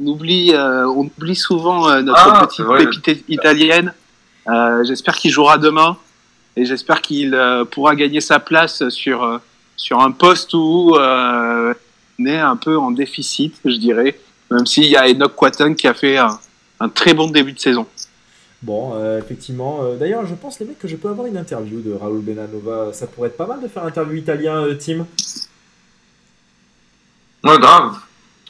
[0.00, 3.94] On oublie, euh, on oublie souvent euh, notre Ah, petite pépite italienne.
[4.48, 5.96] Euh, j'espère qu'il jouera demain
[6.56, 9.38] et j'espère qu'il euh, pourra gagner sa place sur euh,
[9.76, 11.72] sur un poste où euh,
[12.18, 14.18] on est un peu en déficit, je dirais.
[14.52, 16.38] Même s'il y a Enoch Quaten qui a fait un,
[16.80, 17.86] un très bon début de saison.
[18.62, 19.80] Bon, euh, effectivement.
[19.82, 22.92] euh, D'ailleurs, je pense, les mecs, que je peux avoir une interview de Raoul Benanova.
[22.92, 25.06] Ça pourrait être pas mal de faire interview italien, euh, Tim.
[27.44, 27.96] Ouais, grave.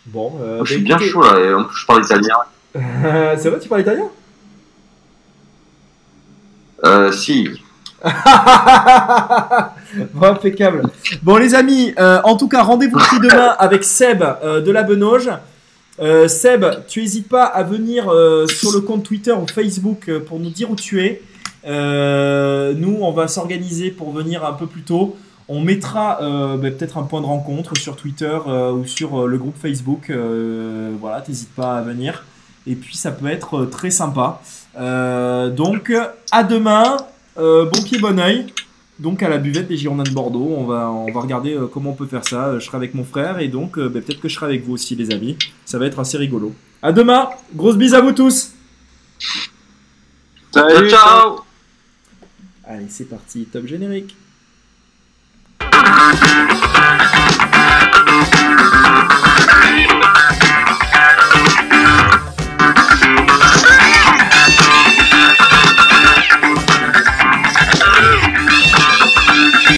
[0.06, 1.38] Bon, euh, je bah, suis bien écoutez- chaud là.
[1.38, 2.36] Et en plus, je parle italien.
[3.38, 4.08] C'est vrai, tu parles italien?
[6.84, 7.48] Euh, si.
[10.12, 10.82] bon, impeccable.
[11.22, 14.82] Bon, les amis, euh, en tout cas, rendez-vous pris demain avec Seb euh, de la
[14.82, 15.30] Benauge.
[16.00, 20.20] Euh, Seb, tu n'hésites pas à venir euh, sur le compte Twitter ou Facebook euh,
[20.20, 21.22] pour nous dire où tu es.
[21.64, 25.16] Nous, on va s'organiser pour venir un peu plus tôt.
[25.48, 30.10] On mettra bah, peut-être un point de rencontre sur Twitter ou sur le groupe Facebook.
[31.00, 32.24] Voilà, t'hésites pas à venir.
[32.66, 34.40] Et puis, ça peut être très sympa.
[34.76, 35.92] Donc,
[36.32, 36.96] à demain.
[37.36, 38.46] Bon pied, bon oeil.
[39.02, 40.54] Donc à la buvette des Girondins de Bordeaux.
[40.56, 42.58] On va, on va regarder euh, comment on peut faire ça.
[42.58, 44.72] Je serai avec mon frère et donc euh, bah, peut-être que je serai avec vous
[44.72, 45.36] aussi, les amis.
[45.64, 46.54] Ça va être assez rigolo.
[46.80, 47.28] À demain.
[47.54, 48.52] Grosse bise à vous tous.
[50.52, 51.40] Salut, ciao
[52.64, 53.44] Allez, c'est parti.
[53.44, 54.16] Top générique.